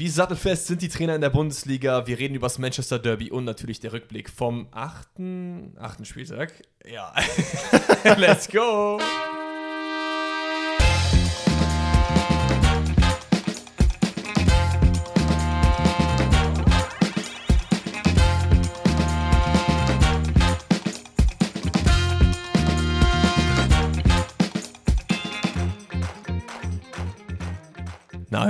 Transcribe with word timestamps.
Wie 0.00 0.08
sattelfest 0.08 0.66
sind 0.66 0.80
die 0.80 0.88
Trainer 0.88 1.14
in 1.14 1.20
der 1.20 1.28
Bundesliga? 1.28 2.06
Wir 2.06 2.18
reden 2.18 2.34
über 2.34 2.46
das 2.46 2.58
Manchester 2.58 2.98
Derby 2.98 3.30
und 3.30 3.44
natürlich 3.44 3.80
der 3.80 3.92
Rückblick 3.92 4.30
vom 4.30 4.66
achten, 4.70 5.76
achten 5.78 6.06
Spieltag. 6.06 6.54
Ja, 6.90 7.12
let's 8.16 8.48
go! 8.48 8.98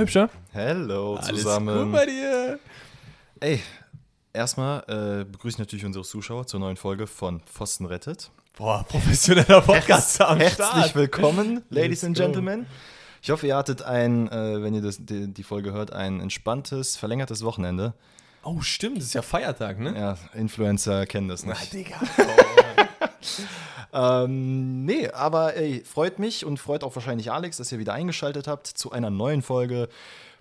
Hübscher? 0.01 0.29
Hello 0.51 1.15
Alles 1.15 1.27
zusammen. 1.43 1.83
gut 1.85 1.91
bei 1.93 2.05
dir? 2.05 2.59
Ey, 3.39 3.61
erstmal 4.33 4.79
äh, 4.87 5.25
begrüße 5.25 5.55
ich 5.55 5.59
natürlich 5.59 5.85
unsere 5.85 6.03
Zuschauer 6.03 6.47
zur 6.47 6.59
neuen 6.59 6.77
Folge 6.77 7.07
von 7.07 7.39
Pfosten 7.41 7.85
rettet. 7.85 8.31
Boah, 8.57 8.83
professioneller 8.87 9.61
Podcast 9.61 10.19
am 10.21 10.37
Herzlich 10.37 10.65
Start. 10.67 10.95
willkommen, 10.95 11.63
Ladies 11.69 12.01
Let's 12.01 12.03
and 12.03 12.17
go. 12.17 12.23
Gentlemen. 12.23 12.65
Ich 13.21 13.29
hoffe, 13.29 13.45
ihr 13.47 13.55
hattet 13.55 13.83
ein, 13.83 14.27
äh, 14.31 14.61
wenn 14.63 14.73
ihr 14.73 14.81
das, 14.81 14.97
die, 15.05 15.27
die 15.31 15.43
Folge 15.43 15.71
hört, 15.71 15.93
ein 15.93 16.19
entspanntes, 16.19 16.97
verlängertes 16.97 17.43
Wochenende. 17.43 17.93
Oh, 18.43 18.61
stimmt, 18.61 18.97
das 18.97 19.05
ist 19.05 19.13
ja 19.13 19.21
Feiertag, 19.21 19.79
ne? 19.79 19.93
Ja, 19.95 20.17
Influencer 20.33 21.05
kennen 21.05 21.27
das 21.27 21.45
Na, 21.45 21.51
nicht. 21.53 21.73
Digga. 21.73 21.95
Ähm, 23.93 24.85
nee, 24.85 25.09
aber 25.09 25.57
ey, 25.57 25.83
freut 25.83 26.17
mich 26.17 26.45
und 26.45 26.59
freut 26.59 26.83
auch 26.85 26.95
wahrscheinlich 26.95 27.29
Alex, 27.31 27.57
dass 27.57 27.71
ihr 27.73 27.79
wieder 27.79 27.91
eingeschaltet 27.93 28.47
habt 28.47 28.67
zu 28.67 28.91
einer 28.93 29.09
neuen 29.09 29.41
Folge. 29.41 29.89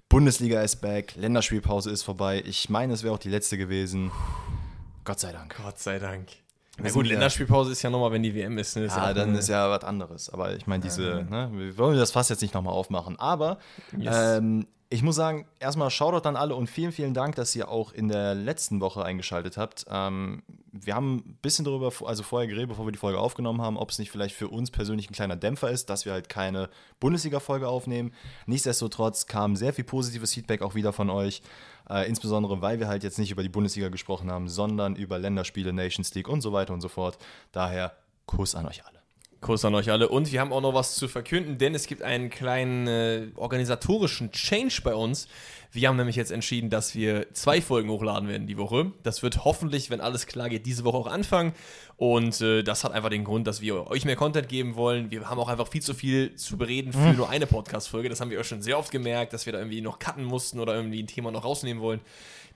Bundesliga 0.08 0.60
ist 0.62 0.76
back, 0.76 1.16
Länderspielpause 1.16 1.90
ist 1.90 2.02
vorbei. 2.04 2.42
Ich 2.46 2.68
meine, 2.68 2.92
es 2.92 3.02
wäre 3.02 3.12
auch 3.14 3.18
die 3.18 3.28
letzte 3.28 3.58
gewesen. 3.58 4.12
Gott 5.04 5.18
sei 5.18 5.32
Dank. 5.32 5.56
Gott 5.64 5.80
sei 5.80 5.98
Dank. 5.98 6.28
Na 6.82 6.90
gut, 6.90 7.06
Länderspielpause 7.08 7.72
ist 7.72 7.82
ja 7.82 7.90
nochmal, 7.90 8.12
wenn 8.12 8.22
die 8.22 8.34
WM 8.34 8.56
ist. 8.58 8.76
Ne? 8.76 8.84
Ist 8.84 8.96
Ja, 8.96 9.10
auch 9.10 9.14
dann 9.14 9.30
eine- 9.30 9.38
ist 9.38 9.48
ja 9.48 9.68
was 9.68 9.82
anderes. 9.84 10.30
Aber 10.30 10.54
ich 10.54 10.66
meine, 10.68 10.82
diese, 10.84 11.26
ne, 11.28 11.50
wir 11.52 11.76
wollen 11.76 11.98
das 11.98 12.12
Fass 12.12 12.28
jetzt 12.28 12.42
nicht 12.42 12.54
nochmal 12.54 12.72
aufmachen. 12.72 13.18
Aber 13.18 13.58
Yes. 13.96 14.14
ähm, 14.38 14.66
ich 14.92 15.04
muss 15.04 15.14
sagen, 15.14 15.46
erstmal 15.60 15.88
Shoutout 15.88 16.28
an 16.28 16.34
alle 16.34 16.56
und 16.56 16.66
vielen, 16.66 16.90
vielen 16.90 17.14
Dank, 17.14 17.36
dass 17.36 17.54
ihr 17.54 17.68
auch 17.68 17.92
in 17.92 18.08
der 18.08 18.34
letzten 18.34 18.80
Woche 18.80 19.04
eingeschaltet 19.04 19.56
habt. 19.56 19.86
Ähm, 19.88 20.42
wir 20.72 20.96
haben 20.96 21.18
ein 21.18 21.38
bisschen 21.42 21.64
darüber, 21.64 21.92
also 22.04 22.24
vorher 22.24 22.48
geredet, 22.48 22.70
bevor 22.70 22.86
wir 22.86 22.92
die 22.92 22.98
Folge 22.98 23.20
aufgenommen 23.20 23.62
haben, 23.62 23.76
ob 23.76 23.90
es 23.90 24.00
nicht 24.00 24.10
vielleicht 24.10 24.34
für 24.34 24.48
uns 24.48 24.72
persönlich 24.72 25.08
ein 25.08 25.14
kleiner 25.14 25.36
Dämpfer 25.36 25.70
ist, 25.70 25.90
dass 25.90 26.06
wir 26.06 26.12
halt 26.12 26.28
keine 26.28 26.68
Bundesliga-Folge 26.98 27.68
aufnehmen. 27.68 28.12
Nichtsdestotrotz 28.46 29.26
kam 29.26 29.54
sehr 29.54 29.72
viel 29.72 29.84
positives 29.84 30.34
Feedback 30.34 30.60
auch 30.60 30.74
wieder 30.74 30.92
von 30.92 31.08
euch. 31.08 31.42
Äh, 31.88 32.08
insbesondere, 32.08 32.60
weil 32.60 32.80
wir 32.80 32.88
halt 32.88 33.04
jetzt 33.04 33.18
nicht 33.18 33.30
über 33.30 33.44
die 33.44 33.48
Bundesliga 33.48 33.90
gesprochen 33.90 34.28
haben, 34.30 34.48
sondern 34.48 34.96
über 34.96 35.20
Länderspiele, 35.20 35.72
Nations 35.72 36.12
League 36.14 36.28
und 36.28 36.40
so 36.40 36.52
weiter 36.52 36.74
und 36.74 36.80
so 36.80 36.88
fort. 36.88 37.16
Daher 37.52 37.96
Kuss 38.26 38.56
an 38.56 38.66
euch 38.66 38.84
alle. 38.84 38.99
Kuss 39.40 39.64
an 39.64 39.74
euch 39.74 39.90
alle. 39.90 40.08
Und 40.08 40.30
wir 40.32 40.40
haben 40.40 40.52
auch 40.52 40.60
noch 40.60 40.74
was 40.74 40.96
zu 40.96 41.08
verkünden, 41.08 41.56
denn 41.56 41.74
es 41.74 41.86
gibt 41.86 42.02
einen 42.02 42.28
kleinen 42.28 42.86
äh, 42.86 43.28
organisatorischen 43.36 44.32
Change 44.32 44.80
bei 44.84 44.94
uns. 44.94 45.28
Wir 45.72 45.88
haben 45.88 45.96
nämlich 45.96 46.16
jetzt 46.16 46.30
entschieden, 46.30 46.68
dass 46.68 46.94
wir 46.94 47.32
zwei 47.32 47.62
Folgen 47.62 47.88
hochladen 47.88 48.28
werden 48.28 48.46
die 48.46 48.58
Woche. 48.58 48.92
Das 49.02 49.22
wird 49.22 49.44
hoffentlich, 49.44 49.88
wenn 49.88 50.00
alles 50.00 50.26
klar 50.26 50.48
geht, 50.48 50.66
diese 50.66 50.84
Woche 50.84 50.98
auch 50.98 51.06
anfangen. 51.06 51.52
Und 51.96 52.40
äh, 52.40 52.62
das 52.62 52.84
hat 52.84 52.92
einfach 52.92 53.08
den 53.08 53.24
Grund, 53.24 53.46
dass 53.46 53.60
wir 53.60 53.86
euch 53.86 54.04
mehr 54.04 54.16
Content 54.16 54.48
geben 54.48 54.74
wollen. 54.74 55.10
Wir 55.10 55.30
haben 55.30 55.38
auch 55.38 55.48
einfach 55.48 55.68
viel 55.68 55.82
zu 55.82 55.94
viel 55.94 56.34
zu 56.34 56.58
bereden 56.58 56.92
für 56.92 57.14
nur 57.14 57.30
eine 57.30 57.46
Podcast-Folge. 57.46 58.08
Das 58.08 58.20
haben 58.20 58.30
wir 58.30 58.40
euch 58.40 58.48
schon 58.48 58.62
sehr 58.62 58.78
oft 58.78 58.90
gemerkt, 58.90 59.32
dass 59.32 59.46
wir 59.46 59.52
da 59.52 59.60
irgendwie 59.60 59.80
noch 59.80 59.98
cutten 59.98 60.24
mussten 60.24 60.60
oder 60.60 60.74
irgendwie 60.74 61.02
ein 61.02 61.06
Thema 61.06 61.30
noch 61.30 61.44
rausnehmen 61.44 61.82
wollen. 61.82 62.00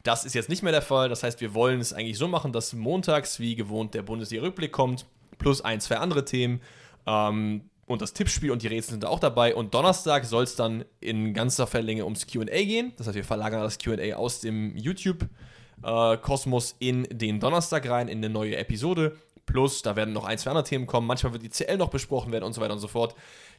Das 0.03 0.27
ist 0.27 0.35
jetzt 0.35 0.51
nicht 0.51 0.63
mehr 0.63 0.73
der 0.73 0.83
Fall. 0.83 1.09
Das 1.09 1.23
heißt, 1.23 1.41
wir 1.41 1.55
wollen 1.55 1.81
es 1.81 1.95
eigentlich 1.95 2.19
so 2.19 2.29
machen, 2.29 2.53
dass 2.53 2.75
montags 2.75 3.39
wie 3.39 3.55
gewohnt 3.55 3.95
der 3.95 4.03
Bundesliga-Rückblick 4.03 4.73
kommt, 4.73 5.07
plus 5.39 5.61
ein, 5.61 5.81
zwei 5.81 5.99
andere 5.99 6.25
Themen. 6.25 6.61
Ähm, 7.07 7.71
und 7.87 8.01
das 8.01 8.15
Tippspiel 8.15 8.51
und 8.51 8.63
die 8.63 8.69
Rätsel 8.69 8.93
sind 8.93 9.05
auch 9.05 9.21
dabei. 9.21 9.55
Und 9.55 9.75
Donnerstag 9.75 10.25
soll 10.25 10.45
es 10.45 10.57
dann 10.57 10.85
in 11.01 11.35
ganzer 11.35 11.67
Verlänge 11.67 12.05
ums 12.05 12.27
QA 12.27 12.45
gehen. 12.45 12.93
Das 12.97 13.07
heißt, 13.07 13.17
wir 13.17 13.25
verlagern 13.25 13.61
das 13.61 13.79
QA 13.79 14.15
aus 14.15 14.41
dem 14.41 14.75
YouTube-Kosmos 14.77 16.77
in 16.79 17.07
den 17.11 17.41
Donnerstag 17.41 17.89
rein, 17.89 18.09
in 18.09 18.19
eine 18.19 18.31
neue 18.31 18.57
Episode. 18.57 19.17
Plus, 19.45 19.83
da 19.83 19.97
werden 19.97 20.15
noch 20.15 20.25
ein, 20.25 20.39
zwei 20.39 20.51
andere 20.51 20.65
Themen 20.65 20.87
kommen. 20.87 21.07
Manchmal 21.07 21.35
wird 21.35 21.43
die 21.43 21.51
CL 21.51 21.77
noch 21.77 21.91
besprochen 21.91 22.33
werden 22.33 22.45
und 22.45 22.55
so 22.55 22.63
weiter 22.63 22.73
und 22.73 22.79
so 22.79 22.89
fort. 22.89 23.15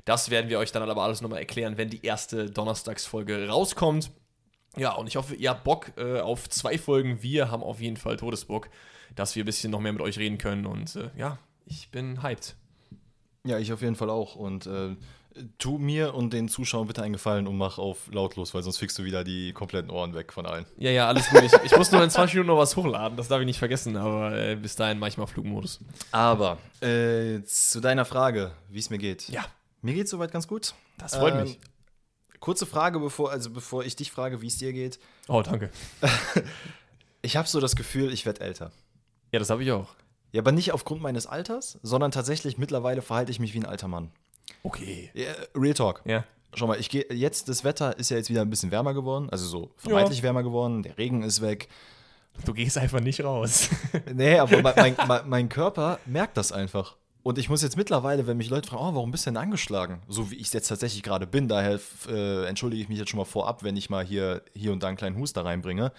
Das 0.06 0.31
werden 0.31 0.50
wir 0.50 0.58
euch 0.58 0.72
dann 0.72 0.90
aber 0.90 1.03
alles 1.03 1.22
nochmal 1.22 1.40
erklären, 1.40 1.78
wenn 1.78 1.90
die 1.90 2.03
erste 2.03 2.50
Donnerstagsfolge 2.50 3.47
rauskommt. 3.47 4.09
Ja, 4.78 4.94
und 4.94 5.08
ich 5.08 5.16
hoffe, 5.16 5.35
ihr 5.35 5.52
habt 5.52 5.64
Bock 5.64 5.94
äh, 5.97 6.19
auf 6.19 6.50
zwei 6.50 6.78
Folgen. 6.78 7.22
Wir 7.22 7.52
haben 7.52 7.64
auf 7.64 7.80
jeden 7.80 7.97
Fall 7.97 8.18
Todesbock, 8.18 8.69
dass 9.16 9.35
wir 9.35 9.44
ein 9.44 9.46
bisschen 9.46 9.72
noch 9.72 9.80
mehr 9.80 9.94
mit 9.94 10.02
euch 10.02 10.18
reden 10.18 10.38
können. 10.38 10.66
Und 10.66 10.96
äh, 10.96 11.12
ja, 11.16 11.38
ich 11.66 11.90
bin 11.90 12.22
hyped. 12.24 12.56
Ja, 13.46 13.59
ich 13.59 13.72
auf 13.74 13.81
jeden 13.81 13.96
Fall 13.96 14.09
auch. 14.09 14.36
Und 14.36 14.66
äh, 14.66 14.96
tu 15.58 15.78
mir 15.78 16.16
und 16.16 16.34
den 16.34 16.48
Zuschauern 16.48 16.88
bitte 16.88 17.03
einen 17.03 17.14
Gefallen 17.14 17.46
und 17.48 17.58
mach 17.58 17.78
auf 17.78 18.08
lautlos, 18.12 18.53
weil 18.53 18.64
sonst 18.64 18.78
fickst 18.78 18.98
du 18.98 19.03
wieder 19.03 19.24
die 19.24 19.52
kompletten 19.53 19.92
Ohren 19.92 20.14
weg 20.16 20.31
von 20.34 20.46
allen. 20.46 20.66
Ja, 20.78 20.90
ja, 20.92 21.08
alles 21.08 21.30
gut. 21.30 21.44
Ich, 21.44 21.53
ich 21.66 21.76
muss 21.78 21.92
nur 21.92 22.02
in 22.03 22.09
20 22.09 22.36
Minuten 22.36 22.48
noch 22.48 22.58
was 22.58 22.76
hochladen, 22.76 23.18
das 23.18 23.28
darf 23.28 23.40
ich 23.42 23.46
nicht 23.46 23.59
vergessen, 23.59 23.98
aber 23.98 24.36
äh, 24.36 24.56
bis 24.56 24.76
dahin 24.76 24.98
mache 24.98 25.09
ich 25.09 25.18
mal 25.18 25.28
Flugmodus. 25.28 25.80
Aber 26.12 26.58
äh, 26.81 27.44
zu 27.44 27.82
deiner 27.82 28.06
Frage, 28.06 28.52
wie 28.70 28.80
es 28.80 28.90
mir 28.90 28.97
geht. 28.97 29.28
Ja, 29.30 29.46
Mir 29.82 29.94
geht 29.94 30.08
soweit 30.09 30.32
ganz 30.32 30.47
gut. 30.47 30.74
das 30.97 31.16
freut 31.16 31.34
Ähm, 31.36 31.44
mich. 31.44 31.59
Kurze 32.40 32.66
Frage, 32.66 33.00
bevor, 33.00 33.32
also 33.32 33.50
bevor 33.50 33.84
ich 33.84 33.96
dich 33.96 34.12
frage, 34.12 34.42
wie 34.42 34.47
es 34.47 34.58
dir 34.58 34.72
geht. 34.74 35.00
Oh, 35.28 35.42
danke. 35.42 35.70
Ich 37.22 37.36
habe 37.38 37.47
so 37.47 37.59
das 37.59 37.76
Gefühl, 37.76 38.14
ich 38.14 38.26
werde 38.28 38.42
älter. 38.42 38.72
Ja, 39.32 39.40
das 39.40 39.50
habe 39.50 39.64
ich 39.64 39.72
auch. 39.72 39.96
Ja, 40.35 40.41
aber 40.41 40.51
nicht 40.51 40.73
aufgrund 40.73 41.01
meines 41.01 41.28
Alters, 41.28 41.79
sondern 41.81 42.12
tatsächlich 42.12 42.57
mittlerweile 42.57 43.01
verhalte 43.01 43.31
ich 43.31 43.40
mich 43.40 43.53
wie 43.53 43.59
ein 43.59 43.66
alter 43.66 43.88
Mann. 43.88 44.12
Okay. 44.63 45.09
Ja, 45.13 45.31
Real 45.56 45.73
Talk. 45.73 46.01
Ja. 46.03 46.25
Schau 46.53 46.68
mal, 46.68 46.78
ich 46.78 46.90
gehe 46.90 47.06
jetzt, 47.09 47.47
das 47.47 47.63
Wetter 47.63 47.97
ist 47.97 48.09
ja 48.09 48.18
jetzt 48.18 48.29
wieder 48.29 48.41
ein 48.41 48.50
bisschen 48.50 48.69
wärmer 48.69 48.94
geworden, 48.94 49.29
also 49.29 49.47
so 49.47 49.72
vermeintlich 49.78 50.23
wärmer 50.23 50.44
geworden, 50.44 50.84
der 50.84 50.97
Regen 50.97 51.23
ist 51.23 51.41
weg. 51.41 51.69
Du 52.44 52.53
gehst 52.53 52.78
einfach 52.78 53.00
nicht 53.00 53.23
raus. 53.23 53.69
Nee, 54.13 54.38
aber 54.38 54.62
mein, 54.62 54.97
mein, 55.07 55.29
mein, 55.29 55.47
Körper 55.47 56.00
merkt 56.06 56.35
das 56.35 56.52
einfach. 56.52 56.97
Und 57.23 57.38
ich 57.38 57.47
muss 57.47 57.62
jetzt 57.62 57.78
mittlerweile, 57.78 58.28
wenn 58.28 58.35
mich 58.35 58.50
Leute 58.50 58.67
fragen, 58.67 58.84
oh, 58.84 58.94
warum 58.94 59.12
bist 59.12 59.25
du 59.25 59.29
denn 59.29 59.38
angeschlagen? 59.38 60.02
So 60.09 60.31
wie 60.31 60.35
ich 60.35 60.47
es 60.47 60.53
jetzt 60.53 60.67
tatsächlich 60.67 61.02
gerade 61.02 61.28
bin, 61.28 61.47
daher 61.47 61.79
äh, 62.09 62.46
entschuldige 62.46 62.84
ich 62.84 62.90
mich 62.90 63.00
jetzt 63.00 63.09
schon 63.09 63.19
mal 63.19 63.23
vorab, 63.23 63.63
wenn 63.63 63.78
ich 63.78 63.90
mal 63.90 64.03
hier, 64.03 64.41
hier 64.53 64.73
und 64.73 64.84
da 64.84 64.90
einen 64.90 64.97
kleinen 64.97 65.17
Huster 65.17 65.46
reinbringe. 65.46 65.94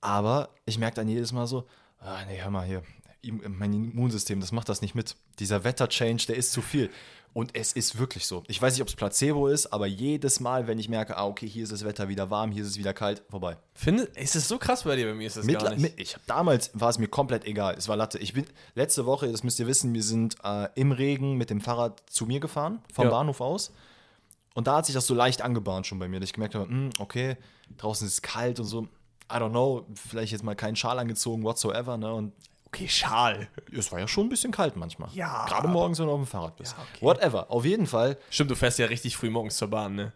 Aber 0.00 0.48
ich 0.64 0.78
merke 0.78 0.96
dann 0.96 1.08
jedes 1.08 1.32
Mal 1.32 1.46
so, 1.46 1.66
ah, 1.98 2.24
nee, 2.26 2.40
hör 2.40 2.50
mal 2.50 2.64
hier, 2.64 2.82
mein 3.22 3.72
Immunsystem, 3.72 4.40
das 4.40 4.52
macht 4.52 4.68
das 4.68 4.80
nicht 4.82 4.94
mit. 4.94 5.16
Dieser 5.38 5.64
Wetterchange, 5.64 6.22
der 6.28 6.36
ist 6.36 6.52
zu 6.52 6.62
viel. 6.62 6.90
Und 7.32 7.54
es 7.54 7.72
ist 7.74 7.96
wirklich 7.96 8.26
so. 8.26 8.42
Ich 8.48 8.60
weiß 8.60 8.72
nicht, 8.74 8.82
ob 8.82 8.88
es 8.88 8.96
Placebo 8.96 9.46
ist, 9.46 9.72
aber 9.72 9.86
jedes 9.86 10.40
Mal, 10.40 10.66
wenn 10.66 10.80
ich 10.80 10.88
merke, 10.88 11.16
ah, 11.16 11.26
okay, 11.26 11.46
hier 11.48 11.62
ist 11.62 11.70
das 11.70 11.84
Wetter 11.84 12.08
wieder 12.08 12.28
warm, 12.28 12.50
hier 12.50 12.64
ist 12.64 12.70
es 12.70 12.76
wieder 12.78 12.92
kalt, 12.92 13.22
vorbei. 13.30 13.56
Finde, 13.72 14.02
ist 14.02 14.34
es 14.34 14.48
so 14.48 14.58
krass 14.58 14.82
bei 14.82 14.96
dir? 14.96 15.06
Bei 15.06 15.14
mir 15.14 15.28
ist 15.28 15.36
das 15.36 15.46
gar 15.46 15.52
Mittler- 15.62 15.76
nicht. 15.76 15.96
mi- 15.96 16.02
Ich 16.02 16.16
damals 16.26 16.72
war 16.74 16.88
es 16.90 16.98
mir 16.98 17.06
komplett 17.06 17.44
egal. 17.44 17.76
Es 17.78 17.86
war 17.86 17.96
Latte. 17.96 18.18
Ich 18.18 18.32
bin 18.32 18.46
letzte 18.74 19.06
Woche, 19.06 19.30
das 19.30 19.44
müsst 19.44 19.60
ihr 19.60 19.68
wissen, 19.68 19.94
wir 19.94 20.02
sind 20.02 20.38
äh, 20.42 20.68
im 20.74 20.90
Regen 20.90 21.36
mit 21.36 21.50
dem 21.50 21.60
Fahrrad 21.60 22.02
zu 22.10 22.26
mir 22.26 22.40
gefahren, 22.40 22.82
vom 22.92 23.04
Ja. 23.04 23.10
Bahnhof 23.12 23.40
aus. 23.40 23.70
Und 24.54 24.66
da 24.66 24.78
hat 24.78 24.86
sich 24.86 24.94
das 24.96 25.06
so 25.06 25.14
leicht 25.14 25.42
angebahnt 25.42 25.86
schon 25.86 26.00
bei 26.00 26.08
mir, 26.08 26.18
dass 26.18 26.30
ich 26.30 26.34
gemerkt 26.34 26.56
habe, 26.56 26.66
hm, 26.68 26.90
okay, 26.98 27.36
draußen 27.76 28.08
ist 28.08 28.14
es 28.14 28.22
kalt 28.22 28.58
und 28.58 28.66
so. 28.66 28.88
I 29.32 29.36
don't 29.36 29.50
know, 29.50 29.86
vielleicht 29.94 30.32
jetzt 30.32 30.42
mal 30.42 30.56
keinen 30.56 30.74
Schal 30.74 30.98
angezogen, 30.98 31.44
whatsoever, 31.44 31.96
ne? 31.96 32.12
Und 32.12 32.32
Okay, 32.72 32.88
Schal. 32.88 33.48
es 33.76 33.90
war 33.90 33.98
ja 33.98 34.06
schon 34.06 34.26
ein 34.26 34.28
bisschen 34.28 34.52
kalt 34.52 34.76
manchmal. 34.76 35.08
Ja, 35.12 35.44
Gerade 35.48 35.66
morgens, 35.68 35.98
wenn 35.98 36.06
du 36.06 36.12
auf 36.12 36.20
dem 36.20 36.26
Fahrrad 36.26 36.56
bist. 36.56 36.76
Ja, 36.78 36.84
okay. 36.84 37.04
Whatever. 37.04 37.50
Auf 37.50 37.64
jeden 37.64 37.86
Fall. 37.86 38.16
Stimmt, 38.30 38.50
du 38.52 38.54
fährst 38.54 38.78
ja 38.78 38.86
richtig 38.86 39.16
früh 39.16 39.28
morgens 39.28 39.56
zur 39.56 39.68
Bahn, 39.68 39.94
ne? 39.96 40.12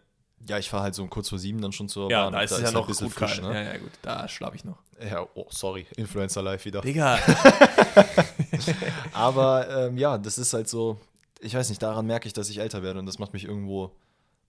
Ja, 0.47 0.57
ich 0.59 0.69
fahre 0.69 0.83
halt 0.83 0.95
so 0.95 1.01
um 1.03 1.09
kurz 1.09 1.27
vor 1.29 1.39
sieben 1.39 1.59
dann 1.59 1.71
schon 1.71 1.89
zur 1.89 2.09
Ja, 2.09 2.23
Bahn. 2.25 2.33
da 2.33 2.41
ist 2.41 2.51
es 2.51 2.59
ja 2.59 2.65
halt 2.65 2.75
noch 2.75 2.83
ein 2.83 2.87
bisschen 2.87 3.07
gut 3.07 3.15
frisch, 3.15 3.41
kalt. 3.41 3.43
ne? 3.43 3.53
Ja, 3.65 3.71
ja, 3.73 3.77
gut. 3.79 3.91
Da 4.01 4.27
schlafe 4.27 4.55
ich 4.55 4.63
noch. 4.63 4.77
Ja, 5.03 5.25
oh, 5.33 5.47
sorry, 5.49 5.85
Influencer 5.97 6.41
Live 6.43 6.63
wieder. 6.65 6.81
Digga. 6.81 7.19
Aber 9.13 9.67
ähm, 9.87 9.97
ja, 9.97 10.17
das 10.17 10.37
ist 10.37 10.53
halt 10.53 10.69
so, 10.69 10.99
ich 11.39 11.55
weiß 11.55 11.69
nicht, 11.69 11.81
daran 11.81 12.05
merke 12.05 12.27
ich, 12.27 12.33
dass 12.33 12.49
ich 12.49 12.59
älter 12.59 12.83
werde 12.83 12.99
und 12.99 13.05
das 13.05 13.19
macht 13.19 13.33
mich 13.33 13.45
irgendwo 13.45 13.91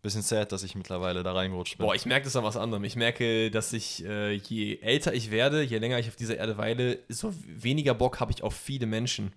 bisschen 0.07 0.23
sad, 0.23 0.53
dass 0.53 0.63
ich 0.63 0.75
mittlerweile 0.75 1.23
da 1.23 1.33
reingerutscht 1.33 1.79
bin. 1.79 1.87
Boah, 1.87 1.95
ich 1.95 2.07
merke 2.07 2.25
das 2.25 2.35
an 2.37 2.45
was 2.45 2.57
anderem. 2.57 2.85
Ich 2.85 2.97
merke, 2.97 3.51
dass 3.51 3.73
ich, 3.73 4.05
äh, 4.05 4.33
je 4.35 4.79
älter 4.81 5.13
ich 5.13 5.31
werde, 5.31 5.63
je 5.63 5.79
länger 5.79 5.99
ich 5.99 6.09
auf 6.09 6.17
dieser 6.17 6.37
Erde 6.37 6.57
weile, 6.59 6.99
so 7.09 7.33
weniger 7.47 7.95
Bock 7.95 8.21
habe 8.21 8.33
ich 8.33 8.43
auf 8.43 8.55
viele 8.55 8.87
Menschen. 8.87 9.33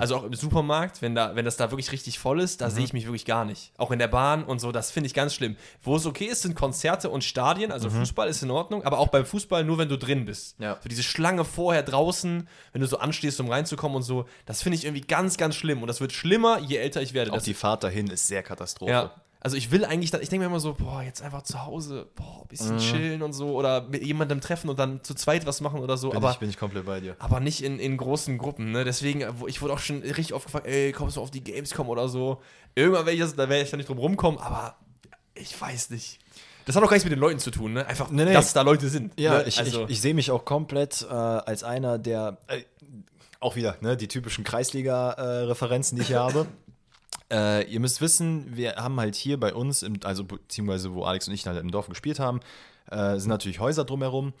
Also 0.00 0.16
auch 0.16 0.24
im 0.24 0.32
Supermarkt, 0.32 1.02
wenn, 1.02 1.14
da, 1.14 1.36
wenn 1.36 1.44
das 1.44 1.58
da 1.58 1.70
wirklich 1.70 1.92
richtig 1.92 2.18
voll 2.18 2.40
ist, 2.40 2.62
da 2.62 2.70
sehe 2.70 2.84
ich 2.84 2.94
mich 2.94 3.04
wirklich 3.04 3.26
gar 3.26 3.44
nicht. 3.44 3.70
Auch 3.76 3.90
in 3.90 3.98
der 3.98 4.08
Bahn 4.08 4.42
und 4.42 4.58
so, 4.58 4.72
das 4.72 4.90
finde 4.90 5.08
ich 5.08 5.12
ganz 5.12 5.34
schlimm. 5.34 5.56
Wo 5.82 5.96
es 5.96 6.06
okay 6.06 6.24
ist, 6.24 6.40
sind 6.40 6.54
Konzerte 6.54 7.10
und 7.10 7.22
Stadien, 7.22 7.70
also 7.70 7.90
Fußball 7.90 8.26
ist 8.26 8.42
in 8.42 8.50
Ordnung, 8.50 8.82
aber 8.84 8.98
auch 8.98 9.08
beim 9.08 9.26
Fußball 9.26 9.62
nur, 9.62 9.76
wenn 9.76 9.90
du 9.90 9.98
drin 9.98 10.24
bist. 10.24 10.58
Ja. 10.58 10.78
So 10.82 10.88
diese 10.88 11.02
Schlange 11.02 11.44
vorher 11.44 11.82
draußen, 11.82 12.48
wenn 12.72 12.80
du 12.80 12.86
so 12.86 12.96
anstehst, 12.96 13.38
um 13.40 13.50
reinzukommen 13.50 13.96
und 13.96 14.04
so, 14.04 14.24
das 14.46 14.62
finde 14.62 14.78
ich 14.78 14.86
irgendwie 14.86 15.02
ganz, 15.02 15.36
ganz 15.36 15.54
schlimm. 15.54 15.82
Und 15.82 15.88
das 15.88 16.00
wird 16.00 16.12
schlimmer, 16.12 16.60
je 16.60 16.78
älter 16.78 17.02
ich 17.02 17.12
werde. 17.12 17.32
Auch 17.32 17.34
Das 17.34 17.44
die 17.44 17.52
Fahrt 17.52 17.84
dahin 17.84 18.06
ist 18.06 18.26
sehr 18.26 18.42
Katastrophe. 18.42 18.90
ja. 18.90 19.14
Also 19.44 19.56
ich 19.58 19.70
will 19.70 19.84
eigentlich, 19.84 20.10
dann, 20.10 20.22
ich 20.22 20.30
denke 20.30 20.44
mir 20.44 20.50
immer 20.50 20.58
so, 20.58 20.72
boah, 20.74 21.02
jetzt 21.02 21.20
einfach 21.22 21.42
zu 21.42 21.64
Hause, 21.66 22.06
boah, 22.16 22.40
ein 22.42 22.48
bisschen 22.48 22.78
chillen 22.78 23.20
und 23.22 23.34
so 23.34 23.50
oder 23.54 23.82
mit 23.82 24.02
jemandem 24.02 24.40
treffen 24.40 24.70
und 24.70 24.78
dann 24.78 25.04
zu 25.04 25.14
zweit 25.14 25.44
was 25.44 25.60
machen 25.60 25.80
oder 25.80 25.98
so. 25.98 26.08
Bin, 26.08 26.16
aber 26.16 26.30
ich, 26.30 26.38
bin 26.38 26.48
ich 26.48 26.56
komplett 26.58 26.86
bei 26.86 26.98
dir. 27.00 27.14
aber 27.18 27.40
nicht 27.40 27.62
in, 27.62 27.78
in 27.78 27.98
großen 27.98 28.38
Gruppen, 28.38 28.72
ne? 28.72 28.84
Deswegen, 28.84 29.20
äh, 29.20 29.32
ich 29.46 29.60
wurde 29.60 29.74
auch 29.74 29.78
schon 29.78 29.98
richtig 30.00 30.32
oft 30.32 30.46
gefragt, 30.46 30.66
ey, 30.66 30.92
kommst 30.92 31.16
du 31.18 31.20
auf 31.20 31.30
die 31.30 31.44
Gamescom 31.44 31.88
oder 31.90 32.08
so? 32.08 32.40
Irgendwann 32.74 33.04
werde 33.04 33.12
ich, 33.16 33.20
das- 33.20 33.36
da 33.36 33.48
werde 33.50 33.62
ich 33.64 33.70
da 33.70 33.76
nicht 33.76 33.88
drum 33.88 33.98
rumkommen, 33.98 34.40
aber 34.40 34.76
ich 35.34 35.60
weiß 35.60 35.90
nicht. 35.90 36.20
Das 36.64 36.74
hat 36.76 36.82
auch 36.82 36.88
gar 36.88 36.94
nichts 36.94 37.04
mit 37.04 37.12
den 37.12 37.20
Leuten 37.20 37.38
zu 37.38 37.50
tun, 37.50 37.74
ne? 37.74 37.84
Einfach, 37.86 38.08
Nee, 38.10 38.24
nee. 38.24 38.32
dass 38.32 38.54
da 38.54 38.62
Leute 38.62 38.88
sind. 38.88 39.12
Ja, 39.20 39.40
ne? 39.40 39.44
ich, 39.46 39.58
also, 39.58 39.84
ich, 39.84 39.90
ich 39.90 40.00
sehe 40.00 40.14
mich 40.14 40.30
auch 40.30 40.46
komplett 40.46 41.02
äh, 41.02 41.12
als 41.12 41.62
einer 41.64 41.98
der, 41.98 42.38
äh, 42.46 42.62
auch 43.40 43.56
wieder, 43.56 43.76
ne, 43.82 43.94
die 43.98 44.08
typischen 44.08 44.42
Kreisliga-Referenzen, 44.44 45.96
die 45.96 46.02
ich 46.02 46.08
hier 46.08 46.20
habe. 46.22 46.46
Äh, 47.30 47.64
ihr 47.70 47.80
müsst 47.80 48.00
wissen, 48.00 48.56
wir 48.56 48.76
haben 48.76 48.98
halt 49.00 49.14
hier 49.14 49.38
bei 49.38 49.54
uns, 49.54 49.82
im, 49.82 49.98
also 50.04 50.24
beziehungsweise 50.24 50.94
wo 50.94 51.04
Alex 51.04 51.28
und 51.28 51.34
ich 51.34 51.46
halt 51.46 51.58
im 51.58 51.70
Dorf 51.70 51.88
gespielt 51.88 52.18
haben, 52.18 52.40
äh, 52.90 53.18
sind 53.18 53.28
natürlich 53.28 53.60
Häuser 53.60 53.84
drumherum. 53.84 54.32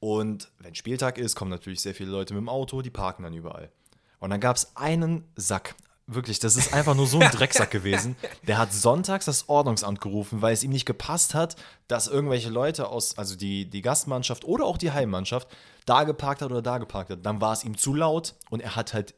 Und 0.00 0.50
wenn 0.58 0.74
Spieltag 0.74 1.18
ist, 1.18 1.36
kommen 1.36 1.50
natürlich 1.50 1.82
sehr 1.82 1.94
viele 1.94 2.10
Leute 2.10 2.34
mit 2.34 2.40
dem 2.40 2.48
Auto, 2.48 2.80
die 2.82 2.90
parken 2.90 3.22
dann 3.22 3.34
überall. 3.34 3.70
Und 4.18 4.30
dann 4.30 4.40
gab 4.40 4.56
es 4.56 4.74
einen 4.76 5.24
Sack. 5.36 5.74
Wirklich, 6.06 6.40
das 6.40 6.56
ist 6.56 6.74
einfach 6.74 6.96
nur 6.96 7.06
so 7.06 7.20
ein 7.20 7.30
Drecksack 7.32 7.70
gewesen. 7.70 8.16
Der 8.46 8.58
hat 8.58 8.72
sonntags 8.72 9.26
das 9.26 9.48
Ordnungsamt 9.48 10.00
gerufen, 10.00 10.42
weil 10.42 10.52
es 10.52 10.64
ihm 10.64 10.72
nicht 10.72 10.86
gepasst 10.86 11.34
hat, 11.34 11.56
dass 11.86 12.08
irgendwelche 12.08 12.50
Leute 12.50 12.88
aus, 12.88 13.16
also 13.16 13.36
die, 13.36 13.68
die 13.68 13.82
Gastmannschaft 13.82 14.44
oder 14.44 14.64
auch 14.64 14.78
die 14.78 14.90
Heimmannschaft, 14.90 15.46
da 15.86 16.04
geparkt 16.04 16.42
hat 16.42 16.50
oder 16.50 16.62
da 16.62 16.78
geparkt 16.78 17.10
hat. 17.10 17.24
Dann 17.24 17.40
war 17.40 17.52
es 17.52 17.64
ihm 17.64 17.76
zu 17.76 17.94
laut 17.94 18.34
und 18.48 18.60
er 18.60 18.74
hat 18.74 18.92
halt, 18.92 19.14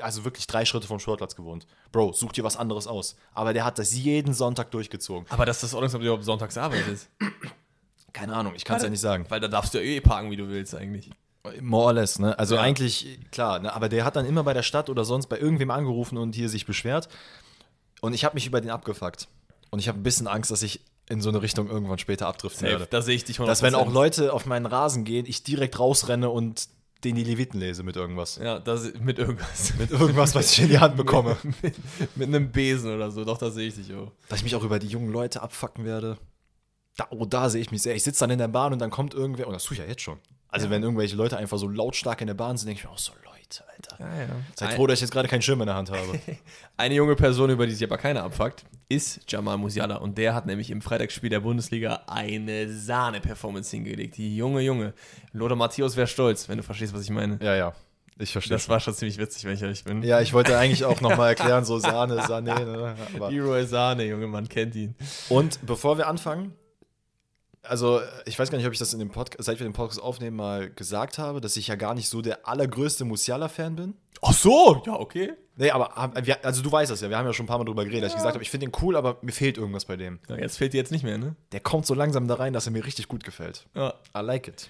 also 0.00 0.24
wirklich 0.24 0.46
drei 0.46 0.64
Schritte 0.64 0.86
vom 0.86 0.98
Sportplatz 0.98 1.36
gewohnt. 1.36 1.66
Bro, 1.90 2.12
such 2.12 2.32
dir 2.32 2.44
was 2.44 2.56
anderes 2.56 2.86
aus. 2.86 3.16
Aber 3.34 3.52
der 3.52 3.64
hat 3.64 3.78
das 3.78 3.94
jeden 3.94 4.32
Sonntag 4.34 4.70
durchgezogen. 4.70 5.26
aber 5.30 5.44
dass 5.46 5.60
das 5.60 5.74
Ordnungsamt 5.74 6.02
überhaupt 6.04 6.24
sonntags 6.24 6.56
arbeitet. 6.56 7.08
Keine 8.12 8.34
Ahnung, 8.34 8.52
ich 8.54 8.64
kann 8.64 8.76
es 8.76 8.82
ja 8.82 8.90
nicht 8.90 9.00
sagen. 9.00 9.24
Weil 9.28 9.40
da 9.40 9.48
darfst 9.48 9.72
du 9.74 9.78
ja 9.78 9.84
eh 9.84 10.00
parken, 10.00 10.30
wie 10.30 10.36
du 10.36 10.48
willst 10.48 10.74
eigentlich. 10.74 11.10
More 11.60 11.86
or 11.86 11.92
less, 11.94 12.18
ne? 12.18 12.38
Also 12.38 12.54
Ja. 12.54 12.60
eigentlich, 12.60 13.18
klar, 13.32 13.58
ne? 13.58 13.72
aber 13.72 13.88
der 13.88 14.04
hat 14.04 14.16
dann 14.16 14.26
immer 14.26 14.44
bei 14.44 14.52
der 14.52 14.62
Stadt 14.62 14.88
oder 14.90 15.04
sonst 15.04 15.26
bei 15.26 15.38
irgendwem 15.38 15.70
angerufen 15.70 16.16
und 16.18 16.34
hier 16.34 16.48
sich 16.48 16.66
beschwert. 16.66 17.08
Und 18.00 18.12
ich 18.14 18.24
habe 18.24 18.34
mich 18.34 18.46
über 18.46 18.60
den 18.60 18.70
abgefuckt. 18.70 19.28
Und 19.70 19.78
ich 19.78 19.88
habe 19.88 19.98
ein 19.98 20.02
bisschen 20.02 20.28
Angst, 20.28 20.50
dass 20.50 20.62
ich 20.62 20.80
in 21.08 21.20
so 21.20 21.30
eine 21.30 21.42
Richtung 21.42 21.68
irgendwann 21.68 21.98
später 21.98 22.26
abdriften 22.28 22.60
Safe, 22.60 22.72
werde. 22.72 22.86
da 22.90 23.02
sehe 23.02 23.16
ich 23.16 23.24
dich 23.24 23.38
100%. 23.38 23.46
Dass 23.46 23.62
wenn 23.62 23.74
auch 23.74 23.90
Leute 23.90 24.32
auf 24.32 24.46
meinen 24.46 24.66
Rasen 24.66 25.04
gehen, 25.04 25.26
ich 25.26 25.42
direkt 25.42 25.78
rausrenne 25.78 26.30
und 26.30 26.68
den 27.04 27.14
die 27.16 27.24
Leviten 27.24 27.58
lese 27.58 27.82
mit 27.82 27.96
irgendwas. 27.96 28.36
Ja, 28.42 28.58
das, 28.58 28.92
mit 29.00 29.18
irgendwas. 29.18 29.74
Mit 29.78 29.90
irgendwas, 29.90 30.34
was 30.34 30.52
ich 30.52 30.62
in 30.62 30.68
die 30.68 30.78
Hand 30.78 30.96
bekomme. 30.96 31.36
mit, 31.62 31.74
mit 32.16 32.28
einem 32.28 32.50
Besen 32.50 32.94
oder 32.94 33.10
so. 33.10 33.24
Doch, 33.24 33.38
da 33.38 33.50
sehe 33.50 33.68
ich 33.68 33.74
dich 33.74 33.92
auch. 33.94 34.12
Dass 34.28 34.38
ich 34.38 34.44
mich 34.44 34.54
auch 34.54 34.62
über 34.62 34.78
die 34.78 34.86
jungen 34.86 35.10
Leute 35.10 35.42
abfucken 35.42 35.84
werde. 35.84 36.18
Da, 36.96 37.06
oh, 37.10 37.24
da 37.24 37.48
sehe 37.50 37.60
ich 37.60 37.70
mich 37.70 37.82
sehr. 37.82 37.94
Ich 37.94 38.02
sitze 38.02 38.20
dann 38.20 38.30
in 38.30 38.38
der 38.38 38.48
Bahn 38.48 38.72
und 38.72 38.78
dann 38.78 38.90
kommt 38.90 39.14
irgendwer, 39.14 39.46
und 39.46 39.54
das 39.54 39.64
tue 39.64 39.74
ich 39.74 39.80
ja 39.80 39.86
jetzt 39.88 40.02
schon. 40.02 40.18
Also 40.48 40.68
wenn 40.68 40.82
irgendwelche 40.82 41.16
Leute 41.16 41.38
einfach 41.38 41.58
so 41.58 41.66
lautstark 41.66 42.20
in 42.20 42.26
der 42.26 42.34
Bahn 42.34 42.58
sind, 42.58 42.68
denke 42.68 42.80
ich 42.80 42.84
mir, 42.84 42.92
oh, 42.92 42.98
so 42.98 43.12
Leute, 43.24 43.31
Alter. 43.60 43.96
Ja, 43.98 44.22
ja. 44.22 44.28
Seid 44.54 44.74
froh, 44.74 44.86
dass 44.86 44.98
ich 44.98 45.02
jetzt 45.02 45.10
gerade 45.12 45.28
keinen 45.28 45.42
Schirm 45.42 45.60
in 45.60 45.66
der 45.66 45.76
Hand 45.76 45.90
habe. 45.90 46.18
Eine 46.76 46.94
junge 46.94 47.14
Person, 47.16 47.50
über 47.50 47.66
die 47.66 47.72
sich 47.72 47.84
aber 47.84 47.98
keiner 47.98 48.22
abfuckt, 48.24 48.64
ist 48.88 49.20
Jamal 49.28 49.58
Musiala. 49.58 49.96
Und 49.96 50.18
der 50.18 50.34
hat 50.34 50.46
nämlich 50.46 50.70
im 50.70 50.80
Freitagsspiel 50.80 51.30
der 51.30 51.40
Bundesliga 51.40 52.02
eine 52.06 52.68
Sahne-Performance 52.72 53.70
hingelegt. 53.76 54.16
Die 54.16 54.36
junge 54.36 54.60
Junge. 54.62 54.94
Lothar 55.32 55.56
Matthäus 55.56 55.96
wäre 55.96 56.06
stolz, 56.06 56.48
wenn 56.48 56.56
du 56.56 56.62
verstehst, 56.62 56.94
was 56.94 57.02
ich 57.02 57.10
meine. 57.10 57.38
ja, 57.42 57.54
ja. 57.54 57.72
Ich 58.18 58.32
verstehe. 58.32 58.56
Das 58.56 58.68
war 58.68 58.78
schon 58.78 58.94
ziemlich 58.94 59.18
witzig, 59.18 59.44
wenn 59.44 59.54
ich 59.54 59.62
ehrlich 59.62 59.84
bin. 59.84 60.02
Ja, 60.02 60.20
ich 60.20 60.32
wollte 60.32 60.56
eigentlich 60.56 60.84
auch 60.84 61.00
nochmal 61.00 61.28
erklären, 61.36 61.64
so 61.64 61.78
Sahne, 61.78 62.22
Sahne. 62.26 62.54
Ne? 62.54 62.94
Leroy 63.30 63.64
Sahne, 63.64 64.04
Junge, 64.04 64.26
man 64.26 64.48
kennt 64.48 64.74
ihn. 64.74 64.94
Und 65.28 65.64
bevor 65.66 65.96
wir 65.96 66.06
anfangen, 66.06 66.52
also 67.62 68.00
ich 68.26 68.38
weiß 68.38 68.50
gar 68.50 68.58
nicht, 68.58 68.66
ob 68.66 68.72
ich 68.72 68.78
das 68.78 68.92
in 68.92 68.98
dem 68.98 69.10
Podcast, 69.10 69.44
seit 69.44 69.58
wir 69.58 69.66
den 69.66 69.72
Podcast 69.72 70.02
aufnehmen, 70.02 70.36
mal 70.36 70.70
gesagt 70.70 71.18
habe, 71.18 71.40
dass 71.40 71.56
ich 71.56 71.68
ja 71.68 71.76
gar 71.76 71.94
nicht 71.94 72.08
so 72.08 72.22
der 72.22 72.46
allergrößte 72.46 73.04
Musiala-Fan 73.04 73.76
bin. 73.76 73.94
Ach 74.20 74.32
so, 74.32 74.82
ja, 74.86 74.98
okay. 74.98 75.32
Nee, 75.56 75.70
aber 75.70 75.96
also 76.42 76.62
du 76.62 76.72
weißt 76.72 76.90
das 76.90 77.02
ja, 77.02 77.10
wir 77.10 77.18
haben 77.18 77.26
ja 77.26 77.32
schon 77.32 77.44
ein 77.44 77.48
paar 77.48 77.58
Mal 77.58 77.64
drüber 77.64 77.84
geredet, 77.84 78.04
dass 78.04 78.12
ich 78.12 78.16
gesagt 78.16 78.34
habe, 78.34 78.42
ich 78.42 78.50
finde 78.50 78.66
ihn 78.66 78.72
cool, 78.80 78.96
aber 78.96 79.18
mir 79.22 79.32
fehlt 79.32 79.58
irgendwas 79.58 79.84
bei 79.84 79.96
dem. 79.96 80.18
Ja, 80.28 80.38
jetzt 80.38 80.56
fehlt 80.56 80.72
dir 80.72 80.78
jetzt 80.78 80.92
nicht 80.92 81.04
mehr, 81.04 81.18
ne? 81.18 81.36
Der 81.52 81.60
kommt 81.60 81.86
so 81.86 81.94
langsam 81.94 82.26
da 82.26 82.36
rein, 82.36 82.52
dass 82.52 82.66
er 82.66 82.72
mir 82.72 82.84
richtig 82.84 83.08
gut 83.08 83.22
gefällt. 83.22 83.66
Ja. 83.74 83.94
I 84.16 84.20
like 84.20 84.48
it. 84.48 84.68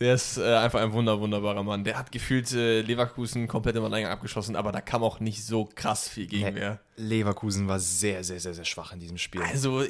Der 0.00 0.14
ist 0.14 0.38
äh, 0.38 0.54
einfach 0.54 0.80
ein 0.80 0.92
wunder, 0.92 1.20
wunderbarer 1.20 1.62
Mann. 1.64 1.82
Der 1.82 1.98
hat 1.98 2.12
gefühlt 2.12 2.52
äh, 2.52 2.82
Leverkusen 2.82 3.48
komplett 3.48 3.76
im 3.76 3.84
Alleingang 3.84 4.12
abgeschossen, 4.12 4.54
aber 4.54 4.70
da 4.70 4.80
kam 4.80 5.02
auch 5.02 5.18
nicht 5.18 5.44
so 5.44 5.68
krass 5.74 6.08
viel 6.08 6.26
Gegenwehr. 6.26 6.80
Leverkusen 6.96 7.66
war 7.66 7.80
sehr, 7.80 8.22
sehr, 8.22 8.38
sehr, 8.38 8.54
sehr 8.54 8.64
schwach 8.64 8.92
in 8.92 9.00
diesem 9.00 9.18
Spiel. 9.18 9.42
Also, 9.42 9.82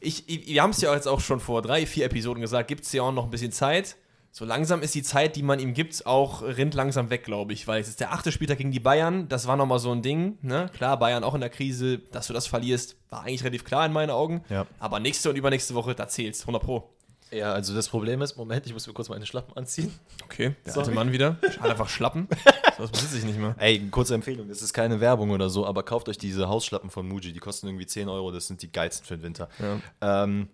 ich, 0.00 0.24
wir 0.26 0.62
haben 0.62 0.70
es 0.70 0.80
ja 0.80 0.94
jetzt 0.94 1.06
auch 1.06 1.20
schon 1.20 1.40
vor 1.40 1.62
drei, 1.62 1.86
vier 1.86 2.06
Episoden 2.06 2.40
gesagt, 2.40 2.68
gibt 2.68 2.84
es 2.84 2.92
ja 2.92 3.02
auch 3.02 3.12
noch 3.12 3.24
ein 3.24 3.30
bisschen 3.30 3.52
Zeit. 3.52 3.96
So 4.32 4.44
langsam 4.44 4.82
ist 4.82 4.94
die 4.94 5.02
Zeit, 5.02 5.34
die 5.34 5.42
man 5.42 5.58
ihm 5.58 5.74
gibt, 5.74 6.06
auch 6.06 6.42
rinnt 6.42 6.74
langsam 6.74 7.10
weg, 7.10 7.24
glaube 7.24 7.52
ich, 7.52 7.66
weil 7.66 7.80
es 7.80 7.88
ist 7.88 7.98
der 7.98 8.12
achte 8.12 8.30
Spieltag 8.30 8.58
gegen 8.58 8.70
die 8.70 8.78
Bayern. 8.78 9.28
Das 9.28 9.48
war 9.48 9.56
nochmal 9.56 9.80
so 9.80 9.90
ein 9.90 10.02
Ding, 10.02 10.38
ne? 10.42 10.70
Klar, 10.72 10.98
Bayern 10.98 11.24
auch 11.24 11.34
in 11.34 11.40
der 11.40 11.50
Krise, 11.50 11.98
dass 11.98 12.28
du 12.28 12.32
das 12.32 12.46
verlierst, 12.46 12.96
war 13.08 13.22
eigentlich 13.22 13.42
relativ 13.42 13.64
klar 13.64 13.84
in 13.84 13.92
meinen 13.92 14.10
Augen. 14.10 14.44
Ja. 14.48 14.66
Aber 14.78 15.00
nächste 15.00 15.30
und 15.30 15.36
übernächste 15.36 15.74
Woche, 15.74 15.96
da 15.96 16.06
zählt's, 16.06 16.42
100 16.42 16.62
Pro. 16.62 16.88
Ja, 17.32 17.52
also 17.52 17.74
das 17.74 17.88
Problem 17.88 18.22
ist, 18.22 18.36
Moment, 18.36 18.66
ich 18.66 18.72
muss 18.72 18.86
mir 18.86 18.92
kurz 18.92 19.08
meine 19.08 19.24
Schlappen 19.24 19.56
anziehen. 19.56 19.92
Okay, 20.24 20.54
der 20.64 20.72
Sorry. 20.72 20.86
alte 20.86 20.94
Mann 20.94 21.12
wieder. 21.12 21.36
Hat 21.60 21.70
einfach 21.70 21.88
Schlappen. 21.88 22.26
Was 22.78 22.90
besitze 22.90 23.18
ich 23.18 23.24
nicht 23.24 23.38
mehr. 23.38 23.54
Ey, 23.58 23.88
kurze 23.90 24.14
Empfehlung, 24.14 24.48
das 24.48 24.62
ist 24.62 24.72
keine 24.72 25.00
Werbung 25.00 25.30
oder 25.30 25.48
so, 25.50 25.66
aber 25.66 25.82
kauft 25.82 26.08
euch 26.08 26.18
diese 26.18 26.48
Hausschlappen 26.48 26.90
von 26.90 27.06
Muji, 27.06 27.32
die 27.32 27.38
kosten 27.38 27.68
irgendwie 27.68 27.86
10 27.86 28.08
Euro, 28.08 28.32
das 28.32 28.46
sind 28.46 28.62
die 28.62 28.72
geilsten 28.72 29.06
für 29.06 29.16
den 29.16 29.22
Winter. 29.22 29.48
Ja. 29.58 30.24
Ähm, 30.24 30.48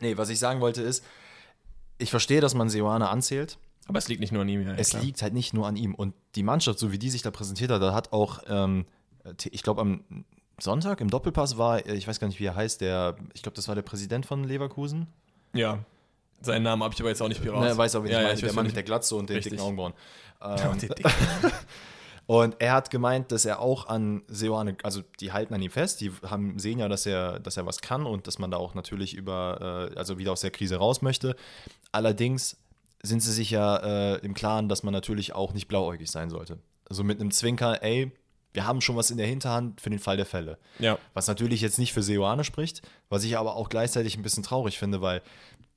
nee, 0.00 0.16
was 0.16 0.28
ich 0.28 0.38
sagen 0.38 0.60
wollte 0.60 0.82
ist, 0.82 1.04
ich 1.98 2.10
verstehe, 2.10 2.40
dass 2.40 2.54
man 2.54 2.68
Seoane 2.68 3.08
anzählt. 3.08 3.58
Aber 3.86 3.98
es 3.98 4.08
liegt 4.08 4.20
nicht 4.20 4.32
nur 4.32 4.42
an 4.42 4.48
ihm, 4.48 4.66
ja. 4.66 4.74
Es 4.74 4.90
klar. 4.90 5.02
liegt 5.02 5.22
halt 5.22 5.34
nicht 5.34 5.54
nur 5.54 5.66
an 5.66 5.76
ihm. 5.76 5.94
Und 5.94 6.14
die 6.34 6.42
Mannschaft, 6.42 6.78
so 6.78 6.92
wie 6.92 6.98
die 6.98 7.10
sich 7.10 7.22
da 7.22 7.30
präsentiert 7.30 7.70
hat, 7.70 7.82
da 7.82 7.92
hat 7.92 8.12
auch, 8.12 8.42
ähm, 8.48 8.86
ich 9.50 9.62
glaube, 9.62 9.80
am 9.80 10.24
Sonntag 10.58 11.00
im 11.00 11.10
Doppelpass 11.10 11.58
war, 11.58 11.84
äh, 11.86 11.94
ich 11.94 12.06
weiß 12.06 12.20
gar 12.20 12.28
nicht, 12.28 12.38
wie 12.40 12.46
er 12.46 12.54
heißt, 12.54 12.80
der, 12.80 13.16
ich 13.34 13.42
glaube, 13.42 13.56
das 13.56 13.68
war 13.68 13.74
der 13.74 13.82
Präsident 13.82 14.24
von 14.24 14.44
Leverkusen. 14.44 15.08
Ja. 15.52 15.84
Seinen 16.42 16.62
Namen 16.62 16.82
habe 16.82 16.92
ich 16.94 17.00
aber 17.00 17.08
jetzt 17.10 17.22
auch 17.22 17.28
nicht 17.28 17.44
parat. 17.44 17.60
Ne, 17.70 17.76
weiß 17.76 17.96
auch, 17.96 18.04
wie 18.04 18.08
ja, 18.10 18.18
ich 18.18 18.20
ja, 18.20 18.22
meine, 18.28 18.34
ich 18.34 18.40
der 18.44 18.52
Mann 18.54 18.66
mit 18.66 18.76
der 18.76 18.82
Glatze 18.82 19.16
und 19.16 19.28
den 19.28 19.36
Richtig. 19.36 19.52
dicken 19.52 19.62
Augenbrauen. 19.64 19.92
Ja, 20.40 20.72
Ähm, 20.72 20.78
die 20.78 20.88
Dick- 20.88 21.06
Und 22.26 22.56
er 22.60 22.72
hat 22.72 22.90
gemeint, 22.90 23.32
dass 23.32 23.44
er 23.44 23.58
auch 23.60 23.86
an 23.88 24.22
Seoane, 24.28 24.76
also 24.84 25.02
die 25.20 25.32
halten 25.32 25.54
an 25.54 25.60
ihm 25.62 25.70
fest, 25.70 26.00
die 26.00 26.12
haben, 26.28 26.58
sehen 26.58 26.78
ja, 26.78 26.88
dass 26.88 27.04
er, 27.04 27.40
dass 27.40 27.56
er 27.56 27.66
was 27.66 27.80
kann 27.80 28.06
und 28.06 28.26
dass 28.26 28.38
man 28.38 28.50
da 28.50 28.56
auch 28.56 28.74
natürlich 28.74 29.14
über, 29.14 29.90
äh, 29.92 29.98
also 29.98 30.18
wieder 30.18 30.32
aus 30.32 30.40
der 30.40 30.50
Krise 30.52 30.76
raus 30.76 31.02
möchte. 31.02 31.34
Allerdings 31.90 32.56
sind 33.02 33.20
sie 33.20 33.32
sich 33.32 33.50
ja 33.50 33.76
äh, 34.14 34.16
im 34.18 34.34
Klaren, 34.34 34.68
dass 34.68 34.82
man 34.84 34.92
natürlich 34.92 35.34
auch 35.34 35.52
nicht 35.52 35.66
blauäugig 35.66 36.10
sein 36.10 36.30
sollte. 36.30 36.58
Also 36.88 37.02
mit 37.02 37.20
einem 37.20 37.32
Zwinker, 37.32 37.82
ey, 37.82 38.12
wir 38.54 38.66
haben 38.66 38.80
schon 38.80 38.96
was 38.96 39.10
in 39.10 39.16
der 39.16 39.26
Hinterhand 39.26 39.80
für 39.80 39.90
den 39.90 39.98
Fall 39.98 40.16
der 40.16 40.26
Fälle. 40.26 40.58
ja. 40.78 40.98
Was 41.14 41.26
natürlich 41.26 41.60
jetzt 41.60 41.78
nicht 41.78 41.92
für 41.92 42.02
Seoane 42.02 42.44
spricht, 42.44 42.82
was 43.08 43.24
ich 43.24 43.36
aber 43.36 43.56
auch 43.56 43.68
gleichzeitig 43.68 44.16
ein 44.16 44.22
bisschen 44.22 44.42
traurig 44.42 44.78
finde, 44.78 45.00
weil 45.00 45.22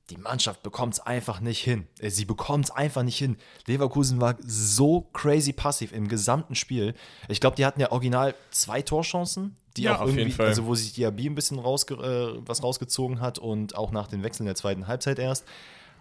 die 0.09 0.17
Mannschaft 0.17 0.61
bekommt 0.61 0.93
es 0.93 0.99
einfach 0.99 1.39
nicht 1.39 1.61
hin. 1.61 1.87
Äh, 1.99 2.09
Sie 2.09 2.25
bekommt 2.25 2.65
es 2.65 2.71
einfach 2.71 3.03
nicht 3.03 3.17
hin. 3.17 3.37
Leverkusen 3.65 4.21
war 4.21 4.35
so 4.45 5.01
crazy 5.13 5.53
passiv 5.53 5.91
im 5.91 6.07
gesamten 6.07 6.55
Spiel. 6.55 6.93
Ich 7.27 7.39
glaube, 7.39 7.55
die 7.55 7.65
hatten 7.65 7.79
ja 7.81 7.91
original 7.91 8.35
zwei 8.51 8.81
Torchancen, 8.81 9.55
die 9.77 9.83
Ja, 9.83 9.99
auch 9.99 10.07
irgendwie, 10.07 10.41
also 10.41 10.65
wo 10.65 10.75
sich 10.75 10.93
Diaby 10.93 11.27
ein 11.27 11.35
bisschen 11.35 11.59
rausge 11.59 11.95
äh, 11.95 12.41
was 12.45 12.63
rausgezogen 12.63 13.19
hat 13.19 13.39
und 13.39 13.75
auch 13.75 13.91
nach 13.91 14.07
den 14.07 14.23
Wechseln 14.23 14.43
in 14.43 14.47
der 14.47 14.55
zweiten 14.55 14.87
Halbzeit 14.87 15.19
erst. 15.19 15.45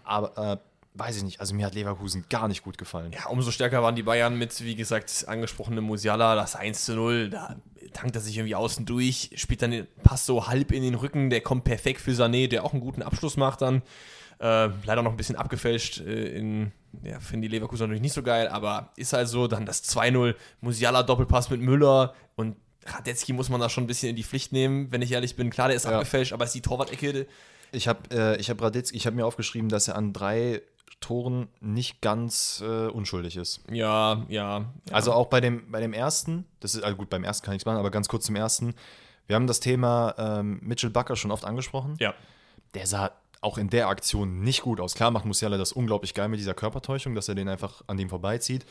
Aber 0.03 0.53
äh, 0.53 0.57
weiß 0.97 1.17
ich 1.17 1.23
nicht, 1.23 1.39
also 1.41 1.53
mir 1.53 1.65
hat 1.65 1.75
Leverkusen 1.75 2.25
gar 2.29 2.47
nicht 2.47 2.63
gut 2.63 2.77
gefallen. 2.77 3.11
Ja, 3.13 3.27
umso 3.27 3.51
stärker 3.51 3.83
waren 3.83 3.95
die 3.95 4.03
Bayern 4.03 4.37
mit, 4.37 4.59
wie 4.63 4.75
gesagt, 4.75 5.25
angesprochenem 5.27 5.83
Musiala, 5.83 6.35
das 6.35 6.55
1 6.55 6.85
zu 6.85 6.95
0. 6.95 7.29
Da 7.29 7.57
tankt 7.93 8.15
er 8.15 8.21
sich 8.21 8.37
irgendwie 8.37 8.55
außen 8.55 8.85
durch, 8.85 9.31
spielt 9.35 9.61
dann 9.61 9.71
den 9.71 9.87
Pass 10.03 10.25
so 10.25 10.47
halb 10.47 10.71
in 10.71 10.83
den 10.83 10.95
Rücken, 10.95 11.29
der 11.29 11.41
kommt 11.41 11.63
perfekt 11.65 12.01
für 12.01 12.11
Sané, 12.11 12.47
der 12.47 12.63
auch 12.63 12.71
einen 12.73 12.81
guten 12.81 13.01
Abschluss 13.01 13.37
macht 13.37 13.61
dann. 13.61 13.81
Äh, 14.39 14.69
leider 14.85 15.01
noch 15.01 15.11
ein 15.11 15.17
bisschen 15.17 15.37
abgefälscht 15.37 16.01
äh, 16.01 16.37
in, 16.37 16.71
ja, 17.03 17.19
finden 17.19 17.43
die 17.43 17.47
Leverkusen 17.49 17.83
natürlich 17.83 18.01
nicht 18.01 18.13
so 18.13 18.21
geil, 18.23 18.47
aber 18.49 18.91
ist 18.97 19.13
halt 19.13 19.27
so. 19.29 19.47
Dann 19.47 19.65
das 19.65 19.83
2-0, 19.85 20.35
Musiala 20.61 21.03
Doppelpass 21.03 21.49
mit 21.49 21.61
Müller 21.61 22.13
und 22.35 22.55
Radetzky 22.85 23.33
muss 23.33 23.49
man 23.49 23.59
da 23.61 23.69
schon 23.69 23.85
ein 23.85 23.87
bisschen 23.87 24.09
in 24.09 24.15
die 24.15 24.23
Pflicht 24.23 24.51
nehmen, 24.51 24.91
wenn 24.91 25.01
ich 25.01 25.11
ehrlich 25.11 25.35
bin. 25.35 25.49
Klar, 25.49 25.69
der 25.69 25.77
ist 25.77 25.85
Ja. 25.85 25.91
abgefälscht, 25.91 26.33
aber 26.33 26.45
ist 26.45 26.53
die 26.53 26.61
Torwart-Ecke. 26.61 27.27
Ich 27.71 27.87
habe 27.87 27.99
äh, 28.11 28.37
ich 28.37 28.49
hab 28.49 28.61
Radetzky, 28.61 28.95
ich 28.97 29.05
habe 29.07 29.15
mir 29.15 29.25
aufgeschrieben, 29.25 29.69
dass 29.69 29.87
er 29.87 29.95
an 29.95 30.13
drei 30.13 30.61
Toren 30.99 31.47
nicht 31.59 32.01
ganz 32.01 32.63
äh, 32.65 32.87
unschuldig 32.87 33.37
ist. 33.37 33.61
Ja, 33.69 34.25
ja. 34.27 34.59
ja. 34.59 34.65
Also 34.91 35.13
auch 35.13 35.27
bei 35.27 35.41
dem, 35.41 35.69
bei 35.71 35.79
dem 35.79 35.93
ersten, 35.93 36.45
das 36.59 36.75
ist, 36.75 36.83
also 36.83 36.97
gut, 36.97 37.09
beim 37.09 37.23
ersten 37.23 37.45
kann 37.45 37.53
ich 37.53 37.57
nichts 37.57 37.65
machen, 37.65 37.77
aber 37.77 37.91
ganz 37.91 38.07
kurz 38.07 38.25
zum 38.25 38.35
ersten. 38.35 38.73
Wir 39.27 39.35
haben 39.35 39.47
das 39.47 39.59
Thema 39.59 40.15
ähm, 40.17 40.59
Mitchell 40.61 40.89
Bucker 40.89 41.15
schon 41.15 41.31
oft 41.31 41.45
angesprochen. 41.45 41.95
ja. 41.99 42.13
Der 42.73 42.87
sah 42.87 43.11
auch 43.39 43.57
in 43.57 43.69
der 43.69 43.87
Aktion 43.87 44.41
nicht 44.41 44.63
gut 44.63 44.81
aus. 44.81 44.95
Klar 44.95 45.11
macht 45.11 45.23
Musiala 45.25 45.57
das 45.57 45.71
unglaublich 45.71 46.13
geil 46.13 46.27
mit 46.27 46.39
dieser 46.39 46.53
Körpertäuschung, 46.53 47.15
dass 47.15 47.29
er 47.29 47.35
den 47.35 47.47
einfach 47.47 47.83
an 47.87 47.95
dem 47.95 48.09
vorbeizieht. 48.09 48.65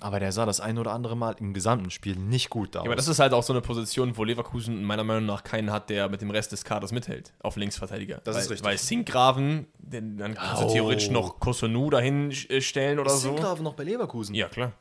Aber 0.00 0.20
der 0.20 0.30
sah 0.30 0.46
das 0.46 0.60
ein 0.60 0.78
oder 0.78 0.92
andere 0.92 1.16
Mal 1.16 1.34
im 1.40 1.52
gesamten 1.52 1.90
Spiel 1.90 2.14
nicht 2.14 2.50
gut 2.50 2.76
aus. 2.76 2.84
Ja, 2.84 2.88
aber 2.88 2.94
das 2.94 3.08
ist 3.08 3.18
halt 3.18 3.32
auch 3.32 3.42
so 3.42 3.52
eine 3.52 3.60
Position, 3.62 4.16
wo 4.16 4.22
Leverkusen 4.22 4.84
meiner 4.84 5.02
Meinung 5.02 5.26
nach 5.26 5.42
keinen 5.42 5.72
hat, 5.72 5.90
der 5.90 6.08
mit 6.08 6.20
dem 6.20 6.30
Rest 6.30 6.52
des 6.52 6.64
Kaders 6.64 6.92
mithält, 6.92 7.32
auf 7.40 7.56
Linksverteidiger. 7.56 8.20
Das 8.22 8.36
weil, 8.36 8.42
ist 8.42 8.50
richtig. 8.50 8.64
Weil 8.64 8.78
Sinkgraven, 8.78 9.66
dann 9.78 10.34
kannst 10.34 10.62
du 10.62 10.66
Oh. 10.66 10.72
theoretisch 10.72 11.10
noch 11.10 11.40
Kosunu 11.40 11.90
dahin 11.90 12.30
äh, 12.30 12.60
stellen 12.60 13.00
oder 13.00 13.12
ist 13.12 13.22
so. 13.22 13.30
Sinkgraven 13.30 13.64
noch 13.64 13.74
bei 13.74 13.82
Leverkusen? 13.82 14.36
Ja, 14.36 14.48
klar. 14.48 14.72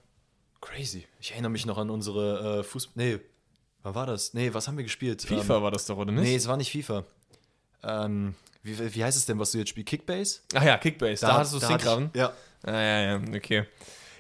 Crazy. 0.62 1.08
Ich 1.20 1.32
erinnere 1.32 1.52
mich 1.52 1.66
noch 1.66 1.80
an 1.80 1.90
unsere 1.90 2.60
äh, 2.60 2.64
Fußball. 2.64 2.94
Nee, 3.04 3.20
wann 3.82 3.96
war 3.96 4.06
das? 4.06 4.36
Nee, 4.36 4.54
was 4.54 4.68
haben 4.68 4.78
wir 4.78 4.84
gespielt? 4.84 5.24
FIFA 5.24 5.64
war 5.64 5.72
das 5.72 5.88
doch, 5.88 5.98
oder 5.98 6.10
Ähm, 6.10 6.16
nicht? 6.16 6.26
nee, 6.26 6.36
es 6.36 6.48
war 6.48 6.58
nicht 6.58 6.72
FIFA. 6.72 7.04
Ähm, 7.84 8.36
wie, 8.62 8.96
wie 8.96 9.04
heißt 9.04 9.18
es 9.18 9.26
denn, 9.26 9.40
was 9.40 9.52
du 9.52 9.58
jetzt 9.58 9.70
spielst? 9.70 9.88
Kickbase? 9.90 10.40
Ach 10.54 10.64
ja, 10.64 10.78
Kickbase, 10.78 11.26
da, 11.26 11.38
hast 11.38 11.54
du 11.54 11.60
Sinkgraven. 11.60 12.12
Ja. 12.14 12.34
Ah, 12.64 12.72
ja, 12.72 13.02
ja, 13.02 13.22
okay. 13.36 13.66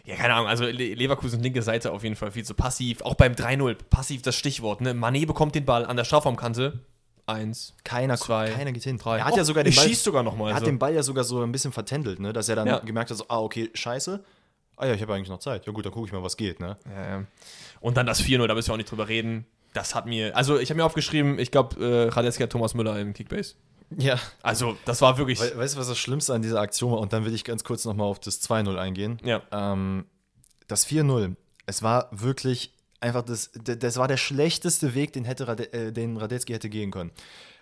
Ja, 0.07 0.15
keine 0.15 0.33
Ahnung, 0.35 0.47
also 0.47 0.63
Le 0.63 0.93
Leverkusen 0.95 1.41
linke 1.43 1.61
Seite 1.61 1.91
auf 1.91 2.01
jeden 2.03 2.15
Fall 2.15 2.31
viel 2.31 2.45
zu 2.45 2.53
passiv. 2.53 3.01
Auch 3.01 3.15
beim 3.15 3.33
3-0, 3.33 3.75
passiv 3.89 4.21
das 4.21 4.35
Stichwort. 4.35 4.79
Ne? 4.81 4.93
Mané 4.93 5.27
bekommt 5.27 5.53
den 5.53 5.65
Ball 5.65 5.85
an 5.85 5.97
der 5.97 6.05
Strafraumkante. 6.05 6.79
Eins. 7.25 7.73
Keiner, 7.83 8.15
Zwei, 8.15 8.49
keiner 8.51 8.71
geht 8.71 8.83
hin. 8.83 8.97
drei. 8.97 9.17
Er 9.17 9.25
hat 9.25 9.35
ja 9.35 9.41
Oh, 9.41 9.45
sogar 9.45 9.65
den 9.65 9.75
Ball. 9.75 9.85
schießt 9.85 10.01
sogar 10.05 10.23
noch 10.23 10.37
mal 10.37 10.49
Er 10.49 10.55
hat 10.55 10.61
so. 10.61 10.65
den 10.67 10.79
Ball 10.79 10.95
ja 10.95 11.03
sogar 11.03 11.25
so 11.25 11.41
ein 11.43 11.51
bisschen 11.51 11.73
vertändelt, 11.73 12.19
ne? 12.21 12.31
Dass 12.31 12.47
er 12.47 12.55
dann 12.55 12.67
Ja. 12.67 12.79
gemerkt 12.79 13.09
hat, 13.11 13.17
so, 13.17 13.25
ah, 13.27 13.39
okay, 13.41 13.69
scheiße. 13.73 14.23
Ah 14.77 14.85
ja, 14.85 14.93
ich 14.93 15.01
habe 15.01 15.13
eigentlich 15.13 15.27
noch 15.27 15.39
Zeit. 15.39 15.65
Ja 15.65 15.73
gut, 15.73 15.85
dann 15.85 15.91
gucke 15.91 16.07
ich 16.07 16.13
mal, 16.13 16.23
was 16.23 16.37
geht, 16.37 16.61
ne? 16.61 16.77
Ja, 16.85 17.09
ja. 17.19 17.23
Und 17.81 17.97
dann 17.97 18.05
das 18.05 18.21
4-0, 18.21 18.47
da 18.47 18.53
müssen 18.55 18.69
wir 18.69 18.73
auch 18.75 18.77
nicht 18.77 18.89
drüber 18.89 19.09
reden. 19.09 19.45
Das 19.73 19.93
hat 19.93 20.05
mir, 20.05 20.37
also 20.37 20.57
ich 20.57 20.69
habe 20.69 20.77
mir 20.77 20.85
aufgeschrieben, 20.85 21.37
ich 21.37 21.51
glaube, 21.51 21.83
äh, 21.83 22.07
Radetzky 22.09 22.43
hat 22.43 22.49
Thomas 22.51 22.73
Müller 22.75 22.97
im 22.97 23.13
Kickbase. 23.13 23.55
Ja. 23.95 24.19
Also, 24.41 24.77
das 24.85 25.01
war 25.01 25.17
wirklich. 25.17 25.39
We 25.39 25.57
weißt 25.57 25.75
du, 25.75 25.79
was 25.79 25.87
das 25.87 25.97
Schlimmste 25.97 26.33
an 26.33 26.41
dieser 26.41 26.59
Aktion 26.59 26.91
war? 26.91 26.99
Und 26.99 27.13
dann 27.13 27.25
will 27.25 27.33
ich 27.33 27.43
ganz 27.43 27.63
kurz 27.63 27.85
nochmal 27.85 28.07
auf 28.07 28.19
das 28.19 28.41
2-0 28.41 28.77
eingehen. 28.77 29.19
ja. 29.23 29.41
Ähm, 29.51 30.05
das 30.67 30.85
4-0, 30.85 31.35
es 31.65 31.81
war 31.81 32.09
wirklich 32.11 32.73
einfach 32.99 33.21
das, 33.21 33.51
das 33.53 33.97
war 33.97 34.07
der 34.07 34.17
schlechteste 34.17 34.95
Weg, 34.95 35.13
den, 35.13 35.25
hätte 35.25 35.47
Rade, 35.47 35.71
äh, 35.71 35.91
den 35.93 36.17
Radetzky 36.17 36.53
hätte 36.53 36.69
gehen 36.69 36.91
können. 36.91 37.11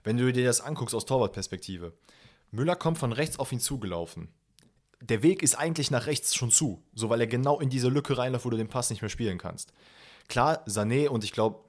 Wenn 0.04 0.18
du 0.18 0.32
dir 0.32 0.46
das 0.46 0.62
anguckst 0.62 0.96
aus 0.96 1.06
Torwartperspektive. 1.06 1.94
Müller 2.52 2.76
kommt 2.76 2.98
von 2.98 3.12
rechts 3.12 3.38
auf 3.38 3.52
ihn 3.52 3.60
zugelaufen. 3.60 4.30
Der 5.02 5.24
Weg 5.24 5.44
ist 5.44 5.56
eigentlich 5.56 5.92
nach 5.92 6.08
rechts 6.08 6.36
schon 6.36 6.52
zu, 6.52 6.82
so 6.94 7.10
weil 7.10 7.20
er 7.20 7.28
genau 7.28 7.60
in 7.60 7.70
diese 7.70 7.90
Lücke 7.90 8.18
reinläuft, 8.18 8.46
wo 8.46 8.50
du 8.50 8.58
den 8.58 8.70
Pass 8.70 8.90
nicht 8.90 9.02
mehr 9.02 9.10
spielen 9.10 9.38
kannst. 9.38 9.74
Klar, 10.28 10.66
Sané 10.68 11.10
und 11.10 11.24
ich 11.24 11.32
glaube, 11.32 11.60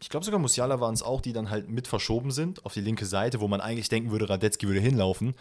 ich 0.00 0.08
glaube 0.08 0.24
sogar 0.24 0.40
Musiala 0.40 0.80
waren 0.80 0.94
es 0.94 1.02
auch, 1.02 1.20
die 1.20 1.32
dann 1.32 1.50
halt 1.50 1.68
mit 1.68 1.86
verschoben 1.88 2.30
sind 2.30 2.64
auf 2.66 2.74
die 2.74 2.80
linke 2.80 3.06
Seite, 3.06 3.40
wo 3.40 3.48
man 3.48 3.60
eigentlich 3.60 3.88
denken 3.88 4.10
würde, 4.10 4.28
Radetzky 4.28 4.66
würde 4.66 4.80
hinlaufen. 4.80 5.34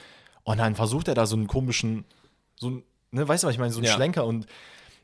Und 0.43 0.57
dann 0.57 0.75
versucht 0.75 1.07
er 1.07 1.15
da 1.15 1.25
so 1.25 1.35
einen 1.35 1.47
komischen, 1.47 2.05
so 2.55 2.69
ein, 2.69 2.83
ne, 3.11 3.27
weißt 3.27 3.43
du, 3.43 3.47
was 3.47 3.53
ich 3.53 3.59
meine, 3.59 3.71
so 3.73 3.79
einen 3.79 3.87
Ja. 3.87 3.93
Schlenker 3.93 4.25
und 4.25 4.45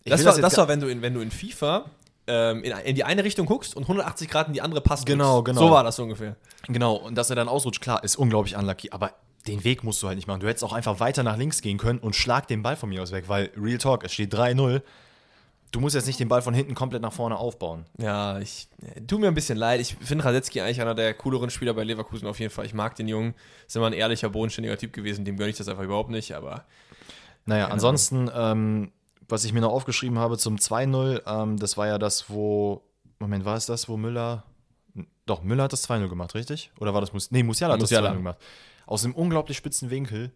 Das 0.06 0.24
war, 0.26 0.38
das 0.38 0.54
gar- 0.56 0.64
war 0.64 0.68
wenn, 0.70 0.80
du 0.80 0.88
in, 0.88 1.02
wenn 1.02 1.14
du 1.14 1.22
in 1.22 1.32
FIFA 1.32 1.86
ähm, 2.28 2.64
in, 2.64 2.72
in 2.86 2.96
die 2.96 3.04
eine 3.04 3.24
Richtung 3.24 3.46
guckst 3.48 3.76
und 3.76 3.84
180 3.84 4.30
Grad 4.30 4.48
in 4.48 4.54
die 4.54 4.62
andere 4.62 4.82
passt. 4.82 5.06
Genau, 5.06 5.38
drückst. 5.42 5.46
genau. 5.56 5.68
So 5.68 5.72
war 5.74 5.84
das 5.84 5.98
ungefähr. 6.00 6.36
Genau, 6.68 6.96
und 6.96 7.16
dass 7.16 7.30
er 7.30 7.36
dann 7.36 7.48
ausrutscht, 7.50 7.82
klar, 7.82 8.04
ist 8.04 8.18
unglaublich 8.18 8.56
unlucky, 8.56 8.92
aber 8.92 9.14
den 9.48 9.64
Weg 9.64 9.84
musst 9.84 10.04
du 10.04 10.08
halt 10.08 10.18
nicht 10.18 10.28
machen. 10.28 10.42
Du 10.42 10.48
hättest 10.48 10.64
auch 10.64 10.74
einfach 10.74 11.00
weiter 11.00 11.24
nach 11.24 11.38
links 11.38 11.62
gehen 11.62 11.78
können 11.78 12.00
und 12.00 12.16
schlag 12.16 12.48
den 12.48 12.62
Ball 12.62 12.76
von 12.76 12.90
mir 12.90 13.02
aus 13.02 13.12
weg, 13.12 13.26
weil 13.28 13.50
Real 13.58 13.78
Talk, 13.80 14.04
es 14.04 14.14
steht 14.14 14.34
3-0. 14.34 14.82
Du 15.72 15.80
musst 15.80 15.94
jetzt 15.96 16.08
nicht 16.08 16.20
den 16.20 16.28
Ball 16.28 16.42
von 16.42 16.54
hinten 16.54 16.74
komplett 16.74 17.02
nach 17.02 17.14
vorne 17.14 17.38
aufbauen. 17.38 17.86
Ja, 18.00 18.40
ich 18.40 18.68
äh, 18.82 19.02
tu 19.02 19.20
mir 19.20 19.28
ein 19.28 19.36
bisschen 19.36 19.58
leid. 19.58 19.80
Ich 19.80 19.96
finde 19.96 20.26
Radetzky 20.26 20.62
eigentlich 20.62 20.82
einer 20.82 20.96
der 20.96 21.14
cooleren 21.14 21.50
Spieler 21.52 21.74
bei 21.76 21.84
Leverkusen 21.84 22.28
auf 22.28 22.40
jeden 22.40 22.52
Fall. 22.52 22.66
Ich 22.66 22.74
mag 22.74 22.96
den 22.96 23.08
Jungen. 23.08 23.36
Ist 23.68 23.76
immer 23.76 23.88
ein 23.88 23.94
ehrlicher, 23.94 24.30
bodenständiger 24.30 24.78
Typ 24.78 24.94
gewesen. 24.94 25.26
Dem 25.26 25.38
gönne 25.38 25.52
ich 25.52 25.58
das 25.58 25.68
einfach 25.68 25.84
überhaupt 25.84 26.10
nicht. 26.10 26.34
Aber 26.34 26.66
Naja, 27.46 27.68
ansonsten, 27.68 28.32
ähm, 28.34 28.92
was 29.28 29.44
ich 29.46 29.54
mir 29.54 29.62
noch 29.62 29.72
aufgeschrieben 29.72 30.18
habe 30.18 30.38
zum 30.40 30.56
2-0, 30.58 31.22
ähm, 31.28 31.58
das 31.58 31.78
war 31.78 31.86
ja 31.86 32.00
das, 32.00 32.30
wo, 32.32 32.82
Moment, 33.20 33.46
war 33.46 33.56
es 33.56 33.68
das, 33.68 33.88
wo 33.88 33.96
Müller, 33.96 34.44
doch, 35.28 35.44
Müller 35.44 35.64
hat 35.66 35.74
das 35.74 35.88
2-0 35.88 36.08
gemacht, 36.10 36.34
richtig? 36.34 36.72
Oder 36.80 36.96
war 36.96 37.02
das, 37.02 37.14
Mus 37.14 37.30
nee, 37.30 37.44
Musiala 37.44 37.76
hat 37.76 37.80
Musiala. 37.80 38.08
das 38.08 38.16
2-0 38.16 38.18
gemacht. 38.18 38.38
Aus 38.88 39.06
einem 39.06 39.14
unglaublich 39.14 39.56
spitzen 39.58 39.92
Winkel, 39.92 40.32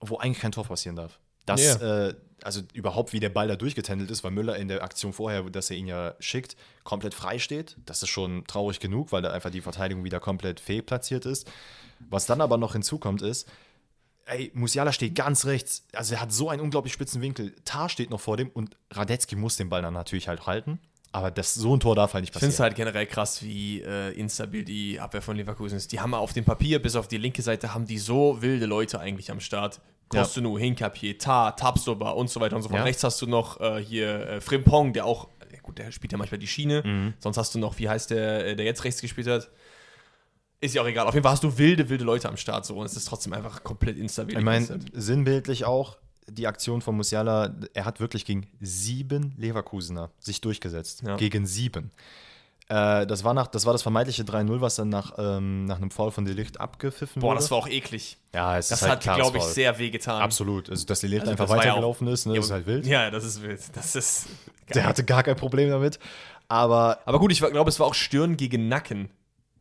wo 0.00 0.18
eigentlich 0.18 0.40
kein 0.40 0.50
Tor 0.50 0.64
passieren 0.64 0.96
darf. 0.96 1.20
Das, 1.46 1.60
Ja. 1.80 2.08
äh, 2.08 2.14
also 2.44 2.60
überhaupt, 2.72 3.12
wie 3.12 3.20
der 3.20 3.28
Ball 3.28 3.46
da 3.48 3.54
durchgetändelt 3.56 4.10
ist, 4.10 4.24
weil 4.24 4.32
Müller 4.32 4.56
in 4.56 4.66
der 4.68 4.82
Aktion 4.82 5.12
vorher, 5.12 5.42
dass 5.44 5.70
er 5.70 5.76
ihn 5.76 5.86
ja 5.86 6.14
schickt, 6.18 6.56
komplett 6.82 7.14
frei 7.14 7.38
steht. 7.38 7.76
Das 7.86 8.02
ist 8.02 8.08
schon 8.08 8.44
traurig 8.46 8.80
genug, 8.80 9.12
weil 9.12 9.22
da 9.22 9.30
einfach 9.30 9.50
die 9.50 9.60
Verteidigung 9.60 10.02
wieder 10.04 10.18
komplett 10.20 10.58
fehlplatziert 10.58 11.24
ist. 11.24 11.48
Was 12.10 12.26
dann 12.26 12.40
aber 12.40 12.56
noch 12.58 12.72
hinzukommt, 12.72 13.22
ist, 13.22 13.48
ey, 14.26 14.50
Musiala 14.54 14.92
steht 14.92 15.14
ganz 15.14 15.44
rechts. 15.46 15.86
Also 15.92 16.14
er 16.14 16.20
hat 16.20 16.32
so 16.32 16.48
einen 16.48 16.62
unglaublich 16.62 16.92
spitzen 16.92 17.22
Winkel. 17.22 17.54
Tar 17.64 17.88
steht 17.88 18.10
noch 18.10 18.20
vor 18.20 18.36
dem 18.36 18.48
und 18.50 18.76
Radetzky 18.90 19.36
muss 19.36 19.56
den 19.56 19.68
Ball 19.68 19.82
dann 19.82 19.94
natürlich 19.94 20.26
halt 20.26 20.46
halten. 20.46 20.80
Aber 21.14 21.30
das, 21.30 21.54
so 21.54 21.76
ein 21.76 21.80
Tor 21.80 21.94
darf 21.94 22.14
halt 22.14 22.22
nicht 22.22 22.30
ich 22.34 22.38
finde 22.40 22.46
es 22.48 22.54
passieren. 22.56 22.70
halt 22.70 22.76
generell 22.76 23.06
krass, 23.06 23.42
wie 23.42 23.82
äh, 23.82 24.12
instabil 24.18 24.64
die 24.64 24.98
Abwehr 24.98 25.20
von 25.22 25.36
Leverkusen 25.36 25.76
ist. 25.76 25.92
Die 25.92 26.00
haben 26.00 26.14
auf 26.14 26.32
dem 26.32 26.44
Papier, 26.44 26.80
bis 26.80 26.96
auf 26.96 27.06
die 27.06 27.18
linke 27.18 27.42
Seite, 27.42 27.74
haben 27.74 27.86
die 27.86 27.98
so 27.98 28.40
wilde 28.40 28.64
Leute 28.66 28.98
eigentlich 28.98 29.30
am 29.30 29.38
Start. 29.38 29.80
Ja. 30.12 30.22
Kostenu, 30.22 30.58
Hinkapier, 30.58 31.18
Tar, 31.18 31.56
Tabsoba 31.56 32.10
und 32.10 32.30
so 32.30 32.40
weiter 32.40 32.56
und 32.56 32.62
so 32.62 32.68
fort. 32.68 32.78
Ja. 32.78 32.84
Rechts 32.84 33.02
hast 33.04 33.20
du 33.22 33.26
noch 33.26 33.60
äh, 33.60 33.82
hier 33.82 34.26
äh, 34.26 34.40
Frimpong, 34.40 34.92
der 34.92 35.06
auch, 35.06 35.28
gut, 35.62 35.78
der 35.78 35.90
spielt 35.92 36.12
ja 36.12 36.18
manchmal 36.18 36.38
die 36.38 36.46
Schiene. 36.46 36.82
Mhm. 36.84 37.14
Sonst 37.18 37.36
hast 37.36 37.54
du 37.54 37.58
noch, 37.58 37.78
wie 37.78 37.88
heißt 37.88 38.10
der, 38.10 38.46
äh, 38.46 38.56
der 38.56 38.66
jetzt 38.66 38.84
rechts 38.84 39.00
gespielt 39.00 39.26
hat? 39.26 39.50
Ist 40.60 40.74
ja 40.74 40.82
auch 40.82 40.86
egal. 40.86 41.06
Auf 41.06 41.14
jeden 41.14 41.24
Fall 41.24 41.32
hast 41.32 41.42
du 41.42 41.58
wilde, 41.58 41.88
wilde 41.88 42.04
Leute 42.04 42.28
am 42.28 42.36
Start 42.36 42.64
so 42.64 42.76
und 42.76 42.86
es 42.86 42.96
ist 42.96 43.06
trotzdem 43.06 43.32
einfach 43.32 43.64
komplett 43.64 43.98
instabil. 43.98 44.38
Ich 44.38 44.44
meine, 44.44 44.78
sinnbildlich 44.92 45.64
auch, 45.64 45.96
die 46.28 46.46
Aktion 46.46 46.82
von 46.82 46.96
Musiala, 46.96 47.54
er 47.74 47.84
hat 47.84 47.98
wirklich 47.98 48.24
gegen 48.24 48.46
sieben 48.60 49.34
Leverkusener 49.36 50.10
sich 50.20 50.40
durchgesetzt. 50.40 51.02
Ja. 51.04 51.16
Gegen 51.16 51.46
sieben. 51.46 51.90
Äh, 52.68 53.06
das, 53.06 53.24
war 53.24 53.34
nach, 53.34 53.48
das 53.48 53.66
war 53.66 53.72
das 53.72 53.82
vermeintliche 53.82 54.22
3-0, 54.22 54.60
was 54.60 54.76
dann 54.76 54.88
nach, 54.88 55.12
ähm, 55.18 55.64
nach 55.66 55.76
einem 55.76 55.90
Foul 55.90 56.10
von 56.10 56.24
Delicht 56.24 56.60
abgepfiffen 56.60 57.20
Boah, 57.20 57.30
wurde. 57.30 57.40
das 57.40 57.50
war 57.50 57.58
auch 57.58 57.68
eklig. 57.68 58.16
ja, 58.34 58.56
es 58.56 58.68
Das 58.68 58.82
ist 58.82 58.88
halt 58.88 59.06
hat, 59.06 59.16
glaube 59.16 59.38
ich, 59.38 59.44
sehr 59.44 59.78
weh 59.78 59.90
getan. 59.90 60.22
Absolut. 60.22 60.70
Also, 60.70 60.86
dass 60.86 61.00
Delicht 61.00 61.22
Also 61.22 61.32
einfach 61.32 61.44
das 61.46 61.50
war 61.50 61.56
ja 61.56 61.62
auch- 61.62 61.66
weitergelaufen 61.76 62.06
ist, 62.08 62.26
ne, 62.26 62.32
Ja, 62.34 62.36
das 62.38 62.46
ist 62.46 62.52
halt 62.52 62.66
wild. 62.66 62.86
Ja, 62.86 63.10
das 63.10 63.24
ist 63.24 63.42
wild. 63.42 63.60
Das 63.74 63.96
ist. 63.96 64.26
Der 64.74 64.84
hatte 64.86 65.04
gar 65.04 65.22
kein 65.22 65.36
Problem 65.36 65.68
damit. 65.70 65.98
Aber 66.48 67.00
Aber 67.04 67.18
gut, 67.18 67.32
ich 67.32 67.38
glaube, 67.40 67.68
es 67.68 67.78
war 67.80 67.86
auch 67.86 67.94
Stirn 67.94 68.36
gegen 68.36 68.68
Nacken. 68.68 69.10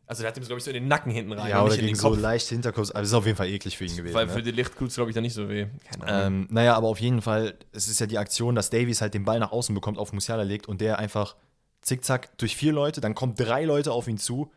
Also, 0.05 0.24
der 0.24 0.29
hat 0.31 0.38
ihm, 0.38 0.43
glaube 0.43 0.58
ich, 0.60 0.63
so 0.65 0.72
in 0.72 0.75
den 0.75 0.88
Nacken 0.89 1.12
hinten 1.12 1.31
rein. 1.31 1.50
ja, 1.50 1.63
oder 1.63 1.77
gegen 1.77 1.96
so 1.96 2.13
leicht 2.13 2.48
Hinterkopf. 2.50 2.89
Aber 2.91 3.01
es 3.01 3.08
ist 3.10 3.13
auf 3.13 3.25
jeden 3.25 3.38
Fall 3.38 3.48
eklig 3.48 3.77
für 3.77 3.86
ihn 3.86 3.96
gewesen. 3.96 4.13
Weil 4.13 4.25
ne? 4.27 4.34
für 4.34 4.43
den 4.43 4.55
tut 4.55 4.89
es, 4.89 4.96
glaube 4.96 5.10
ich, 5.10 5.15
dann 5.15 5.24
nicht 5.24 5.34
so 5.34 5.48
weh. 5.50 5.67
Keine 5.89 6.03
Ahnung. 6.05 6.41
Ähm, 6.41 6.48
naja, 6.51 6.75
aber 6.75 6.88
auf 6.89 7.00
jeden 7.00 7.22
Fall, 7.22 7.55
es 7.72 7.88
ist 7.88 8.00
ja 8.00 8.08
die 8.08 8.17
Aktion, 8.17 8.53
dass 8.55 8.70
Davies 8.70 9.00
halt 9.01 9.13
den 9.13 9.24
Ball 9.24 9.39
nach 9.39 9.51
außen 9.53 9.74
bekommt, 9.74 9.98
auf 9.98 10.12
Musiala 10.12 10.43
legt 10.43 10.67
und 10.67 10.81
der 10.81 11.00
einfach 11.00 11.36
zickzack 11.81 12.38
durch 12.38 12.55
vier 12.55 12.73
Leute, 12.73 13.01
dann 13.01 13.15
kommen 13.15 13.35
drei 13.35 13.65
Leute 13.65 13.91
auf 13.91 14.07
ihn 14.07 14.17
zu 14.17 14.51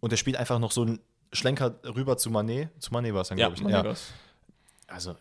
und 0.00 0.12
er 0.12 0.16
spielt 0.18 0.36
einfach 0.36 0.58
noch 0.58 0.72
so 0.72 0.82
einen 0.82 1.00
Schlenker 1.32 1.74
rüber 1.84 2.16
zu 2.16 2.30
Mané. 2.30 2.68
Zu 2.78 2.90
Mané 2.90 3.12
war 3.14 3.22
es 3.22 3.28
dann, 3.28 3.38
ja, 3.38 3.46
glaube 3.48 3.56
ich. 3.56 3.62
man 3.62 3.72
Ja. 3.72 3.78
sieht 3.78 3.86
das. 3.90 4.12
Also, 4.86 5.16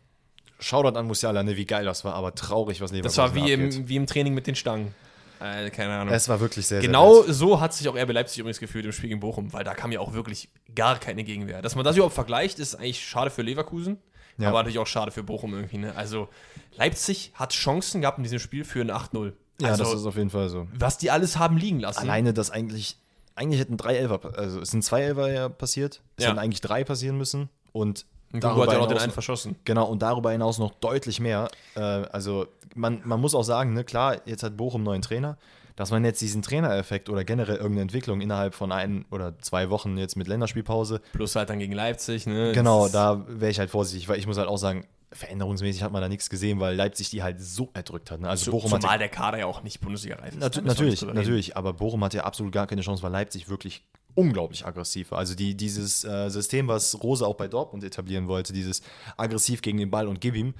Shoutout 0.59 0.97
an 0.97 1.05
Musiala, 1.07 1.43
ne, 1.43 1.57
wie 1.57 1.65
geil 1.65 1.83
das 1.85 2.05
war, 2.05 2.13
aber 2.13 2.33
traurig, 2.35 2.79
was 2.81 2.91
Das 2.91 2.97
Leverkusen 2.97 3.17
war 3.17 3.35
wie 3.35 3.53
abgeht. 3.53 3.75
im, 3.75 3.89
wie 3.89 3.95
im 3.97 4.05
Training 4.07 4.33
mit 4.33 4.47
den 4.47 4.55
Stangen. 4.55 4.93
Äh, 5.41 5.69
keine 5.69 5.93
Ahnung. 5.97 6.13
Es 6.13 6.29
war 6.29 6.39
wirklich 6.39 6.65
sehr, 6.65 6.79
Genau 6.79 7.23
sehr 7.23 7.33
so 7.33 7.59
hat 7.59 7.73
sich 7.73 7.89
auch 7.89 7.95
RB 7.97 8.11
Leipzig 8.13 8.39
übrigens 8.39 8.59
gefühlt 8.59 8.85
im 8.85 8.93
Spiel 8.93 9.09
gegen 9.09 9.19
Bochum, 9.19 9.51
weil 9.51 9.65
da 9.65 9.73
kam 9.73 9.91
ja 9.91 9.99
auch 9.99 10.13
wirklich 10.13 10.47
gar 10.73 10.97
keine 10.97 11.25
Gegenwehr. 11.25 11.61
Dass 11.61 11.75
man 11.75 11.83
das 11.83 11.97
überhaupt 11.97 12.15
vergleicht, 12.15 12.59
ist 12.59 12.75
eigentlich 12.75 13.05
schade 13.05 13.29
für 13.29 13.41
Leverkusen, 13.41 13.97
Ja. 14.37 14.47
aber 14.47 14.59
natürlich 14.59 14.79
auch 14.79 14.87
schade 14.87 15.11
für 15.11 15.23
Bochum 15.23 15.53
irgendwie. 15.53 15.77
Ne? 15.79 15.93
Also 15.95 16.29
Leipzig 16.77 17.31
hat 17.33 17.51
Chancen 17.51 17.99
gehabt 17.99 18.17
in 18.17 18.23
diesem 18.23 18.39
Spiel 18.39 18.63
für 18.63 18.79
ein 18.79 18.91
8-0. 18.91 19.33
Ja, 19.61 19.69
also, 19.69 19.83
das 19.83 19.93
ist 19.93 20.05
auf 20.05 20.17
jeden 20.17 20.29
Fall 20.29 20.49
so. 20.49 20.67
was 20.77 20.97
die 20.97 21.11
alles 21.11 21.37
haben 21.37 21.57
liegen 21.57 21.79
lassen. 21.79 21.99
Alleine, 21.99 22.33
dass 22.33 22.51
eigentlich, 22.51 22.97
eigentlich 23.35 23.59
hätten 23.61 23.77
drei 23.77 23.95
Elfer, 23.95 24.19
also 24.37 24.59
es 24.59 24.71
sind 24.71 24.83
zwei 24.83 25.01
Elfer 25.03 25.31
ja 25.31 25.49
passiert, 25.49 26.01
es 26.17 26.23
Ja. 26.23 26.29
hätten 26.29 26.39
eigentlich 26.39 26.61
drei 26.61 26.83
passieren 26.83 27.17
müssen 27.17 27.49
und 27.71 28.05
Und 28.33 28.41
Gugu 28.41 28.61
hat 28.63 28.71
ja 28.73 28.79
noch 28.79 28.87
den 28.87 28.97
einen 28.97 29.11
verschossen. 29.13 29.55
Genau, 29.63 29.85
und 29.85 30.01
darüber 30.01 30.31
hinaus 30.31 30.57
noch 30.59 30.73
deutlich 30.73 31.19
mehr. 31.21 31.47
Äh, 31.75 31.79
also 31.79 32.47
man, 32.73 33.01
man 33.05 33.21
muss 33.21 33.33
auch 33.35 33.43
sagen, 33.43 33.73
ne, 33.73 33.83
klar, 33.85 34.17
jetzt 34.25 34.43
hat 34.43 34.57
Bochum 34.57 34.83
neuen 34.83 35.01
Trainer, 35.01 35.37
dass 35.77 35.91
man 35.91 36.03
jetzt 36.03 36.19
diesen 36.21 36.41
Trainereffekt 36.41 37.09
oder 37.09 37.23
generell 37.23 37.55
irgendeine 37.55 37.81
Entwicklung 37.83 38.19
innerhalb 38.21 38.53
von 38.55 38.71
ein 38.73 39.05
oder 39.11 39.37
zwei 39.39 39.69
Wochen 39.69 39.97
jetzt 39.97 40.15
mit 40.17 40.27
Länderspielpause, 40.27 41.01
Plus 41.13 41.35
halt 41.35 41.49
dann 41.49 41.59
gegen 41.59 41.73
Leipzig. 41.73 42.27
Ne? 42.27 42.51
genau, 42.53 42.87
da 42.89 43.23
wäre 43.27 43.51
ich 43.51 43.59
halt 43.59 43.69
vorsichtig, 43.69 44.09
weil 44.09 44.19
ich 44.19 44.27
muss 44.27 44.37
halt 44.37 44.47
auch 44.49 44.57
sagen, 44.57 44.85
veränderungsmäßig 45.11 45.83
hat 45.83 45.91
man 45.91 46.01
da 46.01 46.09
nichts 46.09 46.29
gesehen, 46.29 46.59
weil 46.59 46.75
Leipzig 46.75 47.09
die 47.09 47.23
halt 47.23 47.41
so 47.41 47.69
erdrückt 47.73 48.11
hat. 48.11 48.19
Ne? 48.19 48.29
Also 48.29 48.45
Zu, 48.45 48.51
Bochum 48.51 48.71
hat 48.71 48.81
zumal 48.81 48.97
der 48.97 49.09
Kader 49.09 49.39
ja 49.39 49.45
auch 49.45 49.63
nicht 49.63 49.79
Bundesliga-reif 49.81 50.33
ist. 50.33 50.39
Müssen 50.39 50.55
wir 50.55 50.61
natürlich, 50.63 51.01
natürlich, 51.01 51.57
aber 51.57 51.73
Bochum 51.73 52.03
hatte 52.03 52.17
ja 52.17 52.23
absolut 52.23 52.51
gar 52.51 52.67
keine 52.67 52.81
Chance, 52.81 53.01
weil 53.03 53.11
Leipzig 53.11 53.49
wirklich 53.49 53.83
unglaublich 54.15 54.65
aggressiv 54.65 55.11
war. 55.11 55.19
Also 55.19 55.35
die, 55.35 55.55
dieses 55.55 56.03
äh, 56.03 56.29
System, 56.29 56.67
was 56.67 57.01
Rose 57.03 57.25
auch 57.25 57.35
bei 57.35 57.47
Dortmund 57.47 57.83
etablieren 57.83 58.27
wollte, 58.27 58.53
dieses 58.53 58.81
aggressiv 59.17 59.61
gegen 59.61 59.77
den 59.77 59.91
Ball 59.91 60.07
und 60.07 60.21
gib 60.21 60.35
ihm, 60.35 60.53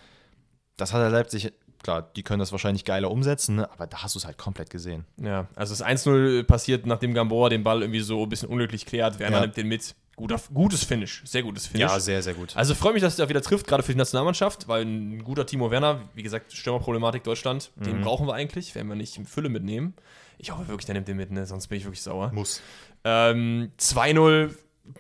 das 0.78 0.94
hat 0.94 1.02
er 1.02 1.10
Leipzig, 1.10 1.54
klar, 1.82 2.12
die 2.16 2.24
können 2.24 2.40
das 2.40 2.52
wahrscheinlich 2.52 2.84
geiler 2.84 3.10
umsetzen, 3.12 3.56
ne? 3.56 3.72
aber 3.72 3.88
da 3.88 4.04
hast 4.04 4.16
du 4.16 4.20
es 4.20 4.26
halt 4.26 4.38
komplett 4.38 4.70
gesehen. 4.70 5.06
Ja, 5.22 5.48
also 5.56 5.74
das 5.74 5.86
1-0 5.86 6.44
passiert, 6.44 6.86
nachdem 6.86 7.14
Gamboa 7.14 7.50
den 7.50 7.64
Ball 7.64 7.82
irgendwie 7.82 8.02
so 8.02 8.24
ein 8.24 8.30
bisschen 8.30 8.50
unglücklich 8.50 8.86
klärt. 8.86 9.20
Werner 9.20 9.38
Ja. 9.38 9.42
nimmt 9.44 9.58
den 9.58 9.68
mit. 9.68 9.96
Guter, 10.16 10.40
gutes 10.54 10.84
Finish, 10.86 11.22
sehr 11.26 11.44
gutes 11.44 11.68
Finish. 11.68 11.82
Ja, 11.92 12.00
sehr, 12.00 12.24
sehr 12.24 12.34
gut. 12.34 12.56
Also 12.56 12.74
freue 12.74 12.94
mich, 12.94 13.02
dass 13.02 13.20
er 13.20 13.28
wieder 13.28 13.42
trifft, 13.42 13.68
gerade 13.68 13.84
für 13.84 13.92
die 13.92 13.98
Nationalmannschaft, 13.98 14.68
weil 14.70 14.84
ein 14.86 15.24
guter 15.24 15.46
Timo 15.46 15.72
Werner, 15.72 16.08
wie 16.14 16.24
gesagt, 16.24 16.54
Stürmerproblematik 16.54 17.24
Deutschland, 17.24 17.72
den 17.76 18.02
brauchen 18.02 18.26
wir 18.26 18.34
eigentlich, 18.34 18.74
werden 18.76 18.88
wir 18.88 18.96
nicht 18.96 19.18
in 19.18 19.26
Fülle 19.26 19.50
mitnehmen. 19.50 19.94
Ich 20.38 20.52
hoffe 20.52 20.68
wirklich, 20.70 20.86
der 20.86 20.96
nimmt 20.96 21.08
den 21.08 21.18
mit, 21.18 21.32
ne? 21.32 21.46
sonst 21.46 21.68
bin 21.68 21.78
ich 21.80 21.84
wirklich 21.86 22.02
sauer. 22.02 22.32
Muss. 22.32 22.62
Ähm, 23.04 23.72
2-0 23.78 24.52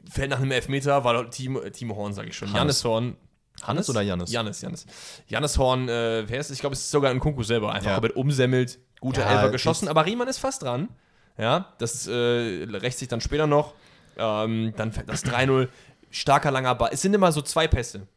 fällt 0.09 0.29
nach 0.31 0.39
einem 0.39 0.51
Elfmeter, 0.51 1.03
war 1.03 1.29
Timo, 1.29 1.61
Timo 1.69 1.95
Horn, 1.95 2.13
sage 2.13 2.29
ich 2.29 2.37
schon. 2.37 2.49
Hannes. 2.49 2.59
Jannis 2.59 2.83
Horn. 2.83 3.17
Hannes 3.63 3.89
oder 3.89 4.01
Jannis? 4.01 4.31
Jannis, 4.31 4.61
Jannis. 4.61 4.85
Jannis 5.27 5.57
Horn, 5.57 5.87
äh, 5.87 6.23
wer 6.27 6.39
ist 6.39 6.47
es? 6.49 6.55
Ich 6.55 6.59
glaube, 6.59 6.73
es 6.73 6.81
ist 6.81 6.91
sogar 6.91 7.11
ein 7.11 7.19
Kunku 7.19 7.41
selber. 7.43 7.71
Einfach 7.73 7.91
Ja. 7.91 7.93
komplett 7.95 8.15
umsemmelt, 8.17 8.79
guter 8.99 9.21
Ja, 9.21 9.31
Elfer 9.31 9.49
geschossen, 9.51 9.87
aber 9.87 10.05
Riemann 10.05 10.27
ist 10.27 10.39
fast 10.39 10.63
dran. 10.63 10.89
Ja, 11.37 11.73
das 11.77 12.07
äh, 12.07 12.11
rächt 12.11 12.97
sich 12.97 13.07
dann 13.07 13.21
später 13.21 13.47
noch. 13.47 13.73
Ähm, 14.17 14.73
dann 14.77 14.91
fällt 14.91 15.09
das 15.09 15.23
3-0. 15.25 15.67
Starker 16.11 16.51
langer 16.51 16.75
Ball. 16.75 16.89
Es 16.93 17.01
sind 17.01 17.13
immer 17.13 17.31
so 17.31 17.41
zwei 17.41 17.67
Pässe. 17.67 18.07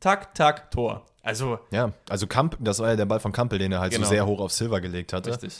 Tak, 0.00 0.34
tak, 0.34 0.70
Tor. 0.70 1.06
Also, 1.22 1.58
Ja, 1.70 1.92
also 2.08 2.26
Kamp, 2.26 2.56
das 2.60 2.78
war 2.80 2.90
ja 2.90 2.96
der 2.96 3.06
Ball 3.06 3.18
von 3.20 3.32
Kampel, 3.32 3.58
den 3.58 3.72
er 3.72 3.80
halt 3.80 3.92
Genau. 3.92 4.04
so 4.04 4.10
sehr 4.10 4.26
hoch 4.26 4.40
auf 4.40 4.52
Silver 4.52 4.80
gelegt 4.80 5.12
hatte. 5.12 5.30
richtig. 5.30 5.54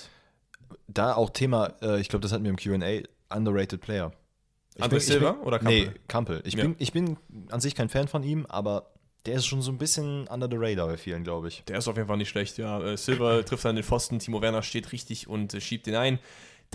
Da 0.88 1.14
auch 1.14 1.30
Thema, 1.30 1.72
äh, 1.82 2.00
ich 2.00 2.08
glaube, 2.08 2.22
das 2.22 2.32
hatten 2.32 2.44
wir 2.44 2.50
im 2.50 2.56
QA, 2.56 3.02
underrated 3.34 3.80
Player. 3.80 4.12
Ich 4.76 4.82
André 4.84 4.88
bin- 4.90 5.00
Silva 5.00 5.32
bin- 5.32 5.40
oder 5.42 5.58
Kampel? 5.58 5.86
Nee, 5.86 5.90
Kampel. 6.06 6.42
Ich, 6.44 6.54
Ja. 6.54 6.62
bin, 6.64 6.76
ich 6.78 6.92
bin 6.92 7.16
an 7.50 7.60
sich 7.60 7.74
kein 7.74 7.88
Fan 7.88 8.08
von 8.08 8.22
ihm, 8.22 8.46
aber 8.46 8.90
der 9.24 9.36
ist 9.36 9.46
schon 9.46 9.62
so 9.62 9.72
ein 9.72 9.78
bisschen 9.78 10.28
under 10.28 10.48
the 10.50 10.56
radar 10.58 10.86
bei 10.86 10.96
vielen, 10.96 11.24
glaube 11.24 11.48
ich. 11.48 11.64
Der 11.66 11.78
ist 11.78 11.88
auf 11.88 11.96
jeden 11.96 12.06
Fall 12.08 12.18
nicht 12.18 12.28
schlecht, 12.28 12.58
ja. 12.58 12.80
Äh, 12.80 12.96
Silva 12.96 13.42
trifft 13.42 13.64
dann 13.64 13.74
den 13.74 13.84
Pfosten, 13.84 14.18
Timo 14.20 14.40
Werner 14.42 14.62
steht 14.62 14.92
richtig 14.92 15.26
und 15.28 15.54
äh, 15.54 15.60
schiebt 15.60 15.86
den 15.86 15.96
ein. 15.96 16.18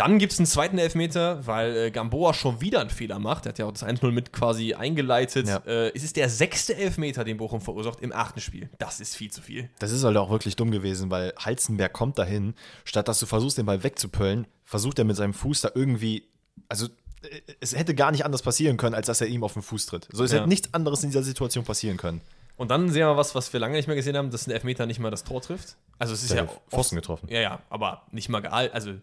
Dann 0.01 0.17
gibt 0.19 0.33
es 0.33 0.39
einen 0.39 0.45
zweiten 0.47 0.77
Elfmeter, 0.79 1.45
weil 1.45 1.75
äh, 1.77 1.91
Gamboa 1.91 2.33
schon 2.33 2.59
wieder 2.59 2.81
einen 2.81 2.89
Fehler 2.89 3.19
macht. 3.19 3.45
Er 3.45 3.49
hat 3.49 3.59
ja 3.59 3.65
auch 3.65 3.71
das 3.71 3.83
1-0 3.85 4.11
mit 4.11 4.33
quasi 4.33 4.73
eingeleitet. 4.73 5.47
Ja. 5.47 5.57
Äh, 5.65 5.91
es 5.95 6.03
ist 6.03 6.15
der 6.17 6.27
sechste 6.29 6.75
Elfmeter, 6.75 7.23
den 7.23 7.37
Bochum 7.37 7.61
verursacht 7.61 7.99
im 8.01 8.11
achten 8.11 8.39
Spiel. 8.41 8.69
Das 8.79 8.99
ist 8.99 9.15
viel 9.15 9.31
zu 9.31 9.41
viel. 9.41 9.69
Das 9.79 9.91
ist 9.91 10.03
halt 10.03 10.17
auch 10.17 10.31
wirklich 10.31 10.55
dumm 10.55 10.71
gewesen, 10.71 11.11
weil 11.11 11.33
Halzenberg 11.37 11.93
kommt 11.93 12.17
dahin, 12.17 12.55
statt 12.83 13.07
dass 13.07 13.19
du 13.19 13.25
versuchst, 13.27 13.57
den 13.59 13.65
Ball 13.67 13.83
wegzupöllen, 13.83 14.47
versucht 14.65 14.97
er 14.99 15.05
mit 15.05 15.15
seinem 15.17 15.33
Fuß 15.33 15.61
da 15.61 15.71
irgendwie, 15.75 16.23
also 16.67 16.87
äh, 17.21 17.41
es 17.59 17.75
hätte 17.77 17.93
gar 17.93 18.11
nicht 18.11 18.25
anders 18.25 18.41
passieren 18.41 18.77
können, 18.77 18.95
als 18.95 19.05
dass 19.07 19.21
er 19.21 19.27
ihm 19.27 19.43
auf 19.43 19.53
den 19.53 19.61
Fuß 19.61 19.85
tritt. 19.85 20.07
So, 20.11 20.23
es 20.23 20.31
Ja. 20.31 20.39
hätte 20.39 20.49
nichts 20.49 20.73
anderes 20.73 21.03
in 21.03 21.09
dieser 21.11 21.23
Situation 21.23 21.63
passieren 21.63 21.97
können. 21.97 22.21
Und 22.57 22.69
dann 22.69 22.89
sehen 22.89 23.07
wir 23.07 23.17
was, 23.17 23.33
was 23.35 23.51
wir 23.53 23.59
lange 23.59 23.75
nicht 23.75 23.87
mehr 23.87 23.95
gesehen 23.95 24.15
haben, 24.17 24.29
dass 24.29 24.45
ein 24.47 24.51
Elfmeter 24.51 24.85
nicht 24.85 24.99
mal 24.99 25.09
das 25.11 25.23
Tor 25.23 25.41
trifft. 25.41 25.77
Also 25.97 26.13
es 26.13 26.21
ist 26.23 26.31
Der 26.31 26.43
ja 26.45 26.49
Pfosten 26.69 26.95
getroffen. 26.95 27.27
Ja, 27.29 27.39
ja, 27.39 27.59
aber 27.69 28.03
nicht 28.11 28.29
mal 28.29 28.39
geal. 28.39 28.69
Also, 28.73 28.93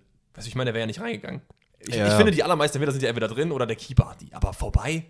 du, 0.46 0.48
ich 0.48 0.54
meine, 0.54 0.66
der 0.68 0.74
wäre 0.74 0.82
ja 0.82 0.86
nicht 0.86 1.00
reingegangen. 1.00 1.42
Ich, 1.80 1.94
Ja. 1.94 2.08
ich 2.08 2.14
finde, 2.14 2.32
die 2.32 2.42
allermeisten 2.42 2.76
Elfmeter 2.78 2.92
sind 2.92 3.02
ja 3.02 3.08
entweder 3.08 3.28
drin 3.28 3.52
oder 3.52 3.66
der 3.66 3.76
Keeper 3.76 4.10
hat 4.10 4.20
die. 4.20 4.32
Aber 4.34 4.52
vorbei? 4.52 5.06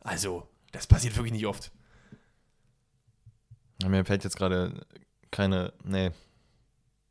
Also, 0.00 0.46
das 0.72 0.86
passiert 0.86 1.16
wirklich 1.16 1.32
nicht 1.32 1.46
oft. 1.46 1.72
Mir 3.86 4.04
fällt 4.04 4.24
jetzt 4.24 4.36
gerade 4.36 4.86
keine, 5.30 5.72
nee, 5.82 6.10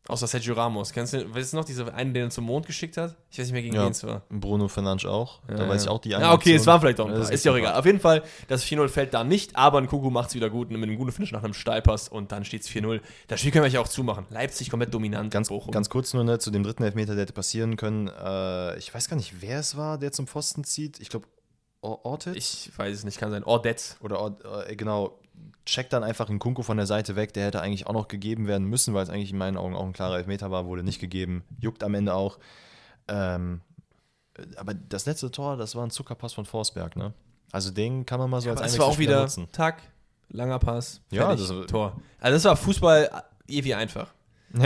Außer 0.10 0.28
Sergio 0.28 0.54
Ramos. 0.54 0.92
Kennst 0.92 1.14
du, 1.14 1.34
weißt 1.34 1.54
du 1.54 1.58
noch, 1.58 1.64
diese 1.64 1.94
einen, 1.94 2.14
den 2.14 2.24
er 2.26 2.30
zum 2.30 2.44
Mond 2.44 2.66
geschickt 2.66 2.98
hat? 2.98 3.16
Ich 3.32 3.40
weiß 3.40 3.46
nicht 3.46 3.54
mehr, 3.54 3.62
gegen 3.62 3.74
Ja. 3.76 3.86
wen 3.86 3.92
es 3.92 4.04
war. 4.04 4.22
Bruno 4.30 4.68
Fernandes 4.68 5.06
auch. 5.06 5.40
da 5.48 5.54
Ja, 5.56 5.70
weiß 5.70 5.86
ja. 5.86 5.90
ich 5.92 5.96
auch 5.96 6.02
die 6.02 6.10
Ja, 6.10 6.34
okay, 6.34 6.56
es 6.56 6.66
waren 6.68 6.82
vielleicht 6.82 7.00
auch 7.00 7.06
ein 7.06 7.12
Das 7.12 7.22
paar. 7.22 7.30
ist 7.30 7.36
Ist 7.40 7.46
ja 7.46 7.54
auch 7.54 7.56
egal. 7.56 7.76
Auf 7.76 7.86
jeden 7.86 8.02
Fall, 8.02 8.22
das 8.50 8.66
4-0 8.66 8.90
fällt 8.90 9.14
da 9.14 9.24
nicht, 9.24 9.56
aber 9.56 9.78
ein 9.78 9.88
Kuku 9.88 10.10
macht 10.10 10.28
es 10.30 10.36
wieder 10.36 10.50
gut 10.50 10.70
mit 10.72 10.84
einem 10.84 10.98
guten 10.98 11.14
Finish 11.14 11.32
nach 11.32 11.42
einem 11.42 11.54
Steilpass 11.54 12.10
und 12.10 12.34
dann 12.34 12.44
steht 12.44 12.64
es 12.64 12.70
4-0. 12.70 13.00
Das 13.30 13.40
Spiel 13.40 13.54
können 13.54 13.64
wir 13.64 13.72
ja 13.72 13.80
auch 13.80 13.88
zumachen. 13.88 14.26
Leipzig 14.30 14.70
komplett 14.70 14.94
dominant. 14.94 15.32
Ganz, 15.32 15.48
Bochum. 15.48 15.72
ganz 15.72 15.90
kurz 15.90 16.14
nur 16.14 16.26
ne, 16.26 16.38
zu 16.38 16.52
dem 16.52 16.64
dritten 16.64 16.84
Elfmeter, 16.84 17.14
der 17.16 17.22
hätte 17.22 17.34
passieren 17.34 17.78
können. 17.78 18.10
Äh, 18.10 18.78
ich 18.80 18.94
weiß 18.94 19.08
gar 19.08 19.16
nicht, 19.16 19.42
wer 19.42 19.60
es 19.60 19.78
war, 19.78 19.98
der 19.98 20.12
zum 20.12 20.28
Pfosten 20.28 20.66
zieht. 20.66 21.00
Ich 21.00 21.08
glaube, 21.10 21.28
Ortiz? 21.82 22.36
ich 22.36 22.72
weiß 22.78 22.94
es 22.94 23.04
nicht, 23.06 23.20
kann 23.20 23.32
sein. 23.32 23.44
Ordet. 23.46 23.98
Oder 24.02 24.20
Ort, 24.20 24.44
äh, 24.68 24.76
genau, 24.76 25.18
checkt 25.66 25.94
dann 25.94 26.04
einfach 26.04 26.30
einen 26.30 26.40
Kunku 26.40 26.62
von 26.64 26.78
der 26.78 26.86
Seite 26.86 27.16
weg. 27.16 27.34
Der 27.34 27.46
hätte 27.46 27.62
eigentlich 27.62 27.88
auch 27.88 27.94
noch 27.94 28.08
gegeben 28.08 28.48
werden 28.48 28.68
müssen, 28.68 28.94
weil 28.94 29.04
es 29.04 29.10
eigentlich 29.10 29.32
in 29.32 29.38
meinen 29.38 29.58
Augen 29.58 29.76
auch 29.76 29.86
ein 29.86 29.94
klarer 29.94 30.18
Elfmeter 30.18 30.52
war. 30.52 30.66
Wurde 30.66 30.84
nicht 30.84 31.00
gegeben. 31.00 31.44
Juckt 31.60 31.84
am 31.84 31.94
Ende 31.94 32.14
auch. 32.14 32.38
Ähm, 33.08 33.62
aber 34.58 34.74
das 34.74 35.06
letzte 35.06 35.30
Tor, 35.32 35.58
das 35.58 35.76
war 35.76 35.86
ein 35.86 35.92
Zuckerpass 35.92 36.34
von 36.34 36.46
Forsberg, 36.46 36.96
ne? 36.96 37.14
Also 37.52 37.70
den 37.72 38.06
kann 38.06 38.20
man 38.20 38.30
mal 38.30 38.42
so 38.42 38.50
Aber 38.50 38.62
als 38.62 38.72
das 38.74 38.80
war 38.80 38.88
auch 38.88 38.98
wieder 38.98 39.22
nutzen. 39.22 39.48
Tack, 39.52 39.82
langer 40.30 40.58
Pass, 40.60 41.02
Ja, 41.12 41.28
fertig, 41.28 41.48
das- 41.48 41.68
Tor. 41.68 41.96
Also 42.20 42.36
das 42.36 42.44
war 42.46 42.56
Fußball 42.58 43.24
ewig 43.48 43.76
einfach. 43.76 44.12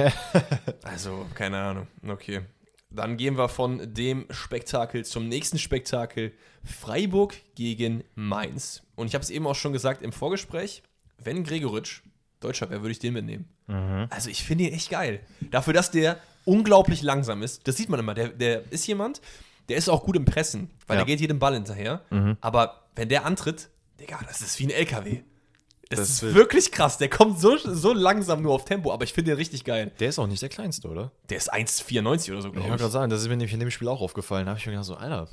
Also, 0.84 1.26
keine 1.34 1.58
Ahnung. 1.58 1.88
Okay. 2.08 2.42
Dann 2.90 3.18
gehen 3.18 3.38
wir 3.38 3.50
von 3.50 3.94
dem 3.94 4.26
Spektakel 4.30 5.04
zum 5.06 5.28
nächsten 5.28 5.60
Spektakel. 5.60 6.34
Freiburg 6.64 7.36
gegen 7.56 8.04
Mainz. 8.16 8.84
Und 8.96 9.08
ich 9.08 9.14
habe 9.14 9.24
es 9.24 9.30
eben 9.30 9.46
auch 9.48 9.56
schon 9.56 9.74
gesagt 9.74 10.02
im 10.02 10.12
Vorgespräch, 10.12 10.84
wenn 11.18 11.44
Gregoritsch 11.44 12.02
Deutscher 12.40 12.70
wäre, 12.70 12.82
würde 12.82 12.92
ich 12.92 13.00
den 13.00 13.14
mitnehmen. 13.14 13.46
Mhm. 13.68 14.08
Also 14.10 14.30
ich 14.30 14.44
finde 14.44 14.66
ihn 14.66 14.74
echt 14.74 14.90
geil. 14.92 15.22
Dafür, 15.50 15.74
dass 15.74 15.92
der 15.92 16.20
unglaublich 16.46 17.02
langsam 17.02 17.42
ist, 17.42 17.68
das 17.68 17.76
sieht 17.78 17.90
man 17.90 18.00
immer, 18.00 18.14
der, 18.14 18.30
der 18.30 18.64
ist 18.72 18.86
jemand, 18.88 19.22
der 19.70 19.78
ist 19.78 19.90
auch 19.90 20.04
gut 20.04 20.16
im 20.16 20.24
Pressen, 20.26 20.70
weil 20.86 20.98
Ja. 20.98 21.04
der 21.04 21.08
geht 21.08 21.20
jedem 21.20 21.40
Ball 21.40 21.56
hinterher. 21.56 22.04
Mhm. 22.12 22.38
Aber 22.42 22.84
wenn 22.96 23.10
der 23.10 23.26
antritt, 23.26 23.70
Digga, 24.00 24.20
das 24.28 24.42
ist 24.42 24.60
wie 24.60 24.66
ein 24.66 24.70
LKW. 24.70 25.22
Das, 25.90 26.00
Das 26.00 26.10
ist 26.10 26.34
wirklich 26.36 26.72
krass. 26.72 26.98
Der 26.98 27.10
kommt 27.10 27.40
so, 27.40 27.58
so 27.58 27.94
langsam 27.94 28.42
nur 28.42 28.54
auf 28.54 28.66
Tempo, 28.66 28.92
aber 28.92 29.04
ich 29.06 29.14
finde 29.14 29.32
den 29.32 29.38
richtig 29.38 29.64
geil. 29.64 29.92
Der 30.00 30.10
ist 30.10 30.20
auch 30.20 30.28
nicht 30.28 30.42
der 30.42 30.50
kleinste, 30.50 30.88
oder? 30.90 31.12
Der 31.30 31.38
ist 31.38 31.54
1,94 31.54 32.32
oder 32.32 32.42
so, 32.42 32.48
Ich 32.50 32.54
glaube 32.54 32.56
wollte 32.56 32.76
ich. 32.76 32.78
gerade 32.82 32.92
sagen, 32.92 33.10
das 33.10 33.22
ist 33.22 33.28
mir 33.28 33.38
nämlich 33.38 33.54
in 33.54 33.60
dem 33.60 33.72
Spiel 33.72 33.88
auch 33.88 34.02
aufgefallen. 34.02 34.46
Da 34.46 34.52
habe 34.52 34.60
ich 34.60 34.66
mir 34.66 34.74
gedacht, 34.74 34.86
so, 34.86 34.96
Alter, 34.96 35.30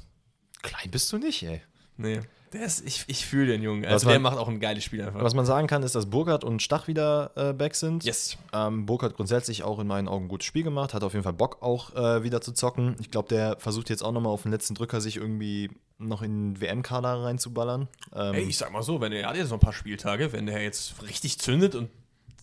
klein 0.62 0.90
bist 0.90 1.12
du 1.12 1.18
nicht, 1.18 1.42
ey. 1.42 1.60
Nee, 1.96 2.20
ist, 2.54 2.86
ich, 2.86 3.04
ich 3.08 3.26
fühle 3.26 3.46
den 3.52 3.62
Jungen. 3.62 3.84
Also 3.84 4.08
der 4.08 4.18
man- 4.18 4.32
macht 4.32 4.38
auch 4.42 4.48
ein 4.48 4.60
geiles 4.60 4.84
Spiel 4.84 5.02
einfach. 5.02 5.22
Was 5.22 5.34
man 5.34 5.46
sagen 5.46 5.66
kann, 5.66 5.82
ist, 5.82 5.94
dass 5.94 6.06
Burkhardt 6.06 6.44
und 6.44 6.62
Stach 6.62 6.86
wieder 6.88 7.30
äh, 7.36 7.52
back 7.52 7.74
sind. 7.74 8.04
Yes. 8.04 8.36
Ähm, 8.52 8.86
Burkhardt 8.86 9.16
grundsätzlich 9.16 9.62
auch 9.62 9.78
in 9.78 9.86
meinen 9.86 10.08
Augen 10.08 10.26
ein 10.26 10.28
gutes 10.28 10.46
Spiel 10.46 10.62
gemacht, 10.62 10.94
hat 10.94 11.02
auf 11.04 11.12
jeden 11.12 11.24
Fall 11.24 11.32
Bock 11.32 11.62
auch 11.62 11.94
äh, 11.94 12.22
wieder 12.22 12.40
zu 12.40 12.52
zocken. 12.52 12.96
Ich 13.00 13.10
glaube, 13.10 13.28
der 13.28 13.56
versucht 13.58 13.90
jetzt 13.90 14.02
auch 14.02 14.12
nochmal 14.12 14.32
auf 14.32 14.42
den 14.42 14.52
letzten 14.52 14.74
Drücker 14.74 15.00
sich 15.00 15.16
irgendwie 15.16 15.70
noch 15.98 16.22
in 16.22 16.54
den 16.54 16.60
WM-Kader 16.60 17.22
reinzuballern. 17.24 17.88
Ähm, 18.14 18.34
Ey, 18.34 18.42
ich 18.44 18.58
sag 18.58 18.72
mal 18.72 18.82
so, 18.82 19.00
wenn 19.00 19.12
er 19.12 19.28
hat 19.28 19.36
jetzt 19.36 19.50
noch 19.50 19.56
ein 19.58 19.60
paar 19.60 19.72
Spieltage, 19.72 20.32
wenn 20.32 20.46
der 20.46 20.62
jetzt 20.62 21.02
richtig 21.02 21.38
zündet 21.38 21.74
und 21.74 21.88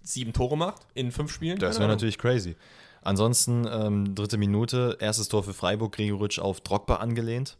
sieben 0.04 0.34
Tore 0.34 0.58
macht 0.58 0.82
in 0.94 1.12
fünf 1.12 1.32
Spielen. 1.32 1.60
das 1.60 1.78
wäre 1.80 1.90
natürlich 1.90 2.18
crazy. 2.18 2.56
Ansonsten, 3.04 3.68
ähm, 3.72 4.14
dritte 4.16 4.38
Minute, 4.38 4.98
erstes 5.00 5.28
Tor 5.28 5.44
für 5.44 5.54
Freiburg, 5.54 5.94
Gregoritsch 5.94 6.40
auf 6.40 6.62
Drogba 6.62 6.98
angelehnt. 6.98 7.58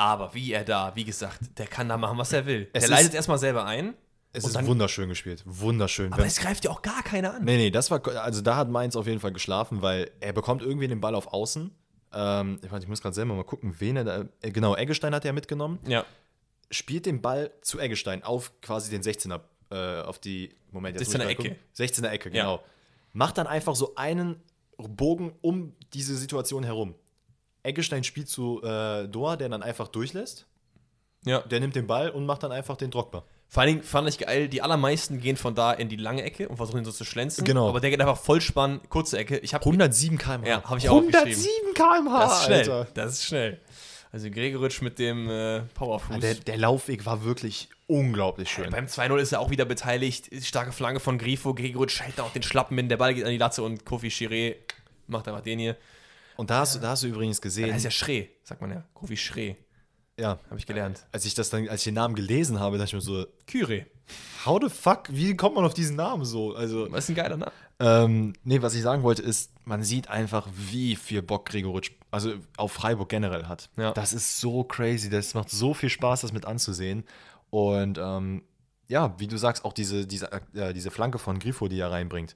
Aber 0.00 0.32
wie 0.32 0.50
er 0.54 0.64
da, 0.64 0.96
wie 0.96 1.04
gesagt, 1.04 1.58
der 1.58 1.66
kann 1.66 1.86
da 1.90 1.98
machen, 1.98 2.16
was 2.16 2.32
er 2.32 2.46
will. 2.46 2.70
Es 2.72 2.84
der 2.84 2.88
leitet 2.90 3.12
erstmal 3.12 3.36
selber 3.36 3.66
ein. 3.66 3.92
Es 4.32 4.44
ist 4.46 4.66
wunderschön 4.66 5.10
gespielt. 5.10 5.42
Wunderschön. 5.44 6.10
Aber 6.10 6.24
es 6.24 6.38
greift 6.38 6.64
ja 6.64 6.70
auch 6.70 6.80
gar 6.80 7.02
keiner 7.02 7.34
an. 7.34 7.44
Nee, 7.44 7.58
nee, 7.58 7.70
das 7.70 7.90
war, 7.90 8.00
also 8.16 8.40
da 8.40 8.56
hat 8.56 8.70
Mainz 8.70 8.96
auf 8.96 9.06
jeden 9.06 9.20
Fall 9.20 9.32
geschlafen, 9.32 9.82
weil 9.82 10.10
er 10.20 10.32
bekommt 10.32 10.62
irgendwie 10.62 10.88
den 10.88 11.02
Ball 11.02 11.14
auf 11.14 11.34
Außen. 11.34 11.70
Ähm, 12.14 12.58
ich, 12.64 12.72
warte, 12.72 12.84
ich 12.84 12.88
muss 12.88 13.02
gerade 13.02 13.14
selber 13.14 13.34
mal 13.34 13.44
gucken, 13.44 13.74
wen 13.78 13.96
er 13.98 14.04
da, 14.04 14.24
äh, 14.40 14.50
genau, 14.50 14.74
Eggestein 14.74 15.14
hat 15.14 15.26
er 15.26 15.34
mitgenommen. 15.34 15.78
Ja. 15.86 16.06
Spielt 16.70 17.04
den 17.04 17.20
Ball 17.20 17.50
zu 17.60 17.78
Eggestein 17.78 18.22
auf 18.24 18.58
quasi 18.62 18.90
den 18.90 19.02
16er, 19.02 19.40
äh, 19.70 20.00
auf 20.00 20.18
die, 20.18 20.54
Moment, 20.70 20.98
jetzt 20.98 21.08
muss 21.08 21.14
16er 21.16 21.18
ich 21.18 21.24
mal 21.24 21.30
Ecke. 21.30 21.42
gucken. 21.42 21.56
16er 21.76 22.08
Ecke, 22.08 22.28
Ja. 22.30 22.42
genau. 22.44 22.62
Macht 23.12 23.36
dann 23.36 23.46
einfach 23.46 23.76
so 23.76 23.94
einen 23.96 24.40
Bogen 24.78 25.34
um 25.42 25.74
diese 25.92 26.16
Situation 26.16 26.64
herum. 26.64 26.94
Eggestein 27.62 28.04
spielt 28.04 28.28
zu 28.28 28.62
äh, 28.62 29.06
Doa, 29.08 29.36
der 29.36 29.48
dann 29.48 29.62
einfach 29.62 29.88
durchlässt. 29.88 30.46
ja. 31.24 31.40
Der 31.40 31.60
nimmt 31.60 31.74
den 31.76 31.86
Ball 31.86 32.10
und 32.10 32.26
macht 32.26 32.42
dann 32.42 32.52
einfach 32.52 32.76
den 32.76 32.90
Drogba. 32.90 33.24
Vor 33.48 33.62
allen 33.62 33.72
Dingen 33.74 33.82
fand 33.82 34.08
ich 34.08 34.18
geil, 34.18 34.48
die 34.48 34.62
allermeisten 34.62 35.20
gehen 35.20 35.36
von 35.36 35.56
da 35.56 35.72
in 35.72 35.88
die 35.88 35.96
lange 35.96 36.22
Ecke 36.22 36.48
und 36.48 36.56
versuchen 36.56 36.78
ihn 36.78 36.84
so 36.84 36.92
zu 36.92 37.04
schlänzen. 37.04 37.44
Genau. 37.44 37.68
Aber 37.68 37.80
der 37.80 37.90
geht 37.90 38.00
einfach 38.00 38.16
Vollspann, 38.16 38.80
kurze 38.88 39.18
Ecke. 39.18 39.38
Ich 39.38 39.54
habe 39.54 39.64
107 39.64 40.18
km/h. 40.18 40.46
Ja, 40.48 40.62
hab 40.62 40.78
ich 40.78 40.88
auch 40.88 40.98
aufgeschrieben. 40.98 41.74
km/h, 41.74 42.20
Das 42.22 42.38
ist 42.38 42.44
schnell. 42.44 42.86
Das 42.94 43.12
ist 43.14 43.24
schnell. 43.24 43.60
Also 44.12 44.30
Gregoritsch 44.30 44.82
mit 44.82 44.98
dem 45.00 45.28
äh, 45.28 45.60
Powerfuß. 45.74 46.14
Ja, 46.16 46.20
der, 46.20 46.34
der 46.34 46.58
Laufweg 46.58 47.06
war 47.06 47.24
wirklich 47.24 47.68
unglaublich 47.88 48.50
schön. 48.50 48.70
Beim 48.70 48.86
2-0 48.86 49.16
ist 49.18 49.32
er 49.32 49.40
auch 49.40 49.50
wieder 49.50 49.64
beteiligt. 49.64 50.30
Starke 50.44 50.70
Flanke 50.72 51.00
von 51.00 51.18
Grifo. 51.18 51.52
Gregoritsch 51.54 52.00
hält 52.00 52.18
da 52.18 52.22
auch 52.22 52.32
den 52.32 52.42
Schlappen 52.44 52.76
hin. 52.76 52.88
Der 52.88 52.96
Ball 52.96 53.14
geht 53.14 53.24
an 53.24 53.30
die 53.30 53.36
Latze 53.38 53.62
und 53.64 53.84
Kofi 53.84 54.08
Chiré 54.08 54.56
macht 55.08 55.26
einfach 55.28 55.42
den 55.42 55.58
hier. 55.58 55.76
Und 56.40 56.48
da 56.50 56.60
hast, 56.60 56.74
du- 56.74 56.78
da 56.78 56.90
hast 56.90 57.02
du 57.02 57.06
übrigens 57.08 57.40
gesehen, 57.40 57.66
Der 57.66 57.74
heißt 57.74 57.84
ja 57.84 57.90
Schree, 57.90 58.28
sagt 58.44 58.60
man 58.62 58.70
ja. 58.70 58.82
Kofi 58.94 59.16
Schree, 59.16 59.56
ja, 60.18 60.38
habe 60.48 60.58
ich 60.58 60.66
gelernt. 60.66 61.06
als 61.12 61.24
ich 61.26 61.34
das 61.34 61.50
dann, 61.50 61.68
als 61.68 61.80
ich 61.82 61.84
den 61.84 61.94
Namen 61.94 62.14
gelesen 62.14 62.58
habe, 62.60 62.78
dachte 62.78 62.88
ich 62.88 62.94
mir 62.94 63.00
so, 63.02 63.26
Kyrie. 63.46 63.84
how 64.46 64.58
the 64.62 64.70
fuck, 64.70 65.04
wie 65.10 65.36
kommt 65.36 65.54
man 65.56 65.64
auf 65.66 65.74
diesen 65.74 65.96
Namen 65.96 66.24
so? 66.24 66.54
Also, 66.54 66.86
Das 66.88 67.04
ist 67.04 67.10
ein 67.10 67.14
geiler 67.14 67.36
Name. 67.36 67.52
ähm, 67.78 68.32
nee, 68.42 68.62
was 68.62 68.74
ich 68.74 68.80
sagen 68.82 69.02
wollte, 69.02 69.20
ist, 69.22 69.50
man 69.64 69.82
sieht 69.82 70.08
einfach, 70.08 70.48
wie 70.54 70.96
viel 70.96 71.20
Bock 71.20 71.44
Gregoritsch, 71.46 71.90
also 72.10 72.32
auf 72.56 72.72
Freiburg 72.72 73.10
generell 73.10 73.44
hat. 73.46 73.68
Ja. 73.76 73.92
Das 73.92 74.12
ist 74.14 74.40
so 74.40 74.64
crazy, 74.64 75.10
das 75.10 75.34
macht 75.34 75.50
so 75.50 75.74
viel 75.74 75.90
Spaß, 75.90 76.22
das 76.22 76.32
mit 76.32 76.46
anzusehen. 76.46 77.04
Und 77.50 77.98
ähm, 77.98 78.42
ja, 78.88 79.14
wie 79.18 79.26
du 79.26 79.36
sagst, 79.36 79.64
auch 79.66 79.72
diese, 79.74 80.06
diese, 80.06 80.30
äh, 80.54 80.72
diese 80.72 80.90
Flanke 80.90 81.18
von 81.18 81.38
Grifo, 81.38 81.68
die 81.68 81.78
er 81.78 81.90
reinbringt. 81.90 82.34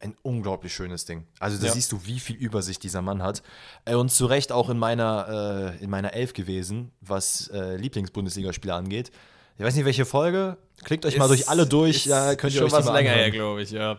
Ein 0.00 0.16
unglaublich 0.22 0.72
schönes 0.74 1.04
Ding. 1.04 1.26
Also 1.40 1.58
da 1.58 1.66
Ja. 1.66 1.72
siehst 1.72 1.92
du, 1.92 2.00
wie 2.04 2.20
viel 2.20 2.36
Übersicht 2.36 2.82
dieser 2.82 3.02
Mann 3.02 3.22
hat. 3.22 3.42
Äh, 3.84 3.94
Und 3.94 4.10
zu 4.10 4.26
Recht 4.26 4.52
auch 4.52 4.68
in 4.70 4.78
meiner, 4.78 5.74
äh, 5.80 5.82
in 5.84 5.90
meiner 5.90 6.12
Elf 6.14 6.32
gewesen, 6.32 6.92
was 7.00 7.48
äh, 7.48 7.76
Lieblingsbundesligaspieler 7.76 8.74
angeht. 8.76 9.10
Ich 9.58 9.64
weiß 9.64 9.74
nicht, 9.74 9.84
welche 9.84 10.04
Folge. 10.04 10.56
Klickt 10.84 11.04
euch 11.04 11.16
mal 11.18 11.24
Ist- 11.24 11.30
durch 11.30 11.48
alle 11.48 11.66
durch, 11.66 12.04
da 12.04 12.36
könnt 12.36 12.52
ihr 12.54 12.58
schon 12.58 12.66
euch 12.68 12.72
was 12.72 12.84
mal 12.84 12.92
länger 12.94 13.10
her, 13.10 13.16
anhören. 13.26 13.32
glaube 13.32 13.62
ich, 13.62 13.70
ja. 13.72 13.98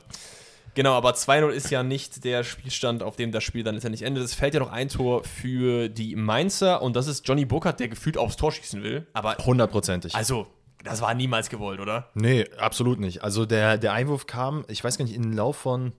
Genau, 0.76 0.94
aber 0.94 1.16
2-0 1.16 1.50
ist 1.50 1.72
ja 1.72 1.84
nicht 1.84 2.24
der 2.24 2.44
Spielstand, 2.46 3.04
auf 3.04 3.18
dem 3.18 3.32
das 3.34 3.44
Spiel 3.44 3.64
dann 3.64 3.74
letztendlich 3.76 4.04
endet. 4.04 4.24
Es 4.24 4.34
fällt 4.36 4.54
ja 4.54 4.62
noch 4.62 4.72
ein 4.72 4.88
Tor 4.88 5.24
für 5.26 5.90
die 5.90 6.16
Mainzer 6.16 6.82
und 6.82 6.96
das 6.96 7.08
ist 7.08 7.28
Johnny 7.28 7.44
Burkhardt, 7.44 7.80
der 7.82 7.90
gefühlt 7.90 8.18
aufs 8.18 8.38
Tor 8.38 8.52
schießen 8.54 8.82
will. 8.84 9.06
Aber 9.12 9.36
Hundertprozentig. 9.44 10.16
also, 10.16 10.48
das 10.84 11.02
war 11.02 11.14
niemals 11.14 11.50
gewollt, 11.50 11.80
oder? 11.80 12.10
Nee, 12.14 12.46
absolut 12.58 13.00
nicht. 13.00 13.24
Also 13.24 13.46
der, 13.46 13.78
der 13.78 13.94
Einwurf 13.94 14.28
kam, 14.28 14.66
ich 14.68 14.84
weiß 14.84 14.98
gar 14.98 15.06
nicht, 15.06 15.16
in 15.16 15.24
den 15.24 15.34
Lauf 15.34 15.58
von, 15.58 15.94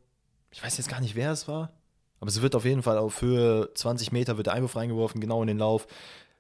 ich 0.51 0.63
weiß 0.63 0.79
jetzt 0.79 0.89
gar 0.89 1.01
nicht, 1.01 1.15
wer 1.15 1.33
es 1.33 1.49
war, 1.49 1.73
aber 2.21 2.29
es 2.29 2.41
wird 2.43 2.55
auf 2.55 2.65
jeden 2.65 2.83
Fall 2.83 2.99
auf 2.99 3.21
Höhe 3.23 3.71
20 3.75 4.13
Meter 4.13 4.37
wird 4.37 4.47
der 4.47 4.55
Einwurf 4.55 4.77
reingeworfen, 4.77 5.21
genau 5.21 5.43
in 5.43 5.49
den 5.49 5.59
Lauf. 5.59 5.87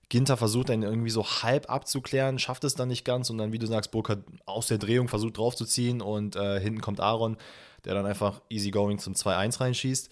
Ginter 0.09 0.37
versucht 0.37 0.71
dann 0.71 0.83
irgendwie 0.83 1.11
so 1.11 1.25
halb 1.25 1.71
abzuklären, 1.71 2.39
schafft 2.39 2.65
es 2.65 2.75
dann 2.75 2.89
nicht 2.89 3.05
ganz 3.05 3.31
und 3.31 3.39
dann, 3.39 3.53
wie 3.53 3.59
du 3.59 3.67
sagst, 3.67 3.93
Burkhardt 3.93 4.25
aus 4.45 4.67
der 4.67 4.79
Drehung 4.79 5.09
versucht 5.09 5.39
draufzuziehen 5.39 6.01
und 6.01 6.35
äh, 6.35 6.61
hinten 6.61 6.81
kommt 6.81 7.01
Aaron, 7.01 7.37
der 7.85 7.95
dann 7.95 8.07
einfach 8.07 8.41
easygoing 8.49 8.99
zum 8.99 9.15
2-1 9.15 9.61
reinschießt. 9.61 10.11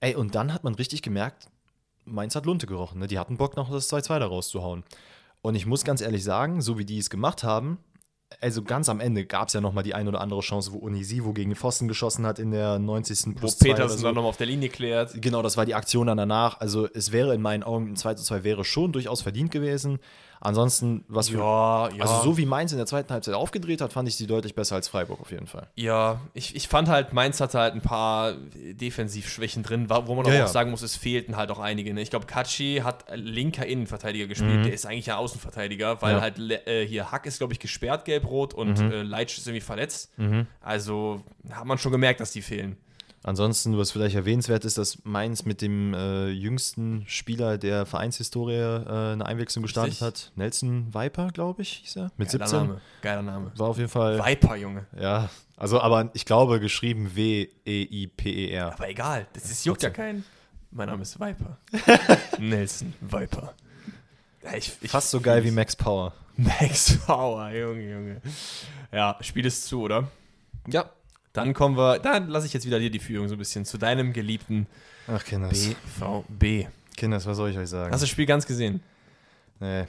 Ey, 0.00 0.14
und 0.14 0.34
dann 0.34 0.54
hat 0.54 0.64
man 0.64 0.74
richtig 0.74 1.02
gemerkt, 1.02 1.48
Mainz 2.04 2.34
hat 2.34 2.46
Lunte 2.46 2.66
gerochen. 2.66 3.00
Ne? 3.00 3.08
Die 3.08 3.18
hatten 3.18 3.36
Bock, 3.36 3.56
noch 3.56 3.70
das 3.70 3.92
2-2 3.92 4.20
da 4.20 4.26
rauszuhauen. 4.26 4.84
Und 5.46 5.54
ich 5.54 5.64
muss 5.64 5.84
ganz 5.84 6.00
ehrlich 6.00 6.24
sagen, 6.24 6.60
so 6.60 6.76
wie 6.76 6.84
die 6.84 6.98
es 6.98 7.08
gemacht 7.08 7.44
haben, 7.44 7.78
also 8.40 8.64
ganz 8.64 8.88
am 8.88 8.98
Ende 8.98 9.24
gab 9.24 9.46
es 9.46 9.54
ja 9.54 9.60
noch 9.60 9.72
mal 9.72 9.84
die 9.84 9.94
ein 9.94 10.08
oder 10.08 10.20
andere 10.20 10.40
Chance, 10.40 10.72
wo 10.72 10.78
Unisivo 10.78 11.32
gegen 11.32 11.54
Pfosten 11.54 11.86
geschossen 11.86 12.26
hat 12.26 12.40
in 12.40 12.50
der 12.50 12.80
90. 12.80 13.26
Wo 13.26 13.38
plus 13.38 13.60
oder 13.60 13.70
Petersen 13.70 13.98
so. 13.98 14.06
dann 14.06 14.16
nochmal 14.16 14.30
auf 14.30 14.36
der 14.36 14.48
Linie 14.48 14.70
klärt. 14.70 15.22
Genau, 15.22 15.42
das 15.42 15.56
war 15.56 15.64
die 15.64 15.76
Aktion 15.76 16.08
dann 16.08 16.16
danach. 16.16 16.58
Also 16.58 16.88
es 16.92 17.12
wäre 17.12 17.32
in 17.32 17.42
meinen 17.42 17.62
Augen 17.62 17.92
ein 17.92 17.94
2 17.94 18.14
zu 18.14 18.24
2 18.24 18.42
wäre 18.42 18.64
schon 18.64 18.90
durchaus 18.90 19.22
verdient 19.22 19.52
gewesen. 19.52 20.00
Ansonsten, 20.40 21.04
was 21.08 21.30
für. 21.30 21.38
Ja, 21.38 21.88
ja. 21.90 22.02
Also 22.02 22.22
so 22.22 22.36
wie 22.38 22.46
Mainz 22.46 22.72
in 22.72 22.78
der 22.78 22.86
zweiten 22.86 23.12
Halbzeit 23.12 23.34
aufgedreht 23.34 23.80
hat, 23.80 23.92
fand 23.92 24.08
ich 24.08 24.16
sie 24.16 24.26
deutlich 24.26 24.54
besser 24.54 24.74
als 24.76 24.88
Freiburg 24.88 25.20
auf 25.20 25.30
jeden 25.30 25.46
Fall. 25.46 25.66
Ja, 25.74 26.20
ich, 26.34 26.54
ich 26.54 26.68
fand 26.68 26.88
halt, 26.88 27.12
Mainz 27.12 27.40
hatte 27.40 27.58
halt 27.58 27.74
ein 27.74 27.80
paar 27.80 28.34
Defensivschwächen 28.54 29.62
drin, 29.62 29.88
wo 29.88 30.14
man 30.14 30.24
Ja, 30.26 30.30
aber 30.30 30.34
ja. 30.34 30.44
auch 30.44 30.48
sagen 30.48 30.70
muss, 30.70 30.82
es 30.82 30.96
fehlten 30.96 31.36
halt 31.36 31.50
auch 31.50 31.58
einige. 31.58 31.92
Ne? 31.94 32.00
Ich 32.02 32.10
glaube, 32.10 32.26
Katschi 32.26 32.80
hat 32.84 33.04
linker 33.14 33.66
Innenverteidiger 33.66 34.26
gespielt, 34.26 34.64
der 34.66 34.72
ist 34.72 34.86
eigentlich 34.86 35.06
ja 35.06 35.16
Außenverteidiger, 35.16 36.02
weil 36.02 36.14
Mhm. 36.14 36.18
Mhm. 36.18 36.22
halt 36.22 36.66
äh, 36.66 36.86
hier 36.86 37.10
Hack 37.10 37.26
ist, 37.26 37.38
glaube 37.38 37.52
ich, 37.52 37.58
gesperrt, 37.58 38.04
gelb-rot 38.04 38.54
und 38.54 38.78
äh, 38.78 39.02
Leitsch 39.02 39.38
ist 39.38 39.46
irgendwie 39.46 39.60
verletzt. 39.60 40.12
Also 40.60 41.22
hat 41.50 41.64
man 41.64 41.78
schon 41.78 41.92
gemerkt, 41.92 42.20
dass 42.20 42.30
die 42.32 42.42
fehlen. 42.42 42.76
Ansonsten, 43.26 43.76
was 43.76 43.90
vielleicht 43.90 44.14
erwähnenswert 44.14 44.64
ist, 44.64 44.78
dass 44.78 45.04
Mainz 45.04 45.44
mit 45.44 45.60
dem 45.60 45.92
äh, 45.94 46.28
jüngsten 46.28 47.02
Spieler 47.08 47.58
der 47.58 47.84
Vereinshistorie 47.84 48.54
äh, 48.54 49.12
eine 49.14 49.26
Einwechslung 49.26 49.64
gestartet 49.64 49.94
Richtig. 49.94 50.06
hat. 50.06 50.32
Nelson 50.36 50.94
Viper, 50.94 51.32
glaube 51.32 51.62
ich, 51.62 51.70
hieß 51.82 51.96
er. 51.96 52.12
Mit 52.18 52.30
Geiler 52.30 52.46
17. 52.46 52.68
Name. 52.68 52.80
Geiler 53.02 53.22
Name. 53.22 53.50
War 53.56 53.66
auf 53.66 53.78
jeden 53.78 53.88
Fall. 53.88 54.24
Viper, 54.24 54.54
Junge. 54.54 54.86
Ja, 54.96 55.28
also 55.56 55.80
aber 55.80 56.08
ich 56.14 56.24
glaube 56.24 56.60
geschrieben 56.60 57.10
E 57.16 57.48
W-E-I-P-E-R. 57.64 58.72
Aber 58.74 58.88
egal, 58.88 59.26
das 59.32 59.50
ist, 59.50 59.66
juckt 59.66 59.82
ja 59.82 59.90
keinen. 59.90 60.24
Mein 60.70 60.88
Name 60.88 61.02
ist 61.02 61.18
Viper. 61.18 61.58
Nelson 62.38 62.94
Viper. 63.00 63.54
Ja, 64.44 64.54
ich, 64.54 64.72
ich 64.80 64.88
Fast 64.88 65.10
so 65.10 65.20
geil 65.20 65.42
wie 65.42 65.50
Max 65.50 65.74
Power. 65.74 66.12
Max 66.36 66.96
Power, 67.04 67.50
Junge, 67.50 67.90
Junge. 67.90 68.22
Ja, 68.92 69.18
Spiel 69.20 69.46
ist 69.46 69.66
zu, 69.66 69.80
oder? 69.80 70.06
Ja. 70.68 70.88
Dann 71.36 71.54
kommen 71.54 71.76
wir, 71.76 71.98
dann 71.98 72.28
lasse 72.28 72.46
ich 72.46 72.52
jetzt 72.52 72.66
wieder 72.66 72.78
dir 72.78 72.90
die 72.90 72.98
Führung 72.98 73.28
so 73.28 73.34
ein 73.34 73.38
bisschen 73.38 73.64
zu 73.64 73.78
deinem 73.78 74.12
geliebten 74.12 74.66
Ach, 75.08 75.24
Kinders. 75.24 75.74
BVB. 75.98 76.68
Kinders, 76.96 77.26
was 77.26 77.36
soll 77.36 77.50
ich 77.50 77.58
euch 77.58 77.68
sagen? 77.68 77.92
Hast 77.92 78.00
du 78.00 78.04
das 78.04 78.10
Spiel 78.10 78.26
ganz 78.26 78.46
gesehen? 78.46 78.80
Nee. 79.60 79.84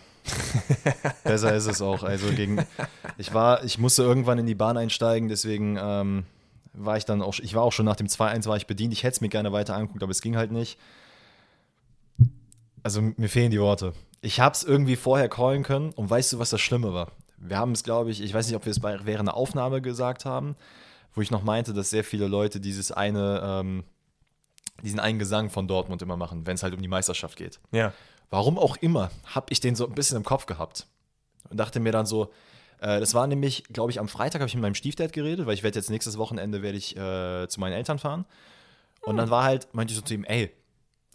Besser 1.24 1.56
ist 1.56 1.68
es 1.68 1.82
auch. 1.82 2.04
Also 2.04 2.28
gegen. 2.32 2.66
Ich 3.18 3.34
war, 3.34 3.64
ich 3.64 3.78
musste 3.78 4.04
irgendwann 4.04 4.38
in 4.40 4.46
die 4.46 4.56
Bahn 4.56 4.78
einsteigen, 4.78 5.30
deswegen 5.30 5.78
ähm, 5.80 6.26
war 6.74 6.98
ich 6.98 7.06
dann 7.06 7.22
auch. 7.22 7.40
Ich 7.40 7.56
war 7.56 7.64
auch 7.64 7.72
schon 7.72 7.86
nach 7.86 7.96
dem 7.96 8.08
2-1 8.08 8.46
war 8.46 8.58
ich 8.58 8.68
bedient. 8.68 8.94
Ich 8.94 9.04
hätte 9.04 9.16
es 9.16 9.22
mir 9.22 9.30
gerne 9.30 9.52
weiter 9.52 9.76
angeguckt, 9.76 10.04
aber 10.04 10.12
es 10.12 10.22
ging 10.22 10.36
halt 10.36 10.52
nicht. 10.52 10.78
Also 12.84 13.02
mir 13.02 13.30
fehlen 13.30 13.52
die 13.52 13.60
Worte. 13.60 13.94
Ich 14.22 14.40
habe 14.40 14.54
es 14.54 14.64
irgendwie 14.64 14.96
vorher 14.96 15.30
callen 15.30 15.64
können 15.64 15.92
und 15.92 16.10
weißt 16.10 16.34
du, 16.34 16.40
was 16.40 16.50
das 16.50 16.62
Schlimme 16.62 16.94
war? 16.94 17.12
Wir 17.38 17.58
haben 17.58 17.72
es, 17.72 17.84
glaube 17.84 18.12
ich, 18.12 18.22
ich 18.22 18.34
weiß 18.34 18.48
nicht, 18.48 18.56
ob 18.56 18.66
wir 18.66 18.72
es 18.72 18.82
während 18.82 19.28
der 19.28 19.36
Aufnahme 19.36 19.82
gesagt 19.82 20.26
haben, 20.26 20.56
wo 21.18 21.22
ich 21.22 21.32
noch 21.32 21.44
meinte, 21.44 21.74
dass 21.74 21.90
sehr 21.90 22.04
viele 22.04 22.28
Leute 22.28 22.60
dieses 22.60 22.92
eine, 22.92 23.42
ähm, 23.44 23.84
diesen 24.84 25.00
einen 25.00 25.18
Gesang 25.18 25.50
von 25.50 25.68
Dortmund 25.68 26.02
immer 26.04 26.16
machen, 26.16 26.46
wenn 26.46 26.54
es 26.56 26.64
halt 26.64 26.76
um 26.76 26.82
die 26.82 26.88
Meisterschaft 26.88 27.38
geht. 27.38 27.60
Ja. 27.72 27.92
Warum 28.30 28.60
auch 28.60 28.78
immer, 28.78 29.10
habe 29.26 29.48
ich 29.50 29.60
den 29.60 29.76
so 29.76 29.88
ein 29.88 29.96
bisschen 29.96 30.18
im 30.18 30.24
Kopf 30.24 30.46
gehabt. 30.46 30.86
Und 31.50 31.58
dachte 31.58 31.80
mir 31.80 31.92
dann 31.92 32.06
so, 32.06 32.32
äh, 32.80 33.00
das 33.00 33.16
war 33.16 33.26
nämlich, 33.26 33.64
glaube 33.66 33.90
ich, 33.90 34.00
am 34.00 34.08
Freitag 34.08 34.42
habe 34.42 34.48
ich 34.48 34.54
mit 34.54 34.62
meinem 34.62 34.76
Stiefdad 34.76 35.12
geredet, 35.12 35.48
weil 35.48 35.56
ich 35.56 35.64
werde 35.64 35.80
jetzt 35.80 35.90
nächstes 35.90 36.20
Wochenende 36.20 36.62
werde 36.62 36.78
ich 36.78 36.96
äh, 36.96 37.48
zu 37.48 37.60
meinen 37.60 37.74
Eltern 37.74 37.98
fahren. 37.98 38.26
Und 39.02 39.18
dann 39.18 39.30
war 39.30 39.44
halt, 39.44 39.74
meinte 39.74 39.94
ich 39.94 39.98
so 39.98 40.04
zu 40.04 40.14
ihm, 40.14 40.24
ey, 40.26 40.52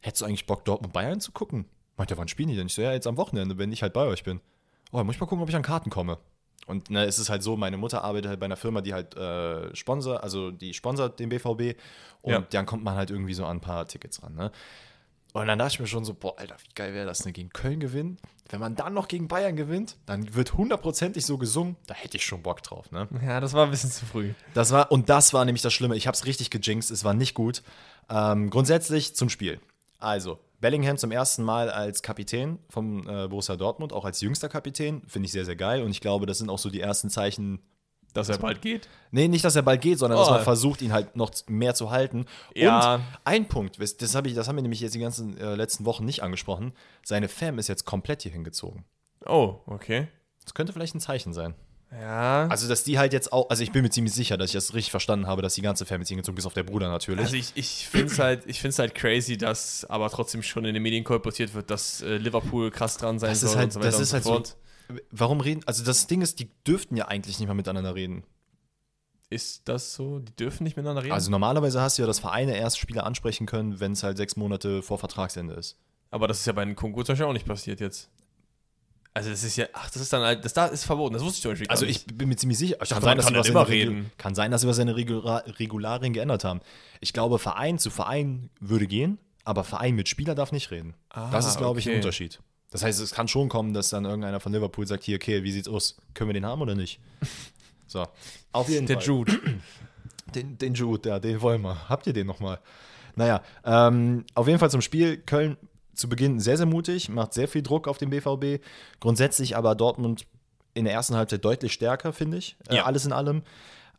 hättest 0.00 0.22
du 0.22 0.24
eigentlich 0.24 0.46
Bock, 0.46 0.64
Dortmund 0.64 0.92
Bayern 0.92 1.20
zu 1.20 1.30
gucken? 1.30 1.66
Meinte 1.96 2.14
er, 2.14 2.18
wann 2.18 2.28
spielen 2.28 2.48
die 2.48 2.56
denn? 2.56 2.66
Ich 2.66 2.74
so, 2.74 2.82
ja, 2.82 2.92
jetzt 2.92 3.06
am 3.06 3.18
Wochenende, 3.18 3.56
wenn 3.58 3.70
ich 3.70 3.82
halt 3.82 3.92
bei 3.92 4.06
euch 4.06 4.24
bin. 4.24 4.40
Oh, 4.90 4.96
dann 4.96 5.06
muss 5.06 5.14
ich 5.14 5.20
mal 5.20 5.26
gucken, 5.26 5.42
ob 5.42 5.48
ich 5.48 5.54
an 5.54 5.62
Karten 5.62 5.90
komme. 5.90 6.18
Und 6.66 6.90
ne, 6.90 7.05
es 7.05 7.18
ist 7.18 7.29
halt 7.29 7.42
so, 7.42 7.57
meine 7.57 7.77
Mutter 7.77 8.05
arbeitet 8.05 8.29
halt 8.31 8.40
bei 8.40 8.46
einer 8.46 8.57
Firma, 8.57 8.81
die 8.81 8.94
halt 8.94 9.16
äh, 9.16 9.75
sponsor, 9.75 10.22
also 10.22 10.51
die 10.51 10.75
sponsert 10.75 11.18
den 11.18 11.29
BVB 11.29 11.77
und 12.22 12.33
Ja. 12.33 12.40
dann 12.51 12.66
kommt 12.66 12.85
man 12.85 12.94
halt 12.94 13.11
irgendwie 13.11 13.35
so 13.35 13.44
an 13.44 13.57
ein 13.59 13.61
paar 13.61 13.87
Tickets 13.88 14.22
ran, 14.22 14.35
ne? 14.35 14.53
Und 15.35 15.46
dann 15.46 15.59
dachte 15.59 15.72
ich 15.72 15.81
mir 15.81 15.87
schon 15.87 16.05
so, 16.05 16.12
boah, 16.12 16.38
Alter, 16.38 16.57
wie 16.62 16.75
geil 16.75 16.92
wäre 16.92 17.07
das, 17.07 17.25
ne? 17.25 17.33
Gegen 17.33 17.48
Köln 17.48 17.81
gewinnen. 17.81 18.18
Wenn 18.51 18.61
man 18.61 18.77
dann 18.77 18.92
noch 18.92 19.09
gegen 19.09 19.29
Bayern 19.29 19.57
gewinnt, 19.57 19.96
dann 20.05 20.35
wird 20.35 20.53
hundertprozentig 20.59 21.25
so 21.25 21.38
gesungen. 21.38 21.77
Da 21.87 21.94
hätte 21.94 22.18
ich 22.18 22.25
schon 22.27 22.42
Bock 22.42 22.62
drauf, 22.62 22.90
ne? 22.92 23.09
Ja, 23.25 23.40
das 23.40 23.55
war 23.55 23.64
ein 23.64 23.70
bisschen 23.70 23.90
zu 23.90 24.05
früh. 24.05 24.35
Das 24.53 24.72
war, 24.72 24.92
und 24.92 25.09
das 25.09 25.33
war 25.33 25.44
nämlich 25.46 25.62
das 25.62 25.72
Schlimme. 25.72 25.96
Ich 25.96 26.07
habe 26.07 26.14
es 26.14 26.27
richtig 26.27 26.51
gejinxt, 26.51 26.90
es 26.90 27.03
war 27.03 27.14
nicht 27.14 27.33
gut. 27.33 27.62
Ähm, 28.11 28.51
grundsätzlich 28.51 29.16
zum 29.16 29.31
Spiel. 29.31 29.59
Also, 30.02 30.38
Bellingham 30.60 30.96
zum 30.96 31.10
ersten 31.10 31.42
Mal 31.42 31.70
als 31.70 32.02
Kapitän 32.02 32.58
vom 32.68 33.08
äh, 33.08 33.28
Borussia 33.28 33.56
Dortmund, 33.56 33.92
auch 33.92 34.04
als 34.04 34.20
jüngster 34.20 34.48
Kapitän, 34.48 35.02
finde 35.06 35.26
ich 35.26 35.32
sehr, 35.32 35.44
sehr 35.44 35.56
geil. 35.56 35.82
Und 35.82 35.90
ich 35.90 36.00
glaube, 36.00 36.26
das 36.26 36.38
sind 36.38 36.50
auch 36.50 36.58
so 36.58 36.70
die 36.70 36.80
ersten 36.80 37.10
Zeichen. 37.10 37.60
Dass 38.14 38.28
er 38.28 38.36
bald 38.36 38.60
geht. 38.60 38.90
Nee, 39.10 39.26
nicht, 39.26 39.42
dass 39.42 39.56
er 39.56 39.62
bald 39.62 39.80
geht, 39.80 39.98
sondern 39.98 40.18
dass 40.18 40.28
Oh. 40.28 40.32
man 40.32 40.42
versucht, 40.42 40.82
ihn 40.82 40.92
halt 40.92 41.16
noch 41.16 41.30
mehr 41.46 41.74
zu 41.74 41.90
halten. 41.90 42.26
Ja. 42.54 42.96
Und 42.96 43.02
ein 43.24 43.48
Punkt, 43.48 43.80
das, 43.80 43.96
das, 43.96 44.14
hab 44.14 44.26
ich, 44.26 44.34
das 44.34 44.48
haben 44.48 44.56
wir 44.56 44.62
nämlich 44.62 44.80
jetzt 44.80 44.94
die 44.94 44.98
ganzen 44.98 45.38
äh, 45.38 45.54
letzten 45.54 45.86
Wochen 45.86 46.04
nicht 46.04 46.22
angesprochen. 46.22 46.74
Seine 47.04 47.28
Fam 47.28 47.58
ist 47.58 47.68
jetzt 47.68 47.86
komplett 47.86 48.22
hier 48.22 48.30
hingezogen. 48.32 48.84
Oh, 49.24 49.60
okay. 49.64 50.08
Das 50.44 50.52
könnte 50.52 50.74
vielleicht 50.74 50.94
ein 50.94 51.00
Zeichen 51.00 51.32
sein. 51.32 51.54
Ja. 51.92 52.46
Also, 52.48 52.68
dass 52.68 52.85
die 52.85 52.98
halt 52.98 53.12
jetzt 53.12 53.33
auch, 53.33 53.50
also 53.50 53.62
ich 53.62 53.70
bin 53.70 53.83
mir 53.83 53.90
ziemlich 53.90 54.14
sicher, 54.14 54.38
dass 54.38 54.48
ich 54.50 54.55
das 54.55 54.72
richtig 54.72 54.90
verstanden 54.90 55.26
habe, 55.26 55.42
dass 55.42 55.55
die 55.55 55.61
ganze 55.62 55.85
Fam 55.85 56.00
jetzt 56.00 56.09
hingezogen 56.09 56.35
ist, 56.37 56.44
bis 56.44 56.46
auf 56.46 56.55
der 56.55 56.62
Bruder 56.62 56.88
natürlich. 56.88 57.24
Also 57.24 57.37
ich, 57.37 57.52
ich 57.55 57.87
finde 57.87 58.07
es 58.07 58.18
halt, 58.18 58.44
ich 58.46 58.61
find's 58.61 58.78
halt 58.78 58.94
crazy, 58.94 59.37
dass 59.37 59.85
aber 59.85 60.09
trotzdem 60.09 60.42
schon 60.42 60.64
in 60.64 60.72
den 60.74 60.83
Medien 60.83 61.05
kolportiert 61.05 61.52
wird, 61.52 61.70
dass 61.70 62.00
äh, 62.00 62.16
Liverpool 62.16 62.70
krass 62.70 62.96
dran 62.96 63.18
sein 63.18 63.31
Das 63.31 63.40
soll 63.40 63.50
ist 63.50 63.57
halt, 63.57 63.64
und 63.66 63.70
so 63.72 63.81
weiter 63.81 63.87
das 63.90 63.96
und 63.96 64.02
ist 64.02 64.09
so 64.11 64.14
halt 64.14 64.24
fort. 64.24 64.46
so. 64.88 64.96
Warum 65.11 65.40
reden? 65.40 65.61
Also 65.66 65.85
das 65.85 66.07
Ding 66.07 66.22
ist, 66.22 66.38
die 66.40 66.50
dürften 66.66 66.96
ja 66.96 67.09
eigentlich 67.09 67.38
nicht 67.38 67.48
mal 67.48 67.55
miteinander 67.55 67.94
reden. 67.94 68.24
Ist 69.31 69.68
das 69.68 69.94
so? 69.94 70.18
Die 70.18 70.35
dürfen 70.37 70.64
nicht 70.64 70.76
miteinander 70.76 71.02
reden? 71.02 71.12
Also 71.12 71.31
normalerweise 71.31 71.81
hast 71.81 71.96
du 71.98 72.02
ja, 72.02 72.07
dass 72.07 72.18
Vereine 72.18 72.57
erst 72.57 72.78
Spieler 72.78 73.05
ansprechen 73.05 73.46
können, 73.46 73.81
wenn 73.81 73.92
es 73.92 74.02
halt 74.02 74.16
sechs 74.18 74.37
Monate 74.37 74.83
vor 74.83 74.98
Vertragsende 74.98 75.55
ist. 75.55 75.78
aber 76.11 76.28
das 76.28 76.40
ist 76.40 76.46
ja 76.46 76.52
bei 76.52 76.64
den 76.64 76.76
Kongo 76.76 77.02
zum 77.02 77.12
Beispiel 77.14 77.26
auch 77.26 77.33
nicht 77.33 77.46
passiert 77.46 77.81
jetzt. 77.81 78.11
Also 79.14 79.29
das 79.31 79.44
ist 79.44 79.57
ja, 79.57 79.66
ach, 79.75 79.90
das 79.90 80.01
ist 80.01 80.12
dann 80.12 80.22
halt, 80.22 80.42
das 80.44 80.55
da 80.55 80.66
ist 80.66 80.85
verboten, 80.85 81.12
das 81.14 81.22
wusste 81.22 81.37
ich 81.37 81.42
zum 81.42 81.51
Beispiel 81.53 81.68
Also 81.68 81.85
ich 81.85 82.07
bin 82.07 82.29
mir 82.31 82.37
ziemlich 82.37 82.59
sicher. 82.59 82.77
Kann, 82.77 82.88
dachte, 82.88 83.05
sein, 83.05 83.16
dass 83.18 83.27
kann 83.27 83.35
immer 83.35 83.44
den 83.44 83.55
Regul- 83.57 83.70
reden. 83.96 84.12
kann 84.16 84.35
sein, 84.35 84.51
dass 84.51 84.62
sie 84.62 84.68
was 84.68 84.79
in 84.79 84.87
den 84.87 84.96
Regula 84.96 85.38
Regularien 85.59 86.12
geändert 86.14 86.44
haben. 86.44 86.61
Ich 87.01 87.12
glaube, 87.12 87.38
Verein 87.38 87.79
zu 87.79 87.90
Verein 87.90 88.48
würde 88.61 88.87
gehen, 88.87 89.18
aber 89.44 89.64
Verein 89.64 89.94
mit 89.96 90.09
Spieler 90.09 90.35
darf 90.35 90.51
nicht 90.53 90.70
reden. 90.70 90.94
das 91.11 91.44
Ah, 91.44 91.48
ist, 91.51 91.59
glaube 91.59 91.79
ich, 91.81 91.87
ein 91.87 91.90
okay. 91.90 91.96
Unterschied. 91.98 92.40
Das 92.70 92.83
heißt, 92.83 93.01
es 93.01 93.11
kann 93.12 93.29
schon 93.29 93.51
kommen, 93.51 93.75
dass 93.75 93.90
dann 93.90 94.07
irgendeiner 94.07 94.40
von 94.40 94.51
Liverpool 94.51 94.87
sagt, 94.87 95.05
hier, 95.05 95.16
okay, 95.16 95.42
wie 95.42 95.53
sieht's 95.53 95.68
aus? 95.68 95.98
Können 96.14 96.31
wir 96.31 96.35
den 96.35 96.46
haben 96.46 96.62
oder 96.62 96.75
nicht? 96.75 96.98
So. 97.87 98.07
Auf 98.53 98.70
jeden 98.70 98.87
Der 98.87 98.96
Fall. 98.96 99.07
Jude. 99.07 99.38
Den, 100.35 100.57
den 100.57 100.72
Jude, 100.72 101.11
ja, 101.11 101.18
den 101.18 101.42
wollen 101.42 101.61
wir. 101.61 101.90
Habt 101.90 102.07
ihr 102.07 102.14
den 102.14 102.27
nochmal? 102.27 102.59
Naja, 103.16 103.42
ähm, 103.66 104.25
auf 104.35 104.46
jeden 104.46 104.59
Fall 104.59 104.70
zum 104.70 104.81
Spiel. 104.81 105.18
Köln 105.18 105.59
zu 105.94 106.09
Beginn 106.09 106.40
sehr, 106.40 106.57
sehr 106.57 106.66
mutig, 106.66 107.09
macht 107.09 107.33
sehr 107.35 107.48
viel 107.48 107.62
Druck 107.62 107.87
auf 107.88 107.98
den 107.98 108.11
BVB. 108.11 108.62
Grundsätzlich 109.00 109.57
aber 109.57 109.74
Dortmund 109.74 110.26
in 110.74 110.85
der 110.85 110.94
ersten 110.94 111.14
Halbzeit 111.16 111.44
deutlich 111.44 111.72
stärker, 111.72 112.12
finde 112.12 112.38
ich. 112.38 112.57
Äh, 112.68 112.76
Ja. 112.76 112.85
alles 112.85 113.05
in 113.05 113.12
allem. 113.12 113.42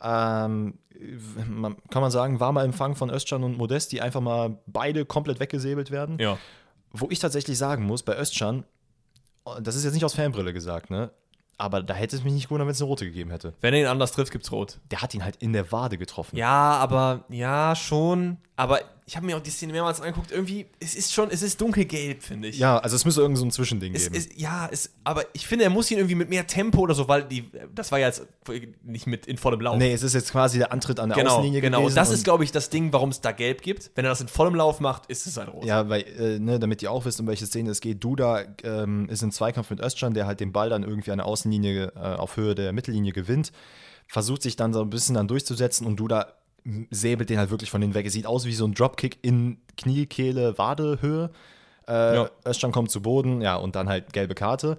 Ähm, 0.01 0.77
man, 1.47 1.75
kann 1.89 2.01
man 2.01 2.11
sagen, 2.11 2.39
warmer 2.39 2.63
Empfang 2.63 2.95
von 2.95 3.09
Özcan 3.09 3.43
und 3.43 3.57
Modest, 3.57 3.91
die 3.91 4.01
einfach 4.01 4.21
mal 4.21 4.57
beide 4.67 5.05
komplett 5.05 5.39
weggesäbelt 5.39 5.91
werden. 5.91 6.17
Ja. 6.19 6.37
Wo 6.91 7.07
ich 7.09 7.19
tatsächlich 7.19 7.57
sagen 7.57 7.85
muss, 7.85 8.03
bei 8.03 8.17
Özcan, 8.17 8.65
das 9.61 9.75
ist 9.75 9.83
jetzt 9.83 9.93
nicht 9.93 10.05
aus 10.05 10.13
Fanbrille 10.13 10.53
gesagt, 10.53 10.89
ne? 10.89 11.11
Aber 11.57 11.83
da 11.83 11.93
hätte 11.93 12.15
es 12.15 12.23
mich 12.23 12.33
nicht 12.33 12.45
gewundert, 12.47 12.67
wenn 12.67 12.73
es 12.73 12.81
eine 12.81 12.87
rote 12.87 13.05
gegeben 13.05 13.29
hätte. 13.29 13.53
Wenn 13.61 13.73
er 13.73 13.81
ihn 13.81 13.85
anders 13.87 14.11
trifft, 14.11 14.31
gibt's 14.31 14.51
rot. 14.51 14.79
Der 14.91 15.01
hat 15.01 15.13
ihn 15.13 15.23
halt 15.23 15.35
in 15.37 15.53
der 15.53 15.71
Wade 15.71 15.97
getroffen. 15.97 16.35
Ja, 16.35 16.73
aber 16.77 17.25
ja, 17.29 17.75
schon. 17.75 18.37
Aber 18.55 18.81
ich 19.05 19.15
habe 19.15 19.25
mir 19.25 19.35
auch 19.35 19.41
die 19.41 19.49
Szene 19.49 19.73
mehrmals 19.73 19.99
angeguckt. 19.99 20.31
Irgendwie, 20.31 20.67
es 20.79 20.93
ist 20.95 21.11
schon, 21.11 21.31
es 21.31 21.41
ist 21.41 21.59
dunkelgelb, 21.59 22.21
finde 22.21 22.49
ich. 22.49 22.59
Ja, 22.59 22.77
also 22.77 22.95
es 22.95 23.03
müsste 23.03 23.21
irgend 23.21 23.37
so 23.37 23.45
ein 23.45 23.51
Zwischending 23.51 23.95
Es 23.95 24.03
geben. 24.03 24.15
ist, 24.15 24.39
ja, 24.39 24.69
es, 24.71 24.91
aber 25.03 25.25
ich 25.33 25.47
finde, 25.47 25.65
er 25.65 25.71
muss 25.71 25.89
ihn 25.89 25.97
irgendwie 25.97 26.15
mit 26.15 26.29
mehr 26.29 26.45
Tempo 26.45 26.81
oder 26.81 26.93
so, 26.93 27.07
weil 27.07 27.23
die, 27.23 27.49
das 27.73 27.91
war 27.91 27.99
ja 27.99 28.07
jetzt 28.07 28.25
nicht 28.83 29.07
mit 29.07 29.25
in 29.25 29.37
vollem 29.37 29.59
Lauf. 29.59 29.77
nee, 29.77 29.91
es 29.91 30.03
ist 30.03 30.13
jetzt 30.13 30.31
quasi 30.31 30.59
der 30.59 30.71
Antritt 30.71 30.99
an 30.99 31.09
der 31.09 31.17
genau, 31.17 31.31
Außenlinie 31.31 31.61
genau. 31.61 31.79
gewesen. 31.79 31.93
Und 31.93 31.97
das 31.97 32.11
ist, 32.11 32.23
glaube 32.23 32.43
ich, 32.43 32.51
das 32.51 32.69
Ding, 32.69 32.93
warum 32.93 33.09
es 33.09 33.21
da 33.21 33.31
gelb 33.31 33.63
gibt. 33.63 33.89
Wenn 33.95 34.05
er 34.05 34.09
das 34.09 34.21
in 34.21 34.27
vollem 34.27 34.55
Lauf 34.55 34.79
macht, 34.79 35.07
ist 35.07 35.25
es 35.25 35.35
halt 35.37 35.51
rot. 35.51 35.65
Ja, 35.65 35.89
weil, 35.89 36.03
äh, 36.03 36.39
ne, 36.39 36.59
damit 36.59 36.83
ihr 36.83 36.91
auch 36.91 37.05
wisst, 37.05 37.19
um 37.19 37.27
welche 37.27 37.47
Szene 37.47 37.71
es 37.71 37.81
geht. 37.81 38.03
Duda 38.03 38.43
ähm, 38.63 39.09
ist 39.09 39.23
im 39.23 39.31
Zweikampf 39.31 39.71
mit 39.71 39.81
Özcan, 39.81 40.13
der 40.13 40.27
halt 40.27 40.39
den 40.39 40.51
Ball 40.53 40.69
dann 40.69 40.83
irgendwie 40.83 41.11
an 41.11 41.17
der 41.17 41.25
Außenlinie 41.25 41.91
äh, 41.95 41.99
auf 41.99 42.37
Höhe 42.37 42.53
der 42.53 42.71
Mittellinie 42.71 43.13
gewinnt, 43.13 43.51
versucht 44.07 44.43
sich 44.43 44.55
dann 44.55 44.73
so 44.73 44.81
ein 44.81 44.91
bisschen 44.91 45.15
dann 45.15 45.27
durchzusetzen 45.27 45.87
und 45.87 45.95
Duda 45.99 46.33
säbelt 46.91 47.29
den 47.29 47.37
halt 47.39 47.49
wirklich 47.51 47.69
von 47.71 47.81
den 47.81 47.93
weg. 47.93 48.05
Es 48.05 48.13
sieht 48.13 48.25
aus 48.25 48.45
wie 48.45 48.53
so 48.53 48.65
ein 48.65 48.73
Dropkick 48.73 49.19
in 49.21 49.57
Kniekehle, 49.77 50.57
Wadehöhe. 50.57 51.29
Äh, 51.87 52.15
Ja. 52.15 52.29
Özcan 52.47 52.71
kommt 52.71 52.91
zu 52.91 53.01
Boden, 53.01 53.41
ja, 53.41 53.55
und 53.57 53.75
dann 53.75 53.89
halt 53.89 54.13
gelbe 54.13 54.35
Karte. 54.35 54.77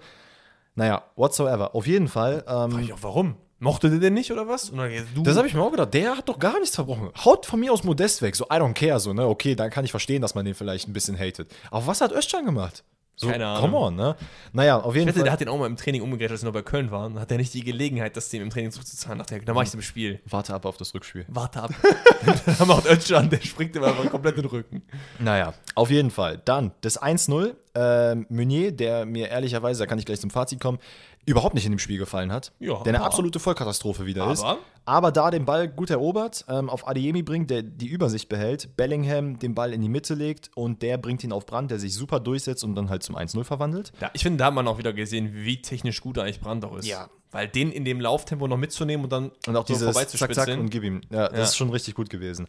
Naja, 0.75 1.03
whatsoever. 1.16 1.75
Auf 1.75 1.87
jeden 1.87 2.09
Fall. 2.09 2.44
Ähm, 2.49 2.79
ich 2.81 2.92
auch, 2.92 2.99
warum? 3.03 3.37
Mochte 3.61 3.88
der 3.88 3.99
den 3.99 4.14
nicht 4.14 4.31
oder 4.33 4.49
was? 4.49 4.73
Du, 5.14 5.23
das 5.23 5.37
habe 5.37 5.47
ich 5.47 5.55
mir 5.55 5.62
auch 5.62 5.70
gedacht. 5.70 5.94
Der 5.94 6.16
hat 6.18 6.29
doch 6.29 6.38
gar 6.38 6.59
nichts 6.59 6.75
verbrochen. 6.75 7.11
Haut 7.25 7.47
von 7.47 7.61
mir 7.61 7.73
aus 7.73 7.85
Modest 7.85 8.20
weg. 8.20 8.35
So, 8.37 8.44
I 8.47 8.55
don't 8.57 8.75
care. 8.75 8.99
So, 9.01 9.12
ne? 9.14 9.27
Okay, 9.27 9.55
dann 9.55 9.70
kann 9.70 9.85
ich 9.85 9.90
verstehen, 9.90 10.20
dass 10.20 10.35
man 10.35 10.44
den 10.44 10.55
vielleicht 10.55 10.88
ein 10.88 10.92
bisschen 10.92 11.16
hatet. 11.18 11.55
Aber 11.70 11.87
was 11.87 12.01
hat 12.01 12.12
Özcan 12.12 12.44
gemacht? 12.44 12.83
So, 13.16 13.29
Keine 13.29 13.46
Ahnung. 13.46 13.61
Come 13.70 13.77
on, 13.77 13.94
ne? 13.94 14.16
Naja, 14.53 14.81
auf 14.81 14.94
jeden 14.94 15.03
ich 15.03 15.14
wette, 15.14 15.18
Fall. 15.20 15.24
der 15.24 15.33
hat 15.33 15.40
den 15.40 15.48
auch 15.48 15.59
mal 15.59 15.66
im 15.66 15.77
Training 15.77 16.03
umgedreht, 16.03 16.31
als 16.33 16.42
wir 16.42 16.46
noch 16.46 16.53
bei 16.53 16.62
Köln 16.62 16.90
waren. 16.90 17.14
Dann 17.14 17.22
hat 17.22 17.31
er 17.31 17.37
nicht 17.37 17.55
die 17.55 17.62
Gelegenheit, 17.62 18.16
das 18.16 18.29
dem 18.29 18.42
im 18.42 18.50
Training 18.50 18.72
zurückzuzahlen. 18.72 19.18
Dachte 19.18 19.37
er, 19.37 19.40
dann 19.42 19.55
mach 19.55 19.62
ich 19.62 19.72
im 19.72 19.83
Spiel. 19.83 20.20
Warte 20.27 20.53
ab 20.53 20.64
auf 20.66 20.77
das 20.77 20.94
Rückspiel. 20.94 21.24
Warte 21.29 21.62
ab. 21.62 21.70
dann 22.59 22.68
macht 22.68 22.87
Özcan, 22.87 23.31
der 23.31 23.40
springt 23.40 23.77
ihm 23.77 23.85
einfach 23.85 24.11
komplett 24.11 24.37
den 24.37 24.46
Rücken. 24.46 24.83
Naja, 25.20 25.55
auf 25.77 25.90
jeden 25.90 26.11
Fall. 26.11 26.40
Dann 26.44 26.72
das 26.81 27.00
1-0. 27.00 27.55
Ähm, 27.77 28.27
Meunier, 28.29 28.70
der 28.70 29.05
mir 29.05 29.29
ehrlicherweise, 29.29 29.81
da 29.81 29.87
kann 29.87 29.98
ich 29.98 30.07
gleich 30.07 30.20
zum 30.20 30.31
Fazit 30.31 30.61
kommen, 30.61 30.79
überhaupt 31.26 31.54
nicht 31.54 31.64
in 31.66 31.72
dem 31.72 31.78
Spiel 31.78 31.98
gefallen 31.98 32.32
hat. 32.32 32.52
Ja, 32.58 32.74
der 32.82 32.87
eine 32.88 32.98
aber- 32.98 33.06
absolute 33.06 33.38
Vollkatastrophe 33.38 34.06
wieder 34.06 34.30
ist. 34.30 34.42
Aber? 34.42 34.58
Aber 34.87 35.12
da 35.12 35.30
den 35.30 35.44
Ball 35.46 35.66
gut 35.68 35.88
erobert, 35.90 36.44
ähm, 36.48 36.68
auf 36.68 36.87
Adeyemi 36.87 37.22
bringt, 37.22 37.48
der 37.50 37.62
die 37.62 37.87
Übersicht 37.87 38.28
behält, 38.28 38.76
Bellingham 38.76 39.38
den 39.38 39.54
Ball 39.54 39.72
in 39.72 39.80
die 39.80 39.88
Mitte 39.88 40.12
legt 40.14 40.50
und 40.54 40.82
der 40.82 40.98
bringt 40.98 41.24
ihn 41.24 41.32
auf 41.32 41.46
Brand, 41.46 41.70
der 41.70 41.78
sich 41.78 41.94
super 41.94 42.20
durchsetzt 42.20 42.64
und 42.64 42.74
dann 42.74 42.90
halt 42.90 43.02
zum 43.02 43.16
1-0 43.16 43.44
verwandelt. 43.44 43.92
Ja, 44.00 44.10
ich 44.12 44.22
finde, 44.22 44.38
da 44.38 44.46
hat 44.46 44.54
man 44.54 44.68
auch 44.68 44.76
wieder 44.78 44.92
gesehen, 44.92 45.30
wie 45.34 45.62
technisch 45.62 46.00
gut 46.02 46.18
eigentlich 46.18 46.40
Brandt 46.40 46.64
auch 46.66 46.76
ist. 46.76 46.87
Ja. 46.87 47.08
Weil 47.30 47.48
den 47.48 47.72
in 47.72 47.84
dem 47.84 48.00
Lauftempo 48.00 48.46
noch 48.46 48.58
mitzunehmen 48.58 49.04
und 49.04 49.10
dann 49.12 49.30
Und 49.46 49.56
auch 49.56 49.66
so 49.66 49.72
dieses 49.72 49.87
Zack, 49.87 49.92
vorbeizuspitzeln. 49.94 50.46
Zack 50.46 50.58
und 50.60 50.70
gib 50.70 50.84
ihm. 50.84 51.00
Ja, 51.10 51.28
das 51.28 51.37
Ja. 51.38 51.42
ist 51.44 51.56
schon 51.56 51.70
richtig 51.70 51.94
gut 51.94 52.10
gewesen. 52.10 52.46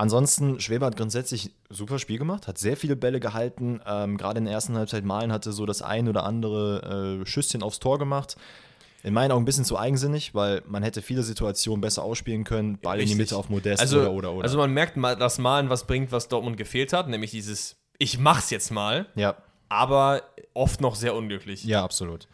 Ansonsten, 0.00 0.60
Schweber 0.60 0.86
hat 0.86 0.96
grundsätzlich 0.96 1.50
super 1.68 1.98
Spiel 1.98 2.16
gemacht, 2.16 2.48
hat 2.48 2.56
sehr 2.56 2.78
viele 2.78 2.96
Bälle 2.96 3.20
gehalten. 3.20 3.82
Ähm, 3.86 4.16
Gerade 4.16 4.38
in 4.38 4.46
der 4.46 4.54
ersten 4.54 4.74
Halbzeit 4.74 5.04
Malen 5.04 5.30
hatte 5.30 5.52
so 5.52 5.66
das 5.66 5.82
ein 5.82 6.08
oder 6.08 6.24
andere 6.24 7.20
äh, 7.20 7.26
Schüsschen 7.26 7.62
aufs 7.62 7.80
Tor 7.80 7.98
gemacht. 7.98 8.36
In 9.02 9.12
meinen 9.12 9.30
Augen 9.30 9.42
ein 9.42 9.44
bisschen 9.44 9.66
zu 9.66 9.78
eigensinnig, 9.78 10.34
weil 10.34 10.62
man 10.66 10.82
hätte 10.82 11.02
viele 11.02 11.22
Situationen 11.22 11.82
besser 11.82 12.02
ausspielen 12.02 12.44
können. 12.44 12.78
Ball 12.78 12.94
in 12.94 13.00
die 13.00 13.12
Richtig. 13.12 13.18
Mitte 13.18 13.36
auf 13.36 13.50
Modest 13.50 13.82
also, 13.82 14.00
oder 14.00 14.12
oder 14.12 14.32
oder. 14.32 14.44
Also 14.44 14.56
man 14.56 14.72
merkt 14.72 14.96
mal, 14.96 15.16
dass 15.16 15.36
Malen 15.36 15.68
was 15.68 15.86
bringt, 15.86 16.12
was 16.12 16.28
Dortmund 16.28 16.56
gefehlt 16.56 16.94
hat, 16.94 17.06
nämlich 17.06 17.32
dieses 17.32 17.76
Ich 17.98 18.18
mach's 18.18 18.48
jetzt 18.48 18.70
mal, 18.70 19.04
ja, 19.16 19.36
aber 19.68 20.22
oft 20.54 20.80
noch 20.80 20.94
sehr 20.94 21.14
unglücklich. 21.14 21.62
ja, 21.64 21.84
absolut. 21.84 22.26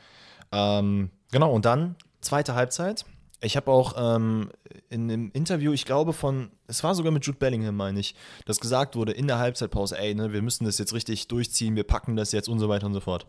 Ähm, 0.53 1.11
genau, 1.33 1.51
und 1.51 1.65
dann 1.65 1.97
zweite 2.21 2.55
Halbzeit. 2.55 3.05
Ich 3.47 3.57
habe 3.57 3.71
auch 3.71 3.95
ähm, 3.97 4.51
in 4.91 5.11
einem 5.11 5.31
Interview, 5.33 5.73
ich 5.73 5.85
glaube 5.85 6.13
von, 6.13 6.51
es 6.67 6.83
war 6.83 6.95
sogar 6.97 7.13
mit 7.13 7.25
Jude 7.25 7.39
Bellingham, 7.39 7.77
meine 7.77 8.01
ich, 8.01 8.17
dass 8.45 8.59
gesagt 8.59 8.97
wurde 8.97 9.13
in 9.13 9.29
der 9.29 9.39
Halbzeitpause, 9.39 9.97
ey, 9.97 10.15
ne, 10.15 10.33
wir 10.33 10.43
müssen 10.43 10.65
das 10.65 10.79
jetzt 10.79 10.93
richtig 10.93 11.29
durchziehen, 11.29 11.77
wir 11.77 11.85
packen 11.85 12.17
das 12.17 12.33
jetzt 12.33 12.49
und 12.49 12.59
so 12.59 12.69
weiter 12.69 12.87
und 12.87 12.95
so 12.95 13.01
fort. 13.01 13.27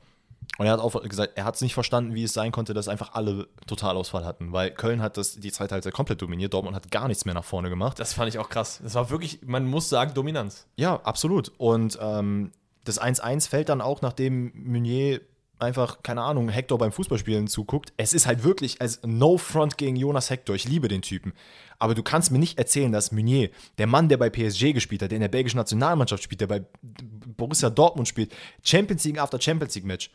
Und 0.57 0.65
er 0.65 0.71
hat 0.71 0.79
auch 0.79 0.99
gesagt, 1.03 1.33
er 1.37 1.45
hat 1.45 1.55
es 1.55 1.61
nicht 1.61 1.75
verstanden, 1.75 2.15
wie 2.15 2.23
es 2.23 2.33
sein 2.33 2.51
konnte, 2.51 2.73
dass 2.73 2.87
einfach 2.87 3.13
alle 3.13 3.47
Totalausfall 3.67 4.25
hatten, 4.25 4.53
weil 4.53 4.71
Köln 4.71 5.03
hat 5.03 5.17
das 5.17 5.35
die 5.35 5.51
zweite 5.51 5.75
Halbzeit 5.75 5.93
komplett 5.93 6.21
dominiert, 6.21 6.53
Dortmund 6.53 6.75
hat 6.75 6.89
gar 6.89 7.07
nichts 7.07 7.25
mehr 7.25 7.35
nach 7.35 7.45
vorne 7.45 7.69
gemacht. 7.69 7.99
Das 7.99 8.13
fand 8.13 8.29
ich 8.29 8.39
auch 8.39 8.49
krass. 8.49 8.79
Das 8.81 8.95
war 8.95 9.11
wirklich, 9.11 9.41
man 9.45 9.67
muss 9.67 9.87
sagen, 9.87 10.15
Dominanz. 10.15 10.65
Ja, 10.77 10.95
absolut. 11.03 11.51
Und 11.57 11.99
ähm, 12.01 12.51
das 12.85 12.99
1-1 12.99 13.49
fällt 13.49 13.69
dann 13.69 13.81
auch, 13.81 14.01
nachdem 14.01 14.51
Meunier 14.55 15.21
einfach, 15.59 16.03
keine 16.03 16.21
Ahnung, 16.21 16.49
Hector 16.49 16.77
beim 16.77 16.91
Fußballspielen 16.91 17.47
zuguckt. 17.47 17.93
Es 17.97 18.13
ist 18.13 18.27
halt 18.27 18.43
wirklich 18.43 18.81
als 18.81 18.99
No 19.03 19.37
Front 19.37 19.77
gegen 19.77 19.95
Jonas 19.95 20.29
Hector. 20.29 20.55
Ich 20.55 20.67
liebe 20.67 20.87
den 20.87 21.01
Typen. 21.01 21.33
Aber 21.79 21.95
du 21.95 22.03
kannst 22.03 22.31
mir 22.31 22.39
nicht 22.39 22.57
erzählen, 22.57 22.91
dass 22.91 23.11
Meunier, 23.11 23.49
der 23.77 23.87
Mann, 23.87 24.09
der 24.09 24.17
bei 24.17 24.29
PSG 24.29 24.73
gespielt 24.73 25.01
hat, 25.01 25.11
der 25.11 25.17
in 25.17 25.21
der 25.21 25.27
belgischen 25.29 25.57
Nationalmannschaft 25.57 26.23
spielt, 26.23 26.41
der 26.41 26.47
bei 26.47 26.63
Borussia 27.37 27.69
Dortmund 27.69 28.07
spielt, 28.07 28.33
Champions 28.63 29.03
League 29.05 29.19
after 29.19 29.39
Champions 29.39 29.75
League 29.75 29.85
Match, 29.85 30.09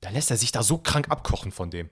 da 0.00 0.10
lässt 0.10 0.30
er 0.30 0.36
sich 0.36 0.52
da 0.52 0.62
so 0.62 0.78
krank 0.78 1.10
abkochen 1.10 1.52
von 1.52 1.70
dem. 1.70 1.88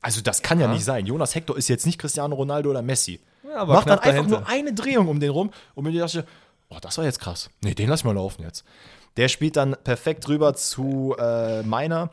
Also 0.00 0.20
das 0.20 0.42
kann 0.42 0.60
ja, 0.60 0.66
Ja. 0.66 0.72
nicht 0.72 0.84
sein. 0.84 1.04
Jonas 1.06 1.34
Hector 1.34 1.56
ist 1.56 1.68
jetzt 1.68 1.84
nicht 1.84 1.98
Cristiano 1.98 2.34
Ronaldo 2.34 2.70
oder 2.70 2.80
Messi. 2.82 3.20
Ja, 3.46 3.56
aber 3.56 3.74
Macht 3.74 3.88
dann 3.88 3.98
einfach 3.98 4.10
dahinter. 4.12 4.40
nur 4.40 4.48
eine 4.48 4.72
Drehung 4.72 5.08
um 5.08 5.20
den 5.20 5.30
rum 5.30 5.50
und 5.74 5.84
mir 5.84 5.92
dachte, 5.98 6.24
oh, 6.68 6.78
das 6.80 6.96
war 6.96 7.04
jetzt 7.04 7.18
krass. 7.20 7.50
Nee, 7.62 7.74
den 7.74 7.88
lass 7.88 8.00
ich 8.00 8.04
mal 8.04 8.14
laufen 8.14 8.42
jetzt. 8.42 8.64
Der 9.16 9.28
spielt 9.28 9.56
dann 9.56 9.76
perfekt 9.82 10.28
rüber 10.28 10.54
zu 10.54 11.16
äh, 11.18 11.62
Meiner. 11.64 12.10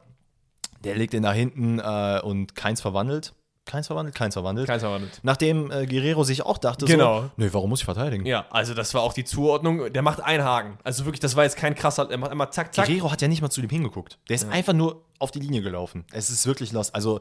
Der 0.87 0.95
legt 0.95 1.13
den 1.13 1.23
nach 1.23 1.33
hinten 1.33 1.79
äh, 1.79 2.19
und 2.23 2.55
keins 2.55 2.81
verwandelt. 2.81 3.33
Keins 3.65 3.87
verwandelt, 3.87 4.15
keins 4.15 4.33
verwandelt. 4.33 4.65
Keins 4.67 4.81
verwandelt. 4.81 5.19
Nachdem 5.23 5.69
äh, 5.71 5.85
Guerrero 5.85 6.23
sich 6.23 6.41
auch 6.41 6.57
dachte, 6.57 6.85
Genau. 6.85 7.23
so, 7.23 7.29
nee, 7.35 7.49
warum 7.51 7.69
muss 7.69 7.79
ich 7.79 7.85
verteidigen? 7.85 8.25
Ja, 8.25 8.45
also 8.49 8.73
das 8.73 8.93
war 8.93 9.01
auch 9.01 9.11
die 9.11 9.25
Zuordnung. 9.25 9.91
Der 9.91 10.01
macht 10.01 10.21
einen 10.21 10.43
Haken. 10.45 10.77
Also 10.85 11.03
wirklich, 11.03 11.19
das 11.19 11.35
war 11.35 11.43
jetzt 11.43 11.57
kein 11.57 11.75
krasser, 11.75 12.09
er 12.09 12.17
macht 12.17 12.31
einmal 12.31 12.49
zack, 12.51 12.73
zack. 12.73 12.87
Guerrero 12.87 13.11
hat 13.11 13.21
ja 13.21 13.27
nicht 13.27 13.41
mal 13.41 13.49
zu 13.49 13.59
dem 13.59 13.69
hingeguckt. 13.69 14.19
Der 14.29 14.35
ist 14.35 14.49
einfach 14.49 14.71
nur 14.73 15.03
auf 15.19 15.31
die 15.31 15.39
Linie 15.39 15.61
gelaufen. 15.61 16.05
Es 16.13 16.29
ist 16.29 16.47
wirklich 16.47 16.71
lost. 16.71 16.95
Also, 16.95 17.19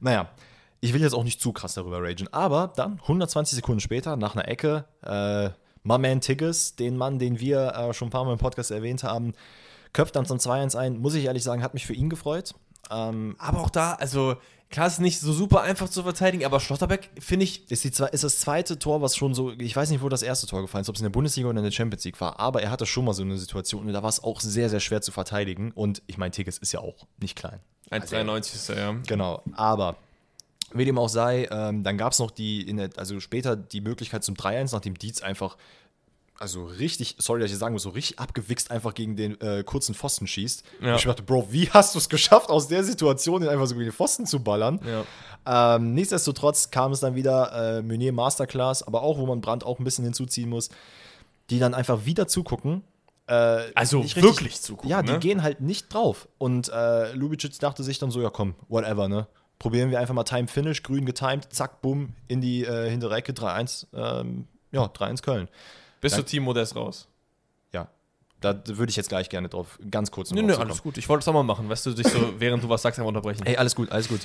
naja, 0.00 0.28
ich 0.80 0.92
will 0.92 1.00
jetzt 1.00 1.14
auch 1.14 1.24
nicht 1.24 1.40
zu 1.40 1.52
krass 1.52 1.72
darüber 1.74 2.02
ragen. 2.02 2.28
Aber 2.32 2.70
dann, 2.76 3.00
120 3.02 3.56
Sekunden 3.56 3.80
später, 3.80 4.16
nach 4.16 4.34
einer 4.36 4.46
Ecke, 4.46 4.84
äh, 5.02 5.48
my 5.84 5.96
man 5.96 6.20
Tigges, 6.20 6.76
den 6.76 6.98
Mann, 6.98 7.18
den 7.18 7.40
wir 7.40 7.72
äh, 7.74 7.94
schon 7.94 8.08
ein 8.08 8.10
paar 8.10 8.24
Mal 8.26 8.32
im 8.32 8.38
Podcast 8.38 8.70
erwähnt 8.70 9.04
haben, 9.04 9.32
köpft 9.94 10.16
dann 10.16 10.26
zum 10.26 10.36
2-1 10.36 10.76
ein. 10.76 10.98
Muss 10.98 11.14
ich 11.14 11.24
ehrlich 11.24 11.42
sagen, 11.42 11.62
hat 11.62 11.72
mich 11.72 11.86
für 11.86 11.94
ihn 11.94 12.10
gefreut. 12.10 12.54
Ähm, 12.90 13.36
Aber 13.38 13.60
auch 13.60 13.70
da, 13.70 13.94
also 13.94 14.36
klar 14.70 14.86
ist 14.86 15.00
nicht 15.00 15.20
so 15.20 15.32
super 15.32 15.62
einfach 15.62 15.88
zu 15.88 16.02
verteidigen, 16.02 16.44
aber 16.44 16.60
Schlotterbeck 16.60 17.10
finde 17.18 17.44
ich, 17.44 17.70
ist, 17.70 17.84
die, 17.84 17.88
ist 17.88 18.24
das 18.24 18.40
zweite 18.40 18.78
Tor, 18.78 19.00
was 19.02 19.16
schon 19.16 19.34
so, 19.34 19.52
ich 19.52 19.74
weiß 19.74 19.90
nicht, 19.90 20.02
wo 20.02 20.08
das 20.08 20.22
erste 20.22 20.46
Tor 20.46 20.62
gefallen 20.62 20.82
ist, 20.82 20.88
ob 20.88 20.96
es 20.96 21.00
in 21.00 21.06
der 21.06 21.10
Bundesliga 21.10 21.48
oder 21.48 21.58
in 21.58 21.64
der 21.64 21.70
Champions 21.70 22.04
League 22.04 22.20
war, 22.20 22.38
aber 22.38 22.62
er 22.62 22.70
hatte 22.70 22.86
schon 22.86 23.04
mal 23.04 23.14
so 23.14 23.22
eine 23.22 23.38
Situation 23.38 23.86
und 23.86 23.92
da 23.92 24.02
war 24.02 24.08
es 24.08 24.22
auch 24.22 24.40
sehr, 24.40 24.68
sehr 24.68 24.80
schwer 24.80 25.00
zu 25.00 25.12
verteidigen. 25.12 25.72
Und 25.72 26.02
ich 26.06 26.18
meine, 26.18 26.30
Tigges 26.30 26.58
ist 26.58 26.72
ja 26.72 26.80
auch 26.80 27.06
nicht 27.18 27.36
klein. 27.36 27.60
1,93 27.90 28.54
ist 28.54 28.68
er, 28.68 28.76
ja. 28.76 28.96
Genau, 29.06 29.42
aber 29.52 29.96
wie 30.72 30.84
dem 30.84 30.98
auch 30.98 31.08
sei, 31.08 31.48
ähm, 31.50 31.82
dann 31.82 31.96
gab 31.96 32.12
es 32.12 32.18
noch 32.18 32.30
die, 32.30 32.60
in 32.60 32.76
der, 32.76 32.90
also 32.96 33.20
später 33.20 33.56
die 33.56 33.80
Möglichkeit 33.80 34.22
zum 34.22 34.34
3-1, 34.34 34.72
nachdem 34.72 34.98
Dietz 34.98 35.22
einfach, 35.22 35.56
also 36.38 36.64
richtig, 36.66 37.16
sorry, 37.18 37.40
dass 37.40 37.50
ich 37.50 37.58
sagen 37.58 37.72
muss, 37.72 37.82
so 37.82 37.90
richtig 37.90 38.18
abgewichst 38.18 38.70
einfach 38.70 38.94
gegen 38.94 39.16
den 39.16 39.40
äh, 39.40 39.62
kurzen 39.64 39.94
Pfosten 39.94 40.26
schießt. 40.26 40.62
Ja. 40.80 40.90
Und 40.92 40.96
ich 40.96 41.04
dachte, 41.04 41.22
Bro, 41.22 41.48
wie 41.50 41.68
hast 41.70 41.94
du 41.94 41.98
es 41.98 42.08
geschafft, 42.08 42.48
aus 42.50 42.68
der 42.68 42.84
Situation 42.84 43.40
den 43.40 43.50
einfach 43.50 43.66
so 43.66 43.74
gegen 43.74 43.86
den 43.86 43.92
Pfosten 43.92 44.26
zu 44.26 44.40
ballern? 44.42 44.80
Ja. 44.86 45.76
Ähm, 45.76 45.94
nichtsdestotrotz 45.94 46.70
kam 46.70 46.92
es 46.92 47.00
dann 47.00 47.14
wieder 47.14 47.78
äh, 47.78 47.82
Meunier 47.82 48.12
Masterclass, 48.12 48.82
aber 48.82 49.02
auch, 49.02 49.18
wo 49.18 49.26
man 49.26 49.40
Brandt 49.40 49.64
auch 49.64 49.78
ein 49.78 49.84
bisschen 49.84 50.04
hinzuziehen 50.04 50.48
muss, 50.48 50.68
die 51.50 51.58
dann 51.58 51.74
einfach 51.74 52.04
wieder 52.04 52.28
zugucken. 52.28 52.82
Äh, 53.26 53.72
Also 53.74 53.98
nicht 54.00 54.20
wirklich 54.20 54.60
zugucken, 54.60 54.90
Ja, 54.90 55.02
die 55.02 55.12
ne? 55.12 55.18
gehen 55.18 55.42
halt 55.42 55.60
nicht 55.60 55.92
drauf. 55.92 56.28
Und 56.38 56.68
äh, 56.68 57.12
Lubicic 57.12 57.58
dachte 57.58 57.82
sich 57.82 57.98
dann 57.98 58.10
so, 58.10 58.20
ja 58.22 58.30
komm, 58.30 58.54
whatever, 58.68 59.08
ne? 59.08 59.26
Probieren 59.58 59.90
wir 59.90 59.98
einfach 59.98 60.14
mal 60.14 60.22
Time 60.24 60.46
Finish, 60.46 60.84
grün 60.84 61.04
getimed, 61.04 61.52
zack, 61.52 61.82
bumm, 61.82 62.10
in 62.28 62.40
die 62.40 62.64
äh, 62.64 62.88
hintere 62.88 63.16
Ecke, 63.16 63.32
3-1, 63.32 63.86
ähm, 63.92 64.46
ja, 64.70 64.84
3-1 64.84 65.22
Köln. 65.22 65.48
Bist 66.00 66.16
du 66.16 66.20
Dank- 66.20 66.28
Team 66.28 66.42
Modest 66.44 66.76
raus? 66.76 67.08
Ja, 67.72 67.88
da 68.40 68.62
würde 68.66 68.90
ich 68.90 68.96
jetzt 68.96 69.08
gleich 69.08 69.28
gerne 69.28 69.48
drauf, 69.48 69.78
ganz 69.90 70.12
kurz 70.12 70.30
Nö, 70.30 70.42
nö, 70.42 70.54
alles 70.54 70.80
gut. 70.82 70.96
Ich 70.96 71.08
wollte 71.08 71.22
es 71.22 71.28
auch 71.28 71.32
mal 71.32 71.42
machen, 71.42 71.68
weißt 71.68 71.86
du, 71.86 71.90
dich 71.92 72.06
so, 72.06 72.34
während 72.38 72.62
du 72.62 72.68
was 72.68 72.82
sagst, 72.82 72.98
einfach 73.00 73.08
unterbrechen. 73.08 73.44
Ey, 73.44 73.56
alles 73.56 73.74
gut, 73.74 73.90
alles 73.90 74.08
gut. 74.08 74.20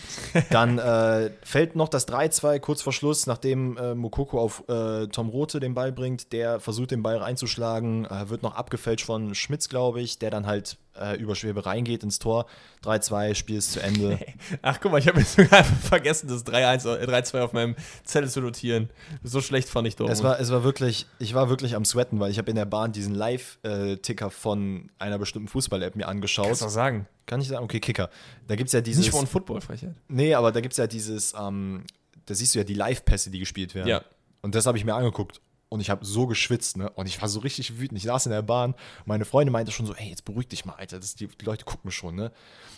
Dann 0.52 0.78
äh, 0.80 1.32
fällt 1.44 1.76
noch 1.76 1.90
das 1.90 2.08
3-2 2.08 2.60
kurz 2.60 2.82
vor 2.84 2.94
Schluss, 2.94 3.26
nachdem 3.26 3.76
äh, 3.78 3.96
Mokoko 3.96 4.40
auf 4.40 4.64
äh, 4.70 5.08
Tom 5.08 5.30
Rote 5.30 5.60
den 5.60 5.74
Ball 5.74 5.92
bringt. 5.92 6.32
Der 6.32 6.60
versucht, 6.60 6.92
den 6.92 7.02
Ball 7.02 7.18
reinzuschlagen, 7.18 8.06
äh, 8.06 8.30
wird 8.30 8.44
noch 8.44 8.56
abgefälscht 8.56 9.06
von 9.06 9.34
Schmitz, 9.34 9.68
glaube 9.68 10.00
ich, 10.02 10.20
der 10.20 10.30
dann 10.30 10.46
halt 10.46 10.78
äh, 11.00 11.18
über 11.18 11.36
Schwebe 11.36 11.66
reingeht 11.66 12.04
ins 12.04 12.20
Tor. 12.20 12.46
3-2, 12.84 13.36
Spiel 13.36 13.58
ist 13.58 13.74
zu 13.74 13.82
Ende. 13.82 14.20
Ach, 14.62 14.80
guck 14.82 14.92
mal, 14.92 14.98
ich 15.00 15.08
habe 15.08 15.20
jetzt 15.20 15.34
sogar 15.38 15.64
vergessen, 15.64 16.28
das 16.28 16.46
3-1, 16.46 16.98
äh, 16.98 17.06
3-2 17.06 17.42
auf 17.42 17.54
meinem 17.54 17.76
Zettel 18.04 18.30
zu 18.30 18.42
notieren. 18.42 18.90
So 19.24 19.42
schlecht 19.42 19.70
fand 19.70 19.88
ich 19.88 19.96
Dortmund. 19.96 20.18
Es 20.18 20.24
war, 20.24 20.40
es 20.40 20.52
war 20.52 20.64
wirklich, 20.64 21.08
ich 21.20 21.34
war 21.34 21.50
wirklich 21.50 21.76
am 21.76 21.86
Sweaten, 21.86 22.20
weil 22.20 22.32
ich 22.32 22.38
habe 22.38 22.50
in 22.50 22.56
der 22.56 22.66
Bahn 22.66 22.92
diesen 22.92 23.16
Live-Ticker 23.16 24.30
von 24.30 24.90
einer 25.00 25.20
bestimmten 25.20 25.48
Fußball-App 25.48 25.96
mir 25.96 26.08
angeschaut. 26.08 26.48
Kannst 26.48 26.62
du 26.62 26.70
sagen? 26.70 27.08
Kann 27.26 27.42
ich 27.42 27.48
sagen? 27.48 27.64
Okay, 27.64 27.80
Kicker. 27.80 28.10
Da 28.48 28.56
gibt 28.56 28.68
es 28.68 28.74
ja 28.74 28.82
dieses. 28.82 29.06
Nicht 29.06 29.12
von 29.12 29.28
Football, 29.28 29.62
Frechheit. 29.62 29.96
Nee, 30.08 30.34
aber 30.34 30.52
da 30.52 30.60
gibt 30.62 30.74
es 30.74 30.78
ja 30.78 30.88
dieses, 30.88 31.34
ähm, 31.40 31.86
da 32.26 32.34
siehst 32.34 32.56
du 32.56 32.60
ja 32.60 32.66
die 32.66 32.74
Live-Pässe, 32.74 33.32
die 33.32 33.40
gespielt 33.40 33.76
werden. 33.76 33.88
Ja. 33.88 34.04
Und 34.42 34.56
das 34.56 34.66
habe 34.66 34.78
ich 34.78 34.86
mir 34.86 34.94
angeguckt. 34.94 35.40
Und 35.74 35.80
ich 35.80 35.90
habe 35.90 36.06
so 36.06 36.28
geschwitzt, 36.28 36.78
ne? 36.78 36.92
Und 36.92 37.08
ich 37.08 37.20
war 37.20 37.28
so 37.28 37.40
richtig 37.40 37.80
wütend. 37.80 37.98
Ich 37.98 38.04
saß 38.04 38.28
in 38.28 38.32
der 38.32 38.44
Bahn. 38.44 38.76
Meine 39.06 39.26
Freundin 39.26 39.52
meinte 39.52 39.72
schon 39.72 39.88
so, 39.88 39.96
ey, 39.96 40.08
jetzt 40.08 40.24
beruhig 40.24 40.48
dich 40.48 40.66
mal, 40.66 40.76
Alter. 40.76 41.00
Das, 41.00 41.16
die, 41.16 41.26
die 41.26 41.46
Leute 41.46 41.66
gucken 41.66 41.90
schon, 41.90 42.14
ne? 42.14 42.32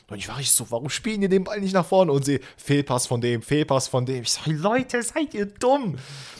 Und 0.09 0.17
ich 0.17 0.29
war 0.29 0.37
richtig 0.37 0.53
so, 0.53 0.71
warum 0.71 0.89
spielen 0.89 1.19
die 1.19 1.27
den 1.27 1.43
Ball 1.43 1.59
nicht 1.59 1.73
nach 1.73 1.85
vorne? 1.85 2.13
Und 2.13 2.23
sie, 2.23 2.39
Fehlpass 2.55 3.05
von 3.05 3.19
dem, 3.19 3.41
Fehlpass 3.41 3.89
von 3.89 4.05
dem. 4.05 4.21
Ich 4.21 4.31
sage, 4.31 4.53
Leute, 4.53 5.03
seid 5.03 5.33
ihr 5.33 5.45
dumm? 5.45 5.97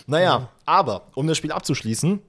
Naja, 0.08 0.40
mhm. 0.40 0.48
aber, 0.66 1.12
um 1.16 1.28
das 1.28 1.38
Spiel 1.38 1.52
abzuschließen, 1.52 2.22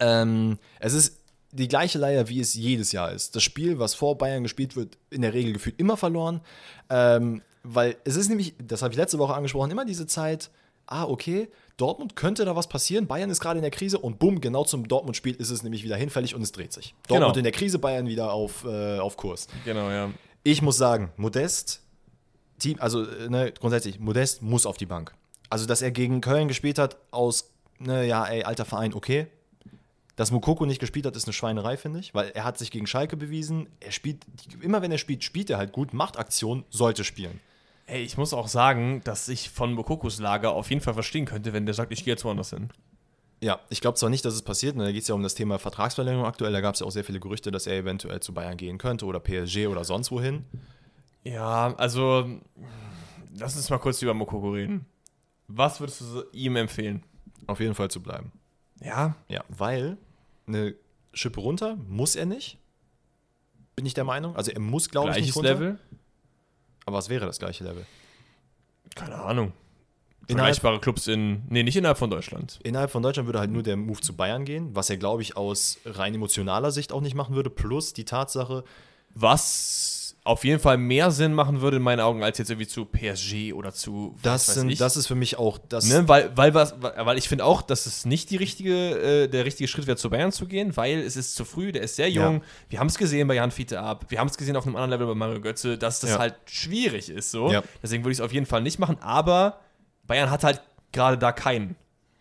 ähm, 0.00 0.58
es 0.78 0.94
ist 0.94 1.18
die 1.52 1.68
gleiche 1.68 1.98
Leier, 1.98 2.30
wie 2.30 2.40
es 2.40 2.54
jedes 2.54 2.92
Jahr 2.92 3.12
ist. 3.12 3.36
Das 3.36 3.42
Spiel, 3.42 3.78
was 3.78 3.92
vor 3.92 4.16
Bayern 4.16 4.42
gespielt 4.42 4.74
wird, 4.74 4.96
in 5.10 5.20
der 5.20 5.34
Regel 5.34 5.52
gefühlt 5.52 5.78
immer 5.78 5.98
verloren. 5.98 6.40
Ähm, 6.88 7.42
weil 7.62 7.98
es 8.04 8.16
ist 8.16 8.30
nämlich, 8.30 8.54
das 8.56 8.80
habe 8.80 8.94
ich 8.94 8.98
letzte 8.98 9.18
Woche 9.18 9.34
angesprochen, 9.34 9.70
immer 9.70 9.84
diese 9.84 10.06
Zeit, 10.06 10.50
ah, 10.86 11.04
okay, 11.04 11.50
Dortmund 11.80 12.16
könnte 12.16 12.44
da 12.44 12.54
was 12.56 12.68
passieren. 12.68 13.06
Bayern 13.06 13.30
ist 13.30 13.40
gerade 13.40 13.58
in 13.58 13.62
der 13.62 13.70
Krise 13.70 13.98
und 13.98 14.18
bumm, 14.18 14.40
genau 14.40 14.64
zum 14.64 14.86
Dortmund-Spiel 14.86 15.34
ist 15.34 15.50
es 15.50 15.62
nämlich 15.62 15.82
wieder 15.82 15.96
hinfällig 15.96 16.34
und 16.34 16.42
es 16.42 16.52
dreht 16.52 16.72
sich. 16.72 16.94
Dortmund 17.08 17.34
genau. 17.34 17.38
in 17.38 17.44
der 17.44 17.52
Krise, 17.52 17.78
Bayern 17.78 18.06
wieder 18.06 18.32
auf, 18.32 18.64
äh, 18.64 18.98
auf 18.98 19.16
Kurs. 19.16 19.46
Genau, 19.64 19.90
ja. 19.90 20.10
Ich 20.42 20.62
muss 20.62 20.76
sagen, 20.76 21.12
Modest, 21.16 21.82
Team, 22.58 22.76
also 22.80 23.02
ne, 23.02 23.52
grundsätzlich, 23.58 23.98
Modest 23.98 24.42
muss 24.42 24.66
auf 24.66 24.76
die 24.76 24.86
Bank. 24.86 25.14
Also, 25.48 25.66
dass 25.66 25.82
er 25.82 25.90
gegen 25.90 26.20
Köln 26.20 26.48
gespielt 26.48 26.78
hat, 26.78 26.96
aus, 27.10 27.50
ne, 27.78 28.06
ja, 28.06 28.24
ey, 28.26 28.44
alter 28.44 28.64
Verein, 28.64 28.94
okay. 28.94 29.26
Dass 30.16 30.30
Mukoko 30.30 30.66
nicht 30.66 30.80
gespielt 30.80 31.06
hat, 31.06 31.16
ist 31.16 31.24
eine 31.24 31.32
Schweinerei, 31.32 31.76
finde 31.76 31.98
ich, 32.00 32.14
weil 32.14 32.30
er 32.34 32.44
hat 32.44 32.58
sich 32.58 32.70
gegen 32.70 32.86
Schalke 32.86 33.16
bewiesen. 33.16 33.68
Er 33.80 33.90
spielt, 33.90 34.26
immer 34.60 34.82
wenn 34.82 34.92
er 34.92 34.98
spielt, 34.98 35.24
spielt 35.24 35.48
er 35.48 35.56
halt 35.56 35.72
gut, 35.72 35.94
macht 35.94 36.18
Aktion, 36.18 36.64
sollte 36.68 37.04
spielen. 37.04 37.40
Ey, 37.90 38.02
ich 38.04 38.16
muss 38.16 38.32
auch 38.32 38.46
sagen, 38.46 39.00
dass 39.02 39.28
ich 39.28 39.50
von 39.50 39.72
Mokokos 39.72 40.20
Lager 40.20 40.52
auf 40.52 40.70
jeden 40.70 40.80
Fall 40.80 40.94
verstehen 40.94 41.24
könnte, 41.24 41.52
wenn 41.52 41.66
der 41.66 41.74
sagt, 41.74 41.90
ich 41.90 42.04
gehe 42.04 42.12
jetzt 42.12 42.24
woanders 42.24 42.50
hin. 42.50 42.68
Ja, 43.42 43.58
ich 43.68 43.80
glaube 43.80 43.98
zwar 43.98 44.10
nicht, 44.10 44.24
dass 44.24 44.34
es 44.34 44.42
passiert, 44.42 44.76
ne, 44.76 44.84
da 44.84 44.92
geht 44.92 45.02
es 45.02 45.08
ja 45.08 45.14
um 45.16 45.24
das 45.24 45.34
Thema 45.34 45.58
Vertragsverlängerung 45.58 46.24
aktuell. 46.24 46.52
Da 46.52 46.60
gab 46.60 46.74
es 46.74 46.80
ja 46.80 46.86
auch 46.86 46.92
sehr 46.92 47.02
viele 47.02 47.18
Gerüchte, 47.18 47.50
dass 47.50 47.66
er 47.66 47.76
eventuell 47.76 48.20
zu 48.20 48.32
Bayern 48.32 48.56
gehen 48.56 48.78
könnte 48.78 49.06
oder 49.06 49.18
PSG 49.18 49.66
oder 49.66 49.82
sonst 49.82 50.12
wohin. 50.12 50.44
Ja, 51.24 51.74
also 51.78 52.28
lass 53.34 53.56
uns 53.56 53.68
mal 53.70 53.78
kurz 53.78 54.00
über 54.02 54.14
Mokoko 54.14 54.50
reden. 54.50 54.86
Was 55.48 55.80
würdest 55.80 56.02
du 56.02 56.22
ihm 56.32 56.54
empfehlen? 56.54 57.02
Auf 57.48 57.58
jeden 57.58 57.74
Fall 57.74 57.90
zu 57.90 58.00
bleiben. 58.00 58.30
Ja? 58.80 59.16
Ja, 59.26 59.42
weil 59.48 59.98
eine 60.46 60.76
Schippe 61.12 61.40
runter 61.40 61.76
muss 61.88 62.14
er 62.14 62.26
nicht. 62.26 62.56
Bin 63.74 63.84
ich 63.84 63.94
der 63.94 64.04
Meinung. 64.04 64.36
Also 64.36 64.52
er 64.52 64.60
muss, 64.60 64.90
glaube 64.90 65.10
ich, 65.10 65.24
nicht 65.24 65.34
runter. 65.34 65.54
Level? 65.54 65.78
Aber 66.90 66.98
was 66.98 67.08
wäre 67.08 67.24
das 67.24 67.38
gleiche 67.38 67.62
Level? 67.62 67.86
Keine 68.96 69.14
Ahnung. 69.14 69.52
Vergleichbare 70.26 70.80
Clubs 70.80 71.06
in. 71.06 71.42
Nee, 71.48 71.62
nicht 71.62 71.76
innerhalb 71.76 71.98
von 71.98 72.10
Deutschland. 72.10 72.58
Innerhalb 72.64 72.90
von 72.90 73.00
Deutschland 73.00 73.28
würde 73.28 73.38
halt 73.38 73.52
nur 73.52 73.62
der 73.62 73.76
Move 73.76 74.00
zu 74.00 74.16
Bayern 74.16 74.44
gehen, 74.44 74.74
was 74.74 74.90
er, 74.90 74.96
glaube 74.96 75.22
ich, 75.22 75.36
aus 75.36 75.78
rein 75.84 76.16
emotionaler 76.16 76.72
Sicht 76.72 76.92
auch 76.92 77.00
nicht 77.00 77.14
machen 77.14 77.36
würde. 77.36 77.48
Plus 77.48 77.92
die 77.92 78.04
Tatsache. 78.04 78.64
Was 79.14 79.99
auf 80.22 80.44
jeden 80.44 80.60
Fall 80.60 80.76
mehr 80.76 81.10
Sinn 81.10 81.32
machen 81.32 81.62
würde 81.62 81.78
in 81.78 81.82
meinen 81.82 82.00
Augen 82.00 82.22
als 82.22 82.36
jetzt 82.38 82.50
irgendwie 82.50 82.66
zu 82.66 82.84
PSG 82.84 83.54
oder 83.54 83.72
zu 83.72 84.16
das 84.22 84.46
sind, 84.46 84.78
das 84.78 84.96
ist 84.96 85.06
für 85.06 85.14
mich 85.14 85.38
auch 85.38 85.58
das 85.68 85.86
ne? 85.86 86.06
weil 86.08 86.30
weil 86.36 86.52
was 86.52 86.74
weil 86.80 87.16
ich 87.16 87.28
finde 87.28 87.44
auch 87.44 87.62
dass 87.62 87.86
es 87.86 88.04
nicht 88.04 88.30
die 88.30 88.36
richtige 88.36 88.74
äh, 89.24 89.28
der 89.28 89.46
richtige 89.46 89.66
Schritt 89.66 89.86
wäre 89.86 89.96
zu 89.96 90.10
Bayern 90.10 90.30
zu 90.30 90.46
gehen 90.46 90.76
weil 90.76 90.98
es 90.98 91.16
ist 91.16 91.36
zu 91.36 91.46
früh 91.46 91.72
der 91.72 91.82
ist 91.82 91.96
sehr 91.96 92.10
jung 92.10 92.34
ja. 92.34 92.40
wir 92.68 92.80
haben 92.80 92.88
es 92.88 92.98
gesehen 92.98 93.28
bei 93.28 93.34
Jan 93.34 93.50
Fiete 93.50 93.80
ab 93.80 94.06
wir 94.08 94.18
haben 94.18 94.28
es 94.28 94.36
gesehen 94.36 94.56
auf 94.56 94.66
einem 94.66 94.76
anderen 94.76 94.90
Level 94.90 95.06
bei 95.06 95.14
Mario 95.14 95.40
Götze 95.40 95.78
dass 95.78 96.00
das 96.00 96.10
ja. 96.10 96.18
halt 96.18 96.34
schwierig 96.44 97.08
ist 97.08 97.30
so 97.30 97.50
ja. 97.50 97.62
deswegen 97.82 98.04
würde 98.04 98.12
ich 98.12 98.18
es 98.18 98.24
auf 98.24 98.32
jeden 98.32 98.46
Fall 98.46 98.60
nicht 98.60 98.78
machen 98.78 98.98
aber 99.00 99.60
Bayern 100.06 100.30
hat 100.30 100.44
halt 100.44 100.60
gerade 100.92 101.16
da 101.16 101.32
keinen 101.32 101.76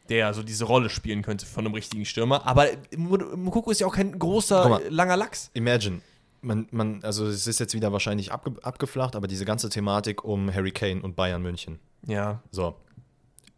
der 0.10 0.34
so 0.34 0.42
diese 0.42 0.66
Rolle 0.66 0.90
spielen 0.90 1.22
könnte 1.22 1.46
von 1.46 1.66
einem 1.66 1.76
richtigen 1.76 2.04
Stürmer. 2.04 2.46
Aber 2.48 2.66
Mukoko 2.98 3.70
ist 3.70 3.80
ja 3.80 3.88
auch 3.88 3.96
kein 3.96 4.18
großer, 4.18 4.82
langer 4.90 5.16
Lachs. 5.16 5.52
Imagine, 5.54 6.02
man, 6.42 6.68
man, 6.72 7.04
also 7.04 7.28
es 7.28 7.48
ist 7.48 7.60
jetzt 7.60 7.74
wieder 7.74 7.92
wahrscheinlich 7.92 8.32
abge, 8.32 8.54
abgeflacht, 8.62 9.16
aber 9.16 9.28
diese 9.28 9.46
ganze 9.46 9.70
Thematik 9.70 10.24
um 10.24 10.54
Harry 10.54 10.72
Kane 10.72 11.02
und 11.02 11.16
Bayern 11.16 11.42
München. 11.42 11.80
Ja. 12.06 12.42
So. 12.52 12.76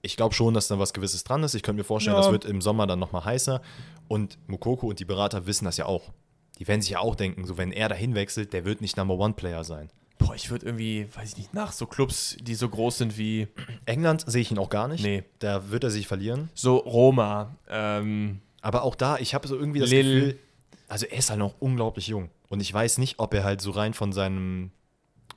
Ich 0.01 0.17
glaube 0.17 0.33
schon, 0.33 0.53
dass 0.53 0.67
da 0.67 0.79
was 0.79 0.93
Gewisses 0.93 1.23
dran 1.23 1.43
ist. 1.43 1.53
Ich 1.53 1.63
könnte 1.63 1.79
mir 1.79 1.83
vorstellen, 1.83 2.15
ja. 2.15 2.21
das 2.21 2.31
wird 2.31 2.45
im 2.45 2.61
Sommer 2.61 2.87
dann 2.87 2.99
nochmal 2.99 3.25
heißer. 3.25 3.61
Und 4.07 4.37
Mukoko 4.47 4.87
und 4.87 4.99
die 4.99 5.05
Berater 5.05 5.45
wissen 5.45 5.65
das 5.65 5.77
ja 5.77 5.85
auch. 5.85 6.11
Die 6.57 6.67
werden 6.67 6.81
sich 6.81 6.91
ja 6.91 6.99
auch 6.99 7.15
denken, 7.15 7.45
so 7.45 7.57
wenn 7.57 7.71
er 7.71 7.89
dahin 7.89 8.15
wechselt, 8.15 8.53
der 8.53 8.65
wird 8.65 8.81
nicht 8.81 8.97
Number 8.97 9.15
One 9.15 9.33
Player 9.33 9.63
sein. 9.63 9.89
Boah, 10.17 10.35
ich 10.35 10.51
würde 10.51 10.65
irgendwie, 10.67 11.07
weiß 11.15 11.29
ich 11.29 11.37
nicht, 11.37 11.53
nach 11.53 11.71
so 11.71 11.87
Clubs, 11.87 12.37
die 12.39 12.53
so 12.53 12.69
groß 12.69 12.99
sind 12.99 13.17
wie. 13.17 13.47
England 13.85 14.23
sehe 14.27 14.41
ich 14.41 14.51
ihn 14.51 14.59
auch 14.59 14.69
gar 14.69 14.87
nicht. 14.87 15.03
Nee. 15.03 15.23
Da 15.39 15.71
wird 15.71 15.83
er 15.83 15.89
sich 15.89 16.07
verlieren. 16.07 16.49
So 16.53 16.77
Roma. 16.77 17.55
Ähm, 17.69 18.41
Aber 18.61 18.83
auch 18.83 18.95
da, 18.95 19.17
ich 19.17 19.33
habe 19.33 19.47
so 19.47 19.55
irgendwie 19.55 19.79
das 19.79 19.89
Lille. 19.89 20.13
Gefühl, 20.13 20.39
also 20.87 21.05
er 21.05 21.17
ist 21.17 21.29
halt 21.29 21.39
noch 21.39 21.55
unglaublich 21.59 22.07
jung. 22.07 22.29
Und 22.51 22.59
ich 22.59 22.73
weiß 22.73 22.97
nicht, 22.97 23.17
ob 23.17 23.33
er 23.33 23.45
halt 23.45 23.61
so 23.61 23.71
rein 23.71 23.93
von 23.93 24.11
seinem 24.11 24.71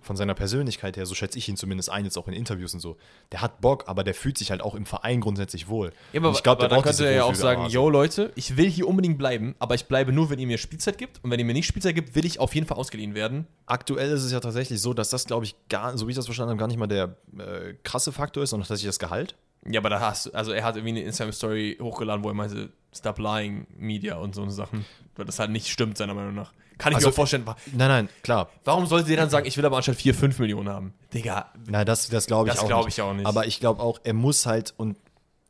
von 0.03 0.16
seiner 0.16 0.35
Persönlichkeit 0.35 0.98
her, 0.98 1.07
so 1.07 1.14
schätze 1.14 1.38
ich 1.38 1.48
ihn 1.48 1.57
zumindest 1.57 1.88
ein, 1.88 2.05
jetzt 2.05 2.18
auch 2.18 2.29
in 2.29 2.35
Interviews 2.35 2.74
und 2.74 2.81
so, 2.81 2.98
der 3.33 3.40
hat 3.40 3.62
Bock, 3.62 3.85
aber 3.87 4.05
der 4.05 4.12
fühlt 4.12 4.37
sich 4.37 4.50
halt 4.50 4.61
auch 4.61 4.74
im 4.74 4.85
Verein 4.85 5.22
grundsätzlich 5.22 5.66
wohl. 5.66 5.92
Ja, 6.12 6.20
aber, 6.20 6.33
ich 6.33 6.42
glaube, 6.42 6.61
der 6.61 6.68
dann 6.68 6.83
könnte 6.83 7.07
er 7.07 7.12
ja 7.12 7.24
auch 7.24 7.35
sagen, 7.35 7.70
yo 7.70 7.88
Leute, 7.88 8.31
ich 8.35 8.59
will 8.59 8.68
hier 8.68 8.87
unbedingt 8.87 9.16
bleiben, 9.16 9.55
aber 9.61 9.74
ich 9.77 9.87
bleibe 9.87 10.12
nur, 10.12 10.29
wenn 10.29 10.38
ihr 10.38 10.46
mir 10.46 10.59
Spielzeit 10.59 10.98
gibt 10.98 11.24
und 11.24 11.31
wenn 11.31 11.38
ihr 11.38 11.46
mir 11.46 11.55
nicht 11.55 11.66
Spielzeit 11.66 11.94
gibt, 11.94 12.14
will 12.14 12.27
ich 12.27 12.38
auf 12.38 12.55
jeden 12.55 12.66
Fall 12.66 12.77
ausgeliehen 12.77 13.14
werden. 13.14 13.46
Aktuell 13.64 14.11
ist 14.11 14.24
es 14.24 14.33
ja 14.33 14.40
tatsächlich 14.40 14.83
so, 14.83 14.92
dass 14.92 15.09
das, 15.09 15.24
glaube 15.24 15.46
ich, 15.46 15.57
gar, 15.70 15.96
so 15.96 16.07
wie 16.07 16.11
ich 16.11 16.16
das 16.16 16.27
verstanden 16.27 16.50
habe, 16.50 16.59
gar 16.59 16.68
nicht 16.68 16.79
mal 16.79 16.87
der 16.87 17.16
äh, 17.38 17.72
krasse 17.83 18.12
Faktor 18.12 18.42
ist, 18.42 18.50
sondern 18.50 18.68
tatsächlich 18.68 18.90
das 18.90 18.98
Gehalt. 18.98 19.37
Ja, 19.66 19.81
aber 19.81 19.90
da 19.90 20.00
hast 20.00 20.27
du, 20.27 20.31
also 20.33 20.53
er 20.53 20.64
hat 20.64 20.77
irgendwie 20.77 20.90
eine 20.90 21.03
Instagram-Story 21.03 21.79
hochgeladen, 21.81 22.22
wo 22.22 22.29
er 22.29 22.35
meinte, 22.35 22.70
stop 22.94 23.18
lying, 23.18 23.66
Media 23.77 24.16
und 24.16 24.35
so 24.35 24.48
Sachen. 24.50 24.85
Weil 25.16 25.24
das 25.24 25.38
halt 25.38 25.50
nicht 25.50 25.68
stimmt, 25.68 25.96
seiner 25.96 26.14
Meinung 26.14 26.35
nach. 26.35 26.53
Kann 26.77 26.92
ich 26.92 26.96
also, 26.96 27.09
mir 27.09 27.12
auch 27.12 27.16
vorstellen. 27.16 27.44
Nein, 27.72 27.88
nein, 27.88 28.09
klar. 28.22 28.50
Warum 28.64 28.87
sollte 28.87 29.09
der 29.09 29.16
dann 29.16 29.31
sagen, 29.31 29.46
ich 29.46 29.57
will 29.57 29.64
aber 29.64 29.77
anstatt 29.77 29.96
4, 29.96 30.14
5 30.14 30.38
Millionen 30.40 30.68
haben? 30.68 30.94
Digga. 31.12 31.53
Nein, 31.66 31.87
das, 31.87 32.09
das 32.09 32.27
glaube 32.27 32.48
ich, 32.48 32.55
das 32.55 32.66
glaub 32.66 32.88
ich 32.88 33.00
auch 33.00 33.14
nicht. 33.14 33.27
Aber 33.27 33.46
ich 33.46 33.61
glaube 33.61 33.81
auch, 33.81 34.00
er 34.03 34.14
muss 34.14 34.44
halt 34.44 34.74
und 34.77 34.96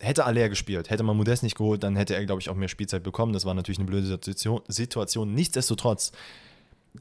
hätte 0.01 0.27
Aller 0.27 0.49
gespielt, 0.49 0.91
hätte 0.91 1.03
man 1.03 1.17
Modest 1.17 1.43
nicht 1.43 1.57
geholt, 1.57 1.83
dann 1.83 1.97
hätte 1.97 2.15
er, 2.15 2.25
glaube 2.27 2.41
ich, 2.41 2.51
auch 2.51 2.55
mehr 2.55 2.69
Spielzeit 2.69 3.03
bekommen. 3.03 3.33
Das 3.33 3.45
war 3.45 3.55
natürlich 3.55 3.79
eine 3.79 3.87
blöde. 3.87 4.19
Situation. 4.69 5.35
Nichtsdestotrotz, 5.35 6.13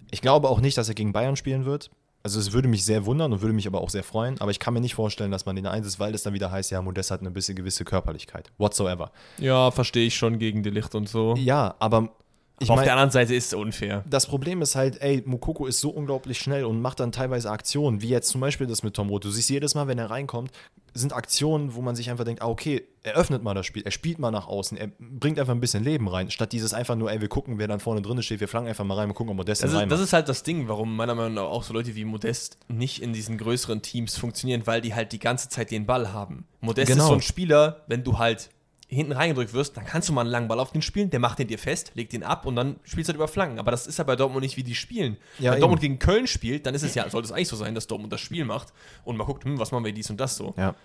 ich 0.10 0.22
glaube 0.22 0.50
auch 0.50 0.62
nicht, 0.62 0.78
dass 0.78 0.88
er 0.88 0.96
gegen 0.96 1.12
Bayern 1.12 1.36
spielen 1.36 1.66
wird. 1.66 1.92
Also 2.26 2.40
es 2.40 2.54
würde 2.54 2.70
mich 2.70 2.86
sehr 2.86 3.06
wundern 3.06 3.34
und 3.34 3.42
würde 3.42 3.54
mich 3.54 3.68
aber 3.68 3.82
auch 3.82 3.90
sehr 3.90 4.04
freuen, 4.04 4.40
aber 4.40 4.50
ich 4.50 4.60
kann 4.60 4.74
mir 4.74 4.80
nicht 4.80 4.96
vorstellen, 4.96 5.30
dass 5.30 5.46
man 5.46 5.58
den 5.58 5.68
einsetzt, 5.68 6.00
weil 6.00 6.16
es 6.16 6.24
dann 6.24 6.34
wieder 6.34 6.52
heißt, 6.52 6.72
ja, 6.72 6.82
Modest 6.82 7.12
hat 7.12 7.20
eine 7.20 7.32
bisschen 7.32 7.58
gewisse 7.58 7.84
Körperlichkeit. 7.84 8.50
Whatsoever. 8.58 9.12
Ja, 9.40 9.72
verstehe 9.72 10.08
ich 10.08 10.16
schon 10.16 10.40
gegen 10.40 10.64
die 10.64 10.70
Licht 10.70 10.96
und 10.96 11.10
so. 11.10 11.36
Ja, 11.36 11.76
aber 11.80 12.16
ich 12.60 12.70
aber 12.70 12.80
auf 12.80 12.86
der 12.86 12.94
anderen 12.94 13.12
Seite 13.12 13.34
ist 13.34 13.48
es 13.48 13.54
unfair. 13.54 14.04
Das 14.10 14.28
Problem 14.28 14.62
ist 14.62 14.76
halt, 14.76 15.02
ey, 15.02 15.24
Mukoko 15.26 15.66
ist 15.66 15.80
so 15.80 15.90
unglaublich 15.90 16.38
schnell 16.38 16.66
und 16.66 16.82
macht 16.82 17.00
dann 17.00 17.12
teilweise 17.12 17.50
Aktionen, 17.50 18.02
wie 18.02 18.10
jetzt 18.10 18.30
zum 18.30 18.42
Beispiel 18.42 18.68
das 18.68 18.84
mit 18.84 18.94
Tom 18.94 19.10
Roth. 19.10 19.26
Du 19.26 19.32
siehst 19.32 19.50
jedes 19.50 19.76
Mal, 19.76 19.88
wenn 19.88 19.98
er 19.98 20.10
reinkommt, 20.10 20.52
sind 20.94 21.14
Aktionen, 21.14 21.74
wo 21.74 21.82
man 21.82 21.96
sich 21.96 22.12
einfach 22.12 22.24
denkt, 22.24 22.42
ah, 22.42 22.48
okay, 22.48 22.84
er 23.02 23.16
öffnet 23.16 23.42
mal 23.42 23.56
das 23.56 23.66
Spiel, 23.66 23.82
er 23.84 23.92
spielt 23.92 24.20
mal 24.20 24.30
nach 24.30 24.48
außen, 24.48 24.78
er 24.78 24.92
bringt 25.00 25.40
einfach 25.40 25.54
ein 25.54 25.60
bisschen 25.60 25.84
Leben 25.84 26.08
rein, 26.08 26.30
statt 26.30 26.52
dieses 26.52 26.74
einfach 26.74 26.96
nur, 26.96 27.12
ey, 27.12 27.20
wir 27.20 27.28
gucken, 27.28 27.58
wer 27.58 27.68
dann 27.68 27.80
vorne 27.80 28.02
drin 28.02 28.22
steht, 28.22 28.40
wir 28.40 28.48
flanken 28.48 28.70
einfach 28.70 28.86
mal 28.86 28.96
rein, 28.96 29.10
wir 29.10 29.16
gucken, 29.16 29.32
ob 29.32 29.38
Modest 29.38 29.64
das 29.64 29.74
ist, 29.74 29.92
Das 29.92 30.00
ist 30.00 30.14
halt 30.14 30.30
das 30.30 30.44
Ding, 30.44 30.68
warum 30.68 30.96
meiner 30.96 31.16
Meinung 31.16 31.34
nach 31.34 31.44
auch 31.44 31.64
so 31.64 31.74
Leute 31.74 31.96
wie 31.96 32.06
Modest 32.06 32.60
nicht 32.68 33.02
in 33.02 33.14
diesen 33.14 33.38
größeren 33.40 33.82
Teams 33.82 34.16
funktionieren, 34.18 34.62
weil 34.66 34.82
die 34.82 34.94
halt 34.94 35.12
die 35.12 35.20
ganze 35.20 35.50
Zeit 35.50 35.72
den 35.72 35.88
Ball 35.88 36.14
haben. 36.14 36.46
Modest 36.62 36.92
genau. 36.92 37.04
ist 37.04 37.10
so 37.10 37.16
ein 37.16 37.22
Spieler, 37.22 37.84
wenn 37.88 38.04
du 38.04 38.20
halt 38.20 38.50
hinten 38.94 39.12
reingedrückt 39.12 39.54
wirst, 39.54 39.78
dann 39.78 39.86
kannst 39.86 40.10
du 40.10 40.14
mal 40.14 40.22
einen 40.22 40.30
langen 40.30 40.48
Ball 40.48 40.60
auf 40.60 40.72
den 40.72 40.82
spielen, 40.82 41.10
der 41.10 41.20
macht 41.20 41.40
den 41.40 41.48
dir 41.48 41.60
fest, 41.60 41.92
legt 41.96 42.14
den 42.14 42.24
ab 42.24 42.46
und 42.46 42.56
dann 42.56 42.78
spielst 42.84 43.08
du 43.08 43.12
halt 43.12 43.18
über 43.18 43.28
Flanken. 43.28 43.60
Aber 43.60 43.72
das 43.72 43.88
ist 43.88 43.98
ja 43.98 44.04
bei 44.04 44.16
Dortmund 44.16 44.44
nicht, 44.44 44.58
wie 44.58 44.64
die 44.64 44.76
spielen. 44.76 45.18
Ja, 45.38 45.52
Wenn 45.52 45.54
eben. 45.54 45.62
Dortmund 45.62 45.82
gegen 45.82 46.00
Köln 46.00 46.28
spielt, 46.28 46.66
dann 46.66 46.76
ist 46.76 46.84
es 46.84 46.96
ja, 46.96 47.10
sollte 47.10 47.28
es 47.28 47.32
eigentlich 47.32 47.48
so 47.48 47.56
sein, 47.56 47.76
dass 47.76 47.88
Dortmund 47.88 48.12
das 48.12 48.22
Spiel 48.22 48.46
macht 48.46 48.74
und 49.04 49.18
man 49.18 49.28
guckt, 49.28 49.46
hm, 49.46 49.60
was 49.60 49.72
machen 49.72 49.86
wir 49.86 49.94
dies 49.94 50.10
und 50.10 50.20
das 50.20 50.36
so. 50.36 50.54
Ja. 50.58 50.76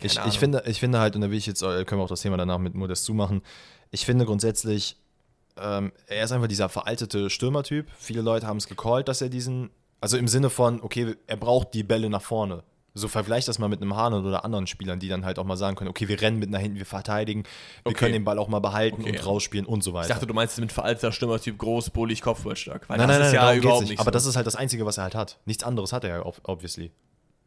Ich, 0.00 0.18
ich, 0.26 0.38
finde, 0.38 0.62
ich 0.66 0.80
finde 0.80 0.98
halt, 0.98 1.14
und 1.14 1.22
da 1.22 1.30
will 1.30 1.38
ich 1.38 1.46
jetzt, 1.46 1.62
äh, 1.62 1.84
können 1.84 2.00
wir 2.00 2.04
auch 2.04 2.08
das 2.08 2.20
Thema 2.20 2.36
danach 2.36 2.58
mit 2.58 2.74
Modest 2.74 3.04
zumachen, 3.04 3.42
ich 3.90 4.04
finde 4.04 4.24
grundsätzlich, 4.24 4.96
ähm, 5.56 5.92
er 6.08 6.24
ist 6.24 6.32
einfach 6.32 6.48
dieser 6.48 6.68
veraltete 6.68 7.30
Stürmertyp. 7.30 7.86
Viele 7.96 8.22
Leute 8.22 8.46
haben 8.46 8.56
es 8.56 8.66
gecallt, 8.66 9.08
dass 9.08 9.22
er 9.22 9.28
diesen, 9.28 9.70
also 10.00 10.16
im 10.16 10.26
Sinne 10.28 10.50
von, 10.50 10.82
okay, 10.82 11.14
er 11.26 11.36
braucht 11.36 11.74
die 11.74 11.84
Bälle 11.84 12.10
nach 12.10 12.22
vorne. 12.22 12.64
So 12.96 13.08
vergleich 13.08 13.44
das 13.44 13.58
mal 13.58 13.66
mit 13.68 13.82
einem 13.82 13.96
Hahn 13.96 14.14
oder 14.14 14.44
anderen 14.44 14.68
Spielern, 14.68 15.00
die 15.00 15.08
dann 15.08 15.24
halt 15.24 15.40
auch 15.40 15.44
mal 15.44 15.56
sagen 15.56 15.74
können, 15.74 15.90
okay, 15.90 16.06
wir 16.06 16.20
rennen 16.20 16.38
mit 16.38 16.48
nach 16.50 16.60
hinten, 16.60 16.78
wir 16.78 16.86
verteidigen, 16.86 17.42
wir 17.82 17.90
Okay. 17.90 17.94
können 17.98 18.12
den 18.12 18.24
Ball 18.24 18.38
auch 18.38 18.46
mal 18.46 18.60
behalten 18.60 19.00
Okay, 19.00 19.10
und 19.10 19.16
ja. 19.16 19.22
rausspielen 19.24 19.66
und 19.66 19.82
so 19.82 19.92
weiter. 19.94 20.06
Ich 20.06 20.12
dachte, 20.12 20.28
du 20.28 20.34
meinst 20.34 20.60
mit 20.60 20.70
veralteter 20.70 21.10
Stürmertyp 21.10 21.58
groß, 21.58 21.90
bullig, 21.90 22.22
kopfballstark. 22.22 22.88
Weil 22.88 22.98
nein, 22.98 23.08
das 23.08 23.18
nein, 23.18 23.18
nein, 23.18 23.26
ist 23.26 23.34
ja 23.34 23.40
darum 23.40 23.54
geht's 23.54 23.64
überhaupt 23.64 23.80
nicht. 23.82 23.90
nicht 23.90 23.98
Aber 24.00 24.10
so. 24.10 24.12
das 24.12 24.26
ist 24.26 24.36
halt 24.36 24.46
das 24.46 24.54
Einzige, 24.54 24.86
was 24.86 24.98
er 24.98 25.02
halt 25.04 25.16
hat. 25.16 25.38
Nichts 25.44 25.64
anderes 25.64 25.92
hat 25.92 26.04
er 26.04 26.10
ja, 26.18 26.24
ob- 26.24 26.40
obviously. 26.44 26.92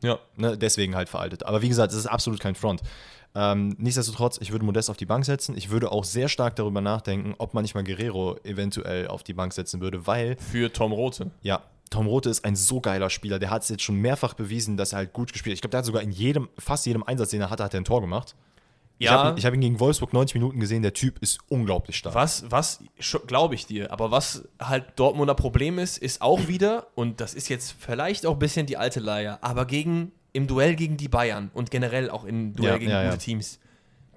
ja. 0.04 0.20
Ne? 0.36 0.58
Deswegen 0.58 0.96
halt 0.96 1.08
veraltet. 1.08 1.44
Aber 1.46 1.62
wie 1.62 1.70
gesagt, 1.70 1.94
es 1.94 1.98
ist 1.98 2.08
absolut 2.08 2.42
kein 2.42 2.56
Front. 2.56 2.82
Ähm, 3.34 3.76
nichtsdestotrotz, 3.78 4.40
ich 4.42 4.52
würde 4.52 4.66
Modest 4.66 4.90
auf 4.90 4.98
die 4.98 5.06
Bank 5.06 5.24
setzen. 5.24 5.56
Ich 5.56 5.70
würde 5.70 5.94
auch 5.94 6.04
sehr 6.04 6.28
stark 6.28 6.58
darüber 6.58 6.82
nachdenken, 6.82 7.36
ob 7.38 7.54
man 7.54 7.62
nicht 7.62 7.74
mal 7.76 7.84
Guerrero 7.86 8.36
eventuell 8.44 9.08
auf 9.08 9.24
die 9.24 9.34
Bank 9.34 9.54
setzen 9.54 9.80
würde, 9.80 10.08
weil 10.08 10.36
Für 10.52 10.74
Tom 10.74 10.92
Rote. 10.92 11.32
Ja, 11.42 11.62
Tom 11.90 12.08
Rote 12.08 12.30
ist 12.30 12.44
ein 12.46 12.56
so 12.56 12.82
geiler 12.82 13.10
Spieler. 13.10 13.40
Der 13.40 13.50
hat 13.50 13.64
es 13.64 13.70
jetzt 13.70 13.84
schon 13.84 13.96
mehrfach 13.96 14.34
bewiesen, 14.34 14.78
dass 14.78 14.94
er 14.94 14.98
halt 15.00 15.14
gut 15.14 15.32
gespielt 15.34 15.54
hat. 15.54 15.56
Ich 15.58 15.62
glaube, 15.62 15.72
der 15.72 15.78
hat 15.80 15.86
sogar 15.86 16.02
in 16.02 16.12
jedem, 16.12 16.50
fast 16.58 16.86
jedem 16.86 17.04
Einsatz, 17.04 17.30
den 17.30 17.42
er 17.42 17.50
hatte, 17.50 17.64
hat 17.64 17.74
er 17.74 17.80
ein 17.82 17.86
Tor 17.86 18.02
gemacht. 18.02 18.36
Ich 19.00 19.06
Ja. 19.06 19.12
habe 19.12 19.30
ihn, 19.30 19.38
ich 19.38 19.46
hab 19.46 19.54
ihn 19.54 19.62
gegen 19.62 19.80
Wolfsburg 19.80 20.12
90 20.12 20.34
Minuten 20.36 20.60
gesehen. 20.60 20.82
Der 20.82 20.94
Typ 20.94 21.20
ist 21.22 21.38
unglaublich 21.50 21.98
stark. 21.98 22.16
Was, 22.16 22.50
was, 22.50 22.80
glaube 23.28 23.54
ich 23.56 23.66
dir, 23.68 23.92
aber 23.92 24.10
was 24.10 24.44
halt 24.60 24.86
Dortmunder 24.96 25.36
Problem 25.36 25.78
ist, 25.78 25.98
ist 26.00 26.22
auch 26.22 26.48
wieder, 26.48 26.88
und 26.96 27.22
das 27.22 27.34
ist 27.36 27.48
jetzt 27.48 27.76
vielleicht 27.78 28.26
auch 28.26 28.34
ein 28.34 28.40
bisschen 28.40 28.66
die 28.66 28.76
alte 28.78 29.00
Leier, 29.00 29.38
aber 29.42 29.66
gegen, 29.66 30.12
im 30.34 30.48
Duell 30.48 30.76
gegen 30.76 30.98
die 30.98 31.08
Bayern 31.10 31.52
und 31.54 31.70
generell 31.70 32.10
auch 32.10 32.24
im 32.26 32.56
Duell 32.56 32.72
Ja, 32.72 32.78
gegen 32.80 32.92
ja, 32.92 33.02
gute 33.04 33.14
ja. 33.14 33.18
Teams, 33.18 33.60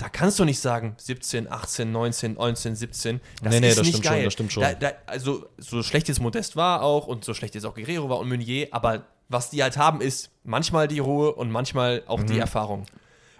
da 0.00 0.08
kannst 0.08 0.38
du 0.38 0.44
nicht 0.46 0.58
sagen 0.60 0.94
17, 0.96 1.50
18, 1.52 1.92
19, 1.92 2.34
19, 2.34 2.74
17. 2.74 3.20
Das 3.42 3.52
Nee, 3.52 3.60
nee, 3.60 3.68
ist 3.68 3.78
das 3.78 3.84
nicht 3.86 3.96
stimmt 3.96 4.06
schon, 4.06 4.14
geil. 4.14 4.24
das 4.24 4.32
stimmt 4.32 4.52
schon. 4.52 4.62
Da, 4.62 4.72
da, 4.74 4.92
also, 5.06 5.46
so 5.58 5.82
schlecht 5.82 6.08
jetzt 6.08 6.20
Modest 6.20 6.56
war 6.56 6.82
auch 6.82 7.06
und 7.06 7.24
so 7.24 7.34
schlecht 7.34 7.54
jetzt 7.54 7.64
auch 7.66 7.74
Guerrero 7.74 8.08
war 8.08 8.18
und 8.18 8.28
Meunier, 8.28 8.68
aber 8.70 9.04
was 9.28 9.50
die 9.50 9.62
halt 9.62 9.76
haben, 9.76 10.00
ist 10.00 10.30
manchmal 10.42 10.88
die 10.88 10.98
Ruhe 11.00 11.32
und 11.34 11.50
manchmal 11.50 12.02
auch 12.06 12.20
Mhm. 12.20 12.26
die 12.28 12.38
Erfahrung. 12.38 12.86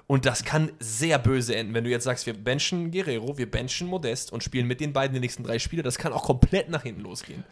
Und 0.07 0.27
das 0.27 0.45
kann 0.45 0.71
sehr 0.81 1.19
böse 1.19 1.55
enden, 1.57 1.73
wenn 1.73 1.85
du 1.85 1.91
jetzt 1.91 2.05
sagst, 2.05 2.27
wir 2.27 2.35
benchen 2.35 2.91
Guerrero, 2.91 3.39
wir 3.39 3.51
benchen 3.51 3.87
Modest 3.89 4.33
und 4.33 4.43
spielen 4.43 4.67
mit 4.67 4.81
den 4.81 4.93
beiden 4.93 5.15
die 5.15 5.21
nächsten 5.21 5.45
drei 5.45 5.59
Spiele. 5.59 5.83
Das 5.83 5.99
kann 5.99 6.13
auch 6.13 6.25
komplett 6.25 6.69
nach 6.69 6.83
hinten 6.83 7.01
losgehen. 7.03 7.45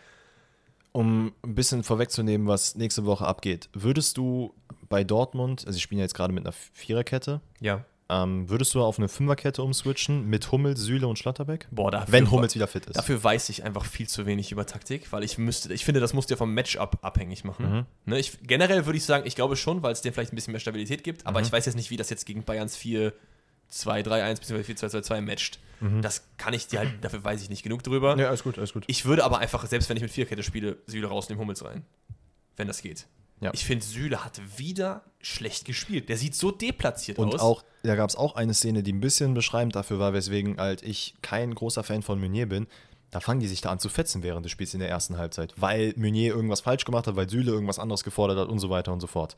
Um 0.93 1.33
ein 1.45 1.55
bisschen 1.55 1.85
vorwegzunehmen, 1.85 2.47
was 2.49 2.75
nächste 2.75 3.05
Woche 3.05 3.27
abgeht. 3.27 3.69
Würdest 3.73 4.17
du 4.17 4.53
bei 4.89 5.05
Dortmund, 5.05 5.65
also 5.67 5.77
ich 5.77 5.83
spiele 5.83 6.01
ja 6.01 6.05
jetzt 6.05 6.15
gerade 6.15 6.33
mit 6.33 6.45
einer 6.45 6.53
Viererkette, 6.73 7.41
Ja. 7.61 7.85
Ähm, 8.11 8.49
würdest 8.49 8.75
du 8.75 8.83
auf 8.83 8.99
eine 8.99 9.09
Fünferkette 9.09 9.63
umswitchen 9.63 10.27
mit 10.29 10.51
Hummels, 10.51 10.81
Süle 10.81 11.07
und 11.09 11.19
Schlotterbeck? 11.19 11.69
Boah, 11.71 11.91
dafür, 11.91 12.13
Wenn 12.13 12.31
Hummels 12.31 12.55
wieder 12.55 12.67
fit 12.67 12.87
ist. 12.87 12.97
Dafür 12.97 13.23
weiß 13.23 13.49
ich 13.51 13.65
einfach 13.65 13.85
viel 13.85 14.09
zu 14.09 14.25
wenig 14.27 14.51
über 14.53 14.65
Taktik, 14.67 15.13
weil 15.13 15.23
ich 15.25 15.37
müsste, 15.39 15.73
ich 15.75 15.85
finde, 15.85 16.01
das 16.01 16.15
musst 16.15 16.31
du 16.31 16.35
ja 16.35 16.37
vom 16.39 16.55
Matchup 16.55 16.99
abhängig 17.03 17.45
machen. 17.45 17.71
Mhm. 17.71 17.87
Ne, 18.07 18.19
ich, 18.19 18.39
generell 18.43 18.87
würde 18.87 18.97
ich 18.97 19.05
sagen, 19.05 19.27
ich 19.27 19.35
glaube 19.37 19.57
schon, 19.57 19.83
weil 19.83 19.93
es 19.93 20.01
dir 20.01 20.13
vielleicht 20.13 20.33
ein 20.33 20.37
bisschen 20.37 20.53
mehr 20.53 20.61
Stabilität 20.61 21.05
gibt, 21.05 21.23
Mhm. 21.23 21.29
aber 21.29 21.41
ich 21.43 21.53
weiß 21.53 21.67
jetzt 21.67 21.75
nicht, 21.75 21.91
wie 21.91 21.97
das 21.97 22.09
jetzt 22.11 22.25
gegen 22.27 22.45
Bayerns 22.45 22.77
4 22.77 23.13
2-3-1 23.71 24.41
bzw. 24.41 24.73
4-2-2-2 24.73 25.21
matcht. 25.21 25.59
Das 26.01 26.25
kann 26.39 26.55
ich 26.55 26.67
dir 26.67 26.81
halt, 26.81 27.05
dafür 27.05 27.23
weiß 27.23 27.41
ich 27.43 27.51
nicht 27.51 27.63
genug 27.63 27.85
drüber. 27.85 28.15
Mhm. 28.15 28.21
ja, 28.23 28.29
alles 28.29 28.43
gut, 28.43 28.59
alles 28.59 28.73
gut. 28.73 28.83
Ich 28.89 29.05
würde 29.05 29.23
aber 29.25 29.39
einfach, 29.39 29.65
selbst 29.67 29.89
wenn 29.89 29.97
ich 29.97 30.03
mit 30.03 30.11
Vierkette 30.11 30.43
spiele, 30.43 30.79
Süle 30.87 31.07
rausnehmen, 31.07 31.41
Hummels 31.41 31.65
rein. 31.65 31.85
Wenn 32.57 32.67
das 32.67 32.83
geht. 32.83 33.07
Ja. 33.41 33.51
Ich 33.55 33.65
finde, 33.65 33.85
Süle 33.85 34.25
hat 34.25 34.41
wieder 34.57 35.03
schlecht 35.21 35.65
gespielt. 35.65 36.09
Der 36.09 36.17
sieht 36.17 36.35
so 36.35 36.51
deplatziert 36.51 37.19
Und 37.19 37.35
aus. 37.35 37.41
auch, 37.41 37.65
da 37.83 37.95
gab 37.95 38.11
es 38.11 38.17
auch 38.17 38.35
eine 38.35 38.55
Szene, 38.55 38.83
die 38.83 38.93
ein 38.93 39.01
bisschen 39.01 39.35
beschreibend 39.35 39.77
dafür 39.77 39.99
war, 39.99 40.13
weswegen 40.13 40.59
halt 40.59 40.83
ich 40.83 41.15
kein 41.23 41.55
großer 41.55 41.85
Fan 41.85 42.03
von 42.03 42.21
Meunier 42.21 42.49
bin. 42.49 42.67
Da 43.11 43.21
fangen 43.21 43.41
die 43.41 43.47
sich 43.47 43.61
da 43.61 43.71
an 43.71 43.79
zu 43.79 43.89
fetzen 43.89 44.23
während 44.23 44.45
des 44.45 44.53
Spiels 44.53 44.75
in 44.75 44.81
der 44.81 44.91
ersten 44.91 45.17
Halbzeit, 45.17 45.55
weil 45.57 45.95
Meunier 45.97 46.35
irgendwas 46.35 46.61
falsch 46.61 46.85
gemacht 46.85 47.07
hat, 47.07 47.17
weil 47.17 47.29
Süle 47.29 47.51
irgendwas 47.53 47.79
anderes 47.79 48.05
gefordert 48.05 48.39
hat 48.39 48.49
und 48.49 48.59
so 48.59 48.71
weiter 48.71 48.93
und 48.93 49.01
so 49.01 49.07
fort. 49.07 49.37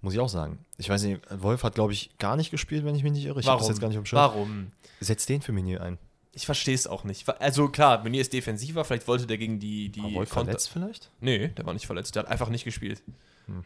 Muss 0.00 0.12
ich 0.14 0.20
auch 0.20 0.28
sagen. 0.28 0.58
Ich 0.76 0.88
weiß 0.88 1.02
nicht, 1.04 1.20
Wolf 1.42 1.62
hat, 1.64 1.74
glaube 1.74 1.92
ich, 1.92 2.10
gar 2.18 2.36
nicht 2.36 2.50
gespielt, 2.50 2.84
wenn 2.84 2.94
ich 2.94 3.02
mich 3.02 3.12
nicht 3.12 3.24
irre. 3.24 3.40
Ich 3.40 3.46
habe 3.46 3.54
Warum? 3.54 3.60
das 3.60 3.68
jetzt 3.68 3.80
gar 3.80 3.88
nicht 3.88 4.08
Schirm. 4.08 4.18
Warum? 4.18 4.72
Setz 5.00 5.26
den 5.26 5.40
für 5.40 5.52
Meunier 5.52 5.82
ein. 5.82 5.98
Ich 6.38 6.46
verstehe 6.46 6.74
es 6.76 6.86
auch 6.86 7.02
nicht. 7.02 7.28
Also 7.40 7.68
klar, 7.68 7.98
Meunier 8.04 8.20
ist 8.20 8.32
defensiver, 8.32 8.84
vielleicht 8.84 9.08
wollte 9.08 9.26
der 9.26 9.38
gegen 9.38 9.58
die, 9.58 9.88
die 9.88 10.00
War 10.04 10.12
Wolf 10.14 10.30
Konter- 10.30 10.44
verletzt 10.52 10.70
vielleicht? 10.70 11.10
Nee, 11.20 11.48
der 11.48 11.66
war 11.66 11.74
nicht 11.74 11.86
verletzt, 11.86 12.14
der 12.14 12.22
hat 12.22 12.30
einfach 12.30 12.48
nicht 12.48 12.62
gespielt. 12.62 13.02
Hm. 13.46 13.64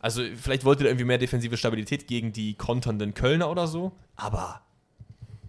Also 0.00 0.22
vielleicht 0.36 0.66
wollte 0.66 0.82
der 0.82 0.90
irgendwie 0.92 1.06
mehr 1.06 1.16
defensive 1.16 1.56
Stabilität 1.56 2.06
gegen 2.06 2.30
die 2.34 2.52
konternden 2.56 3.14
Kölner 3.14 3.48
oder 3.48 3.66
so, 3.66 3.92
aber 4.16 4.60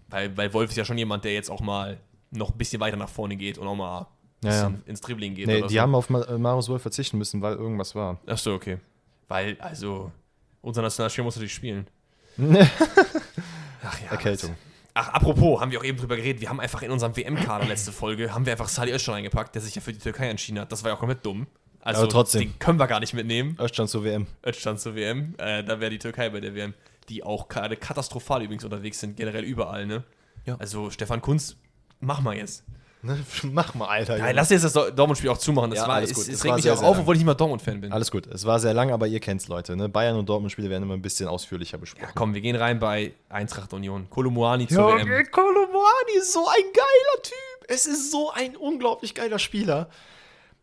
weil, 0.09 0.37
weil 0.37 0.53
Wolf 0.53 0.69
ist 0.69 0.77
ja 0.77 0.85
schon 0.85 0.97
jemand, 0.97 1.25
der 1.25 1.33
jetzt 1.33 1.51
auch 1.51 1.59
mal 1.59 1.99
noch 2.31 2.51
ein 2.51 2.57
bisschen 2.57 2.79
weiter 2.79 2.95
nach 2.95 3.09
vorne 3.09 3.35
geht 3.35 3.57
und 3.57 3.67
auch 3.67 3.75
mal 3.75 4.07
Ja, 4.41 4.51
ja. 4.69 4.73
ins 4.85 5.01
Dribbling 5.01 5.35
geht 5.35 5.47
Nee, 5.47 5.61
die 5.63 5.73
so. 5.75 5.81
haben 5.81 5.93
auf 5.93 6.09
äh, 6.09 6.37
Marius 6.37 6.69
Wolf 6.69 6.83
verzichten 6.83 7.17
müssen, 7.17 7.41
weil 7.41 7.55
irgendwas 7.55 7.95
war. 7.95 8.21
Achso, 8.27 8.53
okay. 8.55 8.77
Weil, 9.27 9.57
also, 9.59 10.09
unser 10.61 10.83
Nationalspieler 10.83 11.25
muss 11.25 11.35
natürlich 11.35 11.53
spielen. 11.53 11.85
Ach 13.83 13.99
ja. 14.01 14.11
Erkältung. 14.11 14.55
Ach, 14.97 15.09
apropos, 15.09 15.59
haben 15.59 15.71
wir 15.71 15.79
auch 15.79 15.83
eben 15.83 15.97
drüber 15.97 16.15
geredet, 16.15 16.41
wir 16.41 16.47
haben 16.49 16.61
einfach 16.61 16.81
in 16.81 16.89
unserem 16.89 17.17
WM-Kader 17.17 17.65
letzte 17.65 17.91
Folge, 17.91 18.33
haben 18.33 18.45
wir 18.45 18.53
einfach 18.53 18.69
Salih 18.69 18.93
Özcan 18.93 19.15
reingepackt, 19.15 19.53
der 19.53 19.61
sich 19.61 19.75
ja 19.75 19.81
für 19.81 19.91
die 19.91 19.99
Türkei 19.99 20.29
entschieden 20.29 20.57
hat. 20.57 20.71
Das 20.71 20.83
war 20.83 20.91
ja 20.91 20.95
auch 20.95 20.99
komplett 20.99 21.25
dumm. 21.25 21.47
Also, 21.81 22.03
Aber 22.03 22.09
trotzdem. 22.09 22.41
den 22.41 22.59
können 22.59 22.79
wir 22.79 22.87
gar 22.87 23.01
nicht 23.01 23.13
mitnehmen. 23.13 23.57
Özcan 23.59 23.89
zur 23.89 24.05
WM. 24.05 24.25
Özcan 24.45 24.77
zur 24.77 24.95
WM. 24.95 25.35
Äh, 25.37 25.65
da 25.65 25.81
wäre 25.81 25.91
die 25.91 25.99
Türkei 25.99 26.29
bei 26.29 26.39
der 26.39 26.55
WM, 26.55 26.73
die 27.09 27.23
auch 27.23 27.49
gerade 27.49 27.75
katastrophal 27.75 28.41
übrigens 28.41 28.63
unterwegs 28.63 29.01
sind, 29.01 29.17
generell 29.17 29.43
überall, 29.43 29.85
ne? 29.85 30.03
Ja. 30.45 30.55
Also, 30.59 30.89
Stefan 30.89 31.21
Kunz, 31.21 31.57
mach 31.99 32.21
mal 32.21 32.35
jetzt. 32.37 32.63
Ne, 33.05 33.19
Mach 33.51 33.73
mal, 33.75 33.87
Alter. 33.87 34.13
Ja, 34.13 34.19
Junge. 34.23 34.33
lass 34.33 34.49
jetzt 34.49 34.63
das 34.63 34.73
Dor- 34.73 34.91
Dortmund-Spiel 34.91 35.29
auch 35.29 35.37
zumachen. 35.37 35.69
Das 35.69 35.79
Ja, 35.79 35.87
war, 35.87 35.95
alles 35.95 36.11
es, 36.11 36.15
gut. 36.15 36.23
es 36.23 36.29
Es 36.29 36.43
regt 36.43 36.49
war 36.49 36.55
mich 36.55 36.63
sehr, 36.63 36.73
auch 36.73 36.77
sehr 36.77 36.87
auf, 36.87 36.99
obwohl 36.99 37.15
ich 37.15 37.19
nicht 37.19 37.25
mal 37.27 37.33
Dortmund-Fan 37.35 37.81
bin. 37.81 37.91
Alles 37.91 38.09
gut. 38.11 38.27
Es 38.27 38.45
war 38.45 38.59
sehr 38.59 38.73
lang, 38.73 38.91
aber 38.91 39.07
ihr 39.07 39.19
kennt's, 39.19 39.47
Leute. 39.47 39.75
Ne? 39.75 39.87
Bayern 39.89 40.15
und 40.17 40.27
Dortmund-Spiele 40.27 40.69
werden 40.69 40.83
immer 40.83 40.93
ein 40.95 41.01
bisschen 41.01 41.27
ausführlicher 41.27 41.77
Ja, 41.77 41.81
besprochen. 41.81 42.11
komm, 42.15 42.33
wir 42.33 42.41
gehen 42.41 42.55
rein 42.55 42.79
bei 42.79 43.13
Eintracht 43.29 43.71
Union. 43.73 44.09
Kolumuani 44.09 44.67
zur 44.67 44.87
WM. 44.97 45.31
Kolomani 45.31 46.17
ist 46.17 46.33
so 46.33 46.47
ein 46.47 46.63
geiler 46.73 47.23
Typ. 47.23 47.67
Es 47.67 47.85
ist 47.85 48.11
so 48.11 48.31
ein 48.31 48.55
unglaublich 48.55 49.13
geiler 49.15 49.39
Spieler. 49.39 49.89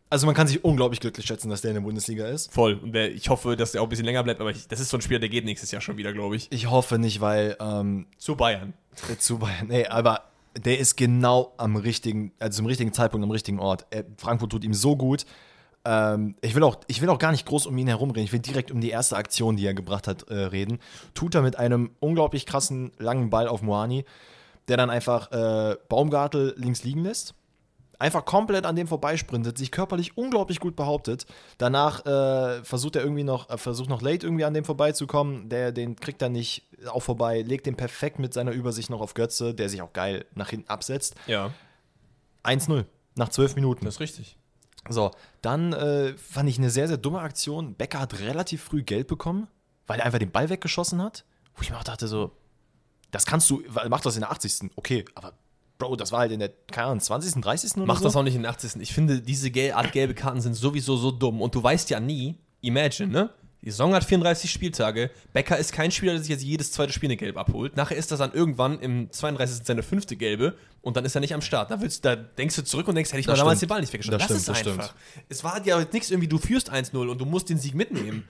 Also 0.09 0.27
man 0.27 0.35
kann 0.35 0.45
sich 0.45 0.63
unglaublich 0.63 0.99
glücklich 0.99 1.25
schätzen, 1.25 1.49
dass 1.49 1.61
der 1.61 1.71
in 1.71 1.75
der 1.75 1.81
Bundesliga 1.81 2.27
ist. 2.27 2.53
Voll. 2.53 2.75
Und 2.75 2.93
der, 2.93 3.11
ich 3.11 3.29
hoffe, 3.29 3.55
dass 3.57 3.71
der 3.71 3.81
auch 3.81 3.87
ein 3.87 3.89
bisschen 3.89 4.05
länger 4.05 4.21
bleibt, 4.23 4.41
aber 4.41 4.51
ich, 4.51 4.67
das 4.67 4.79
ist 4.79 4.89
so 4.89 4.97
ein 4.97 5.01
Spieler, 5.01 5.19
der 5.19 5.29
geht 5.29 5.43
nächstes 5.43 5.71
Jahr 5.71 5.81
schon 5.81 5.97
wieder, 5.97 6.13
glaube 6.13 6.35
ich. 6.35 6.51
Ich 6.51 6.69
hoffe 6.69 6.99
nicht, 6.99 7.19
weil 7.19 7.57
ähm, 7.59 8.05
Zu 8.19 8.35
Bayern. 8.35 8.73
zu 9.17 9.39
Bayern. 9.39 9.67
Nee, 9.69 9.87
aber 9.87 10.25
der 10.57 10.79
ist 10.79 10.95
genau 10.95 11.53
am 11.57 11.75
richtigen, 11.75 12.31
also 12.39 12.57
zum 12.57 12.65
richtigen 12.65 12.93
Zeitpunkt 12.93 13.23
am 13.23 13.31
richtigen 13.31 13.59
Ort. 13.59 13.85
Er, 13.89 14.05
Frankfurt 14.17 14.51
tut 14.51 14.63
ihm 14.63 14.73
so 14.73 14.95
gut. 14.95 15.25
Ähm, 15.85 16.35
ich, 16.41 16.55
will 16.55 16.63
auch, 16.63 16.77
ich 16.87 17.01
will 17.01 17.09
auch 17.09 17.19
gar 17.19 17.31
nicht 17.31 17.45
groß 17.45 17.65
um 17.65 17.77
ihn 17.77 17.87
herum 17.87 18.11
reden. 18.11 18.25
Ich 18.25 18.33
will 18.33 18.39
direkt 18.39 18.71
um 18.71 18.79
die 18.79 18.89
erste 18.89 19.17
Aktion, 19.17 19.57
die 19.57 19.65
er 19.65 19.73
gebracht 19.73 20.07
hat, 20.07 20.23
äh, 20.29 20.35
reden. 20.35 20.79
Tut 21.13 21.35
er 21.35 21.41
mit 21.41 21.57
einem 21.57 21.91
unglaublich 21.99 22.45
krassen 22.45 22.91
langen 22.97 23.29
Ball 23.29 23.47
auf 23.47 23.61
Moani, 23.61 24.05
der 24.67 24.77
dann 24.77 24.89
einfach 24.89 25.31
äh, 25.31 25.75
Baumgartel 25.89 26.53
links 26.57 26.83
liegen 26.83 27.03
lässt. 27.03 27.35
Einfach 27.99 28.25
komplett 28.25 28.65
an 28.65 28.75
dem 28.75 28.87
vorbeisprintet, 28.87 29.57
sich 29.57 29.71
körperlich 29.71 30.17
unglaublich 30.17 30.59
gut 30.59 30.75
behauptet. 30.75 31.25
Danach 31.57 32.05
äh, 32.05 32.63
versucht 32.63 32.95
er 32.95 33.03
irgendwie 33.03 33.23
noch, 33.23 33.49
äh, 33.49 33.57
versucht 33.57 33.89
noch 33.89 34.01
late 34.01 34.25
irgendwie 34.25 34.45
an 34.45 34.53
dem 34.53 34.65
vorbeizukommen. 34.65 35.49
Der, 35.49 35.71
den 35.71 35.95
kriegt 35.95 36.21
er 36.21 36.29
nicht 36.29 36.63
auch 36.87 37.01
vorbei, 37.01 37.41
legt 37.41 37.65
den 37.65 37.75
perfekt 37.75 38.19
mit 38.19 38.33
seiner 38.33 38.51
Übersicht 38.51 38.89
noch 38.89 39.01
auf 39.01 39.13
Götze, 39.13 39.53
der 39.53 39.69
sich 39.69 39.81
auch 39.81 39.93
geil 39.93 40.25
nach 40.35 40.49
hinten 40.49 40.69
absetzt. 40.69 41.15
Ja, 41.27 41.51
1-0 42.43 42.85
nach 43.15 43.29
12 43.29 43.55
Minuten. 43.55 43.85
das 43.85 43.95
ist 43.95 43.99
richtig. 43.99 44.37
So, 44.89 45.11
dann 45.41 45.71
äh, 45.73 46.17
fand 46.17 46.49
ich 46.49 46.57
eine 46.57 46.69
sehr, 46.69 46.87
sehr 46.87 46.97
dumme 46.97 47.19
Aktion. 47.19 47.75
Becker 47.75 47.99
hat 47.99 48.19
relativ 48.19 48.63
früh 48.63 48.83
Geld 48.83 49.07
bekommen, 49.07 49.47
weil 49.87 49.99
er 49.99 50.05
einfach 50.05 50.19
den 50.19 50.31
Ball 50.31 50.49
weggeschossen 50.49 51.01
hat. 51.01 51.23
Wo 51.55 51.61
ich 51.61 51.69
mir 51.69 51.77
auch 51.77 51.83
dachte, 51.83 52.07
so, 52.07 52.31
das 53.11 53.25
kannst 53.25 53.49
du, 53.49 53.63
mach 53.87 54.01
das 54.01 54.15
in 54.15 54.21
der 54.21 54.31
80. 54.31 54.71
Okay, 54.75 55.05
aber 55.15 55.33
Bro, 55.87 55.95
das 55.97 56.11
war 56.11 56.19
halt 56.21 56.31
in 56.31 56.39
der, 56.39 56.49
keine 56.71 56.87
Ahnung, 56.87 56.99
20., 57.01 57.41
30. 57.41 57.77
oder 57.77 57.85
Mach 57.85 57.97
so. 57.97 58.03
das 58.05 58.15
auch 58.15 58.23
nicht 58.23 58.35
in 58.35 58.41
den 58.43 58.49
80. 58.49 58.81
Ich 58.81 58.93
finde, 58.93 59.21
diese 59.21 59.51
gel 59.51 59.73
Art 59.73 59.91
gelbe 59.91 60.13
Karten 60.13 60.41
sind 60.41 60.53
sowieso 60.55 60.97
so 60.97 61.11
dumm. 61.11 61.41
Und 61.41 61.53
du 61.55 61.61
weißt 61.63 61.89
ja 61.89 61.99
nie, 61.99 62.35
imagine, 62.61 63.09
ne? 63.11 63.29
Die 63.61 63.71
Saison 63.71 63.93
hat 63.93 64.03
34 64.03 64.51
Spieltage. 64.51 65.09
Becker 65.31 65.57
ist 65.57 65.71
kein 65.71 65.89
Spieler, 65.89 66.11
der 66.13 66.21
sich 66.21 66.29
jetzt 66.29 66.43
jedes 66.43 66.73
zweite 66.73 66.91
Spiel 66.91 67.07
eine 67.07 67.15
Gelb 67.15 67.37
abholt. 67.37 67.77
Nachher 67.77 67.95
ist 67.95 68.11
das 68.11 68.19
dann 68.19 68.33
irgendwann 68.33 68.77
im 68.79 69.09
32. 69.09 69.65
seine 69.65 69.83
fünfte 69.83 70.17
Gelbe 70.17 70.55
und 70.81 70.97
dann 70.97 71.05
ist 71.05 71.15
er 71.15 71.21
nicht 71.21 71.33
am 71.33 71.39
Start. 71.41 71.71
Da, 71.71 71.79
willst, 71.79 72.03
da 72.03 72.17
denkst 72.17 72.57
du 72.57 72.63
zurück 72.65 72.89
und 72.89 72.95
denkst, 72.95 73.11
hätte 73.11 73.21
ich 73.21 73.27
mal 73.27 73.33
Das 73.33 73.39
damals 73.39 73.59
stimmt. 73.59 73.69
den 73.69 73.73
Ball 73.73 73.81
nicht 73.81 73.93
weggeschossen. 73.93 74.19
Das 74.19 74.27
Das, 74.27 74.43
stimmt, 74.43 74.57
ist 74.57 74.67
das 74.67 74.73
einfach. 74.79 74.95
Es 75.29 75.43
war 75.45 75.65
ja 75.65 75.79
jetzt 75.79 75.93
nichts 75.93 76.11
irgendwie, 76.11 76.27
du 76.27 76.39
führst 76.39 76.73
1-0 76.73 76.97
und 77.09 77.17
du 77.21 77.25
musst 77.25 77.47
den 77.49 77.57
Sieg 77.57 77.73
mitnehmen. 77.73 78.27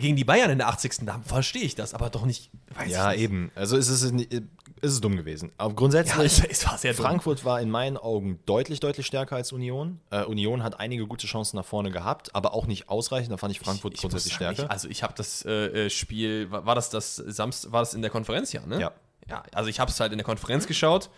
Gegen 0.00 0.16
die 0.16 0.24
Bayern 0.24 0.50
in 0.50 0.58
der 0.58 0.68
80. 0.68 1.06
Da 1.06 1.20
verstehe 1.24 1.62
ich 1.62 1.74
das, 1.74 1.94
aber 1.94 2.10
doch 2.10 2.26
nicht. 2.26 2.50
Ja, 2.86 3.10
ich 3.12 3.16
nicht. 3.18 3.24
eben. 3.24 3.50
Also 3.54 3.76
ist 3.76 3.88
es, 3.88 4.02
ist 4.02 4.42
es 4.82 5.00
dumm 5.00 5.16
gewesen. 5.16 5.52
Aber 5.56 5.72
grundsätzlich, 5.74 6.16
Ja, 6.16 6.22
es, 6.24 6.44
es 6.44 6.66
war 6.66 6.76
sehr 6.78 6.92
dumm. 6.94 7.04
Frankfurt 7.06 7.44
war 7.44 7.60
in 7.60 7.70
meinen 7.70 7.96
Augen 7.96 8.40
deutlich, 8.46 8.80
deutlich 8.80 9.06
stärker 9.06 9.36
als 9.36 9.52
Union. 9.52 10.00
Äh, 10.10 10.24
Union 10.24 10.62
hat 10.62 10.80
einige 10.80 11.06
gute 11.06 11.26
Chancen 11.26 11.56
nach 11.56 11.64
vorne 11.64 11.90
gehabt, 11.90 12.34
aber 12.34 12.54
auch 12.54 12.66
nicht 12.66 12.88
ausreichend. 12.88 13.32
Da 13.32 13.36
fand 13.36 13.52
ich 13.52 13.60
Frankfurt 13.60 13.92
Ich- 13.94 13.98
ich 13.98 14.00
grundsätzlich 14.02 14.34
sagen, 14.34 14.54
stärker. 14.56 14.64
Ich, 14.64 14.70
also 14.70 14.88
ich 14.88 15.02
habe 15.02 15.14
das 15.16 15.44
äh, 15.44 15.86
äh, 15.86 15.90
Spiel, 15.90 16.50
war, 16.50 16.66
war 16.66 16.74
das 16.74 16.90
das 16.90 17.16
Samstag, 17.16 17.72
war 17.72 17.80
das 17.80 17.94
in 17.94 18.02
der 18.02 18.10
Konferenz, 18.10 18.52
ja, 18.52 18.64
ne? 18.66 18.80
Ja. 18.80 18.92
Ja, 19.28 19.42
also 19.54 19.70
ich 19.70 19.80
habe 19.80 19.90
es 19.90 19.98
halt 20.00 20.12
in 20.12 20.18
der 20.18 20.24
Konferenz 20.26 20.66
geschaut 20.66 21.08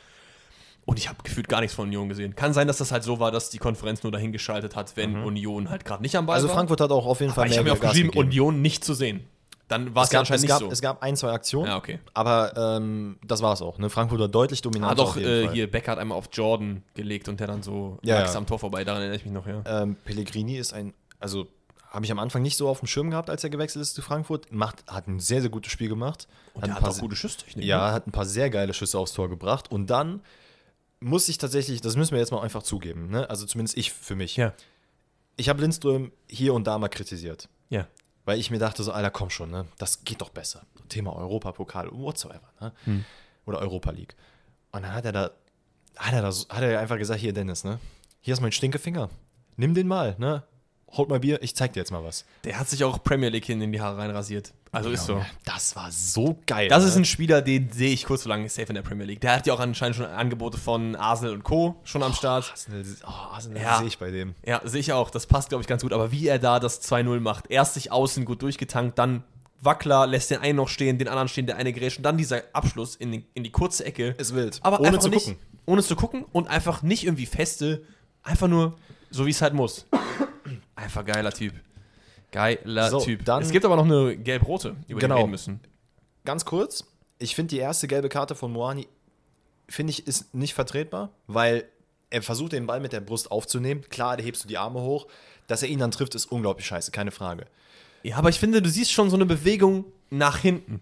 Und 0.86 0.98
ich 1.00 1.08
habe 1.08 1.18
gefühlt 1.24 1.48
gar 1.48 1.60
nichts 1.60 1.74
von 1.74 1.86
Union 1.88 2.08
gesehen. 2.08 2.34
Kann 2.36 2.52
sein, 2.54 2.68
dass 2.68 2.78
das 2.78 2.92
halt 2.92 3.02
so 3.02 3.18
war, 3.18 3.32
dass 3.32 3.50
die 3.50 3.58
Konferenz 3.58 4.02
nur 4.04 4.12
dahin 4.12 4.32
geschaltet 4.32 4.76
hat, 4.76 4.96
wenn 4.96 5.16
Union 5.16 5.68
halt 5.68 5.84
gerade 5.84 6.00
nicht 6.00 6.16
am 6.16 6.26
Ball 6.26 6.36
Also 6.36 6.46
war. 6.48 6.54
Frankfurt 6.54 6.80
hat 6.80 6.90
auch 6.92 7.06
auf 7.06 7.20
jeden 7.20 7.32
Fall 7.32 7.44
Aber 7.44 7.50
ich 7.50 7.58
habe 7.58 7.68
mir 7.68 7.74
auch 7.74 7.80
Gas 7.80 7.90
geschrieben, 7.90 8.10
gegeben. 8.12 8.28
Union 8.28 8.62
nicht 8.62 8.84
zu 8.84 8.94
sehen. 8.94 9.26
Dann 9.66 9.96
war 9.96 10.04
es 10.04 10.10
Es 10.10 10.12
ja 10.12 10.18
gab, 10.18 10.20
anscheinend 10.20 10.38
es, 10.38 10.42
nicht 10.42 10.50
gab, 10.50 10.60
so. 10.60 10.70
es 10.70 10.80
gab 10.80 11.02
ein, 11.02 11.16
zwei 11.16 11.32
Aktionen, 11.32 11.66
Ja, 11.66 11.76
okay. 11.76 11.98
aber 12.14 12.76
ähm, 12.76 13.18
das 13.26 13.42
war 13.42 13.52
es 13.52 13.62
auch. 13.62 13.78
Ne? 13.78 13.90
Frankfurt 13.90 14.20
war 14.20 14.28
deutlich 14.28 14.62
dominanter. 14.62 14.92
Ah, 14.92 14.94
doch, 14.94 15.16
äh, 15.16 15.48
hier, 15.48 15.68
Becker 15.68 15.90
hat 15.90 15.98
einmal 15.98 16.16
auf 16.16 16.28
Jordan 16.32 16.84
gelegt 16.94 17.28
und 17.28 17.40
der 17.40 17.48
dann 17.48 17.64
so 17.64 17.98
Ja, 18.02 18.24
ja. 18.24 18.32
am 18.32 18.46
Tor 18.46 18.60
vorbei. 18.60 18.84
Daran 18.84 19.00
erinnere 19.02 19.16
ich 19.18 19.24
mich 19.24 19.34
noch, 19.34 19.48
ja. 19.48 19.64
Ähm, 19.66 19.96
Pellegrini 20.04 20.56
ist 20.56 20.72
ein, 20.72 20.94
also 21.18 21.48
habe 21.90 22.04
ich 22.04 22.12
am 22.12 22.20
Anfang 22.20 22.42
nicht 22.42 22.56
so 22.56 22.68
auf 22.68 22.78
dem 22.78 22.86
Schirm 22.86 23.10
gehabt, 23.10 23.28
als 23.28 23.42
er 23.42 23.50
gewechselt 23.50 23.82
ist 23.82 23.94
zu 23.96 24.02
Frankfurt. 24.02 24.52
Macht, 24.52 24.84
hat 24.86 25.08
ein 25.08 25.18
sehr, 25.18 25.40
sehr 25.40 25.50
gutes 25.50 25.72
Spiel 25.72 25.88
gemacht. 25.88 26.28
Und 26.54 26.62
ein 26.62 26.66
der 26.68 26.74
hat 26.76 26.82
paar 26.84 26.92
auch 26.92 26.98
gute 27.00 27.16
Schusstechnik. 27.16 27.64
Ja, 27.64 27.90
hat 27.90 28.06
ein 28.06 28.12
paar 28.12 28.26
sehr 28.26 28.50
geile 28.50 28.72
Schüsse 28.72 28.98
aufs 29.00 29.14
Tor 29.14 29.28
gebracht. 29.28 29.68
Und 29.72 29.88
dann 29.90 30.20
muss 31.00 31.28
ich 31.28 31.38
tatsächlich, 31.38 31.80
das 31.80 31.96
müssen 31.96 32.12
wir 32.12 32.18
jetzt 32.18 32.32
mal 32.32 32.40
einfach 32.40 32.62
zugeben, 32.62 33.10
ne? 33.10 33.28
also 33.28 33.46
zumindest 33.46 33.76
ich 33.76 33.92
für 33.92 34.14
mich. 34.14 34.36
Ja. 34.36 34.54
Ich 35.36 35.48
habe 35.48 35.60
Lindström 35.60 36.12
hier 36.28 36.54
und 36.54 36.66
da 36.66 36.78
mal 36.78 36.88
kritisiert. 36.88 37.48
Ja. 37.68 37.86
Weil 38.24 38.38
ich 38.38 38.50
mir 38.50 38.58
dachte 38.58 38.82
so, 38.82 38.92
Alter, 38.92 39.10
komm 39.10 39.30
schon, 39.30 39.50
ne? 39.50 39.66
das 39.78 40.04
geht 40.04 40.20
doch 40.20 40.30
besser. 40.30 40.62
Thema 40.88 41.14
Europapokal, 41.14 41.90
whatsoever. 41.92 42.52
Ne? 42.60 42.72
Hm. 42.84 43.04
Oder 43.44 43.58
Europa 43.58 43.90
League. 43.90 44.16
Und 44.72 44.82
dann 44.82 44.94
hat 44.94 45.04
er 45.04 45.12
da, 45.12 45.30
hat 45.96 46.12
er 46.12 46.22
da, 46.22 46.28
hat 46.28 46.62
er 46.62 46.80
einfach 46.80 46.98
gesagt, 46.98 47.20
hier 47.20 47.32
Dennis, 47.32 47.64
ne? 47.64 47.78
hier 48.20 48.34
ist 48.34 48.40
mein 48.40 48.52
Stinkefinger. 48.52 49.10
Nimm 49.56 49.74
den 49.74 49.86
mal, 49.86 50.16
ne? 50.18 50.42
Holt 50.88 51.08
mal 51.08 51.20
Bier, 51.20 51.42
ich 51.42 51.54
zeig 51.54 51.72
dir 51.72 51.80
jetzt 51.80 51.90
mal 51.90 52.04
was. 52.04 52.24
Der 52.44 52.58
hat 52.58 52.68
sich 52.68 52.84
auch 52.84 53.02
Premier 53.02 53.28
League 53.28 53.44
hin 53.44 53.60
in 53.60 53.72
die 53.72 53.80
Haare 53.80 53.98
reinrasiert. 53.98 54.52
Also 54.76 54.90
ist 54.90 55.06
so. 55.06 55.24
Das 55.44 55.74
war 55.76 55.90
so 55.90 56.38
geil. 56.46 56.68
Das 56.68 56.84
ist 56.84 56.96
ein 56.96 57.04
Spieler, 57.04 57.42
den 57.42 57.70
sehe 57.70 57.92
ich 57.92 58.04
kurz 58.04 58.22
so 58.24 58.28
lange 58.28 58.48
safe 58.48 58.68
in 58.68 58.74
der 58.74 58.82
Premier 58.82 59.04
League. 59.06 59.20
Der 59.20 59.34
hat 59.36 59.46
ja 59.46 59.54
auch 59.54 59.60
anscheinend 59.60 59.96
schon 59.96 60.06
Angebote 60.06 60.58
von 60.58 60.94
Arsenal 60.96 61.34
und 61.34 61.42
Co. 61.44 61.76
schon 61.84 62.02
am 62.02 62.12
Start. 62.12 62.50
Arsenal, 62.50 62.84
oh, 63.04 63.10
Arsenal 63.32 63.62
Ja. 63.62 63.78
sehe 63.78 63.86
ich 63.86 63.98
bei 63.98 64.10
dem. 64.10 64.34
Ja, 64.44 64.60
sehe 64.64 64.80
ich 64.80 64.92
auch. 64.92 65.10
Das 65.10 65.26
passt, 65.26 65.48
glaube 65.48 65.62
ich, 65.62 65.68
ganz 65.68 65.82
gut. 65.82 65.92
Aber 65.92 66.12
wie 66.12 66.26
er 66.28 66.38
da 66.38 66.60
das 66.60 66.82
2-0 66.82 67.20
macht, 67.20 67.50
erst 67.50 67.74
sich 67.74 67.90
außen 67.92 68.24
gut 68.24 68.42
durchgetankt, 68.42 68.98
dann 68.98 69.24
Wackler 69.60 70.06
lässt 70.06 70.30
den 70.30 70.40
einen 70.40 70.56
noch 70.56 70.68
stehen, 70.68 70.98
den 70.98 71.08
anderen 71.08 71.28
stehen, 71.28 71.46
der 71.46 71.56
eine 71.56 71.72
grätscht 71.72 71.96
und 71.98 72.02
dann 72.02 72.18
dieser 72.18 72.42
Abschluss 72.52 72.94
in 72.94 73.10
die, 73.12 73.24
in 73.34 73.42
die 73.42 73.50
kurze 73.50 73.84
Ecke. 73.84 74.08
Ist 74.18 74.34
wild. 74.34 74.60
Aber 74.62 74.80
Ohne 74.80 74.98
zu 74.98 75.08
nicht, 75.08 75.24
gucken. 75.26 75.40
Ohne 75.64 75.82
zu 75.82 75.96
gucken 75.96 76.24
und 76.32 76.48
einfach 76.48 76.82
nicht 76.82 77.04
irgendwie 77.04 77.26
feste, 77.26 77.82
einfach 78.22 78.48
nur 78.48 78.76
so, 79.10 79.24
wie 79.26 79.30
es 79.30 79.40
halt 79.42 79.54
muss. 79.54 79.86
Einfach 80.76 81.04
geiler 81.04 81.32
Typ. 81.32 81.54
Geiler 82.32 82.90
So, 82.90 83.00
Typ. 83.00 83.24
dann- 83.24 83.42
es 83.42 83.50
gibt 83.50 83.64
aber 83.64 83.76
noch 83.76 83.84
eine 83.84 84.16
gelb-rote, 84.16 84.70
über 84.88 85.00
die 85.00 85.06
Genau. 85.06 85.14
wir 85.16 85.20
reden 85.20 85.30
müssen. 85.30 85.60
Ganz 86.24 86.44
kurz, 86.44 86.84
ich 87.18 87.34
finde 87.34 87.50
die 87.50 87.58
erste 87.58 87.86
gelbe 87.88 88.08
Karte 88.08 88.34
von 88.34 88.52
Moani, 88.52 88.88
finde 89.68 89.92
ich, 89.92 90.06
ist 90.06 90.34
nicht 90.34 90.54
vertretbar, 90.54 91.10
weil 91.26 91.64
er 92.10 92.22
versucht 92.22 92.52
den 92.52 92.66
Ball 92.66 92.80
mit 92.80 92.92
der 92.92 93.00
Brust 93.00 93.30
aufzunehmen. 93.30 93.82
Klar, 93.88 94.16
da 94.16 94.22
hebst 94.22 94.44
du 94.44 94.48
die 94.48 94.58
Arme 94.58 94.80
hoch. 94.80 95.06
Dass 95.48 95.62
er 95.62 95.68
ihn 95.68 95.78
dann 95.78 95.92
trifft, 95.92 96.14
ist 96.16 96.26
unglaublich 96.26 96.66
scheiße, 96.66 96.90
keine 96.90 97.12
Frage. 97.12 97.44
Ja, 98.02 98.16
aber 98.16 98.28
ich 98.28 98.38
finde, 98.40 98.60
du 98.62 98.68
siehst 98.68 98.90
schon 98.92 99.10
so 99.10 99.16
eine 99.16 99.26
Bewegung 99.26 99.84
nach 100.10 100.38
hinten. 100.38 100.80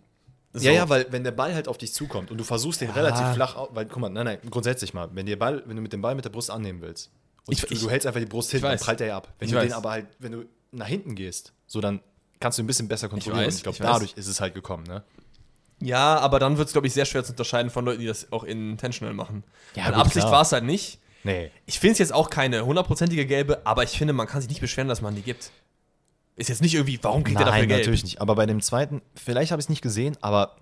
So. 0.55 0.65
Ja, 0.67 0.73
ja, 0.73 0.89
weil 0.89 1.07
wenn 1.11 1.25
der 1.25 1.33
Ball 1.33 1.55
halt 1.55 1.69
auf 1.69 1.77
dich 1.79 1.93
zukommt 1.93 2.31
und 2.31 2.39
du 2.39 2.45
versuchst 2.45 2.81
den 2.81 2.91
relativ 2.91 3.27
flach, 3.35 3.57
weil 3.73 3.87
guck 3.87 3.99
mal, 3.99 4.09
nein, 4.09 4.25
nein, 4.25 4.39
grundsätzlich 4.51 4.95
mal, 4.95 5.09
wenn, 5.13 5.27
der 5.27 5.37
Ball, 5.37 5.63
wenn 5.67 5.77
du 5.77 5.83
mit 5.83 5.93
dem 5.93 6.01
Ball 6.01 6.15
mit 6.15 6.25
der 6.25 6.31
Brust 6.31 6.51
annehmen 6.51 6.81
willst 6.81 7.11
und 7.47 7.53
Ich- 7.55 7.61
du, 7.63 7.75
ich- 7.75 7.81
du 7.81 7.91
hältst 7.91 8.07
einfach 8.07 8.21
die 8.21 8.27
Brust 8.27 8.51
hin, 8.53 8.63
dann 8.63 8.79
prallt 8.79 9.01
er 9.01 9.09
ja 9.09 9.17
ab. 9.17 9.33
Wenn 9.39 9.49
Ich 9.49 9.53
du 9.55 9.59
den 9.61 9.67
weiß. 9.71 9.77
aber 9.77 9.91
halt, 9.91 10.07
wenn 10.19 10.33
du 10.33 10.45
nach 10.75 10.89
hinten 10.89 11.15
gehst, 11.15 11.53
so 11.67 11.81
dann 11.81 12.01
kannst 12.41 12.59
du 12.59 12.63
ein 12.63 12.67
bisschen 12.67 12.89
besser 12.89 13.09
kontrollieren. 13.09 13.47
weiß, 13.47 13.57
ich 13.57 13.63
glaube, 13.63 13.77
ich 13.77 13.83
weiß. 13.83 13.93
dadurch 13.93 14.13
ist 14.15 14.27
es 14.27 14.41
halt 14.41 14.55
gekommen, 14.55 14.85
ne? 14.85 15.03
Ja, 15.81 16.19
aber 16.19 16.39
dann 16.39 16.57
wird 16.57 16.69
es, 16.69 16.73
glaube 16.73 16.87
ich, 16.87 16.95
sehr 16.95 17.05
schwer 17.05 17.25
zu 17.25 17.33
unterscheiden 17.33 17.71
von 17.71 17.85
Leuten, 17.85 18.01
die 18.01 18.07
das 18.07 18.33
auch 18.33 18.45
intentional 18.45 19.13
machen. 19.13 19.45
Ja, 19.75 19.87
gut, 19.87 19.95
Absicht 19.95 20.27
war 20.27 20.43
es 20.43 20.53
halt 20.53 20.65
nicht. 20.65 20.99
Nee. 21.25 21.51
Ich 21.67 21.81
finde 21.81 21.93
es 21.93 21.99
jetzt 21.99 22.13
auch 22.13 22.31
keine 22.31 22.65
hundertprozentige 22.65 23.27
gelbe, 23.27 23.63
aber 23.67 23.83
ich 23.83 23.91
finde, 23.91 24.13
man 24.13 24.27
kann 24.27 24.41
sich 24.41 24.49
nicht 24.49 24.61
beschweren, 24.61 24.89
dass 24.89 25.01
man 25.01 25.15
die 25.15 25.23
gibt. 25.23 25.51
Ist 26.37 26.49
jetzt 26.49 26.63
nicht 26.63 26.75
irgendwie, 26.75 26.99
warum 27.03 27.25
kriegt 27.25 27.39
er 27.39 27.47
dafür 27.47 27.67
Nein, 27.67 27.79
natürlich 27.79 28.03
nicht. 28.03 28.21
Aber 28.21 28.35
bei 28.35 28.47
dem 28.47 28.61
zweiten, 28.61 29.03
vielleicht 29.15 29.53
habe 29.53 29.61
ich 29.61 29.67
es 29.67 29.69
nicht 29.69 29.83
gesehen, 29.83 30.17
aber 30.21 30.57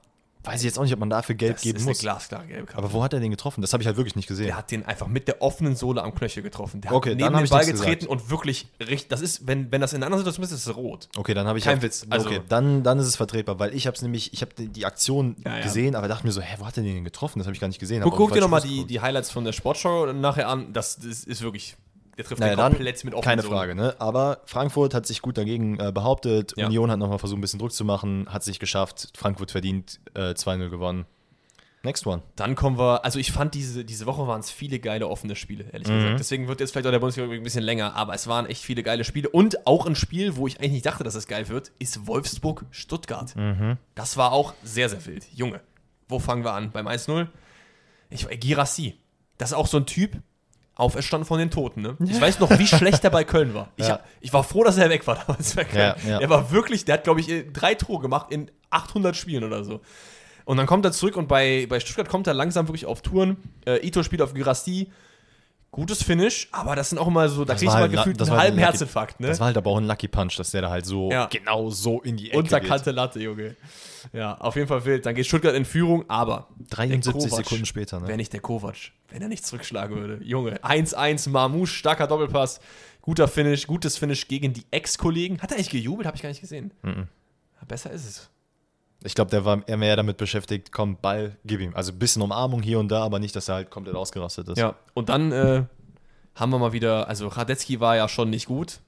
weiß 0.45 0.61
ich 0.61 0.65
jetzt 0.65 0.79
auch 0.79 0.83
nicht, 0.83 0.93
ob 0.93 0.99
man 1.01 1.11
dafür 1.11 1.35
Gelb 1.35 1.55
Das 1.55 1.63
geben 1.63 1.77
ist 1.77 1.83
eine 1.83 1.91
muss. 1.91 1.99
glasklare 2.01 2.47
Gelbkarte. 2.47 2.79
Aber 2.79 2.93
wo 2.93 3.03
hat 3.05 3.13
er 3.13 3.21
den 3.21 3.31
getroffen? 3.31 3.61
Das 3.61 3.73
habe 3.73 3.83
ich 3.83 3.87
halt 3.87 3.97
wirklich 3.97 4.17
nicht 4.17 4.27
gesehen. 4.29 4.47
Der 4.47 4.57
hat 4.57 4.71
den 4.71 4.85
einfach 4.85 5.07
mit 5.07 5.29
der 5.29 5.41
offenen 5.43 5.77
Sohle 5.77 6.03
am 6.03 6.15
Knöchel 6.15 6.43
getroffen. 6.43 6.81
Der 6.81 6.93
Okay, 6.93 7.11
hat 7.11 7.17
neben 7.19 7.35
hab 7.35 7.45
den 7.45 7.49
Ball 7.51 7.65
getreten 7.65 8.01
gesagt. 8.01 8.07
und 8.07 8.31
wirklich 8.31 8.67
richtig. 8.81 9.09
Das 9.09 9.21
ist, 9.21 9.47
wenn, 9.47 9.71
wenn 9.71 9.81
das 9.81 9.93
in 9.93 9.99
einer 9.99 10.07
anderen 10.07 10.25
Situation 10.25 10.45
ist, 10.45 10.53
ist 10.53 10.67
es 10.67 10.77
rot. 10.77 11.09
Okay, 11.17 11.35
dann 11.35 11.47
habe 11.47 11.59
ich 11.59 11.65
Kein 11.65 11.77
ja- 11.79 11.83
Witz, 11.83 12.07
also- 12.11 12.27
okay, 12.27 12.41
dann, 12.49 12.83
dann 12.83 12.99
ist 12.99 13.07
es 13.07 13.17
vertretbar, 13.17 13.59
weil 13.59 13.75
ich 13.75 13.87
habe 13.87 13.95
es 13.97 14.03
nämlich, 14.03 14.33
ich 14.33 14.43
habe 14.43 14.53
die, 14.59 14.69
die 14.69 14.85
Aktion 14.87 15.37
Ja, 15.45 15.59
ja. 15.59 15.63
gesehen, 15.63 15.95
aber 15.95 16.09
dachte 16.09 16.27
mir 16.27 16.33
so, 16.33 16.41
hä, 16.41 16.57
wo 16.59 16.67
hat 16.67 16.77
er 16.77 16.83
den 16.83 17.05
getroffen? 17.05 17.39
Das 17.39 17.47
habe 17.47 17.55
ich 17.55 17.61
gar 17.61 17.69
nicht 17.69 17.79
gesehen. 17.79 18.03
Guck, 18.03 18.13
Hab 18.13 18.19
guck 18.19 18.33
dir 18.33 18.41
nochmal 18.41 18.61
die, 18.63 18.85
die 18.87 19.01
Highlights 19.01 19.31
von 19.31 19.45
der 19.45 19.53
Sportschau 19.53 20.13
nachher 20.13 20.49
an. 20.49 20.73
Das, 20.73 20.97
das 20.97 21.25
ist 21.25 21.43
wirklich. 21.43 21.77
Der 22.19 22.25
trifft 22.25 22.41
Naja, 22.41 22.53
den 22.53 22.59
dann, 22.59 22.73
komplett 22.73 23.05
mit 23.05 23.15
offenen 23.15 23.39
keine. 23.39 23.43
Frage, 23.49 23.75
ne? 23.75 23.97
Aber 23.99 24.43
Frankfurt 24.45 24.95
hat 24.95 25.07
sich 25.07 25.23
gut 25.23 25.39
dagegen 25.39 25.79
äh, 25.81 25.93
behauptet. 25.93 26.53
Ja. 26.57 26.67
Union 26.67 26.91
hat 26.91 26.99
nochmal 26.99 27.19
versucht, 27.19 27.39
ein 27.39 27.41
bisschen 27.41 27.59
Druck 27.59 27.73
zu 27.73 27.85
machen, 27.85 28.27
hat 28.29 28.43
sich 28.45 28.59
geschafft. 28.59 29.09
Frankfurt 29.17 29.51
verdient 29.51 30.01
äh, 30.15 30.33
2-0 30.33 30.69
gewonnen. 30.69 31.07
Next 31.85 32.07
one. 32.07 32.23
Dann 32.37 32.55
kommen 32.55 32.79
wir, 32.79 33.05
also 33.05 33.19
ich 33.19 33.33
fand 33.33 33.55
diese, 33.55 33.85
diese 33.85 34.07
Woche 34.07 34.27
waren 34.29 34.39
es 34.39 34.53
viele 34.53 34.79
geile 34.79 35.09
offene 35.09 35.35
Spiele, 35.35 35.65
ehrlich 35.73 35.89
gesagt. 35.89 36.21
Deswegen 36.21 36.47
wird 36.47 36.61
jetzt 36.61 36.71
vielleicht 36.71 36.87
auch 36.87 36.93
der 36.93 37.01
Bundesliga 37.01 37.29
ein 37.33 37.43
bisschen 37.43 37.65
länger, 37.65 37.97
aber 37.97 38.15
es 38.15 38.29
waren 38.29 38.47
echt 38.47 38.63
viele 38.63 38.85
geile 38.85 39.03
Spiele. 39.03 39.29
Und 39.29 39.67
auch 39.67 39.87
ein 39.87 39.97
Spiel, 39.97 40.37
wo 40.37 40.47
ich 40.47 40.61
eigentlich 40.61 40.73
nicht 40.73 40.87
dachte, 40.87 41.03
dass 41.03 41.17
es 41.17 41.27
geil 41.27 41.49
wird, 41.49 41.73
ist 41.81 42.07
Wolfsburg-Stuttgart. 42.07 43.35
Das 43.97 44.17
war 44.17 44.31
auch 44.31 44.55
sehr, 44.63 44.89
sehr 44.89 45.05
wild. 45.07 45.27
Junge, 45.35 45.61
wo 46.09 46.21
fangen 46.21 46.45
wir 46.45 46.53
an? 46.53 46.71
Beim 46.71 46.87
1-0? 46.87 47.27
Ich 48.11 48.29
Girassi. 48.39 48.95
Das 49.39 49.51
ist 49.51 49.57
auch 49.57 49.67
so 49.67 49.79
ein 49.79 49.87
Typ, 49.87 50.19
auferstanden 50.75 51.27
von 51.27 51.39
den 51.39 51.51
Toten, 51.51 51.83
ne? 51.83 51.97
Ich 52.05 52.21
weiß 52.21 52.41
noch, 52.41 52.51
wie 52.59 52.67
schlecht 52.67 53.05
er 53.05 53.11
bei 53.11 53.25
Köln 53.25 53.55
war. 53.55 53.69
Ich, 53.77 53.87
Ja. 53.87 53.95
hab, 53.95 54.05
ich 54.21 54.33
war 54.33 54.43
froh, 54.45 54.65
dass 54.65 54.79
er 54.79 54.89
weg 54.91 55.07
war 55.07 55.17
damals 55.27 55.55
bei 55.55 55.65
Köln. 55.65 55.95
Ja, 56.05 56.11
ja. 56.11 56.21
Er 56.21 56.31
war 56.31 56.51
wirklich, 56.51 56.85
der 56.85 56.95
hat, 56.95 57.05
glaube 57.05 57.21
ich, 57.21 57.29
äh, 57.29 57.45
drei 57.45 57.75
Tore 57.75 58.01
gemacht 58.03 58.27
in 58.31 58.51
800 58.71 59.15
Spielen 59.17 59.45
oder 59.45 59.65
so. 59.65 59.81
Und 60.45 60.57
dann 60.57 60.67
kommt 60.67 60.85
er 60.85 60.93
zurück 60.93 61.17
und 61.17 61.29
bei, 61.29 61.67
bei 61.69 61.79
Stuttgart 61.79 62.09
kommt 62.09 62.27
er 62.27 62.35
langsam 62.35 62.67
wirklich 62.67 62.87
auf 62.87 63.01
Touren. 63.03 63.37
Äh, 63.65 63.87
Ito 63.87 64.03
spielt 64.03 64.23
auf 64.23 64.35
Girassi. 64.35 64.91
Gutes 65.75 66.03
Finish, 66.03 66.49
aber 66.53 66.77
das 66.77 66.91
sind 66.91 66.99
auch 66.99 67.07
immer 67.07 67.27
so, 67.31 67.47
da 67.47 67.55
kriegst 67.55 67.63
du 67.63 67.67
mal 67.69 67.81
halt 67.81 67.93
gefühlt 67.93 68.21
einen 68.21 68.31
war 68.31 68.37
halben 68.39 68.57
ein 68.59 68.61
Lucky- 68.61 68.73
Herzinfarkt, 68.73 69.21
ne? 69.21 69.29
Das 69.29 69.41
war 69.41 69.47
halt 69.47 69.57
aber 69.57 69.71
auch 69.71 69.79
ein 69.79 69.87
Lucky 69.87 70.07
Punch, 70.07 70.37
dass 70.37 70.51
der 70.51 70.61
da 70.61 70.69
halt 70.71 70.85
so 70.85 71.11
Ja. 71.11 71.27
genau 71.27 71.71
so 71.71 72.03
in 72.03 72.19
die 72.19 72.31
Ecke 72.31 72.43
geht. 72.43 72.53
Unterkante 72.53 72.91
Latte, 72.91 73.21
Junge. 73.21 73.57
Ja, 74.13 74.35
auf 74.37 74.55
jeden 74.57 74.69
Fall 74.69 74.85
wild. 74.85 75.07
Dann 75.07 75.15
geht 75.15 75.27
Stuttgart 75.27 75.55
in 75.55 75.65
Führung, 75.65 76.05
aber 76.09 76.49
73 76.69 77.13
der 77.15 77.31
Kovac, 77.31 77.45
Sekunden 77.47 77.65
später, 77.65 78.01
ne? 78.01 78.07
Wäre 78.07 78.19
nicht 78.19 78.35
der 78.35 78.41
Kovac, 78.41 78.77
wenn 79.09 79.23
er 79.23 79.29
nicht 79.29 79.47
zurückschlagen 79.47 79.97
würde. 79.97 80.23
Junge, 80.23 80.63
1-1, 80.63 81.31
Marmouche, 81.31 81.73
starker 81.73 82.07
Doppelpass, 82.07 82.61
guter 83.01 83.27
Finish, 83.27 83.67
gutes 83.67 83.97
Finish 83.97 84.29
gegen 84.29 84.53
die 84.53 84.67
Ex-Kollegen. 84.71 85.41
Hat 85.41 85.53
er 85.53 85.57
eigentlich 85.57 85.71
gejubelt? 85.71 86.07
Habe 86.07 86.17
ich 86.19 86.23
gar 86.23 86.29
nicht 86.29 86.43
gesehen. 86.43 86.73
Mhm. 86.83 87.09
Ja, 87.59 87.67
Besser 87.67 87.91
ist 87.93 88.05
es. 88.07 88.29
Ich 89.05 89.15
glaube, 89.15 89.31
der 89.31 89.45
war 89.45 89.67
eher 89.67 89.77
mehr 89.77 89.97
damit 89.97 90.17
beschäftigt, 90.17 90.73
komm, 90.73 90.97
Ball, 91.01 91.37
gib 91.45 91.61
ihm. 91.61 91.75
Also 91.75 91.93
ein 91.93 91.99
bisschen 91.99 92.23
Umarmung 92.23 92.63
hier 92.63 92.79
und 92.79 92.89
da, 92.89 93.03
aber 93.03 93.19
nicht, 93.19 93.35
dass 93.35 93.49
er 93.49 93.57
halt 93.57 93.71
komplett 93.71 93.97
ausgerastet 93.97 94.49
ist. 94.49 94.59
Ja, 94.59 94.75
und 94.95 95.09
dann 95.09 95.33
äh, 95.33 95.65
haben 96.35 96.51
wir 96.51 96.59
mal 96.59 96.73
wieder, 96.73 97.09
also 97.09 97.29
Radetzky 97.29 97.81
war 97.81 97.97
ja 97.97 98.09
schon 98.09 98.31
nicht 98.31 98.47
gut, 98.47 98.81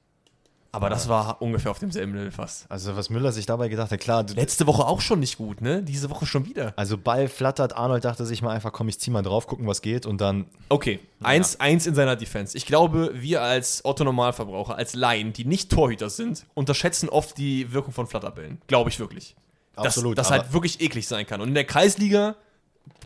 aber 0.74 0.90
das 0.90 1.08
war 1.08 1.40
ungefähr 1.40 1.70
auf 1.70 1.78
demselben 1.78 2.14
Level 2.14 2.32
fast. 2.32 2.66
Also 2.68 2.96
was 2.96 3.08
Müller 3.08 3.30
sich 3.30 3.46
dabei 3.46 3.68
gedacht 3.68 3.92
hat, 3.92 4.00
klar, 4.00 4.26
Letzte 4.34 4.66
Woche 4.66 4.84
auch 4.84 5.00
schon 5.00 5.20
nicht 5.20 5.38
gut, 5.38 5.60
ne? 5.60 5.84
Diese 5.84 6.10
Woche 6.10 6.26
schon 6.26 6.46
wieder. 6.46 6.72
also 6.74 6.98
Ball 6.98 7.28
flattert, 7.28 7.76
Arnold 7.76 8.04
dachte 8.04 8.26
sich 8.26 8.42
mal 8.42 8.50
einfach, 8.50 8.72
komm, 8.72 8.88
ich 8.88 8.98
zieh 8.98 9.12
mal 9.12 9.22
drauf, 9.22 9.46
gucken, 9.46 9.68
was 9.68 9.82
geht 9.82 10.04
und 10.04 10.20
dann, 10.20 10.46
Okay, 10.68 10.98
1-1 11.22 11.86
in 11.86 11.94
seiner 11.94 12.16
Defense. 12.16 12.56
Ich 12.56 12.66
glaube, 12.66 13.12
wir 13.14 13.42
als 13.42 13.84
Otto-Normalverbraucher, 13.84 14.74
als 14.74 14.94
Laien, 14.94 15.32
die 15.32 15.44
nicht 15.44 15.70
Torhüter 15.70 16.10
sind, 16.10 16.44
unterschätzen 16.54 17.08
oft 17.08 17.38
die 17.38 17.72
Wirkung 17.72 17.92
von 17.92 18.08
Flatterbällen. 18.08 18.60
Glaube 18.66 18.90
ich 18.90 18.98
wirklich. 18.98 19.36
Absolut, 19.76 20.16
Dass 20.18 20.28
das 20.28 20.38
halt 20.38 20.52
wirklich 20.52 20.80
eklig 20.80 21.06
sein 21.08 21.26
kann. 21.26 21.40
Und 21.40 21.48
in 21.48 21.54
der 21.54 21.64
Kreisliga 21.64 22.36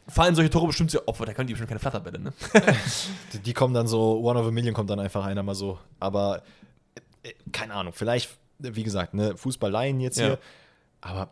fallen 0.08 0.34
solche 0.34 0.50
Tore 0.50 0.66
bestimmt 0.66 0.90
sehr 0.90 1.06
Opfer. 1.08 1.26
Da 1.26 1.32
können 1.34 1.46
die 1.46 1.52
bestimmt 1.54 1.68
keine 1.68 1.80
Flatterbälle, 1.80 2.18
ne? 2.18 2.32
die, 3.32 3.38
die 3.40 3.52
kommen 3.54 3.74
dann 3.74 3.86
so, 3.86 4.20
One 4.20 4.38
of 4.40 4.46
a 4.46 4.50
Million 4.50 4.74
kommt 4.74 4.90
dann 4.90 5.00
einfach 5.00 5.24
einer 5.24 5.42
mal 5.42 5.54
so. 5.54 5.78
Aber 6.00 6.42
äh, 7.22 7.32
keine 7.52 7.74
Ahnung, 7.74 7.92
vielleicht, 7.94 8.30
wie 8.58 8.82
gesagt, 8.82 9.14
ne, 9.14 9.36
Fußball-Laien 9.36 10.00
jetzt 10.00 10.18
Ja. 10.18 10.26
hier, 10.26 10.38
aber 11.00 11.30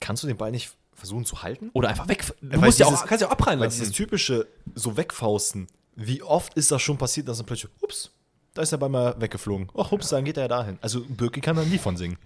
kannst 0.00 0.22
du 0.22 0.26
den 0.26 0.36
Ball 0.36 0.50
nicht 0.50 0.72
versuchen 0.92 1.24
zu 1.24 1.42
halten? 1.42 1.70
Oder 1.72 1.88
einfach 1.88 2.08
weg. 2.08 2.24
Du 2.40 2.50
Weil 2.52 2.58
musst 2.66 2.78
ja 2.78 2.86
dieses- 2.86 3.02
auch, 3.02 3.06
kannst 3.06 3.22
ja 3.22 3.28
auch 3.28 3.32
abprallen 3.32 3.58
Weil 3.60 3.66
lassen. 3.66 3.80
dieses 3.80 3.94
typische 3.94 4.46
so 4.74 4.96
wegfausten, 4.96 5.66
wie 5.96 6.22
oft 6.22 6.54
ist 6.54 6.70
das 6.70 6.82
schon 6.82 6.98
passiert, 6.98 7.28
dass 7.28 7.38
dann 7.38 7.46
plötzlich, 7.46 7.70
ups, 7.80 8.10
da 8.54 8.62
ist 8.62 8.72
der 8.72 8.76
Ball 8.78 8.88
mal 8.88 9.20
weggeflogen. 9.20 9.68
Ach, 9.76 9.90
ups, 9.92 10.08
dann 10.10 10.24
geht 10.24 10.36
er 10.36 10.48
dahin. 10.48 10.78
Also 10.80 11.00
Birki 11.00 11.40
kann 11.40 11.56
dann 11.56 11.68
nie 11.70 11.78
von 11.78 11.96
singen. 11.96 12.18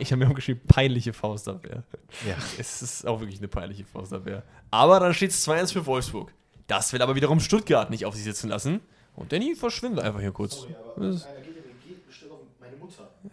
Ich 0.00 0.12
habe 0.12 0.22
mir 0.24 0.30
auch 0.30 0.34
geschrieben, 0.34 0.60
peinliche 0.68 1.12
Faustabwehr. 1.12 1.82
Ja. 2.28 2.34
Es 2.58 2.82
ist 2.82 3.06
auch 3.06 3.20
wirklich 3.20 3.38
eine 3.38 3.48
peinliche 3.48 3.84
Faustabwehr. 3.84 4.42
Aber 4.70 5.00
dann 5.00 5.14
steht 5.14 5.30
es 5.30 5.46
2-1 5.48 5.72
für 5.72 5.86
Wolfsburg. 5.86 6.32
Das 6.66 6.92
will 6.92 7.02
aber 7.02 7.14
wiederum 7.14 7.40
Stuttgart 7.40 7.90
nicht 7.90 8.04
auf 8.06 8.14
sich 8.14 8.24
sitzen 8.24 8.48
lassen. 8.50 8.80
Und 9.16 9.32
Danny 9.32 9.54
verschwindet 9.56 10.04
einfach 10.04 10.20
hier 10.20 10.32
kurz. 10.32 10.66
Das- 10.96 11.26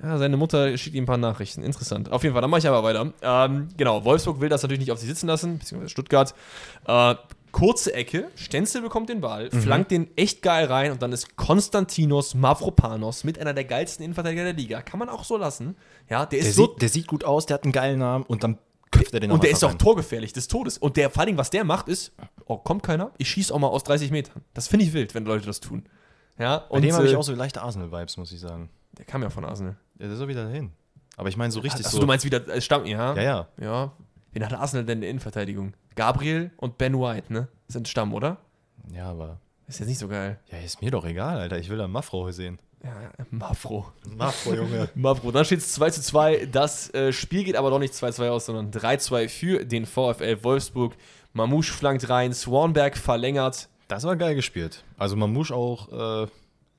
Ja, 0.01 0.17
seine 0.17 0.35
Mutter 0.37 0.77
schickt 0.77 0.95
ihm 0.95 1.03
ein 1.03 1.07
paar 1.07 1.17
Nachrichten. 1.17 1.63
Interessant. 1.63 2.11
Auf 2.11 2.23
jeden 2.23 2.33
Fall, 2.33 2.41
dann 2.41 2.49
mache 2.51 2.59
ich 2.59 2.67
aber 2.67 2.83
weiter. 2.83 3.11
Ähm, 3.21 3.69
genau, 3.77 4.03
Wolfsburg 4.03 4.39
will 4.41 4.49
das 4.49 4.61
natürlich 4.63 4.79
nicht 4.81 4.91
auf 4.91 4.99
sich 4.99 5.07
sitzen 5.07 5.27
lassen, 5.27 5.59
beziehungsweise 5.59 5.89
Stuttgart. 5.91 6.33
Äh, 6.87 7.15
kurze 7.51 7.93
Ecke, 7.93 8.29
Stenzel 8.35 8.81
bekommt 8.81 9.09
den 9.09 9.21
Ball, 9.21 9.49
flankt 9.51 9.91
den 9.91 10.15
echt 10.15 10.41
geil 10.41 10.65
rein 10.65 10.91
und 10.91 11.01
dann 11.01 11.11
ist 11.11 11.35
Konstantinos 11.37 12.35
Mavropanos 12.35 13.23
mit 13.23 13.39
einer 13.39 13.53
der 13.53 13.63
geilsten 13.63 14.03
Innenverteidiger 14.05 14.43
der 14.43 14.53
Liga. 14.53 14.81
Kann 14.81 14.99
man 14.99 15.09
auch 15.09 15.23
so 15.23 15.37
lassen. 15.37 15.75
Ja, 16.09 16.25
der 16.25 16.39
ist 16.39 16.45
Der, 16.45 16.53
so. 16.53 16.67
sieht, 16.67 16.81
der 16.81 16.89
sieht 16.89 17.07
gut 17.07 17.23
aus, 17.23 17.45
der 17.45 17.55
hat 17.55 17.63
einen 17.63 17.73
geilen 17.73 17.99
Namen 17.99 18.23
und 18.25 18.43
dann 18.43 18.57
köpft 18.91 19.13
er 19.13 19.19
den 19.19 19.31
und 19.31 19.43
der 19.43 19.51
ist 19.51 19.63
auch 19.63 19.71
rein. 19.71 19.79
torgefährlich 19.79 20.33
des 20.33 20.47
Todes. 20.47 20.77
Und 20.77 20.97
der, 20.97 21.09
vor 21.09 21.23
allem, 21.23 21.37
was 21.37 21.49
der 21.49 21.63
macht, 21.63 21.87
ist, 21.89 22.13
oh, 22.45 22.57
kommt 22.57 22.83
keiner, 22.83 23.11
ich 23.17 23.29
schieße 23.29 23.53
auch 23.53 23.59
mal 23.59 23.67
aus 23.67 23.83
30 23.83 24.11
Metern. 24.11 24.43
Das 24.53 24.67
finde 24.67 24.85
ich 24.85 24.93
wild, 24.93 25.13
wenn 25.15 25.25
Leute 25.25 25.45
das 25.45 25.59
tun. 25.59 25.83
Ja, 26.39 26.59
Bei 26.59 26.75
und 26.75 26.81
dem 26.83 26.93
habe 26.93 27.05
ich 27.07 27.13
äh, 27.13 27.15
auch 27.15 27.23
so 27.23 27.33
leichte 27.33 27.61
Arsenal-Vibes, 27.61 28.17
muss 28.17 28.31
ich 28.31 28.39
sagen. 28.39 28.69
der 28.97 29.05
kam 29.05 29.23
ja 29.23 29.29
von 29.29 29.43
Arsenal. 29.43 29.75
Ja, 29.99 30.05
der 30.07 30.15
ist 30.15 30.21
auch 30.21 30.27
wieder 30.27 30.45
dahin. 30.45 30.71
Aber 31.17 31.29
ich 31.29 31.35
meine 31.37 31.51
so 31.51 31.59
richtig 31.61 31.83
Achso, 31.85 31.95
so. 31.97 32.01
du 32.01 32.07
meinst 32.07 32.23
wieder 32.25 32.47
äh, 32.47 32.61
Stamm, 32.61 32.85
ja? 32.85 33.15
ja, 33.15 33.21
ja. 33.23 33.47
Ja. 33.59 33.91
Wen 34.38 34.45
hat 34.45 34.53
Arsenal 34.53 34.85
denn 34.85 34.97
in 34.97 35.01
der 35.01 35.09
Innenverteidigung? 35.09 35.73
Gabriel 35.95 36.51
und 36.57 36.77
Ben 36.77 36.93
White, 36.93 37.33
ne? 37.33 37.47
Sind 37.69 37.88
Stamm, 37.88 38.13
oder? 38.13 38.38
Ja, 38.93 39.09
aber. 39.09 39.39
Ist 39.67 39.79
jetzt 39.79 39.88
nicht 39.88 39.97
so 39.97 40.07
geil. 40.07 40.39
Ja, 40.51 40.59
ist 40.59 40.79
mir 40.79 40.91
doch 40.91 41.05
egal, 41.05 41.39
Alter. 41.39 41.57
Ich 41.57 41.69
will 41.69 41.79
da 41.79 41.88
Mafro 41.88 42.29
sehen. 42.31 42.59
Ja, 42.83 43.09
Mafro. 43.31 43.91
Mafro, 44.15 44.53
Junge. 44.53 44.89
Mafro. 44.95 45.31
Dann 45.31 45.43
steht 45.43 45.57
es 45.57 45.73
2 45.73 45.89
zu 45.89 46.03
2. 46.03 46.49
Das 46.51 46.93
äh, 46.93 47.11
Spiel 47.13 47.45
geht 47.45 47.55
aber 47.55 47.71
doch 47.71 47.79
nicht 47.79 47.95
2-2 47.95 48.29
aus, 48.29 48.45
sondern 48.45 48.69
3-2 48.69 49.27
für 49.27 49.65
den 49.65 49.88
VfL 49.88 50.43
Wolfsburg. 50.43 50.93
Mamouche 51.33 51.73
flankt 51.73 52.07
rein, 52.07 52.31
Swanberg 52.31 52.95
verlängert. 52.95 53.69
Das 53.88 54.03
war 54.03 54.17
geil 54.17 54.35
gespielt. 54.35 54.83
Also 54.99 55.15
Mamouche 55.15 55.55
auch 55.55 56.25
äh, 56.25 56.27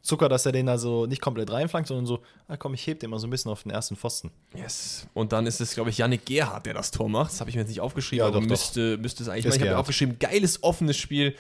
Zucker, 0.09 0.29
dass 0.29 0.45
er 0.47 0.53
den 0.53 0.67
da 0.67 0.79
so 0.79 1.07
nicht 1.07 1.21
komplett 1.23 1.51
reinflankt, 1.51 1.87
sondern 1.89 2.07
so, 2.07 2.21
ah 2.49 2.57
komm, 2.57 2.75
ich 2.75 2.87
heb 2.87 3.01
den 3.01 3.11
mal 3.11 3.19
so 3.19 3.27
ein 3.27 3.31
bisschen 3.31 3.51
auf 3.53 3.63
den 3.63 3.71
ersten 3.71 3.95
Pfosten. 3.97 4.31
Yes. 4.55 5.07
Und 5.15 5.33
dann 5.33 5.47
ist 5.47 5.61
es, 5.61 5.75
glaube 5.75 5.91
ich, 5.91 5.99
Yannick 5.99 6.27
Gerhardt, 6.27 6.67
der 6.67 6.75
das 6.75 6.91
Tor 6.91 7.09
macht. 7.09 7.31
Das 7.33 7.41
habe 7.41 7.51
ich 7.51 7.57
mir 7.57 7.63
jetzt 7.63 7.69
nicht 7.69 7.81
aufgeschrieben, 7.81 8.21
Ja, 8.21 8.27
aber 8.27 8.35
doch, 8.37 8.43
doch. 8.43 8.49
müsste, 8.49 8.97
müsste 8.99 9.23
es 9.23 9.29
eigentlich 9.29 9.47
Ist. 9.47 9.57
Ich 9.57 9.61
habe 9.61 9.71
mir 9.73 9.79
aufgeschrieben, 9.79 10.19
geiles, 10.19 10.63
offenes 10.63 10.97
Spiel, 10.97 11.37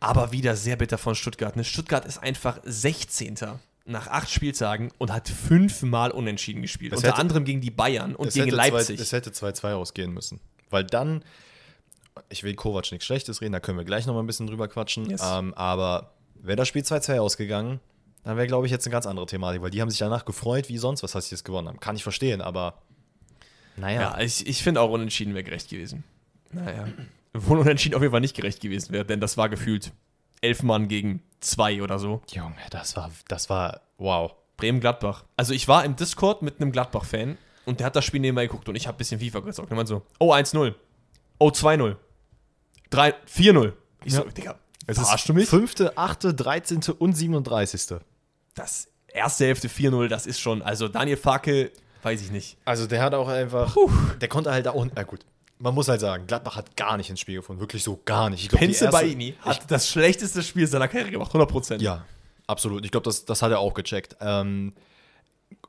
aber 0.00 0.32
wieder 0.32 0.56
sehr 0.56 0.76
bitter 0.76 0.98
von 0.98 1.14
Stuttgart. 1.14 1.54
Ne? 1.56 1.64
Stuttgart 1.64 2.04
ist 2.04 2.18
einfach 2.18 2.58
16. 2.64 3.36
nach 3.84 4.06
acht 4.08 4.30
Spieltagen 4.30 4.90
und 4.98 5.12
hat 5.12 5.28
fünfmal 5.28 6.10
unentschieden 6.10 6.62
gespielt. 6.62 6.92
Das 6.92 6.98
Unter 6.98 7.10
hätte- 7.10 7.20
anderem 7.20 7.44
gegen 7.44 7.60
die 7.60 7.70
Bayern 7.70 8.14
und 8.16 8.28
Es 8.28 8.34
gegen 8.34 8.50
Leipzig. 8.50 8.96
Zwei, 8.98 9.02
es 9.02 9.12
hätte 9.12 9.30
2-2 9.30 9.74
ausgehen 9.74 10.12
müssen. 10.12 10.40
Weil 10.70 10.84
dann, 10.84 11.24
ich 12.28 12.42
will 12.42 12.54
Kovac 12.54 12.90
nichts 12.92 13.06
Schlechtes 13.06 13.40
reden, 13.40 13.52
da 13.52 13.60
können 13.60 13.78
wir 13.78 13.84
gleich 13.84 14.06
noch 14.06 14.14
mal 14.14 14.20
ein 14.22 14.26
bisschen 14.26 14.46
drüber 14.46 14.66
quatschen. 14.68 15.08
Yes. 15.08 15.20
Ähm, 15.24 15.54
aber 15.54 16.12
wäre 16.40 16.56
das 16.56 16.68
Spiel 16.68 16.82
2-2 16.82 17.18
ausgegangen, 17.20 17.80
dann 18.24 18.36
wäre, 18.36 18.46
glaube 18.46 18.66
ich, 18.66 18.72
jetzt 18.72 18.86
eine 18.86 18.92
ganz 18.92 19.06
andere 19.06 19.26
Thematik, 19.26 19.62
weil 19.62 19.70
die 19.70 19.80
haben 19.80 19.90
sich 19.90 19.98
danach 19.98 20.24
gefreut, 20.24 20.68
wie 20.68 20.78
sonst 20.78 21.02
was, 21.02 21.12
dass 21.12 21.28
sie 21.28 21.34
es 21.34 21.44
gewonnen 21.44 21.68
haben. 21.68 21.80
Kann 21.80 21.96
ich 21.96 22.02
verstehen, 22.02 22.40
aber 22.40 22.74
naja. 23.76 24.00
ja, 24.00 24.20
ich, 24.20 24.46
ich 24.46 24.62
finde 24.62 24.80
auch 24.80 24.90
unentschieden 24.90 25.34
wäre 25.34 25.44
gerecht 25.44 25.68
gewesen. 25.70 26.04
Naja. 26.52 26.86
Wohl 27.32 27.58
unentschieden 27.58 27.94
auf 27.94 28.02
jeden 28.02 28.12
Fall 28.12 28.20
nicht 28.20 28.36
gerecht 28.36 28.60
gewesen 28.60 28.92
wäre, 28.92 29.04
denn 29.04 29.20
das 29.20 29.36
war 29.36 29.48
gefühlt 29.48 29.92
elf 30.40 30.62
Mann 30.62 30.88
gegen 30.88 31.22
zwei 31.40 31.82
oder 31.82 31.98
so. 31.98 32.20
Junge, 32.30 32.54
das 32.70 32.96
war, 32.96 33.10
das 33.28 33.48
war, 33.48 33.80
wow. 33.98 34.34
Bremen-Gladbach. 34.56 35.24
Also 35.36 35.54
ich 35.54 35.66
war 35.66 35.84
im 35.84 35.96
Discord 35.96 36.42
mit 36.42 36.60
einem 36.60 36.72
Gladbach-Fan 36.72 37.38
und 37.64 37.80
der 37.80 37.86
hat 37.86 37.96
das 37.96 38.04
Spiel 38.04 38.20
nebenbei 38.20 38.46
geguckt 38.46 38.68
und 38.68 38.76
ich 38.76 38.86
habe 38.86 38.96
ein 38.96 38.98
bisschen 38.98 39.18
FIFA 39.18 39.40
gezockt. 39.40 39.70
Und 39.70 39.76
man 39.76 39.86
so, 39.86 40.02
oh 40.20 40.32
1-0, 40.32 40.74
oh 41.38 41.48
2-0, 41.48 41.96
3 42.90 43.14
4-0. 43.26 43.72
Ich 44.04 44.12
so, 44.14 44.24
Ja. 44.24 44.30
Digga, 44.30 44.58
Es 44.86 44.98
ist 44.98 45.28
du 45.28 45.34
mich? 45.34 45.48
5., 45.48 45.74
8., 45.96 46.26
13. 46.36 46.80
und 46.98 47.14
37. 47.14 48.00
Das 48.54 48.88
erste 49.08 49.46
Hälfte 49.46 49.68
4-0, 49.68 50.08
das 50.08 50.26
ist 50.26 50.40
schon, 50.40 50.62
also 50.62 50.88
Daniel 50.88 51.16
Farke, 51.16 51.70
weiß 52.02 52.20
ich 52.22 52.30
nicht. 52.30 52.56
Also 52.64 52.86
der 52.86 53.02
hat 53.02 53.14
auch 53.14 53.28
einfach, 53.28 53.76
der 54.20 54.28
konnte 54.28 54.50
halt 54.50 54.68
auch, 54.68 54.86
na 54.94 55.02
gut, 55.04 55.20
man 55.58 55.74
muss 55.74 55.88
halt 55.88 56.00
sagen, 56.00 56.26
Gladbach 56.26 56.56
hat 56.56 56.76
gar 56.76 56.96
nicht 56.96 57.08
ins 57.08 57.20
Spiel 57.20 57.36
gefunden, 57.36 57.60
wirklich 57.60 57.84
so 57.84 58.00
gar 58.04 58.30
nicht. 58.30 58.42
Ich 58.42 58.48
glaub, 58.48 58.60
Penze 58.60 58.88
Baini 58.88 59.34
hat 59.40 59.70
das 59.70 59.88
schlechteste 59.88 60.42
Spiel 60.42 60.66
seiner 60.66 60.88
Karriere 60.88 61.12
gemacht, 61.12 61.32
100%. 61.32 61.80
Ja, 61.80 62.04
absolut. 62.48 62.84
Ich 62.84 62.90
glaube, 62.90 63.04
das, 63.04 63.24
das 63.24 63.42
hat 63.42 63.52
er 63.52 63.60
auch 63.60 63.72
gecheckt. 63.74 64.16
Ähm, 64.20 64.72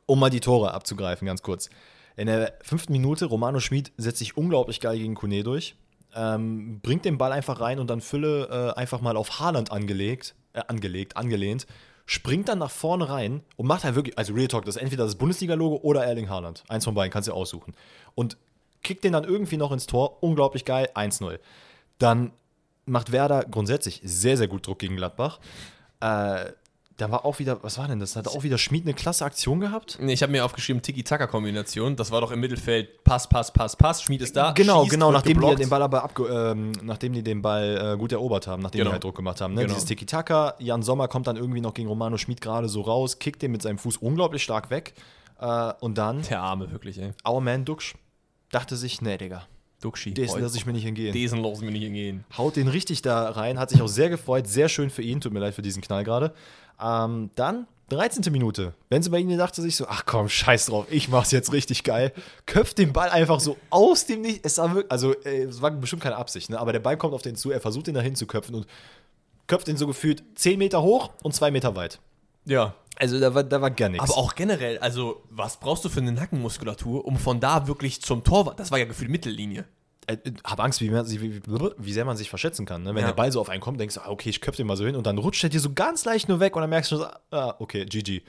um 0.07 0.19
mal 0.19 0.31
die 0.31 0.39
Tore 0.39 0.73
abzugreifen, 0.73 1.27
ganz 1.27 1.43
kurz. 1.43 1.69
In 2.15 2.27
der 2.27 2.53
fünften 2.61 2.91
Minute, 2.91 3.25
Romano 3.25 3.59
Schmid 3.59 3.91
setzt 3.97 4.19
sich 4.19 4.35
unglaublich 4.35 4.79
geil 4.79 4.97
gegen 4.97 5.13
Kone 5.15 5.43
durch, 5.43 5.75
ähm, 6.15 6.79
bringt 6.81 7.05
den 7.05 7.17
Ball 7.17 7.31
einfach 7.31 7.59
rein 7.59 7.79
und 7.79 7.87
dann 7.87 8.01
Fülle 8.01 8.73
äh, 8.75 8.79
einfach 8.79 9.01
mal 9.01 9.15
auf 9.15 9.39
Haaland 9.39 9.71
angelegt, 9.71 10.35
äh, 10.53 10.61
angelegt, 10.67 11.17
angelehnt, 11.17 11.67
springt 12.05 12.49
dann 12.49 12.59
nach 12.59 12.71
vorne 12.71 13.09
rein 13.09 13.43
und 13.55 13.67
macht 13.67 13.83
halt 13.83 13.95
wirklich, 13.95 14.17
also 14.17 14.33
Real 14.33 14.47
Talk, 14.47 14.65
das 14.65 14.75
ist 14.75 14.81
entweder 14.81 15.05
das 15.05 15.15
Bundesliga-Logo 15.15 15.77
oder 15.83 16.05
Erling 16.05 16.29
Haaland. 16.29 16.63
Eins 16.67 16.85
von 16.85 16.93
beiden, 16.93 17.11
kannst 17.11 17.29
du 17.29 17.33
aussuchen. 17.33 17.73
Und 18.15 18.37
kickt 18.81 19.03
den 19.03 19.13
dann 19.13 19.23
irgendwie 19.23 19.57
noch 19.57 19.71
ins 19.71 19.87
Tor, 19.87 20.21
unglaublich 20.21 20.65
geil, 20.65 20.89
1-0. 20.93 21.39
Dann 21.99 22.31
macht 22.85 23.11
Werder 23.11 23.45
grundsätzlich 23.45 24.01
sehr, 24.03 24.37
sehr 24.37 24.47
gut 24.47 24.67
Druck 24.67 24.79
gegen 24.79 24.97
Gladbach. 24.97 25.39
Äh, 26.01 26.51
da 27.03 27.11
war 27.11 27.25
auch 27.25 27.39
wieder, 27.39 27.61
was 27.63 27.77
war 27.77 27.89
denn 27.89 27.99
das? 27.99 28.15
Hat 28.15 28.29
auch 28.29 28.43
wieder 28.43 28.57
Schmied 28.57 28.85
eine 28.85 28.93
klasse 28.93 29.25
Aktion 29.25 29.59
gehabt? 29.59 29.97
Nee, 29.99 30.13
Ich 30.13 30.23
habe 30.23 30.31
mir 30.31 30.45
aufgeschrieben, 30.45 30.81
Tiki-Taka-Kombination. 30.81 31.97
Das 31.97 32.11
war 32.11 32.21
doch 32.21 32.31
im 32.31 32.39
Mittelfeld 32.39 33.03
Pass, 33.03 33.27
Pass, 33.27 33.51
Pass, 33.51 33.75
Pass. 33.75 34.01
Schmied 34.03 34.21
ist 34.21 34.37
da. 34.37 34.51
Genau, 34.53 34.81
schießt, 34.83 34.91
genau, 34.91 35.11
nachdem 35.11 35.41
die 35.41 35.55
den 35.55 35.69
Ball 35.69 35.81
aber 35.81 36.01
abge 36.03 36.23
ähm, 36.27 36.71
nachdem 36.81 37.11
die 37.11 37.21
den 37.21 37.41
Ball 37.41 37.93
äh, 37.95 37.97
gut 37.97 38.13
erobert 38.13 38.47
haben, 38.47 38.61
nachdem 38.63 38.79
Genau. 38.79 38.89
die 38.91 38.93
halt 38.93 39.03
Druck 39.03 39.15
gemacht 39.15 39.41
haben. 39.41 39.53
Ne? 39.53 39.61
Genau. 39.63 39.73
Dieses 39.73 39.85
Tiki-Taka, 39.89 40.55
Jan 40.59 40.81
Sommer 40.81 41.09
kommt 41.09 41.27
dann 41.27 41.35
irgendwie 41.35 41.59
noch 41.59 41.73
gegen 41.73 41.89
Romano 41.89 42.17
Schmid 42.17 42.39
gerade 42.39 42.69
so 42.69 42.79
raus, 42.81 43.19
kickt 43.19 43.41
den 43.41 43.51
mit 43.51 43.61
seinem 43.61 43.77
Fuß 43.79 43.97
unglaublich 43.97 44.43
stark 44.43 44.69
weg. 44.69 44.93
Äh, 45.41 45.73
und 45.81 45.97
dann, 45.97 46.21
Der 46.23 46.41
Arme, 46.41 46.71
wirklich, 46.71 46.97
ey. 46.99 47.11
our 47.27 47.41
man 47.41 47.65
Duxch 47.65 47.95
dachte 48.51 48.77
sich, 48.77 49.01
nee, 49.01 49.17
Digga, 49.17 49.43
Duxi. 49.83 50.13
dessen 50.13 50.41
lasse 50.41 50.57
ich 50.57 50.65
mir 50.65 50.73
nicht 50.73 50.85
hingehen. 50.85 51.13
Desen 51.13 51.39
lassen 51.43 51.63
wir 51.63 51.71
nicht 51.71 51.83
hingehen. 51.83 52.23
haut 52.37 52.55
den 52.55 52.67
richtig 52.67 53.01
da 53.01 53.29
rein, 53.29 53.59
hat 53.59 53.69
sich 53.69 53.81
auch 53.81 53.87
sehr 53.87 54.09
gefreut, 54.09 54.47
sehr 54.47 54.69
schön 54.69 54.89
für 54.89 55.01
ihn, 55.01 55.21
tut 55.21 55.33
mir 55.33 55.39
leid 55.39 55.53
für 55.53 55.61
diesen 55.61 55.81
Knall 55.81 56.03
gerade. 56.03 56.33
Ähm, 56.81 57.29
dann 57.35 57.67
13. 57.89 58.31
Minute. 58.31 58.73
Benze 58.89 59.09
bei 59.09 59.19
ihnen 59.19 59.37
dachte 59.37 59.61
sich 59.61 59.75
so, 59.75 59.85
ach 59.87 60.05
komm, 60.05 60.29
scheiß 60.29 60.67
drauf, 60.67 60.87
ich 60.89 61.09
mach's 61.09 61.31
jetzt 61.31 61.51
richtig 61.51 61.83
geil. 61.83 62.11
Köpft 62.45 62.77
den 62.77 62.93
Ball 62.93 63.09
einfach 63.09 63.39
so 63.39 63.57
aus 63.69 64.05
dem 64.05 64.21
Nicht. 64.21 64.45
Es 64.45 64.57
war 64.57 64.73
wirklich, 64.73 64.91
also 64.91 65.13
äh, 65.23 65.43
es 65.43 65.61
war 65.61 65.71
bestimmt 65.71 66.01
keine 66.01 66.15
Absicht, 66.15 66.49
ne? 66.49 66.59
aber 66.59 66.71
der 66.71 66.79
Ball 66.79 66.97
kommt 66.97 67.13
auf 67.13 67.21
den 67.21 67.35
zu, 67.35 67.51
er 67.51 67.61
versucht 67.61 67.87
ihn 67.87 67.93
dahin 67.93 68.15
zu 68.15 68.25
köpfen 68.25 68.55
und 68.55 68.67
köpft 69.47 69.67
ihn 69.67 69.77
so 69.77 69.87
gefühlt 69.87 70.23
10 70.35 70.57
Meter 70.57 70.81
hoch 70.81 71.11
und 71.21 71.33
2 71.33 71.51
Meter 71.51 71.75
weit. 71.75 71.99
Ja. 72.45 72.73
Also 72.97 73.19
da 73.19 73.33
war, 73.33 73.43
da 73.43 73.59
war 73.61 73.71
gar 73.71 73.89
nichts. 73.89 74.09
Aber 74.09 74.19
auch 74.19 74.35
generell, 74.35 74.77
also, 74.79 75.23
was 75.29 75.57
brauchst 75.59 75.83
du 75.83 75.89
für 75.89 75.99
eine 75.99 76.11
Nackenmuskulatur, 76.11 77.05
um 77.05 77.17
von 77.17 77.39
da 77.39 77.67
wirklich 77.67 78.01
zum 78.01 78.23
Torwart, 78.23 78.59
das 78.59 78.69
war 78.71 78.77
ja 78.77 78.85
gefühlt 78.85 79.09
Mittellinie. 79.09 79.65
äh, 80.05 80.17
hab 80.43 80.59
Angst, 80.59 80.79
wie, 80.81 80.89
man, 80.89 81.09
wie, 81.09 81.41
wie, 81.77 81.93
sehr 81.93 82.05
man 82.05 82.17
sich 82.17 82.29
verschätzen 82.29 82.65
kann. 82.65 82.83
Ne? 82.83 82.89
Wenn 82.93 83.01
Ja. 83.01 83.07
der 83.07 83.15
Ball 83.15 83.31
so 83.31 83.39
auf 83.41 83.49
einen 83.49 83.61
kommt, 83.61 83.79
denkst 83.79 83.95
du, 83.95 84.01
ah, 84.01 84.09
okay, 84.09 84.29
ich 84.29 84.41
köpfe 84.41 84.57
den 84.57 84.67
mal 84.67 84.77
so 84.77 84.85
hin 84.85 84.95
und 84.95 85.07
dann 85.07 85.17
rutscht 85.17 85.43
er 85.43 85.49
dir 85.49 85.59
so 85.59 85.73
ganz 85.73 86.05
leicht 86.05 86.27
nur 86.29 86.39
weg 86.39 86.55
und 86.55 86.61
dann 86.61 86.69
merkst 86.69 86.91
du 86.91 86.97
so, 86.97 87.05
ah, 87.31 87.55
okay, 87.59 87.85
GG. 87.85 88.21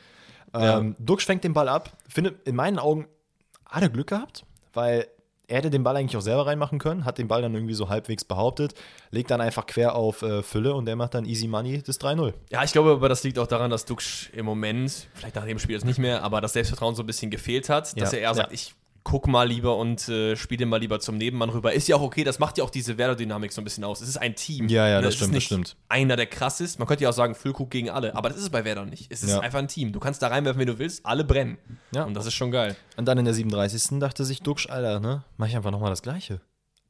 Ja. 0.55 0.79
Ähm, 0.79 0.95
Duxch 1.01 1.27
fängt 1.27 1.43
den 1.45 1.53
Ball 1.53 1.69
ab. 1.69 1.91
Finde, 2.09 2.37
in 2.45 2.55
meinen 2.55 2.79
Augen 2.79 3.07
hat 3.67 3.83
er 3.83 3.89
Glück 3.89 4.07
gehabt, 4.07 4.45
weil 4.73 5.09
er 5.47 5.59
hätte 5.59 5.71
den 5.71 5.83
Ball 5.83 5.97
eigentlich 5.97 6.17
auch 6.17 6.23
selber 6.23 6.47
reinmachen 6.47 6.79
können, 6.79 7.05
hat 7.05 7.19
den 7.19 7.29
Ball 7.29 7.43
dann 7.43 7.55
irgendwie 7.55 7.75
so 7.75 7.89
halbwegs 7.89 8.25
behauptet, 8.25 8.75
legt 9.11 9.31
dann 9.31 9.41
einfach 9.41 9.67
quer 9.67 9.95
auf 9.95 10.23
äh, 10.23 10.43
Fülle 10.43 10.75
und 10.75 10.87
der 10.87 10.97
macht 10.97 11.15
dann 11.15 11.25
easy 11.27 11.47
money 11.49 11.83
das 11.83 12.01
3-0. 12.01 12.33
Ja, 12.51 12.65
ich 12.65 12.73
glaube 12.73 12.93
aber, 12.93 13.09
das 13.09 13.23
liegt 13.25 13.39
auch 13.39 13.47
daran, 13.47 13.71
dass 13.71 13.85
Dux 13.85 14.29
im 14.33 14.47
Moment, 14.47 15.09
vielleicht 15.15 15.37
nach 15.37 15.45
dem 15.45 15.59
Spiel 15.59 15.75
jetzt 15.75 15.85
nicht 15.85 15.99
mehr, 15.99 16.23
aber 16.23 16.41
das 16.41 16.55
Selbstvertrauen 16.55 16.95
so 16.95 17.03
ein 17.03 17.07
bisschen 17.07 17.31
gefehlt 17.31 17.69
hat, 17.69 18.01
dass 18.01 18.13
Ja, 18.13 18.19
er 18.19 18.23
eher 18.23 18.35
sagt, 18.35 18.49
ja. 18.51 18.55
ich 18.55 18.75
guck 19.05 19.29
mal 19.29 19.47
lieber 19.47 19.77
und 19.77 20.09
äh, 20.09 20.35
spiele 20.35 20.59
den 20.61 20.69
mal 20.71 20.79
lieber 20.81 20.99
zum 20.99 21.17
Nebenmann 21.19 21.51
rüber. 21.51 21.73
Ist 21.75 21.87
ja 21.89 21.97
auch 21.97 22.01
okay, 22.03 22.25
das 22.25 22.39
macht 22.39 22.59
ja 22.59 22.65
auch 22.65 22.71
diese 22.71 22.97
Werder-Dynamik 22.99 23.53
so 23.53 23.61
ein 23.61 23.65
bisschen 23.65 23.85
aus. 23.85 24.01
Es 24.01 24.09
ist 24.09 24.17
ein 24.17 24.35
Team. 24.35 24.69
Ja, 24.69 24.89
ja, 24.89 24.97
Ne, 24.97 25.03
das 25.03 25.15
ist 25.15 25.21
stimmt, 25.21 25.37
das 25.37 25.43
stimmt. 25.45 25.77
Einer, 25.89 26.17
der 26.17 26.27
krass 26.27 26.61
ist. 26.61 26.79
Man 26.79 26.89
könnte 26.89 27.05
ja 27.05 27.11
auch 27.11 27.15
sagen, 27.15 27.35
Füllkrug 27.35 27.71
gegen 27.71 27.91
alle, 27.91 28.17
aber 28.17 28.29
das 28.31 28.39
ist 28.39 28.45
es 28.45 28.51
bei 28.51 28.65
Werder 28.65 28.87
nicht. 28.87 29.13
Es 29.13 29.23
ist 29.23 29.31
Ja. 29.31 29.41
einfach 29.41 29.59
ein 29.59 29.69
Team. 29.69 29.93
Du 29.93 30.01
kannst 30.01 30.23
da 30.23 30.29
reinwerfen, 30.29 30.59
wenn 30.59 30.67
du 30.67 30.79
willst, 30.79 31.05
alle 31.07 31.23
brennen. 31.25 31.59
Ja. 31.95 32.05
Und 32.05 32.15
das 32.15 32.27
ist 32.27 32.35
schon 32.35 32.51
geil. 32.51 32.77
Und 32.97 33.07
dann 33.07 33.19
in 33.19 33.25
der 33.27 33.35
37. 33.35 34.01
dachte 34.01 34.25
sich 34.25 34.41
Duxch, 34.43 34.69
Alter, 34.71 35.01
ne, 35.01 35.23
mach 35.37 35.47
ich 35.49 35.55
einfach 35.57 35.71
nochmal 35.71 35.91
das 35.91 36.03
Gleiche. 36.03 36.41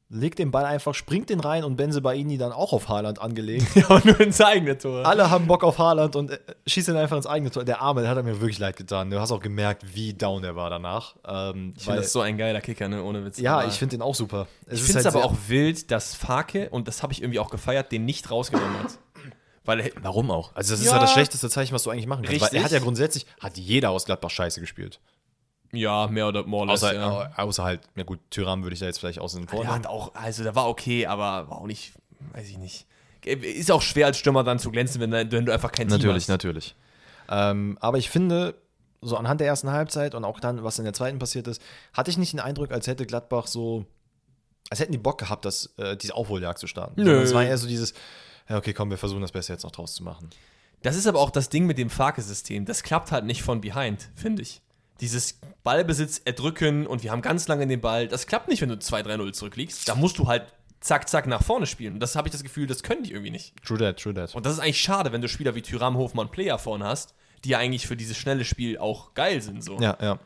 Legt 0.09 0.37
den 0.37 0.51
Ball 0.51 0.65
einfach, 0.65 0.93
springt 0.93 1.31
den 1.31 1.39
rein 1.39 1.63
und 1.63 1.77
Benze 1.77 1.99
Baini 1.99 2.37
dann 2.37 2.51
auch 2.51 2.73
auf 2.73 2.89
Haaland 2.89 3.19
angelegt. 3.19 3.65
Ja, 3.75 3.89
aber 3.89 4.05
nur 4.05 4.19
ins 4.19 4.39
eigene 4.39 4.77
Tor. 4.77 5.03
Alle 5.03 5.31
haben 5.31 5.47
Bock 5.47 5.63
auf 5.63 5.79
Haaland 5.79 6.15
und 6.15 6.29
äh, 6.29 6.37
schießt 6.67 6.89
ihn 6.89 6.95
einfach 6.95 7.17
ins 7.17 7.25
eigene 7.25 7.49
Tor. 7.49 7.63
Der 7.65 7.81
Arme, 7.81 8.01
der 8.01 8.11
hat 8.11 8.23
mir 8.23 8.39
wirklich 8.39 8.59
leid 8.59 8.77
getan. 8.77 9.09
Du 9.09 9.19
hast 9.19 9.31
auch 9.31 9.39
gemerkt, 9.39 9.95
wie 9.95 10.13
down 10.13 10.43
er 10.43 10.55
war 10.55 10.69
danach. 10.69 11.15
Ähm, 11.27 11.73
Ich 11.75 11.83
finde 11.85 12.01
das 12.01 12.11
so 12.11 12.21
ein 12.21 12.37
geiler 12.37 12.61
Kicker, 12.61 12.87
ne? 12.87 13.03
Ohne 13.03 13.25
Witz. 13.25 13.39
ja, 13.39 13.57
Aber- 13.59 13.67
ich 13.67 13.73
finde 13.73 13.97
den 13.97 14.03
auch 14.03 14.13
super. 14.13 14.45
Es 14.67 14.79
Ich 14.79 14.83
finde 14.85 14.99
es 14.99 15.05
halt 15.05 15.15
aber 15.15 15.25
auch 15.25 15.33
wild, 15.47 15.89
dass 15.89 16.13
Farke, 16.13 16.69
und 16.69 16.87
das 16.87 17.01
habe 17.01 17.11
ich 17.11 17.21
irgendwie 17.23 17.39
auch 17.39 17.49
gefeiert, 17.49 17.91
den 17.91 18.05
nicht 18.05 18.29
rausgenommen 18.29 18.77
hat. 18.83 18.99
Weil 19.65 19.79
er, 19.79 19.89
Warum 20.03 20.29
auch? 20.29 20.51
Also, 20.55 20.73
das 20.73 20.81
ist 20.81 20.85
Ja. 20.85 20.93
ja 20.93 20.99
das 20.99 21.11
schlechteste 21.13 21.49
Zeichen, 21.49 21.73
was 21.73 21.81
du 21.81 21.89
eigentlich 21.89 22.05
machen 22.05 22.21
kannst. 22.23 22.39
Weil 22.39 22.45
Richtig. 22.45 22.59
er 22.59 22.63
hat 22.65 22.71
ja 22.71 22.77
grundsätzlich, 22.79 23.25
hat 23.39 23.57
jeder 23.57 23.89
aus 23.89 24.05
Gladbach 24.05 24.29
scheiße 24.29 24.61
gespielt. 24.61 24.99
Ja, 25.75 26.07
mehr 26.07 26.27
oder 26.27 26.43
more 26.45 26.61
or 26.61 26.67
less, 26.73 26.83
Außer, 26.83 26.95
ja. 26.95 27.09
au- 27.09 27.43
außer 27.47 27.63
halt, 27.63 27.81
na 27.95 28.03
gut, 28.03 28.19
Tyram 28.29 28.63
würde 28.63 28.73
ich 28.73 28.79
da 28.79 28.85
jetzt 28.85 28.99
vielleicht 28.99 29.19
außen 29.19 29.47
vor. 29.47 29.61
Der 29.61 29.73
hat 29.73 29.87
auch, 29.87 30.13
also 30.15 30.43
der 30.43 30.55
war 30.55 30.67
okay, 30.67 31.05
aber 31.07 31.49
war 31.49 31.57
auch 31.61 31.67
nicht, 31.67 31.93
weiß 32.33 32.49
ich 32.49 32.57
nicht. 32.57 32.85
Ist 33.23 33.71
auch 33.71 33.81
schwer 33.81 34.05
als 34.07 34.17
Stürmer 34.17 34.43
dann 34.43 34.59
zu 34.59 34.71
glänzen, 34.71 35.01
wenn, 35.01 35.11
du- 35.11 35.31
wenn 35.31 35.45
du 35.45 35.51
einfach 35.53 35.71
kein 35.71 35.87
Team 35.87 35.97
Natürlich, 35.97 36.23
hast. 36.23 36.27
natürlich. 36.29 36.75
Ähm, 37.29 37.77
aber 37.81 37.97
ich 37.97 38.09
finde, 38.09 38.55
so 39.01 39.17
anhand 39.17 39.39
der 39.41 39.47
ersten 39.47 39.71
Halbzeit 39.71 40.13
und 40.15 40.23
auch 40.25 40.39
dann, 40.39 40.63
was 40.63 40.77
in 40.79 40.85
der 40.85 40.93
zweiten 40.93 41.17
passiert 41.19 41.47
ist, 41.47 41.61
hatte 41.93 42.11
ich 42.11 42.17
nicht 42.17 42.33
den 42.33 42.39
Eindruck, 42.39 42.71
als 42.71 42.87
hätte 42.87 43.05
Gladbach 43.05 43.47
so 43.47 43.85
als 44.71 44.79
hätten 44.79 44.93
die 44.93 44.97
Bock 44.97 45.19
gehabt, 45.19 45.45
das, 45.45 45.73
äh, 45.77 45.95
diese 45.95 46.15
Aufholjagd 46.15 46.57
zu 46.57 46.65
starten. 46.65 46.99
Nö. 47.03 47.21
Es 47.21 47.35
war 47.35 47.43
eher 47.43 47.55
so 47.57 47.67
dieses, 47.67 47.93
ja, 48.49 48.57
okay, 48.57 48.73
komm, 48.73 48.89
wir 48.89 48.97
versuchen 48.97 49.21
das 49.21 49.31
Beste 49.31 49.53
jetzt 49.53 49.61
noch 49.63 49.69
draus 49.71 49.93
zu 49.93 50.03
machen. 50.03 50.31
Das 50.81 50.95
ist 50.95 51.05
aber 51.05 51.19
auch 51.19 51.29
das 51.29 51.49
Ding 51.49 51.67
mit 51.67 51.77
dem 51.77 51.91
Farke-System. 51.91 52.65
Das 52.65 52.81
klappt 52.81 53.11
halt 53.11 53.25
nicht 53.25 53.43
von 53.43 53.61
behind, 53.61 54.09
finde 54.15 54.41
ich. 54.41 54.61
Dieses 55.01 55.39
Ballbesitz 55.63 56.21
erdrücken 56.23 56.87
und 56.87 57.03
wir 57.03 57.11
haben 57.11 57.21
ganz 57.21 57.47
lange 57.47 57.67
den 57.67 57.81
Ball, 57.81 58.07
das 58.07 58.27
klappt 58.27 58.47
nicht, 58.47 58.61
wenn 58.61 58.69
du 58.69 58.75
2-3-0 58.75 59.33
zurückliegst. 59.33 59.89
Da 59.89 59.95
musst 59.95 60.17
du 60.17 60.27
halt 60.27 60.45
zack, 60.79 61.09
zack 61.09 61.27
nach 61.27 61.43
vorne 61.43 61.65
spielen. 61.65 61.95
Und 61.95 61.99
das 61.99 62.15
habe 62.15 62.27
ich 62.27 62.31
das 62.31 62.43
Gefühl, 62.43 62.67
das 62.67 62.83
können 62.83 63.03
die 63.03 63.11
irgendwie 63.11 63.31
nicht. 63.31 63.53
True 63.63 63.77
that, 63.77 63.99
true 63.99 64.13
that. 64.13 64.33
Und 64.35 64.45
das 64.45 64.53
ist 64.53 64.59
eigentlich 64.59 64.81
schade, 64.81 65.11
wenn 65.11 65.21
du 65.21 65.27
Spieler 65.27 65.55
wie 65.55 65.61
Tyram, 65.61 65.97
Hofmann, 65.97 66.29
Player 66.29 66.57
vorne 66.57 66.85
hast, 66.85 67.13
die 67.43 67.49
ja 67.49 67.57
eigentlich 67.57 67.87
für 67.87 67.97
dieses 67.97 68.17
schnelle 68.17 68.45
Spiel 68.45 68.77
auch 68.77 69.13
geil 69.13 69.41
sind. 69.41 69.63
So. 69.63 69.79
Ja, 69.79 69.97
ja. 70.01 70.19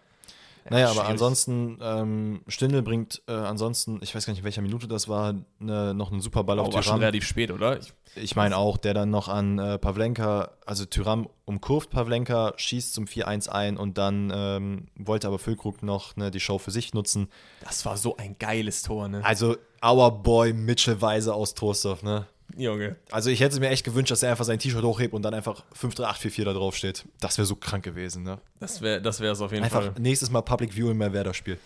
Naja, 0.69 0.85
aber 0.87 0.93
schwierig. 0.95 1.09
ansonsten, 1.09 1.77
ähm, 1.81 2.41
Stindl 2.47 2.81
bringt 2.81 3.21
äh, 3.27 3.31
ansonsten, 3.33 3.99
ich 4.01 4.13
weiß 4.13 4.25
gar 4.25 4.31
nicht, 4.33 4.39
in 4.39 4.45
welcher 4.45 4.61
Minute 4.61 4.87
das 4.87 5.07
war, 5.07 5.33
ne, 5.59 5.93
noch 5.93 6.11
einen 6.11 6.21
super 6.21 6.43
Ball 6.43 6.59
Oh, 6.59 6.63
auf 6.63 6.73
war 6.73 6.83
schon 6.83 6.91
Tyram. 6.91 6.99
relativ 7.01 7.25
spät, 7.25 7.51
oder? 7.51 7.79
Ich, 7.79 7.93
Ich 8.15 8.35
meine 8.35 8.57
auch, 8.57 8.77
der 8.77 8.93
dann 8.93 9.09
noch 9.09 9.27
an 9.29 9.57
äh, 9.59 9.77
Pavlenka, 9.79 10.51
also 10.65 10.85
Tyram 10.85 11.27
umkurvt 11.45 11.89
Pavlenka, 11.89 12.53
schießt 12.57 12.93
zum 12.93 13.05
4-1 13.05 13.49
ein 13.49 13.77
und 13.77 13.97
dann 13.97 14.31
ähm, 14.35 14.87
wollte 14.95 15.27
aber 15.27 15.39
Füllkrug 15.39 15.81
noch 15.83 16.15
ne, 16.15 16.29
die 16.31 16.39
Show 16.39 16.57
für 16.59 16.71
sich 16.71 16.93
nutzen. 16.93 17.29
das 17.61 17.85
war 17.85 17.97
so 17.97 18.17
ein 18.17 18.35
geiles 18.39 18.81
Tor, 18.83 19.07
ne? 19.07 19.23
Also, 19.23 19.55
our 19.83 20.11
boy 20.11 20.53
Mitchell 20.53 21.01
Weise 21.01 21.33
aus 21.33 21.53
Troisdorf, 21.55 22.03
ne? 22.03 22.27
Junge. 22.59 22.95
Also, 23.11 23.29
ich 23.29 23.39
hätte 23.39 23.59
mir 23.59 23.69
echt 23.69 23.83
gewünscht, 23.83 24.11
dass 24.11 24.23
er 24.23 24.31
einfach 24.31 24.45
sein 24.45 24.59
T-Shirt 24.59 24.83
hochhebt 24.83 25.13
und 25.13 25.21
dann 25.21 25.33
einfach 25.33 25.63
53844 25.73 26.45
da 26.45 26.53
drauf 26.53 26.75
steht. 26.75 27.05
Das 27.19 27.37
wäre 27.37 27.45
so 27.45 27.55
krank 27.55 27.83
gewesen, 27.83 28.23
ne? 28.23 28.39
Das 28.59 28.81
wäre 28.81 29.01
das 29.01 29.19
wär's 29.19 29.41
auf 29.41 29.51
jeden 29.51 29.63
Einfach 29.63 29.83
Fall. 29.83 29.93
nächstes 29.99 30.29
Mal 30.29 30.41
Public 30.41 30.73
Viewing 30.73 30.97
mehr 30.97 31.13
Werder-Spiel. 31.13 31.57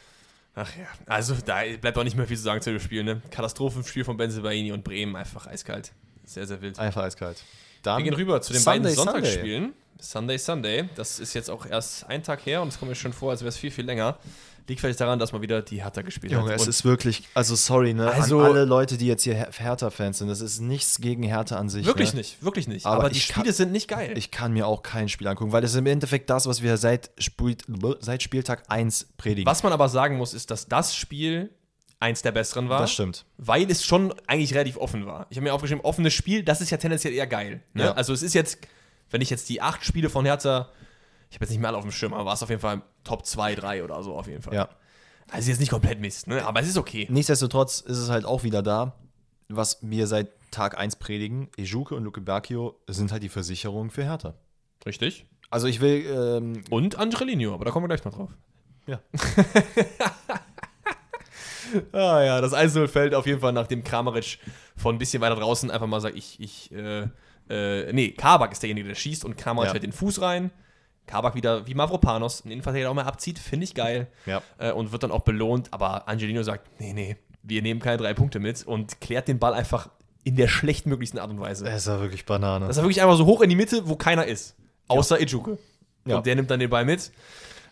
Ach 0.55 0.69
ja, 0.77 0.85
also 1.07 1.35
da 1.45 1.61
bleibt 1.81 1.97
auch 1.97 2.03
nicht 2.03 2.15
mehr 2.15 2.27
viel 2.27 2.37
zu 2.37 2.43
sagen 2.43 2.61
zu 2.61 2.69
dem 2.71 2.79
Spiel, 2.79 3.03
ne? 3.03 3.21
Katastrophenspiel 3.31 4.03
von 4.03 4.17
Benzebaini 4.17 4.71
und 4.71 4.83
Bremen, 4.83 5.15
einfach 5.15 5.47
eiskalt. 5.47 5.91
Sehr, 6.25 6.45
sehr 6.45 6.61
wild. 6.61 6.77
Einfach 6.77 7.03
eiskalt. 7.03 7.43
Dann 7.81 7.97
Wir 7.97 8.03
gehen 8.05 8.13
rüber 8.13 8.39
zu 8.41 8.53
den 8.53 8.61
Sunday, 8.61 8.79
beiden 8.79 8.95
Sunday. 8.95 9.13
Sonntagsspielen. 9.13 9.73
Sunday, 9.99 10.37
Sunday. 10.37 10.89
Das 10.95 11.19
ist 11.19 11.33
jetzt 11.33 11.49
auch 11.49 11.65
erst 11.65 12.07
ein 12.07 12.23
Tag 12.23 12.45
her 12.45 12.61
und 12.61 12.67
es 12.67 12.77
kommt 12.77 12.89
mir 12.89 12.95
schon 12.95 13.13
vor, 13.13 13.31
als 13.31 13.41
wäre 13.41 13.49
es 13.49 13.57
viel, 13.57 13.71
viel 13.71 13.85
länger. 13.85 14.17
Liegt 14.67 14.79
vielleicht 14.79 15.01
daran, 15.01 15.19
dass 15.19 15.33
man 15.33 15.41
wieder 15.41 15.61
die 15.61 15.83
Hertha 15.83 16.01
gespielt 16.03 16.31
Junge, 16.31 16.49
hat. 16.51 16.55
es 16.55 16.63
Und 16.63 16.69
ist 16.69 16.85
wirklich, 16.85 17.23
also 17.33 17.55
sorry, 17.55 17.93
ne, 17.93 18.09
Also- 18.11 18.39
an 18.39 18.45
alle 18.45 18.63
Leute, 18.65 18.97
die 18.97 19.07
jetzt 19.07 19.23
hier 19.23 19.33
Her- 19.35 19.49
Hertha-Fans 19.51 20.19
sind, 20.19 20.29
das 20.29 20.39
ist 20.39 20.61
nichts 20.61 21.01
gegen 21.01 21.23
Hertha 21.23 21.57
an 21.57 21.67
sich. 21.69 21.85
wirklich 21.85 22.13
ne? 22.13 22.19
nicht, 22.19 22.41
wirklich 22.43 22.67
nicht. 22.69 22.85
Aber 22.85 22.97
Aber, 23.01 23.09
die 23.09 23.19
Spiele 23.19 23.45
kann- 23.47 23.53
sind 23.53 23.71
nicht 23.73 23.89
geil. 23.89 24.13
Ich 24.17 24.31
kann 24.31 24.53
mir 24.53 24.65
auch 24.67 24.81
kein 24.81 25.09
Spiel 25.09 25.27
angucken, 25.27 25.51
weil 25.51 25.61
das 25.61 25.71
ist 25.71 25.77
im 25.77 25.85
Endeffekt 25.85 26.29
das, 26.29 26.47
was 26.47 26.61
wir 26.61 26.77
seit, 26.77 27.11
Spiel, 27.17 27.57
seit 27.99 28.23
Spieltag 28.23 28.63
1 28.69 29.07
predigen. 29.17 29.45
Was 29.45 29.63
man 29.63 29.73
aber 29.73 29.89
sagen 29.89 30.17
muss, 30.17 30.33
ist, 30.33 30.49
dass 30.49 30.67
das 30.67 30.95
Spiel 30.95 31.49
eins 31.99 32.21
der 32.21 32.31
besseren 32.31 32.69
war. 32.69 32.79
Das 32.81 32.91
stimmt. 32.91 33.25
Weil 33.37 33.69
es 33.69 33.85
schon 33.85 34.13
eigentlich 34.27 34.53
relativ 34.53 34.77
offen 34.77 35.05
war. 35.05 35.25
Ich 35.29 35.37
habe 35.37 35.43
mir 35.43 35.53
aufgeschrieben, 35.53 35.83
offenes 35.83 36.13
Spiel, 36.13 36.43
das 36.43 36.61
ist 36.61 36.69
ja 36.69 36.77
tendenziell 36.77 37.13
eher 37.13 37.27
geil. 37.27 37.61
Ne? 37.73 37.83
Ja. 37.83 37.91
Also 37.93 38.11
es 38.13 38.21
ist 38.23 38.33
jetzt, 38.33 38.59
wenn 39.09 39.21
ich 39.21 39.29
jetzt 39.29 39.47
die 39.49 39.61
acht 39.61 39.85
Spiele 39.85 40.09
von 40.09 40.25
Hertha, 40.25 40.69
ich 41.33 41.37
habe 41.37 41.45
jetzt 41.45 41.49
nicht 41.49 41.61
mehr 41.61 41.69
alle 41.69 41.77
auf 41.79 41.83
dem 41.83 41.91
Schirm, 41.91 42.13
aber 42.13 42.25
war 42.25 42.35
es 42.35 42.43
auf 42.43 42.49
jeden 42.49 42.61
Fall 42.61 42.83
Top 43.03 43.25
2, 43.25 43.55
3 43.55 43.83
oder 43.83 44.03
so 44.03 44.13
auf 44.15 44.27
jeden 44.27 44.43
Fall. 44.43 44.53
Ja. 44.53 44.69
Also 45.31 45.49
jetzt 45.49 45.59
nicht 45.59 45.71
komplett 45.71 45.99
Mist, 45.99 46.27
ne? 46.27 46.45
aber 46.45 46.59
es 46.59 46.67
ist 46.67 46.77
okay. 46.77 47.07
Nichtsdestotrotz 47.09 47.81
ist 47.81 47.97
es 47.97 48.11
halt 48.11 48.23
auch 48.23 48.43
wieder 48.43 48.61
da, 48.61 48.93
was 49.49 49.79
wir 49.81 50.05
seit 50.05 50.27
Tag 50.51 50.77
1 50.77 50.97
predigen. 50.97 51.49
Ejuke 51.57 51.95
und 51.95 52.03
Luke 52.03 52.21
Bacchio 52.21 52.79
sind 52.87 53.11
halt 53.11 53.23
die 53.23 53.29
Versicherung 53.29 53.89
für 53.89 54.03
Hertha. 54.03 54.35
Richtig. 54.85 55.25
Also 55.49 55.65
ich 55.65 55.81
will, 55.81 56.05
ähm, 56.05 56.63
Und 56.69 56.99
Angelino, 56.99 57.55
aber 57.55 57.65
da 57.65 57.71
kommen 57.71 57.85
wir 57.85 57.87
gleich 57.87 58.05
noch 58.05 58.13
drauf. 58.13 58.29
ja. 58.85 58.99
Ah 61.91 62.21
ja, 62.21 62.39
das 62.41 62.53
1-0 62.53 62.87
fällt 62.87 63.15
auf 63.15 63.25
jeden 63.25 63.39
Fall, 63.39 63.51
nachdem 63.53 63.83
Kramaric 63.83 64.37
von 64.77 64.93
ein 64.95 64.99
bisschen 64.99 65.21
weiter 65.21 65.35
draußen 65.35 65.71
einfach 65.71 65.87
mal 65.87 65.99
sagt, 66.01 66.15
ich, 66.15 66.39
ich, 66.39 66.71
äh, 66.71 67.07
äh, 67.49 67.91
nee, 67.93 68.11
Kabak 68.11 68.51
ist 68.51 68.61
derjenige, 68.61 68.87
der 68.89 68.93
schießt 68.95 69.25
und 69.25 69.37
Kramaric 69.37 69.69
Ja. 69.69 69.73
hält 69.73 69.83
den 69.83 69.91
Fuß 69.91 70.21
rein. 70.21 70.51
Kabak 71.05 71.35
wieder 71.35 71.67
wie 71.67 71.73
Mavropanos, 71.73 72.43
einen 72.43 72.51
Innenverteidiger 72.53 72.89
auch 72.89 72.93
mal 72.93 73.03
abzieht, 73.03 73.39
finde 73.39 73.65
ich 73.65 73.75
geil. 73.75 74.07
Ja. 74.25 74.41
Äh, 74.57 74.71
und 74.71 74.91
wird 74.91 75.03
dann 75.03 75.11
auch 75.11 75.21
belohnt, 75.21 75.69
aber 75.71 76.07
Angelino 76.07 76.43
sagt, 76.43 76.79
nee, 76.79 76.93
nee, 76.93 77.17
wir 77.43 77.61
nehmen 77.61 77.79
keine 77.79 77.97
drei 77.97 78.13
Punkte 78.13 78.39
mit 78.39 78.65
und 78.65 79.01
klärt 79.01 79.27
den 79.27 79.39
Ball 79.39 79.53
einfach 79.53 79.89
in 80.23 80.35
der 80.35 80.47
schlechtmöglichsten 80.47 81.19
Art 81.19 81.29
und 81.29 81.39
Weise. 81.39 81.67
Es 81.67 81.87
war 81.87 81.99
wirklich 81.99 82.25
Banane. 82.25 82.67
Das 82.67 82.77
ist 82.77 82.83
wirklich 82.83 83.01
einfach 83.01 83.17
so 83.17 83.25
hoch 83.25 83.41
in 83.41 83.49
die 83.49 83.55
Mitte, 83.55 83.87
wo 83.87 83.95
keiner 83.95 84.25
ist. 84.25 84.55
Außer 84.87 85.19
Ijuke. 85.19 85.57
Ja. 86.05 86.17
Und 86.17 86.25
der 86.25 86.35
nimmt 86.35 86.49
dann 86.49 86.59
den 86.59 86.69
Ball 86.69 86.85
mit. 86.85 87.11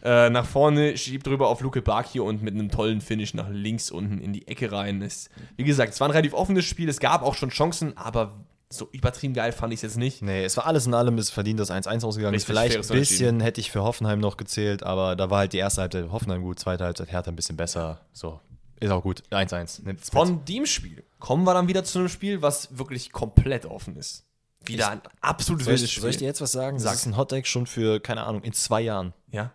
Äh, 0.04 0.30
nach 0.30 0.46
vorne 0.46 0.98
schiebt 0.98 1.28
drüber 1.28 1.48
auf 1.48 1.62
Luke 1.62 1.82
Bakio 1.82 2.28
und 2.28 2.42
mit 2.42 2.54
einem 2.54 2.70
tollen 2.70 3.02
Finish 3.02 3.34
nach 3.34 3.50
links 3.50 3.92
unten 3.92 4.20
in 4.20 4.34
die 4.34 4.48
Ecke 4.48 4.72
rein. 4.72 5.02
Ist, 5.02 5.30
wie 5.58 5.64
gesagt, 5.64 5.94
es 5.94 6.00
war 6.00 6.08
ein 6.08 6.12
relativ 6.12 6.34
offenes 6.34 6.66
Spiel. 6.66 6.90
Es 6.90 7.00
gab 7.00 7.24
auch 7.24 7.36
schon 7.36 7.50
Chancen, 7.50 7.96
aber 7.98 8.34
so 8.72 8.90
übertrieben 8.92 9.34
geil 9.34 9.52
fand 9.52 9.74
ich 9.74 9.78
es 9.80 9.82
jetzt 9.82 9.98
nicht. 9.98 10.22
Nee, 10.22 10.44
es 10.44 10.58
war 10.58 10.66
alles 10.66 10.88
in 10.88 10.94
allem 10.94 11.18
ist 11.18 11.30
verdient, 11.30 11.60
dass 11.60 11.70
1-1 11.72 12.06
ausgegangen 12.06 12.34
ist. 12.34 12.44
Richtig, 12.44 12.58
Vielleicht 12.58 12.92
ein 12.92 12.98
bisschen 12.98 13.40
hätte 13.42 13.62
ich 13.62 13.72
für 13.72 13.84
Hoffenheim 13.84 14.20
noch 14.20 14.38
gezählt, 14.38 14.84
aber 14.84 15.16
da 15.16 15.30
war 15.30 15.40
halt 15.40 15.54
die 15.54 15.58
erste 15.58 15.82
Halbzeit 15.82 16.10
Hoffenheim 16.12 16.42
gut, 16.42 16.60
zweite 16.60 16.86
Halbzeit 16.86 17.12
Hertha 17.12 17.32
ein 17.32 17.36
bisschen 17.36 17.58
besser. 17.58 18.02
So, 18.14 18.40
ist 18.80 18.90
auch 18.90 19.04
gut. 19.04 19.24
1-1. 19.32 19.84
Nimmt's 19.84 19.86
mit. 19.86 20.00
Von 20.12 20.46
dem 20.46 20.66
Spiel 20.66 21.04
kommen 21.20 21.44
wir 21.44 21.54
dann 21.54 21.68
wieder 21.68 21.84
zu 21.84 22.00
einem 22.00 22.10
Spiel, 22.10 22.42
was 22.42 22.78
wirklich 22.78 23.12
komplett 23.12 23.66
offen 23.66 23.96
ist. 23.96 24.26
Wieder 24.66 24.90
ein 24.90 25.02
absolutes 25.22 25.66
soll, 25.66 25.76
ich, 25.76 25.92
Spiel. 25.92 26.02
soll 26.02 26.10
ich 26.12 26.18
dir 26.18 26.26
jetzt 26.26 26.42
was 26.42 26.52
sagen? 26.52 26.80
Sag. 26.80 26.92
Das 26.92 27.02
ist 27.02 27.08
ein 27.08 27.18
Hotdeck 27.18 27.48
schon 27.48 27.66
für, 27.68 28.00
keine 28.00 28.24
Ahnung, 28.24 28.44
in 28.44 28.54
zwei 28.54 28.82
Jahren. 28.82 29.14
ja? 29.32 29.52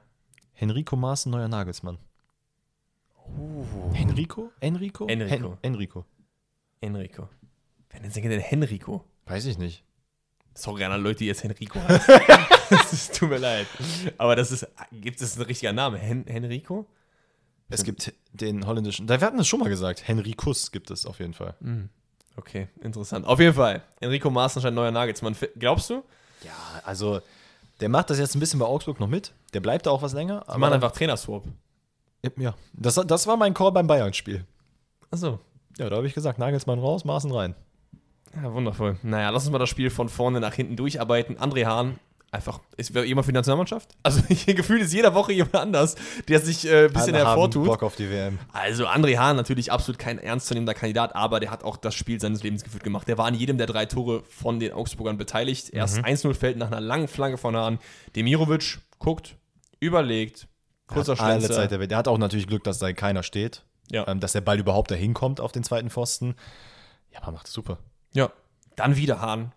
Henrico 0.52 0.96
Maaßen, 0.96 1.30
neuer 1.30 1.48
Nagelsmann. 1.48 1.98
Henrico? 3.92 4.50
Enrico? 4.60 5.06
Enrico. 5.06 5.58
Hen 5.60 5.62
Enrico. 5.62 6.04
Enrico. 6.80 7.28
Wer 7.96 8.02
nennt 8.02 8.12
sich 8.12 8.22
denn 8.22 8.40
Henrico? 8.40 9.04
Weiß 9.24 9.46
ich 9.46 9.56
nicht. 9.56 9.82
Sorry 10.52 10.84
an 10.84 10.92
alle 10.92 11.02
Leute, 11.02 11.20
die 11.20 11.26
jetzt 11.26 11.42
Henrico 11.42 11.80
heißen. 11.80 12.20
Es 12.92 13.10
tut 13.10 13.30
mir 13.30 13.38
leid. 13.38 13.66
Aber 14.18 14.36
das 14.36 14.50
ist, 14.52 14.66
gibt 14.92 15.22
es 15.22 15.36
ein 15.38 15.42
richtiger 15.42 15.72
Name? 15.72 15.96
Hen 15.96 16.26
Henrico? 16.26 16.84
Es 17.70 17.84
gibt 17.84 18.12
den 18.34 18.66
holländischen, 18.66 19.06
da 19.06 19.18
wir 19.18 19.26
hatten 19.26 19.38
es 19.38 19.48
schon 19.48 19.60
mal 19.60 19.70
gesagt, 19.70 20.06
Henricus 20.06 20.72
gibt 20.72 20.90
es 20.90 21.06
auf 21.06 21.20
jeden 21.20 21.32
Fall. 21.32 21.54
Okay, 22.36 22.68
interessant. 22.82 23.26
Auf 23.26 23.40
jeden 23.40 23.54
Fall. 23.54 23.82
Enrico 24.00 24.28
Maaßen 24.28 24.60
scheint 24.60 24.74
neuer 24.74 24.90
Nagelsmann. 24.90 25.34
Glaubst 25.58 25.88
du? 25.88 26.02
Ja, 26.44 26.52
also 26.84 27.22
der 27.80 27.88
macht 27.88 28.10
das 28.10 28.18
jetzt 28.18 28.34
ein 28.36 28.40
bisschen 28.40 28.58
bei 28.58 28.66
Augsburg 28.66 29.00
noch 29.00 29.08
mit. 29.08 29.32
Der 29.54 29.60
bleibt 29.60 29.86
da 29.86 29.90
auch 29.90 30.02
was 30.02 30.12
länger. 30.12 30.44
Die 30.52 30.58
machen 30.58 30.74
einfach 30.74 30.92
Trainerswap. 30.92 31.44
ja, 32.36 32.54
das, 32.74 32.96
das 32.96 33.26
war 33.26 33.38
mein 33.38 33.54
Call 33.54 33.72
beim 33.72 33.86
Bayern-Spiel. 33.86 34.44
Achso. 35.10 35.40
Ja, 35.78 35.88
da 35.88 35.96
habe 35.96 36.06
ich 36.06 36.12
gesagt, 36.14 36.38
Nagelsmann 36.38 36.78
raus, 36.78 37.06
Maaßen 37.06 37.32
rein. 37.32 37.54
Ja, 38.42 38.52
wundervoll. 38.52 38.98
Naja, 39.02 39.30
lass 39.30 39.44
uns 39.44 39.52
mal 39.52 39.58
das 39.58 39.70
Spiel 39.70 39.90
von 39.90 40.08
vorne 40.08 40.40
nach 40.40 40.54
hinten 40.54 40.76
durcharbeiten. 40.76 41.38
André 41.38 41.64
Hahn, 41.64 41.98
einfach, 42.30 42.60
ist 42.76 42.94
jemand 42.94 43.24
für 43.24 43.32
die 43.32 43.36
Nationalmannschaft? 43.36 43.96
Also, 44.02 44.22
hier 44.28 44.54
gefühlt 44.54 44.82
ist 44.82 44.92
jeder 44.92 45.14
Woche 45.14 45.32
jemand 45.32 45.56
anders, 45.56 45.96
der 46.28 46.40
sich 46.40 46.66
äh, 46.66 46.86
ein 46.86 46.92
bisschen 46.92 47.14
Alle 47.14 47.24
hervortut. 47.24 47.66
Bock 47.66 47.82
auf 47.82 47.96
die 47.96 48.10
WM. 48.10 48.38
Also 48.52 48.86
André 48.86 49.16
Hahn 49.16 49.36
natürlich 49.36 49.72
absolut 49.72 49.98
kein 49.98 50.18
ernstzunehmender 50.18 50.74
Kandidat, 50.74 51.16
aber 51.16 51.40
der 51.40 51.50
hat 51.50 51.64
auch 51.64 51.76
das 51.76 51.94
Spiel 51.94 52.20
seines 52.20 52.42
Lebens 52.42 52.62
gefühlt 52.62 52.84
gemacht. 52.84 53.08
Der 53.08 53.16
war 53.16 53.26
an 53.26 53.34
jedem 53.34 53.56
der 53.56 53.66
drei 53.66 53.86
Tore 53.86 54.22
von 54.28 54.60
den 54.60 54.72
Augsburgern 54.72 55.16
beteiligt. 55.16 55.70
Erst 55.70 55.98
1-0 55.98 56.34
fällt 56.34 56.58
nach 56.58 56.68
einer 56.68 56.80
langen 56.80 57.08
Flanke 57.08 57.38
von 57.38 57.56
Hahn. 57.56 57.78
Demirovic 58.14 58.78
guckt, 58.98 59.36
überlegt, 59.80 60.46
kurzer 60.86 61.18
alle 61.18 61.40
Schlenzer. 61.40 61.54
Zeit 61.54 61.70
der 61.70 61.80
Welt. 61.80 61.90
Der 61.90 61.98
hat 61.98 62.08
auch 62.08 62.18
natürlich 62.18 62.46
Glück, 62.46 62.64
dass 62.64 62.78
da 62.78 62.92
keiner 62.92 63.22
steht. 63.22 63.64
Ja. 63.90 64.06
Ähm, 64.08 64.20
dass 64.20 64.32
der 64.32 64.40
Ball 64.40 64.58
überhaupt 64.58 64.90
dahin 64.90 65.14
kommt 65.14 65.40
auf 65.40 65.52
den 65.52 65.62
zweiten 65.62 65.90
Pfosten. 65.90 66.34
Ja, 67.12 67.22
aber 67.22 67.32
macht 67.32 67.46
es 67.46 67.52
super. 67.52 67.78
Ja. 68.16 68.32
Dann 68.74 68.96
wieder 68.96 69.20
Hahn 69.20 69.52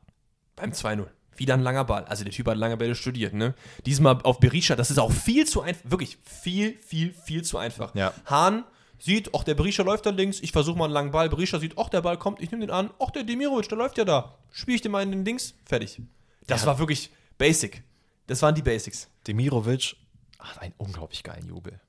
beim 0.56 0.72
2-0. 0.72 1.08
Wieder 1.36 1.54
ein 1.54 1.62
langer 1.62 1.86
Ball. 1.86 2.04
Also 2.06 2.24
der 2.24 2.34
Typ 2.34 2.48
hat 2.48 2.58
lange 2.58 2.76
Bälle 2.78 2.96
studiert, 2.96 3.34
ne? 3.34 3.56
Diesmal 3.86 4.20
auf 4.24 4.40
Berisha, 4.40 4.76
das 4.76 4.92
ist 4.92 5.00
auch 5.00 5.12
viel 5.12 5.48
zu 5.48 5.62
einfach. 5.62 5.90
Wirklich 5.90 6.18
viel, 6.24 6.78
viel, 6.80 7.14
viel 7.14 7.44
zu 7.44 7.58
einfach. 7.58 7.96
Ja. 7.96 8.14
Hahn 8.26 8.66
sieht, 9.00 9.34
ach, 9.34 9.46
der 9.46 9.56
Berisha 9.56 9.84
läuft 9.84 10.06
da 10.06 10.10
links, 10.10 10.42
ich 10.42 10.52
versuche 10.52 10.78
mal 10.78 10.86
einen 10.86 10.94
langen 10.94 11.12
Ball. 11.12 11.30
Berisha 11.30 11.58
sieht, 11.60 11.78
ach, 11.78 11.88
der 11.88 12.02
Ball 12.02 12.18
kommt, 12.18 12.42
ich 12.42 12.52
nehme 12.52 12.66
den 12.66 12.72
an. 12.72 12.90
Ach, 13.00 13.10
der 13.12 13.24
Demirovic, 13.24 13.70
der 13.70 13.78
läuft 13.78 13.98
ja 13.98 14.04
da. 14.04 14.38
Spiele 14.52 14.76
ich 14.76 14.82
den 14.82 14.92
mal 14.92 15.02
in 15.02 15.12
den 15.12 15.24
Dings, 15.24 15.54
fertig. 15.66 16.02
Das 16.48 16.66
war 16.66 16.78
wirklich 16.78 17.10
basic. 17.38 17.84
Das 18.28 18.42
waren 18.42 18.54
die 18.54 18.62
Basics. 18.62 19.08
Demirovic 19.26 19.96
hat 20.40 20.62
einen 20.62 20.74
unglaublich 20.78 21.24
geilen 21.24 21.48
Jubel. 21.48 21.80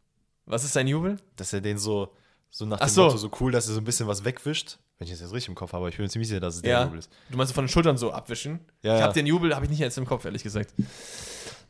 Was 0.46 0.64
ist 0.64 0.72
sein 0.72 0.86
Jubel? 0.86 1.16
Dass 1.36 1.52
er 1.52 1.60
den 1.60 1.78
so, 1.78 2.14
so 2.50 2.66
nach 2.66 2.80
Ach 2.80 2.86
dem 2.86 2.94
so. 2.94 3.04
Motto 3.04 3.16
so 3.16 3.30
cool, 3.40 3.52
dass 3.52 3.68
er 3.68 3.74
so 3.74 3.80
ein 3.80 3.84
bisschen 3.84 4.06
was 4.06 4.24
wegwischt. 4.24 4.78
Wenn 5.00 5.06
ich 5.06 5.12
das 5.14 5.22
jetzt 5.22 5.32
richtig 5.32 5.48
im 5.48 5.54
Kopf 5.54 5.72
habe, 5.72 5.78
aber 5.78 5.88
ich 5.88 5.96
bin 5.96 6.04
mir 6.04 6.10
ziemlich 6.10 6.28
sicher, 6.28 6.40
dass 6.40 6.56
es 6.56 6.60
der 6.62 6.70
Ja. 6.72 6.84
Jubel 6.84 6.98
ist. 6.98 7.10
Du 7.30 7.38
meinst 7.38 7.54
von 7.54 7.64
den 7.64 7.70
Schultern 7.70 7.96
so 7.96 8.12
abwischen? 8.12 8.60
Ja, 8.82 8.96
ich 8.98 9.02
habe 9.02 9.14
den 9.14 9.24
Jubel, 9.26 9.54
habe 9.54 9.64
ich 9.64 9.70
nicht 9.70 9.78
jetzt 9.78 9.96
im 9.96 10.04
Kopf, 10.04 10.26
ehrlich 10.26 10.42
gesagt. 10.42 10.74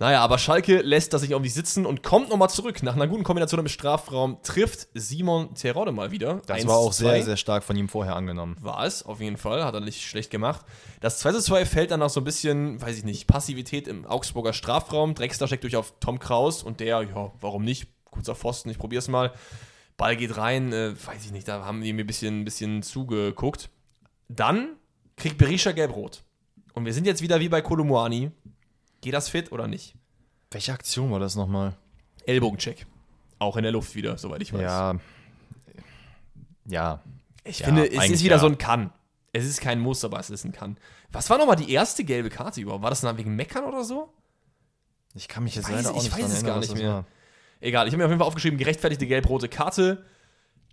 Naja, 0.00 0.20
aber 0.20 0.36
Schalke 0.36 0.80
lässt 0.80 1.12
das 1.12 1.20
sich 1.20 1.32
auf 1.32 1.46
sitzen 1.46 1.86
und 1.86 2.02
kommt 2.02 2.28
nochmal 2.30 2.50
zurück. 2.50 2.82
Nach 2.82 2.96
einer 2.96 3.06
guten 3.06 3.22
Kombination 3.22 3.60
im 3.60 3.68
Strafraum 3.68 4.38
trifft 4.42 4.88
Simon 4.94 5.54
Terodde 5.54 5.92
mal 5.92 6.10
wieder. 6.10 6.42
Das 6.46 6.56
1 6.56 6.66
war 6.66 6.78
auch 6.78 6.90
zu 6.90 7.04
sehr, 7.04 7.10
2. 7.10 7.22
sehr 7.22 7.36
stark 7.36 7.62
von 7.62 7.76
ihm 7.76 7.88
vorher 7.88 8.16
angenommen. 8.16 8.56
War 8.60 8.84
es, 8.84 9.04
auf 9.04 9.20
jeden 9.20 9.36
Fall. 9.36 9.64
Hat 9.64 9.74
er 9.74 9.80
nicht 9.80 10.02
schlecht 10.02 10.32
gemacht. 10.32 10.66
Das 11.00 11.20
2 11.20 11.30
zu 11.34 11.42
2 11.42 11.66
fällt 11.66 11.92
dann 11.92 12.00
nach 12.00 12.10
so 12.10 12.20
ein 12.20 12.24
bisschen, 12.24 12.82
weiß 12.82 12.96
ich 12.98 13.04
nicht, 13.04 13.28
Passivität 13.28 13.86
im 13.86 14.06
Augsburger 14.06 14.54
Strafraum. 14.54 15.14
Drexler 15.14 15.46
steckt 15.46 15.62
durch 15.62 15.76
auf 15.76 15.94
Tom 16.00 16.18
Kraus 16.18 16.64
und 16.64 16.80
der, 16.80 17.02
ja, 17.02 17.30
warum 17.40 17.62
nicht? 17.62 17.86
Kurzer 18.10 18.34
Pfosten, 18.34 18.70
ich 18.70 18.78
probier's 18.78 19.06
mal. 19.06 19.32
Ball 20.00 20.16
geht 20.16 20.36
rein, 20.36 20.72
äh, 20.72 20.94
weiß 21.06 21.24
ich 21.26 21.30
nicht, 21.32 21.46
da 21.46 21.64
haben 21.64 21.82
die 21.82 21.92
mir 21.92 22.04
ein 22.04 22.06
bisschen, 22.06 22.40
ein 22.40 22.44
bisschen 22.44 22.82
zugeguckt. 22.82 23.68
Dann 24.28 24.76
kriegt 25.16 25.36
Berisha 25.38 25.72
gelb-rot. 25.72 26.24
Und 26.72 26.86
wir 26.86 26.94
sind 26.94 27.06
jetzt 27.06 27.20
wieder 27.20 27.38
wie 27.40 27.48
bei 27.48 27.60
Kolumuani. 27.60 28.30
Geht 29.02 29.12
das 29.14 29.28
fit 29.28 29.52
oder 29.52 29.66
nicht? 29.68 29.94
Welche 30.50 30.72
Aktion 30.72 31.10
war 31.10 31.20
das 31.20 31.36
nochmal? 31.36 31.76
Ellbogencheck. 32.26 32.86
Auch 33.38 33.56
in 33.56 33.62
der 33.62 33.72
Luft 33.72 33.94
wieder, 33.94 34.16
soweit 34.18 34.40
ich 34.42 34.52
weiß. 34.52 34.62
Ja. 34.62 34.94
Ja. 36.66 37.02
Ich 37.44 37.60
Ja, 37.60 37.66
finde, 37.66 37.90
es 37.90 38.08
ist 38.10 38.22
wieder 38.24 38.36
ja. 38.36 38.40
so 38.40 38.46
ein 38.46 38.58
Kann. 38.58 38.92
Es 39.32 39.44
ist 39.44 39.60
kein 39.60 39.80
Muss, 39.80 40.04
aber 40.04 40.18
es 40.18 40.30
ist 40.30 40.44
ein 40.44 40.52
Kann. 40.52 40.76
Was 41.12 41.30
war 41.30 41.38
nochmal 41.38 41.56
die 41.56 41.70
erste 41.72 42.04
gelbe 42.04 42.30
Karte 42.30 42.60
überhaupt? 42.60 42.82
War 42.82 42.90
das 42.90 43.00
dann 43.00 43.16
wegen 43.18 43.34
Meckern 43.36 43.64
oder 43.64 43.84
so? 43.84 44.12
Ich 45.14 45.28
kann 45.28 45.44
mich 45.44 45.54
jetzt 45.56 45.66
weiß- 45.68 45.72
leider 45.72 45.90
auch 45.92 45.96
ich 45.96 46.04
nicht 46.04 46.12
weiß 46.12 46.20
dran 46.20 46.30
es 46.32 46.44
gar 46.44 46.58
nicht 46.60 46.74
mehr. 46.76 46.88
war. 46.94 47.04
Egal, 47.60 47.86
ich 47.86 47.92
habe 47.92 47.98
mir 47.98 48.04
auf 48.04 48.10
jeden 48.10 48.20
Fall 48.20 48.28
aufgeschrieben, 48.28 48.58
gerechtfertigte 48.58 49.06
gelb-rote 49.06 49.48
Karte. 49.48 50.04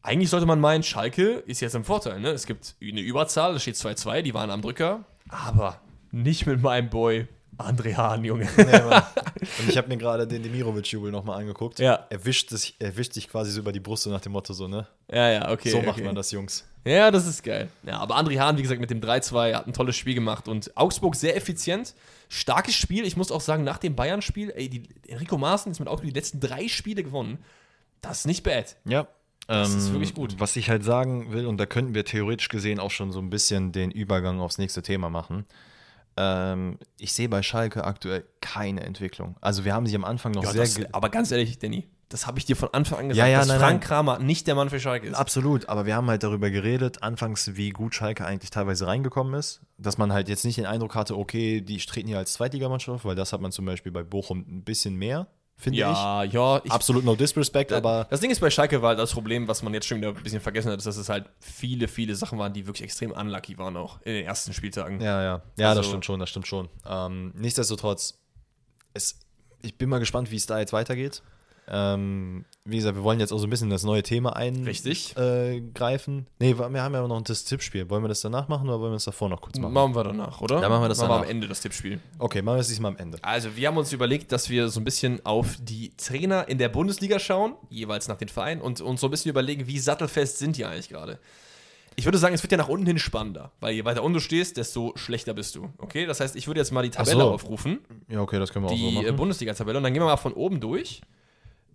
Eigentlich 0.01 0.29
sollte 0.29 0.45
man 0.45 0.59
meinen, 0.59 0.83
Schalke 0.83 1.43
ist 1.45 1.59
jetzt 1.59 1.75
im 1.75 1.83
Vorteil. 1.83 2.19
Ne? 2.19 2.29
Es 2.29 2.45
gibt 2.45 2.75
eine 2.81 3.01
Überzahl, 3.01 3.55
es 3.55 3.63
steht 3.63 3.75
2-2, 3.75 4.21
die 4.21 4.33
waren 4.33 4.49
am 4.49 4.61
Drücker. 4.61 5.03
Aber 5.29 5.81
nicht 6.11 6.45
mit 6.45 6.61
meinem 6.61 6.89
Boy 6.89 7.27
André 7.57 7.95
Hahn, 7.95 8.23
Junge. 8.23 8.47
Nee, 8.55 8.63
Mann. 8.63 9.03
Und 9.59 9.69
ich 9.69 9.77
habe 9.77 9.87
mir 9.87 9.97
gerade 9.97 10.27
den 10.27 10.43
Demirovic-Jubel 10.43 11.11
nochmal 11.11 11.39
angeguckt. 11.39 11.79
Ja. 11.79 12.05
Er 12.09 12.25
wischt, 12.25 12.49
sich, 12.49 12.75
er 12.79 12.95
wischt 12.95 13.13
sich 13.13 13.29
quasi 13.29 13.51
so 13.51 13.59
über 13.59 13.71
die 13.71 13.79
Brust 13.79 14.03
so 14.03 14.09
nach 14.09 14.21
dem 14.21 14.31
Motto 14.33 14.53
so, 14.53 14.67
ne? 14.67 14.87
ja, 15.11 15.31
ja, 15.31 15.51
okay. 15.51 15.69
so 15.69 15.77
okay. 15.77 15.87
macht 15.87 16.03
man 16.03 16.15
das, 16.15 16.31
Jungs. 16.31 16.65
Ja, 16.85 17.11
das 17.11 17.25
ist 17.25 17.43
geil. 17.43 17.69
Ja, 17.83 17.99
aber 17.99 18.15
André 18.17 18.39
Hahn, 18.39 18.57
wie 18.57 18.61
gesagt, 18.61 18.79
mit 18.79 18.89
dem 18.89 19.01
3-2 19.01 19.53
hat 19.55 19.67
ein 19.67 19.73
tolles 19.73 19.95
Spiel 19.95 20.13
gemacht 20.13 20.47
und 20.47 20.75
Augsburg 20.77 21.15
sehr 21.15 21.35
effizient. 21.35 21.93
Starkes 22.29 22.75
Spiel. 22.75 23.05
Ich 23.05 23.17
muss 23.17 23.31
auch 23.31 23.41
sagen, 23.41 23.63
nach 23.63 23.77
dem 23.77 23.95
Bayern-Spiel, 23.95 24.53
ey, 24.55 24.69
die, 24.69 24.83
Enrico 25.07 25.37
Maaßen 25.37 25.71
ist 25.71 25.79
mit 25.79 25.87
Augsburg 25.87 26.09
die 26.09 26.17
letzten 26.17 26.39
drei 26.39 26.67
Spiele 26.67 27.03
gewonnen. 27.03 27.39
Das 28.01 28.19
ist 28.19 28.27
nicht 28.27 28.43
bad. 28.43 28.77
Ja. 28.85 29.07
Das 29.47 29.73
ist 29.73 29.87
Ähm, 29.87 29.93
wirklich 29.93 30.13
gut. 30.13 30.35
Was 30.39 30.55
ich 30.55 30.69
halt 30.69 30.83
sagen 30.83 31.31
will, 31.31 31.45
und 31.45 31.57
da 31.57 31.65
könnten 31.65 31.95
wir 31.95 32.03
theoretisch 32.05 32.49
gesehen 32.49 32.79
auch 32.79 32.91
schon 32.91 33.11
so 33.11 33.19
ein 33.19 33.29
bisschen 33.29 33.71
den 33.71 33.91
Übergang 33.91 34.39
aufs 34.39 34.57
nächste 34.57 34.81
Thema 34.81 35.09
machen. 35.09 35.45
Ähm, 36.17 36.79
ich 36.97 37.13
sehe 37.13 37.29
bei 37.29 37.43
Schalke 37.43 37.83
aktuell 37.83 38.25
keine 38.41 38.81
Entwicklung. 38.81 39.35
Also 39.39 39.65
wir 39.65 39.73
haben 39.73 39.85
sie 39.85 39.95
am 39.95 40.03
Anfang 40.03 40.31
noch 40.31 40.43
Ja, 40.43 40.51
sehr 40.51 40.61
das, 40.61 40.93
aber 40.93 41.09
ganz 41.09 41.31
ehrlich, 41.31 41.59
Danny, 41.59 41.87
das 42.09 42.25
habe 42.25 42.39
ich 42.39 42.45
dir 42.45 42.55
von 42.55 42.69
Anfang 42.73 42.99
an 42.99 43.09
gesagt, 43.09 43.27
Ja, 43.27 43.31
ja, 43.31 43.39
dass 43.39 43.47
nein, 43.47 43.59
Frank 43.59 43.71
nein. 43.73 43.79
Kramer 43.81 44.19
nicht 44.19 44.47
der 44.47 44.55
Mann 44.55 44.69
für 44.69 44.79
Schalke 44.79 45.07
ist. 45.07 45.15
Absolut, 45.15 45.67
aber 45.69 45.85
wir 45.85 45.95
haben 45.95 46.07
halt 46.07 46.23
darüber 46.23 46.49
geredet, 46.49 47.03
anfangs, 47.03 47.55
wie 47.55 47.69
gut 47.69 47.95
Schalke 47.95 48.25
eigentlich 48.25 48.49
teilweise 48.49 48.87
reingekommen 48.87 49.33
ist. 49.33 49.61
Dass 49.77 49.97
man 49.97 50.13
halt 50.13 50.29
jetzt 50.29 50.45
nicht 50.45 50.57
den 50.57 50.65
Eindruck 50.65 50.95
hatte, 50.95 51.17
okay, 51.17 51.61
die 51.61 51.77
treten 51.77 52.07
hier 52.07 52.17
als 52.17 52.33
Zweitligamannschaft 52.33 53.05
weil 53.05 53.15
das 53.15 53.33
hat 53.33 53.41
man 53.41 53.51
zum 53.51 53.65
Beispiel 53.65 53.91
bei 53.91 54.03
Bochum 54.03 54.45
ein 54.47 54.63
bisschen 54.63 54.95
mehr, 54.95 55.27
finde 55.59 55.79
ja, 55.79 56.23
ja, 56.23 56.57
ich. 56.57 56.65
ich, 56.65 56.71
Absolut 56.71 57.03
no 57.03 57.15
disrespect, 57.15 57.73
aber 57.73 58.05
das 58.09 58.19
Ding 58.19 58.29
ist 58.29 58.39
bei 58.39 58.49
Schalke 58.49 58.81
war 58.81 58.89
halt 58.89 58.99
das 58.99 59.11
Problem, 59.11 59.47
was 59.47 59.63
man 59.63 59.73
jetzt 59.73 59.87
schon 59.87 59.97
wieder 59.97 60.09
ein 60.09 60.23
bisschen 60.23 60.39
vergessen 60.39 60.71
hat, 60.71 60.77
ist, 60.77 60.85
dass 60.85 60.97
es 60.97 61.09
halt 61.09 61.25
viele, 61.39 61.87
viele 61.87 62.15
Sachen 62.15 62.37
waren, 62.37 62.53
die 62.53 62.67
wirklich 62.67 62.83
extrem 62.83 63.11
unlucky 63.11 63.57
waren 63.57 63.75
auch 63.75 63.99
in 64.03 64.13
den 64.13 64.25
ersten 64.25 64.53
Spieltagen. 64.53 65.01
ja, 65.01 65.21
ja. 65.23 65.41
Ja, 65.57 65.69
das 65.69 65.77
Also- 65.77 65.89
stimmt 65.89 66.05
schon, 66.05 66.19
das 66.19 66.29
stimmt 66.29 66.47
schon. 66.47 66.69
Ähm, 66.85 67.33
nichtsdestotrotz, 67.35 68.19
es, 68.93 69.19
ich 69.61 69.77
bin 69.77 69.89
mal 69.89 69.99
gespannt, 69.99 70.29
wie 70.31 70.35
es 70.35 70.45
da 70.45 70.59
jetzt 70.59 70.73
weitergeht. 70.73 71.23
Ähm, 71.69 72.45
wie 72.63 72.77
gesagt, 72.77 72.95
wir 72.95 73.03
wollen 73.03 73.19
jetzt 73.19 73.31
auch 73.31 73.37
so 73.39 73.47
ein 73.47 73.49
bisschen 73.49 73.69
das 73.69 73.83
neue 73.83 74.03
Thema 74.03 74.31
Richtig. 74.37 75.15
eingreifen. 75.17 76.27
nee, 76.39 76.57
wir 76.57 76.65
haben 76.65 76.93
ja 76.93 77.07
noch 77.07 77.21
das 77.21 77.45
Tippspiel. 77.45 77.89
Wollen 77.89 78.03
wir 78.03 78.09
das 78.09 78.21
danach 78.21 78.47
machen 78.47 78.67
oder 78.67 78.79
wollen 78.79 78.91
wir 78.91 78.95
das 78.95 79.05
davor 79.05 79.29
noch 79.29 79.41
kurz 79.41 79.57
machen? 79.57 79.73
Machen 79.73 79.95
wir 79.95 80.03
danach, 80.03 80.41
oder? 80.41 80.59
Dann 80.61 80.71
machen 80.71 80.83
wir 80.83 80.89
das 80.89 80.99
am 80.99 81.09
danach. 81.09 81.27
Ende, 81.27 81.47
das 81.47 81.61
Tippspiel. 81.61 81.99
Okay, 82.19 82.41
machen 82.41 82.57
wir 82.57 82.61
es 82.61 82.67
diesmal 82.67 82.91
am 82.91 82.97
Ende. 82.97 83.19
Also, 83.21 83.55
wir 83.55 83.67
haben 83.67 83.77
uns 83.77 83.91
überlegt, 83.93 84.31
dass 84.31 84.49
wir 84.49 84.69
so 84.69 84.79
ein 84.79 84.83
bisschen 84.83 85.25
auf 85.25 85.57
die 85.61 85.91
Trainer 85.97 86.47
in 86.47 86.57
der 86.57 86.69
Bundesliga 86.69 87.19
schauen, 87.19 87.55
jeweils 87.69 88.07
nach 88.07 88.17
den 88.17 88.29
Vereinen, 88.29 88.61
und 88.61 88.81
uns 88.81 89.01
so 89.01 89.07
ein 89.07 89.11
bisschen 89.11 89.29
überlegen, 89.29 89.67
wie 89.67 89.79
sattelfest 89.79 90.37
sind 90.39 90.57
die 90.57 90.65
eigentlich 90.65 90.89
gerade. 90.89 91.19
Ich 91.95 92.05
würde 92.05 92.19
sagen, 92.19 92.35
es 92.35 92.43
wird 92.43 92.51
ja 92.51 92.59
nach 92.59 92.67
unten 92.67 92.85
hin 92.85 92.99
spannender, 92.99 93.51
weil 93.59 93.73
je 93.73 93.83
weiter 93.83 94.03
unten 94.03 94.15
du 94.15 94.19
stehst, 94.19 94.57
desto 94.57 94.93
schlechter 94.95 95.33
bist 95.33 95.55
du. 95.55 95.69
Okay, 95.79 96.05
das 96.05 96.19
heißt, 96.19 96.35
ich 96.35 96.45
würde 96.45 96.59
jetzt 96.59 96.71
mal 96.71 96.83
die 96.83 96.91
Tabelle 96.91 97.21
so. 97.23 97.31
aufrufen, 97.31 97.79
Ja, 98.07 98.21
okay, 98.21 98.37
das 98.37 98.53
können 98.53 98.65
wir 98.65 98.69
auch 98.71 98.77
so 98.77 98.89
die 98.89 98.97
äh, 98.97 99.01
machen. 99.03 99.15
Bundesliga-Tabelle, 99.15 99.77
und 99.77 99.83
dann 99.83 99.93
gehen 99.93 100.03
wir 100.03 100.07
mal 100.07 100.17
von 100.17 100.33
oben 100.33 100.59
durch 100.59 101.01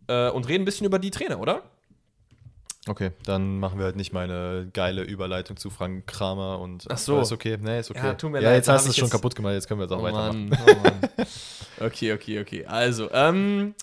äh, 0.09 0.29
und 0.31 0.49
reden 0.49 0.63
ein 0.63 0.65
bisschen 0.65 0.87
über 0.87 0.99
die 0.99 1.11
Trainer, 1.11 1.39
oder? 1.41 1.63
Okay, 2.89 3.13
dann 3.25 3.61
machen 3.61 3.79
wir 3.79 3.85
halt 3.85 3.95
nicht 3.97 4.13
meine 4.13 4.69
geile 4.73 5.03
Überleitung 5.03 5.57
zu 5.57 5.71
Frank 5.71 6.05
Kramer 6.09 6.59
und. 6.59 6.87
Ach 6.91 6.99
so. 6.99 7.21
Ist 7.21 7.31
okay, 7.31 7.57
nee, 7.61 7.79
ist 7.79 7.91
okay. 7.93 8.07
Ja, 8.07 8.15
tut 8.15 8.33
mir 8.33 8.41
ja, 8.43 8.49
leid, 8.51 8.57
jetzt 8.57 8.69
hast 8.69 8.87
du 8.87 8.91
es 8.91 8.97
schon 8.97 9.05
jetzt- 9.05 9.13
kaputt 9.13 9.37
gemacht, 9.37 9.53
jetzt 9.55 9.69
können 9.69 9.79
wir 9.79 9.85
jetzt 9.85 9.93
auch 9.93 10.03
weitermachen. 10.03 10.49
Mann, 10.49 10.59
oh 10.67 10.75
Mann. 10.83 11.27
Okay, 11.81 12.13
okay, 12.13 12.41
okay. 12.41 12.65
Also, 12.67 13.11
ähm, 13.13 13.75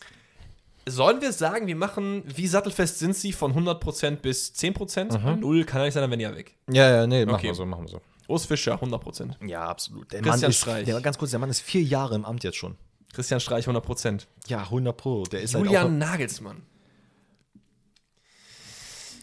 sollen 0.88 1.22
wir 1.22 1.32
sagen, 1.34 1.68
wir 1.68 1.76
machen, 1.76 2.24
wie 2.26 2.48
sattelfest 2.48 3.00
sind 3.00 3.16
sie 3.16 3.34
von 3.34 3.54
100% 3.54 4.18
bis 4.18 4.54
10%? 4.54 5.18
Mhm. 5.34 5.40
Null 5.42 5.64
kann 5.66 5.80
ja 5.82 5.86
nicht 5.86 5.94
sein, 5.96 6.02
dann 6.02 6.10
werden 6.12 6.20
die 6.20 6.26
ja 6.26 6.36
weg. 6.36 6.56
Ja, 6.72 6.90
ja, 6.90 7.08
nee, 7.08 7.26
machen 7.26 7.36
Okay. 7.36 7.48
wir 7.48 7.56
so, 7.56 7.66
machen 7.66 7.84
wir 7.86 7.90
so. 7.90 8.02
Urs 8.28 8.46
Fischer, 8.46 8.76
100%. 8.82 9.32
Ja, 9.48 9.66
absolut. 9.66 10.12
Der 10.14 10.22
Christian 10.22 10.42
Mann 10.42 10.50
ist, 10.52 10.58
Streich. 10.60 10.86
Der, 10.86 11.02
ganz 11.02 11.18
kurz, 11.18 11.32
der 11.32 11.40
Mann 11.40 11.50
ist 11.50 11.62
vier 11.62 11.82
Jahre 11.82 12.16
im 12.16 12.26
Amt 12.26 12.44
jetzt 12.44 12.58
schon. 12.58 12.76
Christian 13.14 13.40
Streich, 13.40 13.68
100%. 13.68 14.28
Ja, 14.48 14.62
100 14.64 14.96
Pro. 14.96 15.24
Der 15.24 15.42
ist 15.42 15.54
Julian 15.54 15.84
halt 15.84 15.94
Nagelsmann. 15.94 16.58
auch, 16.58 16.62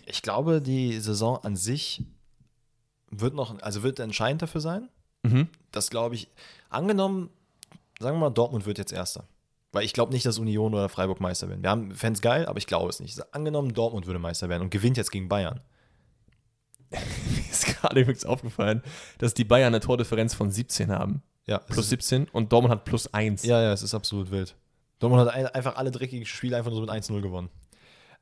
Ich 0.07 0.23
glaube, 0.23 0.61
die 0.61 0.99
Saison 1.01 1.39
an 1.43 1.57
sich 1.57 2.05
wird 3.11 3.35
noch, 3.35 3.61
also 3.63 3.83
wird 3.83 3.99
entscheidend 4.01 4.43
dafür 4.43 4.61
sein. 4.61 4.89
Mhm. 5.23 5.49
Das 5.73 5.91
glaube 5.91 6.15
ich. 6.15 6.29
Angenommen, 6.69 7.31
sagen 8.01 8.17
wir 8.17 8.21
mal, 8.29 8.31
Dortmund 8.31 8.67
wird 8.67 8.79
jetzt 8.79 8.93
Erster. 8.93 9.27
Weil 9.73 9.85
ich 9.85 9.93
glaube 9.93 10.13
nicht, 10.13 10.25
dass 10.25 10.39
Union 10.39 10.73
oder 10.75 10.89
Freiburg 10.89 11.21
Meister 11.21 11.49
werden. 11.49 11.63
Wir 11.63 11.71
haben 11.71 11.95
Fans 11.95 12.21
geil, 12.21 12.47
aber 12.47 12.59
ich 12.59 12.67
glaube 12.67 12.89
es 12.89 13.01
nicht. 13.01 13.21
Angenommen, 13.35 13.75
Dortmund 13.75 14.07
würde 14.07 14.19
Meister 14.19 14.49
werden 14.49 14.63
und 14.63 14.71
gewinnt 14.71 14.97
jetzt 14.97 15.11
gegen 15.11 15.29
Bayern. 15.29 15.61
Mir 16.91 17.51
ist 17.51 17.67
gerade 17.67 18.01
übrigens 18.01 18.25
aufgefallen, 18.25 18.83
dass 19.19 19.35
die 19.35 19.45
Bayern 19.45 19.69
eine 19.75 19.81
Tordifferenz 19.81 20.35
von 20.35 20.51
17 20.51 20.91
haben. 20.91 21.23
Ja, 21.47 21.59
Plus 21.59 21.87
ist, 21.87 21.91
17 21.91 22.29
und 22.29 22.53
Dortmund 22.53 22.73
hat 22.73 22.85
plus 22.85 23.13
1. 23.13 23.45
ja, 23.45 23.63
ja, 23.63 23.73
es 23.73 23.83
ist 23.83 23.95
absolut 23.95 24.31
wild. 24.31 24.57
Dortmund 24.99 25.27
hat 25.27 25.35
ein, 25.35 25.47
einfach 25.47 25.77
alle 25.77 25.91
dreckigen 25.91 26.27
Spiele 26.27 26.57
einfach 26.57 26.71
nur 26.71 26.81
so 26.81 26.87
mit 26.87 26.91
1-0 26.91 27.21
gewonnen. 27.21 27.51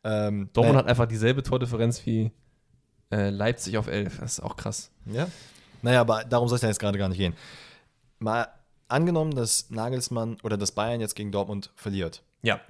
Ähm, 0.02 0.50
Dortmund 0.52 0.74
naja, 0.74 0.84
hat 0.84 0.90
einfach 0.90 1.06
dieselbe 1.06 1.42
Tordifferenz 1.42 2.04
wie 2.04 2.32
äh, 3.10 3.30
Leipzig 3.30 3.78
auf 3.78 3.86
11. 3.86 4.18
Das 4.20 4.32
ist 4.34 4.40
auch 4.40 4.56
krass. 4.56 4.90
Ja. 5.06 5.28
Naja, 5.82 6.00
aber 6.02 6.24
darum 6.24 6.48
soll 6.48 6.56
es 6.56 6.62
ja 6.62 6.68
jetzt 6.68 6.80
gerade 6.80 6.98
gar 6.98 7.08
nicht 7.08 7.18
gehen. 7.18 7.34
Mal 8.18 8.48
angenommen, 8.88 9.34
dass 9.34 9.70
Nagelsmann 9.70 10.36
oder 10.42 10.56
dass 10.56 10.72
Bayern 10.72 11.00
jetzt 11.00 11.14
gegen 11.14 11.32
Dortmund 11.32 11.70
verliert, 11.76 12.22
Ja. 12.42 12.60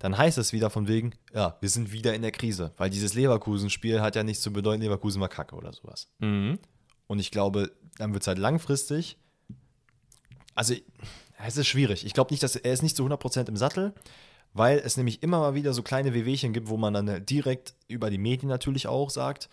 Dann 0.00 0.16
heißt 0.16 0.38
es 0.38 0.52
wieder 0.52 0.70
von 0.70 0.88
wegen, 0.88 1.12
ja, 1.32 1.56
wir 1.60 1.68
sind 1.68 1.92
wieder 1.92 2.14
in 2.14 2.22
der 2.22 2.32
Krise. 2.32 2.72
Weil 2.78 2.90
dieses 2.90 3.14
Leverkusen-Spiel 3.14 4.00
hat 4.00 4.16
ja 4.16 4.24
nichts 4.24 4.42
zu 4.42 4.52
bedeuten, 4.52 4.82
Leverkusen 4.82 5.20
war 5.20 5.28
kacke 5.28 5.54
oder 5.54 5.72
sowas. 5.72 6.08
Mhm. 6.18 6.58
Und 7.06 7.18
ich 7.18 7.30
glaube, 7.30 7.70
dann 7.98 8.12
wird 8.14 8.22
es 8.22 8.26
halt 8.26 8.38
langfristig. 8.38 9.18
Also, 10.54 10.74
es 11.44 11.56
ist 11.56 11.66
schwierig. 11.66 12.06
Ich 12.06 12.14
glaube 12.14 12.32
nicht, 12.32 12.42
dass 12.42 12.56
er 12.56 12.72
ist 12.72 12.82
nicht 12.82 12.96
zu 12.96 13.06
100% 13.06 13.48
im 13.48 13.56
Sattel, 13.56 13.94
weil 14.54 14.78
es 14.78 14.96
nämlich 14.96 15.22
immer 15.22 15.38
mal 15.38 15.54
wieder 15.54 15.74
so 15.74 15.82
kleine 15.82 16.14
Wehwehchen 16.14 16.52
gibt, 16.52 16.68
wo 16.68 16.78
man 16.78 16.94
dann 16.94 17.26
direkt 17.26 17.74
über 17.86 18.10
die 18.10 18.18
Medien 18.18 18.48
natürlich 18.48 18.86
auch 18.86 19.10
sagt, 19.10 19.50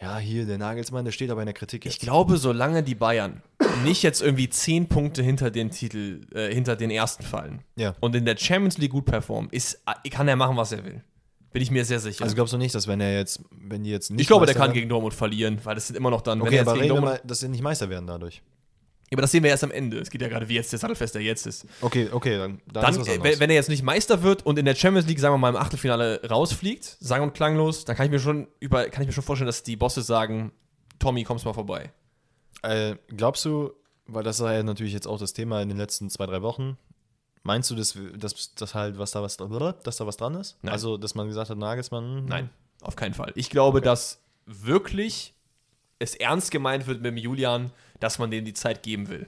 ja, 0.00 0.18
hier, 0.18 0.46
der 0.46 0.58
Nagelsmann, 0.58 1.04
der 1.04 1.12
steht 1.12 1.30
aber 1.30 1.42
in 1.42 1.46
der 1.46 1.54
Kritik 1.54 1.84
Ich 1.86 1.94
jetzt. 1.94 2.02
glaube, 2.02 2.36
solange 2.36 2.82
die 2.82 2.94
Bayern 2.94 3.42
nicht 3.84 4.02
jetzt 4.02 4.22
irgendwie 4.22 4.48
10 4.48 4.88
Punkte 4.88 5.22
hinter 5.22 5.50
den 5.50 5.70
Titel, 5.70 6.20
äh, 6.34 6.52
hinter 6.52 6.76
den 6.76 6.90
ersten 6.90 7.22
fallen 7.24 7.62
Ja. 7.76 7.94
und 8.00 8.14
in 8.14 8.24
der 8.24 8.36
Champions 8.36 8.78
League 8.78 8.92
gut 8.92 9.06
performen, 9.06 9.50
ist, 9.50 9.82
äh, 10.04 10.08
kann 10.10 10.28
er 10.28 10.36
machen, 10.36 10.56
was 10.56 10.72
er 10.72 10.84
will. 10.84 11.02
Bin 11.52 11.62
ich 11.62 11.70
mir 11.70 11.84
sehr 11.84 11.98
sicher. 11.98 12.22
Also 12.24 12.34
glaubst 12.34 12.52
du 12.52 12.58
nicht, 12.58 12.74
dass 12.74 12.86
wenn 12.86 13.00
er 13.00 13.16
jetzt, 13.16 13.40
wenn 13.50 13.82
die 13.82 13.90
jetzt 13.90 14.10
nicht 14.10 14.20
ich 14.20 14.26
glaube, 14.26 14.44
der 14.46 14.52
Meister 14.54 14.60
kann 14.60 14.68
werden- 14.68 14.74
gegen 14.80 14.88
Dortmund 14.90 15.14
verlieren, 15.14 15.58
weil 15.64 15.74
das 15.74 15.86
sind 15.86 15.96
immer 15.96 16.10
noch 16.10 16.20
dann, 16.20 16.38
wenn 16.40 16.46
Okay, 16.48 16.56
er 16.56 16.58
jetzt 16.60 16.68
aber 16.68 16.74
gegen 16.78 16.82
reden 16.92 16.96
wir 16.96 17.00
Dortmund. 17.00 17.24
mal, 17.24 17.28
dass 17.28 17.40
sie 17.40 17.48
nicht 17.48 17.62
Meister 17.62 17.88
werden 17.88 18.06
dadurch. 18.06 18.42
Ja, 19.10 19.14
aber 19.16 19.22
das 19.22 19.30
sehen 19.30 19.42
wir 19.42 19.50
erst 19.50 19.64
am 19.64 19.70
Ende. 19.70 19.98
Es 19.98 20.10
geht 20.10 20.20
ja 20.20 20.28
gerade, 20.28 20.48
wie 20.48 20.54
jetzt 20.54 20.70
der 20.70 20.78
Sattelfest, 20.78 21.14
der 21.14 21.22
jetzt 21.22 21.46
ist. 21.46 21.66
Okay, 21.80 22.08
okay, 22.12 22.36
dann, 22.36 22.60
dann, 22.66 22.82
Dann, 22.82 22.92
ist 22.94 23.00
was 23.00 23.08
äh, 23.08 23.22
wenn, 23.22 23.40
wenn 23.40 23.50
er 23.50 23.56
jetzt 23.56 23.70
nicht 23.70 23.82
Meister 23.82 24.22
wird 24.22 24.44
und 24.44 24.58
in 24.58 24.66
der 24.66 24.74
Champions 24.74 25.06
League, 25.08 25.18
sagen 25.18 25.32
wir 25.34 25.38
mal, 25.38 25.48
im 25.48 25.56
Achtelfinale 25.56 26.20
rausfliegt, 26.28 26.98
sang- 27.00 27.22
und 27.22 27.32
klanglos, 27.32 27.86
dann 27.86 27.96
kann 27.96 28.04
ich 28.04 28.12
mir 28.12 28.18
schon 28.18 28.48
über, 28.60 28.88
kann 28.90 29.02
ich 29.02 29.08
mir 29.08 29.14
schon 29.14 29.24
vorstellen, 29.24 29.46
dass 29.46 29.62
die 29.62 29.76
Bosse 29.76 30.02
sagen, 30.02 30.52
Tommy, 30.98 31.24
kommst 31.24 31.46
mal 31.46 31.54
vorbei. 31.54 31.90
Äh, 32.62 32.96
glaubst 33.08 33.44
du, 33.46 33.72
weil 34.06 34.24
das 34.24 34.40
war 34.40 34.52
ja 34.52 34.62
natürlich 34.62 34.92
jetzt 34.92 35.06
auch 35.06 35.18
das 35.18 35.32
Thema 35.32 35.62
in 35.62 35.68
den 35.68 35.78
letzten 35.78 36.10
zwei, 36.10 36.26
drei 36.26 36.42
Wochen, 36.42 36.76
meinst 37.42 37.70
du, 37.70 37.74
dass, 37.76 37.96
dass, 38.16 38.54
dass 38.54 38.74
halt, 38.74 38.98
was 38.98 39.12
da 39.12 39.22
was, 39.22 39.38
dass 39.38 39.96
da 39.96 40.06
was 40.06 40.16
dran 40.18 40.34
ist? 40.34 40.58
Nein. 40.62 40.72
Also, 40.72 40.98
dass 40.98 41.14
man 41.14 41.28
gesagt 41.28 41.48
hat, 41.50 41.56
Nagelsmann? 41.56 42.18
hm, 42.18 42.26
Nein, 42.26 42.50
auf 42.82 42.96
keinen 42.96 43.14
Fall. 43.14 43.32
Ich 43.36 43.48
glaube, 43.48 43.80
dass 43.80 44.20
wirklich 44.44 45.34
es 45.98 46.14
ernst 46.14 46.50
gemeint 46.50 46.86
wird 46.86 47.00
mit 47.00 47.06
dem 47.06 47.16
Julian, 47.16 47.72
dass 48.00 48.18
man 48.18 48.30
dem 48.30 48.44
die 48.44 48.54
Zeit 48.54 48.82
geben 48.82 49.08
will. 49.08 49.26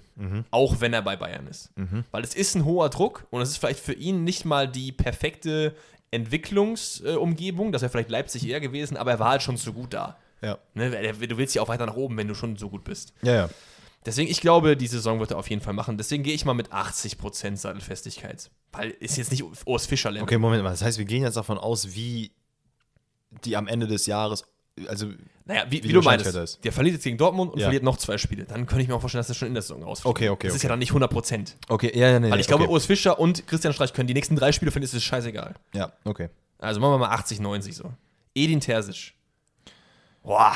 Auch 0.51 0.81
wenn 0.81 0.93
er 0.93 1.03
bei 1.03 1.17
Bayern 1.17 1.47
ist. 1.47 1.71
Weil 2.11 2.23
es 2.23 2.35
ist 2.35 2.55
ein 2.55 2.65
hoher 2.65 2.91
Druck 2.91 3.27
und 3.31 3.43
es 3.43 3.51
ist 3.51 3.59
vielleicht 3.59 3.81
für 3.81 3.95
ihn 3.95 4.25
nicht 4.25 4.45
mal 4.45 4.69
die 4.69 4.93
perfekte 4.93 5.75
Entwicklungsumgebung. 6.11 7.73
Das 7.73 7.83
wäre 7.83 7.91
vielleicht 7.91 8.11
Leipzig 8.11 8.47
eher 8.47 8.61
gewesen, 8.61 8.97
aber 8.97 9.13
er 9.13 9.19
war 9.19 9.31
halt 9.31 9.43
schon 9.43 9.57
so 9.57 9.73
gut 9.73 9.95
da. 9.95 10.19
Ja. 10.43 10.59
Ne? 10.75 10.91
Du 11.13 11.37
willst 11.37 11.55
ja 11.55 11.63
auch 11.63 11.69
weiter 11.69 11.87
nach 11.87 11.97
oben, 11.97 12.17
wenn 12.17 12.29
du 12.29 12.35
schon 12.35 12.57
so 12.57 12.71
gut 12.71 12.85
bist. 12.85 13.13
Ja, 13.23 13.35
ja. 13.35 13.49
Deswegen, 14.07 14.31
ich 14.31 14.41
glaube, 14.41 14.79
die 14.79 14.87
Saison 14.87 15.21
wird 15.21 15.33
er 15.33 15.37
auf 15.37 15.51
jeden 15.51 15.61
Fall 15.61 15.75
machen. 15.75 15.99
Deswegen 15.99 16.23
gehe 16.23 16.33
ich 16.33 16.47
mal 16.47 16.55
mit 16.55 16.73
80% 16.73 17.57
Sattelfestigkeit. 17.57 18.51
Weil 18.73 18.93
ist 18.93 19.19
jetzt 19.19 19.31
nicht 19.31 19.45
Urs 19.67 19.85
Fischer 19.85 20.11
Level. 20.11 20.23
Okay, 20.23 20.39
Moment 20.39 20.63
mal. 20.63 20.71
Das 20.71 20.83
heißt, 20.83 20.97
wir 20.97 21.05
gehen 21.05 21.23
jetzt 21.23 21.37
davon 21.37 21.59
aus, 21.59 21.95
wie 21.95 22.33
die 23.45 23.57
am 23.57 23.69
Ende 23.69 23.87
des 23.87 24.07
Jahres, 24.07 24.45
also 24.89 25.09
Naja, 25.45 25.65
wie, 25.69 25.83
Wie 25.83 25.89
wie, 25.89 25.93
du 25.93 26.01
meinst, 26.03 26.27
ist. 26.27 26.65
der 26.65 26.73
verliert 26.73 26.95
jetzt 26.95 27.03
gegen 27.05 27.19
Dortmund 27.19 27.53
und 27.53 27.59
Ja. 27.59 27.65
verliert 27.67 27.83
noch 27.83 27.97
zwei 27.97 28.19
Spiele. 28.19 28.45
Dann 28.45 28.67
könnte 28.67 28.83
ich 28.83 28.89
mir 28.89 28.95
auch 28.95 29.01
vorstellen, 29.01 29.21
dass 29.21 29.29
er 29.29 29.35
schon 29.35 29.49
in 29.49 29.55
der 29.55 29.63
Saison 29.63 29.83
rausfliegt. 29.83 30.09
Okay, 30.11 30.29
okay, 30.29 30.47
Das 30.47 30.55
ist 30.57 30.61
okay. 30.61 30.67
ja 30.67 30.69
dann 30.71 30.79
nicht 30.79 30.91
100 30.91 31.11
Prozent. 31.11 31.57
okay, 31.69 31.91
ja, 31.95 32.09
ja, 32.09 32.21
nee, 32.21 32.31
Weil 32.31 32.41
ich 32.41 32.47
glaube, 32.47 32.65
okay. 32.65 32.73
Urs 32.73 32.87
Fischer 32.87 33.19
und 33.19 33.47
Christian 33.47 33.73
Streich 33.73 33.93
können 33.93 34.07
die 34.07 34.15
nächsten 34.15 34.37
drei 34.37 34.53
Spiele 34.53 34.71
finden, 34.71 34.85
ist 34.85 34.95
es 34.95 35.03
scheißegal. 35.05 35.55
ja, 35.75 35.93
okay. 36.05 36.29
Also 36.59 36.79
machen 36.81 36.93
wir 36.93 36.99
mal 36.99 37.09
80, 37.11 37.41
90 37.41 37.75
so. 37.75 37.93
Edin 38.35 38.61
Terzic. 38.61 39.15
Boah. 40.23 40.55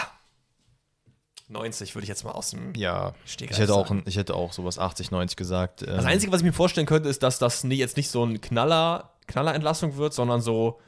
90 1.48 1.94
würde 1.94 2.04
ich 2.04 2.08
jetzt 2.08 2.24
mal 2.24 2.30
aus 2.32 2.50
dem. 2.50 2.72
Ja, 2.74 3.14
Steht 3.26 3.50
ich 3.50 3.58
hätte, 3.58 3.72
nicht 3.72 3.90
auch, 3.90 3.94
ich 4.06 4.16
hätte 4.16 4.34
auch 4.34 4.52
sowas 4.52 4.78
80, 4.78 5.10
90 5.10 5.36
gesagt. 5.36 5.82
ähm, 5.82 5.88
Das 5.96 6.04
Einzige, 6.06 6.32
was 6.32 6.40
ich 6.40 6.44
mir 6.46 6.52
vorstellen 6.52 6.86
könnte, 6.86 7.08
ist, 7.08 7.22
dass 7.22 7.38
das 7.38 7.62
jetzt 7.68 7.96
nicht 7.96 8.08
so 8.10 8.24
ein 8.24 8.40
Knaller, 8.40 9.10
Knallerentlassung 9.26 9.96
wird, 9.96 10.14
sondern 10.14 10.40
so 10.40 10.80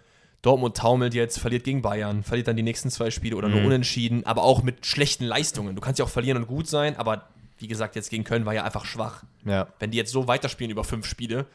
Dortmund 0.47 0.77
taumelt 0.77 1.13
jetzt, 1.15 1.39
verliert 1.39 1.65
gegen 1.65 1.83
Bayern, 1.83 2.23
verliert 2.23 2.49
dann 2.49 2.57
die 2.57 2.63
nächsten 2.63 2.91
zwei 2.91 3.11
Spiele 3.11 3.37
oder 3.37 3.49
nur 3.49 3.61
Mhm. 3.61 3.67
unentschieden, 3.67 4.25
aber 4.27 4.43
auch 4.43 4.63
mit 4.63 4.87
schlechten 4.87 5.25
Leistungen. 5.25 5.75
Du 5.75 5.81
kannst 5.83 5.99
ja 5.99 6.05
auch 6.05 6.09
verlieren 6.11 6.39
und 6.39 6.47
gut 6.47 6.69
sein, 6.69 6.97
aber 6.97 7.29
wie 7.59 7.67
gesagt, 7.69 7.97
jetzt 7.97 8.11
gegen 8.11 8.25
Köln 8.25 8.45
war 8.47 8.55
ja 8.55 8.65
einfach 8.65 8.85
schwach. 8.85 9.25
ja, 9.45 9.67
Wenn 9.79 9.91
die 9.91 9.97
jetzt 9.99 10.13
so 10.13 10.27
weiterspielen 10.29 10.71
über 10.71 10.85
fünf 10.85 11.07
Spiele, 11.07 11.47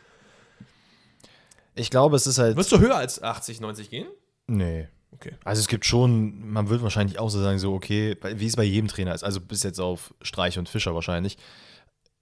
ich 1.76 1.90
glaube, 1.90 2.16
es 2.16 2.28
ist 2.28 2.38
halt. 2.38 2.58
wirst 2.58 2.72
du 2.72 2.80
höher 2.80 2.96
als 2.96 3.22
80, 3.24 3.62
90 3.62 3.90
gehen? 3.90 4.08
Nee. 4.48 4.88
Okay. 5.14 5.34
Also 5.44 5.60
es 5.60 5.68
gibt 5.68 5.86
schon, 5.86 6.50
man 6.52 6.70
wird 6.70 6.82
wahrscheinlich 6.84 7.20
auch 7.20 7.30
so 7.30 7.42
sagen, 7.42 7.60
so, 7.60 7.74
okay, 7.74 8.16
wie 8.36 8.46
es 8.48 8.56
bei 8.56 8.64
jedem 8.64 8.88
Trainer 8.88 9.14
ist, 9.14 9.24
also 9.24 9.40
bis 9.42 9.64
jetzt 9.64 9.80
auf 9.80 10.14
Streich 10.22 10.58
und 10.58 10.70
Fischer 10.70 10.96
wahrscheinlich, 10.96 11.38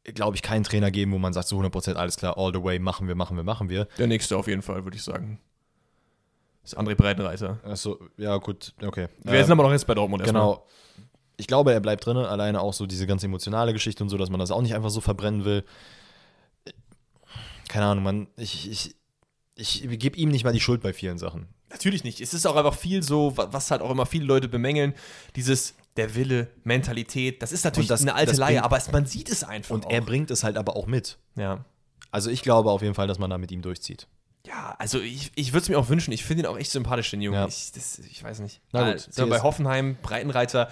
glaube 0.04 0.36
ich, 0.36 0.42
keinen 0.42 0.64
Trainer 0.64 0.92
geben, 0.92 1.12
wo 1.12 1.18
man 1.20 1.34
sagt, 1.34 1.48
so 1.48 1.60
100% 1.60 1.94
alles 1.96 2.18
klar, 2.18 2.38
all 2.38 2.52
the 2.54 2.64
way, 2.64 2.80
machen 2.80 3.08
wir, 3.08 3.16
machen 3.16 3.38
wir, 3.38 3.44
machen 3.44 3.70
wir. 3.70 3.86
Der 3.98 4.08
nächste 4.08 4.38
auf 4.38 4.48
jeden 4.48 4.62
Fall, 4.64 4.84
würde 4.84 4.98
ich 4.98 5.04
sagen. 5.04 5.40
Das 6.70 6.74
ist 6.74 6.80
André 6.80 6.96
Breitenreiter. 6.96 7.60
Achso, 7.64 8.00
ja, 8.18 8.38
gut, 8.38 8.74
okay. 8.84 9.08
Wir 9.24 9.34
Ähm, 9.34 9.44
sind 9.44 9.52
aber 9.54 9.64
noch 9.64 9.72
jetzt 9.72 9.88
bei 9.88 9.96
Dortmund 9.96 10.22
erstmal. 10.22 10.42
Genau. 10.44 10.66
Ich 11.38 11.48
glaube, 11.48 11.72
er 11.74 11.80
bleibt 11.80 12.06
drin, 12.06 12.18
alleine 12.18 12.62
auch 12.62 12.74
so 12.74 12.86
diese 12.86 13.08
ganze 13.08 13.26
emotionale 13.26 13.74
Geschichte 13.74 14.04
und 14.04 14.10
so, 14.10 14.18
dass 14.18 14.30
man 14.30 14.40
das 14.40 14.52
auch 14.52 14.62
nicht 14.62 14.76
einfach 14.76 14.90
so 14.90 15.02
verbrennen 15.02 15.46
will. 15.46 15.64
Keine 17.68 17.86
Ahnung, 17.86 18.04
man, 18.04 18.28
ich, 18.36 18.70
ich, 18.70 18.96
ich 19.56 20.00
gebe 20.00 20.18
ihm 20.18 20.30
nicht 20.30 20.44
mal 20.44 20.54
die 20.54 20.60
Schuld 20.60 20.82
bei 20.82 20.94
vielen 20.94 21.18
Sachen. 21.18 21.48
Natürlich 21.70 22.04
nicht. 22.04 22.20
Es 22.20 22.34
ist 22.34 22.46
auch 22.48 22.56
einfach 22.56 22.74
viel 22.74 23.04
so, 23.04 23.38
wa- 23.38 23.48
was 23.52 23.70
halt 23.72 23.82
auch 23.82 23.92
immer 23.92 24.06
viele 24.08 24.26
Leute 24.26 24.48
bemängeln, 24.48 24.94
dieses 25.36 25.76
der 25.98 26.16
Wille, 26.16 26.50
Mentalität. 26.64 27.42
Das 27.42 27.52
ist 27.52 27.64
natürlich 27.64 27.88
das- 27.90 28.02
eine 28.02 28.16
alte 28.16 28.36
bringt- 28.36 28.64
aber 28.64 28.78
es, 28.78 28.92
man 28.92 29.06
sieht 29.06 29.30
es 29.30 29.44
einfach. 29.44 29.74
Und 29.76 29.86
auch. 29.86 29.92
er 29.92 30.02
bringt 30.02 30.32
es 30.32 30.44
halt 30.44 30.58
aber 30.58 30.76
auch 30.76 30.88
mit. 30.88 31.18
ja. 31.36 31.64
Also 32.12 32.32
ich 32.32 32.42
glaube 32.42 32.72
auf 32.72 32.82
jeden 32.82 32.96
Fall, 32.96 33.06
dass 33.06 33.20
man 33.20 33.30
da 33.30 33.38
mit 33.38 33.52
ihm 33.52 33.62
durchzieht. 33.62 34.08
Ja, 34.46 34.76
also 34.80 35.00
ich, 35.00 35.32
ich 35.36 35.52
würde 35.52 35.64
es 35.64 35.70
mir 35.70 35.78
auch 35.78 35.90
wünschen. 35.90 36.12
Ich 36.12 36.24
finde 36.24 36.44
ihn 36.44 36.48
auch 36.48 36.58
echt 36.58 36.72
sympathisch, 36.72 37.12
den 37.12 37.22
Jungen. 37.22 37.40
Ja. 37.40 37.48
Ich, 37.48 37.72
das, 37.72 38.00
ich 38.00 38.24
weiß 38.24 38.40
nicht. 38.40 38.62
Na 38.72 38.94
gut, 38.94 39.10
gut, 39.16 39.30
bei 39.30 39.42
Hoffenheim, 39.42 39.98
Breitenreiter, 40.02 40.72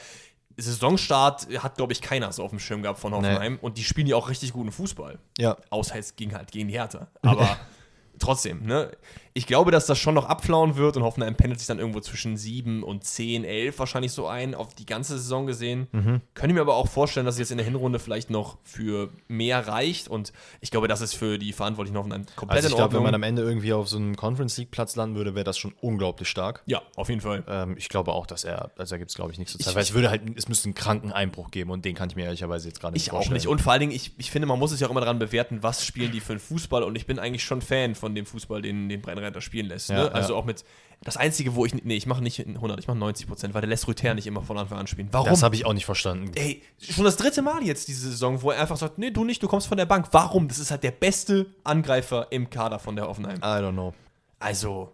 Saisonstart 0.57 1.47
hat, 1.61 1.75
glaube 1.75 1.93
ich, 1.93 2.01
keiner 2.01 2.31
so 2.31 2.43
auf 2.43 2.49
dem 2.49 2.59
Schirm 2.59 2.81
gehabt 2.81 2.99
von 2.99 3.13
Hoffenheim. 3.13 3.59
Und 3.61 3.77
die 3.77 3.83
spielen 3.83 4.07
ja 4.07 4.15
auch 4.15 4.29
richtig 4.29 4.53
guten 4.53 4.71
Fußball. 4.71 5.19
Ja. 5.37 5.57
Außer 5.69 5.97
es 5.97 6.15
ging 6.15 6.33
halt 6.33 6.51
gegen 6.51 6.67
die 6.67 6.73
Hertha. 6.73 7.07
Aber 7.21 7.57
trotzdem, 8.19 8.65
ne? 8.65 8.91
Ich 9.37 9.45
glaube, 9.45 9.69
dass 9.69 9.85
das 9.85 9.99
schon 9.99 10.15
noch 10.15 10.25
abflauen 10.25 10.77
wird 10.77 10.97
und 10.97 11.03
Hoffenheim 11.03 11.35
pendelt 11.35 11.59
sich 11.59 11.67
dann 11.67 11.77
irgendwo 11.77 11.99
zwischen 11.99 12.37
7 12.37 12.81
und 12.81 13.03
10, 13.03 13.43
11 13.43 13.77
wahrscheinlich 13.77 14.11
so 14.11 14.25
ein, 14.27 14.55
auf 14.55 14.73
die 14.73 14.85
ganze 14.87 15.17
Saison 15.17 15.45
gesehen. 15.45 15.87
Mhm. 15.91 16.21
Könnte 16.33 16.55
mir 16.55 16.61
aber 16.61 16.75
auch 16.75 16.87
vorstellen, 16.87 17.25
dass 17.27 17.35
es 17.35 17.39
jetzt 17.39 17.51
in 17.51 17.57
der 17.57 17.65
Hinrunde 17.65 17.99
vielleicht 17.99 18.31
noch 18.31 18.57
für 18.63 19.09
mehr 19.27 19.67
reicht 19.67 20.07
und 20.07 20.33
ich 20.59 20.71
glaube, 20.71 20.87
das 20.87 21.01
ist 21.01 21.13
für 21.13 21.37
die 21.37 21.53
Verantwortlichen 21.53 21.97
Hoffenheim 21.97 22.25
komplett 22.35 22.57
Also 22.63 22.69
ich 22.69 22.75
glaube, 22.75 22.95
wenn 22.95 23.03
man 23.03 23.13
am 23.13 23.21
Ende 23.21 23.43
irgendwie 23.43 23.73
auf 23.73 23.87
so 23.87 23.97
einem 23.97 24.15
Conference 24.15 24.57
League 24.57 24.71
Platz 24.71 24.95
landen 24.95 25.15
würde, 25.15 25.35
wäre 25.35 25.43
das 25.43 25.57
schon 25.59 25.73
unglaublich 25.81 26.27
stark. 26.27 26.63
ja, 26.65 26.81
auf 26.95 27.09
jeden 27.09 27.21
Fall. 27.21 27.43
Ähm, 27.47 27.75
ich 27.77 27.89
glaube 27.89 28.13
auch, 28.13 28.25
dass 28.25 28.43
er, 28.43 28.71
also 28.77 28.95
da 28.95 28.97
gibt 28.97 29.11
es 29.11 29.15
glaube 29.15 29.31
ich 29.33 29.37
nichts 29.37 29.51
zu 29.53 29.59
Ich- 29.59 29.65
zeigen, 29.65 29.75
weil 29.75 29.83
es 29.83 29.93
würde 29.93 30.09
halt, 30.09 30.23
es 30.35 30.49
müsste 30.49 30.65
einen 30.65 30.73
kranken 30.73 31.11
Einbruch 31.11 31.51
geben 31.51 31.69
und 31.69 31.85
den 31.85 31.93
kann 31.93 32.09
ich 32.09 32.15
mir 32.15 32.23
ehrlicherweise 32.25 32.67
jetzt 32.69 32.79
gerade 32.79 32.93
nicht 32.93 33.03
Ich 33.03 33.11
auch 33.11 33.17
vorstellen. 33.17 33.35
nicht. 33.35 33.47
Und 33.47 33.61
vor 33.61 33.71
allen 33.71 33.81
Dingen, 33.81 33.91
ich, 33.91 34.13
ich 34.17 34.31
finde, 34.31 34.47
man 34.47 34.57
muss 34.57 34.71
es 34.71 34.79
ja 34.79 34.87
auch 34.87 34.91
immer 34.91 35.01
daran 35.01 35.19
bewerten, 35.19 35.61
was 35.61 35.85
spielen 35.85 36.11
die 36.11 36.21
für 36.21 36.33
einen 36.33 36.39
Fußball. 36.39 36.81
Und 36.81 36.95
ich 36.95 37.05
bin 37.05 37.19
eigentlich 37.19 37.43
schon 37.43 37.61
Fan 37.61 37.93
von 37.93 38.15
dem 38.15 38.25
Fußball, 38.25 38.63
den 38.63 38.89
den 38.89 39.01
Brennreiter 39.01 39.26
spielen 39.41 39.67
lässt. 39.67 39.89
Ja, 39.89 40.05
ne? 40.05 40.11
Also 40.11 40.33
ja. 40.33 40.39
auch 40.39 40.45
mit. 40.45 40.63
Das 41.01 41.15
Einzige, 41.15 41.53
wo 41.55 41.65
ich. 41.65 41.73
Nee, 41.73 41.95
ich 41.95 42.07
mache 42.07 42.23
nicht 42.23 42.39
100, 42.39 42.79
ich 42.79 42.87
mache 42.87 42.97
90 42.97 43.27
Prozent, 43.27 43.53
weil 43.53 43.61
der 43.61 43.69
lässt 43.69 43.87
Rüther 43.87 44.13
nicht 44.15 44.25
immer 44.25 44.41
von 44.41 44.57
Anfang 44.57 44.79
an 44.79 44.87
spielen. 44.87 45.09
Warum? 45.11 45.29
das 45.29 45.43
habe 45.43 45.53
ich 45.55 45.65
auch 45.65 45.73
nicht 45.73 45.85
verstanden. 45.85 46.31
Ey, 46.35 46.63
schon 46.79 47.05
das 47.05 47.17
dritte 47.17 47.41
Mal 47.43 47.63
jetzt 47.63 47.87
diese 47.87 48.09
Saison, 48.09 48.41
wo 48.41 48.51
er 48.51 48.59
einfach 48.61 48.77
sagt: 48.77 48.97
Nee, 48.97 49.11
du 49.11 49.23
nicht, 49.23 49.43
du 49.43 49.47
kommst 49.47 49.67
von 49.67 49.77
der 49.77 49.85
Bank. 49.85 50.07
Warum? 50.11 50.47
Das 50.47 50.57
ist 50.57 50.71
halt 50.71 50.83
der 50.83 50.91
beste 50.91 51.45
Angreifer 51.63 52.27
im 52.31 52.49
Kader 52.49 52.79
von 52.79 52.95
der 52.95 53.07
Hoffenheim. 53.07 53.37
I 53.37 53.61
don't 53.63 53.73
know. 53.73 53.93
Also, 54.39 54.91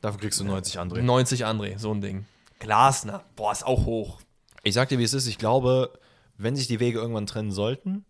Dafür 0.00 0.20
kriegst 0.20 0.40
du 0.40 0.44
90 0.44 0.78
André. 0.78 1.00
90 1.02 1.46
André, 1.46 1.78
so 1.78 1.92
ein 1.92 2.00
Ding. 2.00 2.26
Glasner, 2.58 3.24
boah, 3.36 3.52
ist 3.52 3.64
auch 3.66 3.86
hoch. 3.86 4.18
Ich 4.62 4.74
sag 4.74 4.88
dir, 4.88 4.98
wie 4.98 5.04
es 5.04 5.14
ist. 5.14 5.26
Ich 5.26 5.38
glaube, 5.38 5.92
wenn 6.38 6.56
sich 6.56 6.66
die 6.66 6.80
Wege 6.80 6.98
irgendwann 6.98 7.26
trennen 7.26 7.52
sollten, 7.52 8.04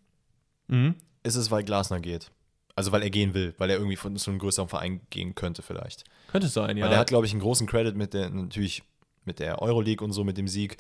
Mhm. 0.69 0.95
ist 1.23 1.37
es, 1.37 1.51
weil 1.51 1.62
Glasner 1.64 2.01
geht. 2.01 2.31
Also 2.77 2.93
weil 2.93 3.03
er 3.03 3.11
gehen 3.11 3.33
will, 3.33 3.55
weil 3.57 3.70
er 3.70 3.77
irgendwie 3.77 3.97
von 3.97 4.16
so 4.16 4.31
einem 4.31 4.39
größeren 4.39 4.68
Verein 4.68 5.01
gehen 5.09 5.35
könnte 5.35 5.62
vielleicht. 5.62 6.05
Könnte 6.29 6.49
sein, 6.49 6.77
ja. 6.77 6.85
Weil 6.85 6.93
er 6.93 6.99
hat, 6.99 7.09
glaube 7.09 7.24
ich, 7.24 7.33
einen 7.33 7.41
großen 7.41 7.66
Credit 7.66 7.97
mit 7.97 8.12
der, 8.12 8.29
natürlich 8.29 8.83
mit 9.24 9.41
der 9.41 9.62
Euroleague 9.62 10.05
und 10.05 10.12
so, 10.12 10.24
mit 10.24 10.37
dem 10.37 10.47
Sieg. 10.47 10.77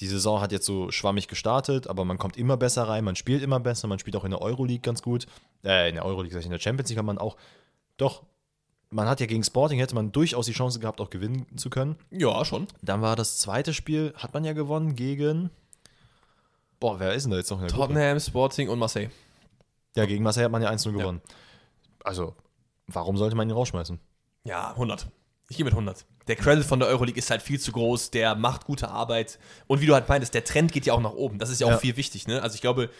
Die 0.00 0.06
Saison 0.06 0.40
hat 0.40 0.50
jetzt 0.52 0.66
so 0.66 0.90
schwammig 0.90 1.28
gestartet, 1.28 1.86
aber 1.86 2.04
man 2.04 2.18
kommt 2.18 2.36
immer 2.36 2.56
besser 2.56 2.88
rein, 2.88 3.04
man 3.04 3.14
spielt 3.14 3.42
immer 3.42 3.60
besser, 3.60 3.86
man 3.86 3.98
spielt 3.98 4.16
auch 4.16 4.24
in 4.24 4.30
der 4.30 4.40
Euroleague 4.40 4.80
ganz 4.80 5.02
gut. 5.02 5.26
Äh, 5.64 5.90
in 5.90 5.96
der 5.96 6.04
Euroleague, 6.04 6.32
sag 6.32 6.40
ich, 6.40 6.46
in 6.46 6.50
der 6.50 6.58
Champions 6.58 6.88
League 6.88 6.96
kann 6.96 7.06
man 7.06 7.18
auch. 7.18 7.36
Doch, 7.98 8.24
man 8.90 9.06
hat 9.06 9.20
ja 9.20 9.26
gegen 9.26 9.44
Sporting, 9.44 9.78
hätte 9.78 9.94
man 9.94 10.12
durchaus 10.12 10.46
die 10.46 10.52
Chance 10.52 10.80
gehabt, 10.80 11.00
auch 11.00 11.10
gewinnen 11.10 11.46
zu 11.56 11.68
können. 11.68 11.96
ja, 12.10 12.44
schon. 12.44 12.66
Dann 12.80 13.02
war 13.02 13.16
das 13.16 13.38
zweite 13.38 13.74
Spiel, 13.74 14.14
hat 14.16 14.32
man 14.32 14.44
ja 14.44 14.52
gewonnen 14.52 14.96
gegen. 14.96 15.50
Boah, 16.80 16.98
wer 16.98 17.12
ist 17.12 17.24
denn 17.24 17.32
da 17.32 17.36
jetzt 17.38 17.50
noch 17.50 17.58
in 17.60 17.66
der 17.66 17.76
Gruppe? 17.76 17.88
Tottenham, 17.88 18.18
Sporting 18.18 18.68
und 18.68 18.78
Marseille. 18.78 19.10
Ja, 19.96 20.06
gegen 20.06 20.24
Marseille 20.24 20.44
hat 20.44 20.52
man 20.52 20.62
ja 20.62 20.70
1-0 20.70 20.92
gewonnen. 20.92 21.20
Also, 22.02 22.34
warum 22.86 23.16
sollte 23.16 23.36
man 23.36 23.48
ihn 23.48 23.54
rausschmeißen? 23.54 23.98
Ja, 24.44 24.70
100. 24.72 25.06
Ich 25.48 25.56
gehe 25.56 25.64
mit 25.64 25.74
100. 25.74 26.04
Der 26.26 26.36
Credit 26.36 26.64
von 26.64 26.78
der 26.80 26.88
Euroleague 26.88 27.18
ist 27.18 27.30
halt 27.30 27.42
viel 27.42 27.60
zu 27.60 27.70
groß, 27.72 28.10
der 28.10 28.34
macht 28.34 28.64
gute 28.64 28.88
Arbeit. 28.88 29.38
Und 29.66 29.80
wie 29.80 29.86
du 29.86 29.94
halt 29.94 30.08
meintest, 30.08 30.34
der 30.34 30.44
Trend 30.44 30.72
geht 30.72 30.86
ja 30.86 30.94
auch 30.94 31.00
nach 31.00 31.12
oben. 31.12 31.38
Das 31.38 31.50
ist 31.50 31.60
ja 31.60 31.66
auch 31.66 31.72
Ja. 31.72 31.78
viel 31.78 31.96
wichtig. 31.96 32.26
Ne? 32.26 32.42
Also 32.42 32.54
ich 32.54 32.60
glaube, 32.62 32.90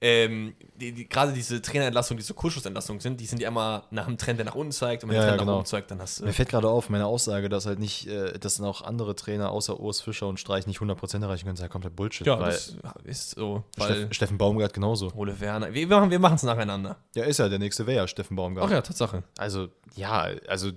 ähm, 0.00 0.54
die, 0.76 0.92
die, 0.92 1.08
gerade 1.08 1.32
diese 1.32 1.60
Trainerentlassungen, 1.60 2.18
die 2.18 2.24
so 2.24 2.32
Kurzschlussentlassungen 2.34 3.00
sind, 3.00 3.20
die 3.20 3.26
sind 3.26 3.42
ja 3.42 3.48
immer 3.48 3.84
nach 3.90 4.06
einem 4.06 4.16
Trend, 4.16 4.38
der 4.38 4.46
nach 4.46 4.54
unten 4.54 4.70
zeigt. 4.70 5.02
Und 5.02 5.10
wenn 5.10 5.16
Ja, 5.16 5.22
der 5.22 5.30
ja, 5.30 5.36
Trend 5.36 5.40
genau. 5.40 5.52
nach 5.52 5.58
oben 5.58 5.66
zeigt, 5.66 5.90
dann 5.90 6.00
hast 6.00 6.20
du. 6.20 6.24
Mir 6.24 6.32
fällt 6.32 6.48
gerade 6.48 6.68
auf, 6.68 6.88
meine 6.88 7.06
Aussage, 7.06 7.48
dass 7.48 7.66
halt 7.66 7.80
nicht, 7.80 8.06
äh, 8.06 8.38
dass 8.38 8.60
auch 8.60 8.82
andere 8.82 9.16
Trainer 9.16 9.50
außer 9.50 9.80
Urs 9.80 10.00
Fischer 10.00 10.28
und 10.28 10.38
Streich 10.38 10.68
nicht 10.68 10.78
100% 10.78 11.22
erreichen 11.22 11.44
können, 11.46 11.54
ist 11.56 11.60
ja 11.62 11.68
komplett 11.68 11.96
Bullshit. 11.96 12.26
ja, 12.26 12.38
weil 12.38 12.52
das 12.52 12.76
ist 13.04 13.30
so. 13.30 13.64
Steff, 13.76 14.12
Steffen 14.14 14.38
Baumgart 14.38 14.72
genauso. 14.72 15.12
Ole 15.16 15.40
Werner. 15.40 15.74
Wir 15.74 15.86
machen 15.88 16.10
wir 16.10 16.22
es 16.32 16.42
nacheinander. 16.44 16.96
Ja, 17.16 17.24
ist 17.24 17.38
ja 17.38 17.48
der 17.48 17.58
nächste 17.58 17.86
wäre 17.86 17.96
ja 18.02 18.08
Steffen 18.08 18.36
Baumgart. 18.36 18.66
Ach 18.66 18.70
ja, 18.70 18.80
Tatsache. 18.82 19.24
Also, 19.36 19.68
ja, 19.96 20.28
also, 20.46 20.70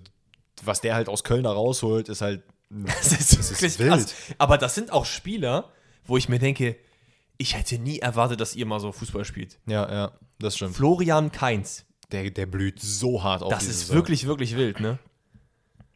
was 0.63 0.81
der 0.81 0.95
halt 0.95 1.09
aus 1.09 1.23
Köln 1.23 1.43
da 1.43 1.51
rausholt, 1.51 2.09
ist 2.09 2.21
halt. 2.21 2.43
Das 2.71 3.11
ist 3.11 3.61
wirklich 3.61 3.77
krass. 3.77 4.15
Aber 4.37 4.57
das 4.57 4.73
sind 4.73 4.91
auch 4.93 5.05
Spieler, 5.05 5.69
wo 6.05 6.17
ich 6.17 6.29
mir 6.29 6.39
denke, 6.39 6.77
ich 7.41 7.55
hätte 7.55 7.79
nie 7.79 7.99
erwartet, 7.99 8.39
dass 8.39 8.55
ihr 8.55 8.65
mal 8.65 8.79
so 8.79 8.91
Fußball 8.91 9.25
spielt. 9.25 9.59
Ja, 9.65 9.91
ja, 9.91 10.11
das 10.39 10.55
stimmt. 10.55 10.75
Florian 10.75 11.31
Kainz. 11.31 11.85
Der, 12.11 12.29
der 12.29 12.45
blüht 12.45 12.79
so 12.79 13.23
hart 13.23 13.41
auf 13.41 13.49
Das 13.51 13.63
ist 13.63 13.79
Saison. 13.81 13.95
wirklich, 13.95 14.25
wirklich 14.27 14.55
wild, 14.55 14.79
ne? 14.79 14.99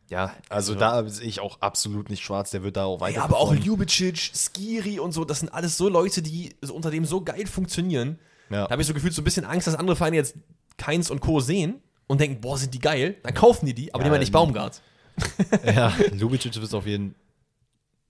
Ja, 0.10 0.36
also, 0.50 0.74
Also- 0.74 0.76
da 0.76 1.08
sehe 1.10 1.28
ich 1.28 1.40
auch 1.40 1.62
absolut 1.62 2.10
nicht 2.10 2.24
schwarz, 2.24 2.52
der 2.52 2.64
wird 2.64 2.78
da 2.78 2.86
auch 2.86 3.00
weiter. 3.02 3.18
Ja, 3.18 3.24
aber 3.24 3.38
auch. 3.38 3.54
Ljubicic, 3.54 4.18
Skiri 4.36 5.00
und 5.00 5.12
so, 5.14 5.26
das 5.26 5.40
sind 5.40 5.50
alles 5.54 5.78
so 5.78 5.90
Leute, 5.90 6.22
die 6.22 6.56
so 6.62 6.74
unter 6.76 6.92
dem 6.92 7.06
so 7.06 7.22
geil 7.22 7.48
funktionieren. 7.48 8.20
Ja. 8.50 8.66
Da 8.66 8.72
habe 8.72 8.82
ich 8.82 8.88
so 8.88 8.94
gefühlt 8.94 9.14
so 9.14 9.22
ein 9.22 9.26
bisschen 9.26 9.46
Angst, 9.46 9.66
dass 9.68 9.76
andere 9.76 9.96
Vereine 9.96 10.16
jetzt 10.18 10.36
Keins 10.78 11.10
und 11.10 11.22
Co. 11.22 11.40
sehen 11.40 11.82
und 12.08 12.22
denken, 12.22 12.40
boah, 12.42 12.58
sind 12.58 12.74
die 12.74 12.80
geil. 12.80 13.18
Dann 13.24 13.34
kaufen 13.34 13.66
die 13.66 13.74
die, 13.74 13.94
aber 13.94 14.04
Ja, 14.04 14.06
nehmen 14.06 14.16
wir 14.16 14.20
nicht 14.20 14.32
Baumgart. 14.32 14.82
Ja, 15.66 15.94
Lubicic 16.14 16.56
wird 16.56 16.74
auf 16.74 16.86
jeden 16.86 17.16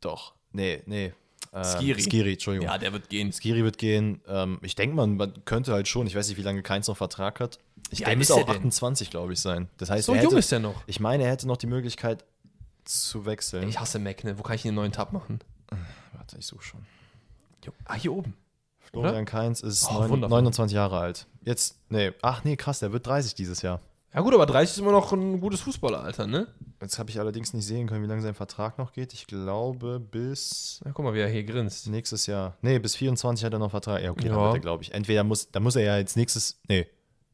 Doch. 0.02 0.34
Nee, 0.52 0.82
nee. 0.86 1.14
Ähm, 1.56 1.64
Skiri. 1.64 2.02
Skiri, 2.02 2.34
Entschuldigung. 2.34 2.68
Ja, 2.68 2.78
der 2.78 2.92
wird 2.92 3.10
gehen. 3.10 3.32
Skiri 3.32 3.64
wird 3.64 3.78
gehen. 3.78 4.22
Ähm, 4.28 4.60
ich 4.62 4.76
denke, 4.76 4.96
man, 4.96 5.16
man 5.16 5.34
könnte 5.46 5.72
halt 5.72 5.88
schon, 5.88 6.06
ich 6.06 6.16
weiß 6.16 6.28
nicht, 6.28 6.38
wie 6.38 6.42
lange 6.42 6.62
Keins 6.64 6.88
noch 6.88 6.98
Vertrag 6.98 7.40
hat. 7.40 7.60
Ich 7.92 8.06
alt 8.06 8.18
müsste 8.18 8.34
auch 8.34 8.40
er 8.40 8.46
denn? 8.46 8.56
28, 8.58 9.10
glaube 9.10 9.34
ich, 9.34 9.40
sein. 9.40 9.70
Das 9.78 9.90
heißt, 9.90 10.06
So 10.06 10.14
er 10.14 10.22
jung 10.22 10.32
hätte, 10.32 10.40
ist 10.40 10.52
der 10.52 10.60
noch. 10.60 10.76
Ich 10.86 11.00
meine, 11.00 11.24
er 11.24 11.32
hätte 11.32 11.48
noch 11.48 11.58
die 11.58 11.68
Möglichkeit 11.68 12.26
zu 12.84 13.26
wechseln. 13.26 13.70
Ich 13.70 13.80
hasse 13.80 14.00
Mac, 14.00 14.24
ne? 14.24 14.38
Wo 14.38 14.44
kann 14.44 14.56
ich 14.56 14.66
einen 14.66 14.76
neuen 14.76 14.92
Tab 14.92 15.14
machen? 15.14 15.40
Warte, 16.14 16.38
ich 16.38 16.46
suche 16.46 16.64
schon. 16.64 16.82
Ah, 17.86 17.96
hier 17.96 18.14
oben. 18.14 18.36
Florian 18.80 19.26
Kainz 19.26 19.62
ist 19.62 19.88
Oh, 19.90 19.94
neun, 19.94 20.10
wundervoll. 20.12 20.38
29 20.42 20.76
Jahre 20.76 21.00
alt. 21.00 21.26
Jetzt, 21.44 21.78
nee, 21.90 22.12
ach 22.22 22.44
nee, 22.44 22.56
krass, 22.56 22.80
der 22.80 22.92
wird 22.92 23.08
30 23.08 23.34
dieses 23.34 23.62
Jahr. 23.62 23.80
Ja 24.16 24.22
gut, 24.22 24.34
aber 24.34 24.46
30 24.46 24.76
ist 24.76 24.80
immer 24.82 24.94
noch 24.94 25.12
ein 25.12 25.42
gutes 25.42 25.60
Fußballeralter, 25.62 26.26
ne? 26.26 26.48
Jetzt 26.82 26.98
habe 27.00 27.10
ich 27.10 27.20
allerdings 27.20 27.54
nicht 27.54 27.66
sehen 27.66 27.88
können, 27.88 28.02
wie 28.04 28.08
lange 28.08 28.22
sein 28.22 28.34
Vertrag 28.34 28.78
noch 28.78 28.94
geht. 28.94 29.14
Ich 29.14 29.28
glaube, 29.28 30.00
bis 30.00 30.82
Ja, 30.86 30.92
guck 30.94 31.04
mal, 31.04 31.14
wie 31.14 31.20
er 31.20 31.28
hier 31.28 31.44
grinst. 31.44 31.88
nächstes 31.90 32.26
Jahr. 32.26 32.58
Nee, 32.62 32.80
bis 32.80 32.96
24 32.96 33.44
hat 33.46 33.52
er 33.54 33.60
noch 33.60 33.72
Vertrag. 33.72 34.02
Ja, 34.02 34.12
okay, 34.12 34.30
dann 34.30 34.38
Ja. 34.38 34.44
wird 34.46 34.54
er, 34.56 34.60
glaube 34.62 34.84
ich. 34.84 34.94
Entweder 34.94 35.24
muss, 35.26 35.52
dann 35.52 35.64
muss 35.64 35.76
er 35.76 35.84
ja 35.84 35.98
jetzt 35.98 36.16
nächstes, 36.16 36.60
nee, 36.70 36.88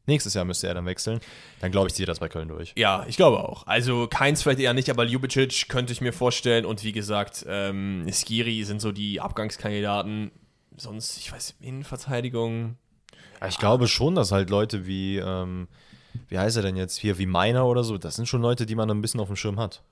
Nächstes 0.04 0.34
Jahr 0.34 0.44
müsste 0.44 0.66
er 0.66 0.74
dann 0.74 0.84
wechseln. 0.84 1.20
Dann 1.60 1.70
glaube 1.70 1.86
ich, 1.86 1.94
zieht 1.94 2.08
das 2.08 2.18
bei 2.18 2.28
Köln 2.28 2.48
durch. 2.48 2.72
Ja, 2.76 3.04
ich 3.06 3.16
glaube 3.16 3.38
auch. 3.48 3.68
Also 3.68 4.08
Keins 4.08 4.42
vielleicht 4.42 4.58
eher 4.58 4.74
nicht, 4.74 4.90
aber 4.90 5.04
Ljubicic 5.04 5.68
könnte 5.68 5.92
ich 5.92 6.00
mir 6.00 6.12
vorstellen. 6.12 6.64
Und 6.66 6.82
wie 6.82 6.90
gesagt, 6.90 7.44
ähm, 7.48 8.04
Skiri 8.10 8.64
sind 8.64 8.80
so 8.80 8.90
die 8.90 9.20
Abgangskandidaten. 9.20 10.32
Sonst, 10.76 11.18
ich 11.18 11.30
weiß, 11.30 11.54
Innenverteidigung. 11.60 12.78
Ja, 13.40 13.46
ich 13.46 13.58
glaube 13.58 13.86
schon, 13.86 14.16
dass 14.16 14.32
halt 14.32 14.50
Leute 14.50 14.86
wie, 14.86 15.18
ähm, 15.18 15.68
wie 16.28 16.38
heißt 16.38 16.56
er 16.56 16.62
denn 16.62 16.76
jetzt 16.76 16.98
hier, 16.98 17.18
wie 17.18 17.26
Meiner 17.26 17.66
oder 17.66 17.84
so, 17.84 17.98
das 17.98 18.16
sind 18.16 18.26
schon 18.26 18.42
Leute, 18.42 18.66
die 18.66 18.74
man 18.74 18.90
ein 18.90 19.00
bisschen 19.02 19.20
auf 19.20 19.28
dem 19.28 19.36
Schirm 19.36 19.58
hat. 19.58 19.82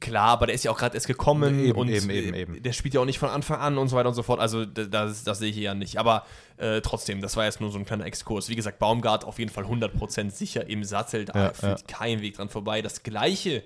Klar, 0.00 0.28
aber 0.28 0.46
der 0.46 0.54
ist 0.54 0.64
ja 0.64 0.70
auch 0.70 0.76
gerade 0.78 0.94
erst 0.96 1.06
gekommen 1.06 1.58
Eben, 1.64 1.78
und 1.78 1.88
eben, 1.88 2.10
eben, 2.10 2.34
eben. 2.34 2.62
der 2.62 2.72
spielt 2.72 2.92
ja 2.92 3.00
auch 3.00 3.06
nicht 3.06 3.18
von 3.18 3.30
Anfang 3.30 3.58
an 3.58 3.78
und 3.78 3.88
so 3.88 3.96
weiter 3.96 4.10
und 4.10 4.14
so 4.14 4.22
fort. 4.22 4.38
Also 4.38 4.66
das, 4.66 5.24
das 5.24 5.38
sehe 5.38 5.48
ich 5.48 5.54
hier 5.54 5.64
ja 5.64 5.74
nicht. 5.74 5.96
Aber 5.96 6.26
äh, 6.58 6.82
trotzdem, 6.82 7.22
das 7.22 7.36
war 7.38 7.46
jetzt 7.46 7.62
nur 7.62 7.70
so 7.72 7.78
ein 7.78 7.86
kleiner 7.86 8.04
Exkurs. 8.04 8.50
Wie 8.50 8.54
gesagt, 8.54 8.78
Baumgart 8.78 9.24
auf 9.24 9.38
jeden 9.38 9.50
Fall 9.50 9.64
100% 9.64 10.30
sicher 10.30 10.68
im 10.68 10.84
Sattel. 10.84 11.24
Da 11.24 11.32
Ja, 11.46 11.54
führt 11.54 11.80
ja. 11.80 11.86
kein 11.96 12.20
Weg 12.20 12.36
dran 12.36 12.50
vorbei. 12.50 12.82
Das 12.82 13.02
Gleiche 13.02 13.64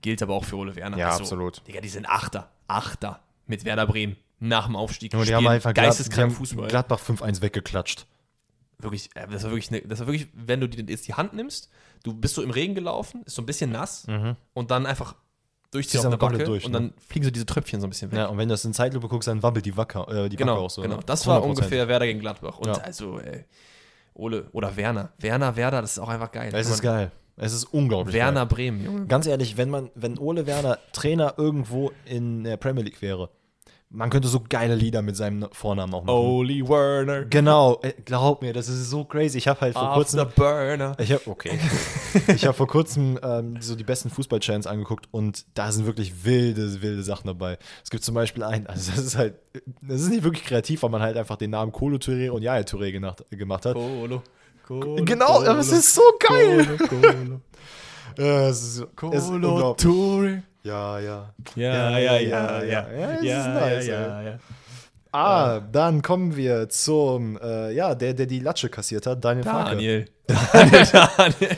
gilt 0.00 0.22
aber 0.22 0.34
auch 0.34 0.44
für 0.44 0.56
Ole 0.56 0.74
Werner. 0.74 0.96
Ja, 0.96 1.10
absolut. 1.10 1.60
Digga, 1.68 1.82
die 1.82 1.90
sind 1.90 2.08
Achter. 2.08 2.50
Achter 2.66 3.20
mit 3.46 3.66
Werder 3.66 3.86
Bremen 3.86 4.16
nach 4.40 4.66
dem 4.66 4.74
Aufstieg. 4.76 5.12
Und 5.12 5.28
die 5.28 5.34
haben 5.34 5.46
einfach 5.46 5.74
Glad, 5.74 5.86
geisteskrank 5.88 6.30
haben 6.30 6.36
Fußball. 6.36 6.68
Gladbach 6.68 7.00
5-1 7.00 7.42
weggeklatscht. 7.42 8.06
Wirklich, 8.80 9.10
äh, 9.16 9.26
das 9.28 9.42
war 9.44 9.50
wirklich, 9.50 9.70
ne, 9.70 9.82
das 9.82 10.00
war 10.00 10.06
wirklich, 10.06 10.28
wenn 10.34 10.60
du 10.60 10.68
die, 10.68 10.90
jetzt 10.90 11.08
die 11.08 11.14
Hand 11.14 11.32
nimmst, 11.34 11.68
du 12.04 12.14
bist 12.14 12.34
so 12.36 12.42
im 12.42 12.50
Regen 12.50 12.74
gelaufen, 12.74 13.22
ist 13.24 13.34
so 13.34 13.42
ein 13.42 13.46
bisschen 13.46 13.70
nass 13.72 14.06
und 14.54 14.70
dann 14.70 14.86
einfach 14.86 15.16
durchziehst 15.70 15.92
Ziehst 15.92 16.06
auf 16.06 16.06
eine 16.06 16.14
einfach 16.14 16.28
komplett 16.28 16.46
Backe 16.46 16.50
durch, 16.52 16.64
und 16.64 16.72
ne? 16.72 16.78
dann 16.78 16.94
fliegen 17.06 17.24
so 17.24 17.30
diese 17.30 17.44
Tröpfchen 17.44 17.80
so 17.80 17.86
ein 17.86 17.90
bisschen 17.90 18.10
weg. 18.10 18.18
Ja, 18.18 18.26
und 18.26 18.38
wenn 18.38 18.48
du 18.48 18.54
das 18.54 18.64
in 18.64 18.72
Zeitlupe 18.72 19.08
guckst, 19.08 19.28
dann 19.28 19.42
wabbelt 19.42 19.66
die 19.66 19.76
Wacker, 19.76 20.08
äh, 20.08 20.28
die 20.28 20.36
genau, 20.36 20.52
Wacke 20.52 20.62
auch 20.62 20.70
so. 20.70 20.82
genau. 20.82 20.96
ne? 20.96 21.02
Das 21.04 21.26
war 21.26 21.40
100%. 21.42 21.44
ungefähr 21.44 21.88
Werder 21.88 22.06
gegen 22.06 22.20
Gladbach. 22.20 22.58
Und 22.58 22.68
Ja. 22.68 22.74
also, 22.74 23.18
ey, 23.18 23.44
Ole 24.14 24.46
oder 24.52 24.76
Werner. 24.76 25.12
Werner, 25.18 25.56
Werder, 25.56 25.82
das 25.82 25.92
ist 25.92 25.98
auch 25.98 26.08
einfach 26.08 26.32
geil. 26.32 26.50
Es 26.54 26.68
ist 26.70 26.82
man- 26.84 26.94
geil. 26.94 27.12
Es 27.40 27.52
ist 27.52 27.64
unglaublich 27.66 28.14
Werner 28.16 28.40
geil. 28.40 28.46
Bremen, 28.46 28.84
Junge. 28.84 29.06
Ganz 29.06 29.26
ehrlich, 29.26 29.56
wenn 29.56 29.70
man, 29.70 29.90
wenn 29.94 30.18
Ole 30.18 30.46
Werner 30.46 30.78
Trainer 30.92 31.34
irgendwo 31.36 31.92
in 32.04 32.42
der 32.44 32.56
Premier 32.56 32.82
League 32.82 33.00
wäre, 33.00 33.30
man 33.90 34.10
könnte 34.10 34.28
so 34.28 34.42
geile 34.46 34.74
Lieder 34.74 35.00
mit 35.00 35.16
seinem 35.16 35.48
Vornamen 35.52 35.94
auch 35.94 36.04
machen. 36.04 36.14
Oli 36.14 36.66
Werner. 36.68 37.24
Genau, 37.24 37.80
äh, 37.82 37.94
glaub 38.04 38.42
mir, 38.42 38.52
das 38.52 38.68
ist 38.68 38.90
so 38.90 39.04
crazy. 39.04 39.38
Ich 39.38 39.48
habe 39.48 39.60
halt 39.60 39.72
vor 39.72 39.82
After 39.82 39.94
kurzem 39.94 40.28
Burner. 40.36 40.96
Ich 40.98 41.12
habe 41.12 41.22
okay. 41.26 41.58
ich 42.28 42.44
habe 42.44 42.54
vor 42.54 42.66
kurzem 42.66 43.18
ähm, 43.22 43.56
so 43.60 43.74
die 43.74 43.84
besten 43.84 44.10
Fußball-Chants 44.10 44.66
angeguckt 44.66 45.08
und 45.10 45.46
da 45.54 45.72
sind 45.72 45.86
wirklich 45.86 46.24
wilde, 46.24 46.82
wilde 46.82 47.02
Sachen 47.02 47.28
dabei. 47.28 47.58
Es 47.82 47.90
gibt 47.90 48.04
zum 48.04 48.14
Beispiel 48.14 48.42
einen, 48.42 48.66
also 48.66 48.92
das 48.92 49.04
ist 49.04 49.16
halt, 49.16 49.36
das 49.80 50.02
ist 50.02 50.10
nicht 50.10 50.22
wirklich 50.22 50.44
kreativ, 50.44 50.82
weil 50.82 50.90
man 50.90 51.00
halt 51.00 51.16
einfach 51.16 51.36
den 51.36 51.50
Namen 51.50 51.72
Kolo 51.72 51.96
Touré 51.96 52.30
und 52.30 52.42
Yaya 52.42 52.62
Touré 52.62 52.92
genacht, 52.92 53.24
gemacht 53.30 53.64
hat. 53.64 53.74
Colo. 53.74 54.22
Colo. 54.66 55.02
Genau, 55.04 55.42
aber 55.42 55.60
es 55.60 55.72
ist 55.72 55.94
so 55.94 56.02
geil. 56.20 56.76
Colo. 56.76 57.40
Ist, 58.16 58.18
es 58.18 58.62
ist 58.62 58.96
Colo. 58.96 59.72
Touré. 59.72 60.42
Ja, 60.68 60.98
ja. 60.98 61.34
Ja, 61.56 61.98
ja, 61.98 62.18
ja, 62.18 62.62
ja. 62.62 62.62
Ja, 62.62 63.22
Ja, 63.22 63.40
ist 63.40 63.60
nice, 63.60 63.86
ja, 63.86 64.00
ja, 64.00 64.22
ja. 64.22 64.38
Ah, 65.10 65.60
dann 65.60 66.02
kommen 66.02 66.36
wir 66.36 66.68
zum, 66.68 67.38
äh, 67.38 67.72
ja, 67.72 67.94
der, 67.94 68.12
der 68.12 68.26
die 68.26 68.40
Latsche 68.40 68.68
kassiert 68.68 69.06
hat, 69.06 69.24
Daniel 69.24 69.44
Farke. 69.44 69.70
Daniel. 69.70 70.04
Daniel, 70.26 70.86
Daniel, 70.92 71.56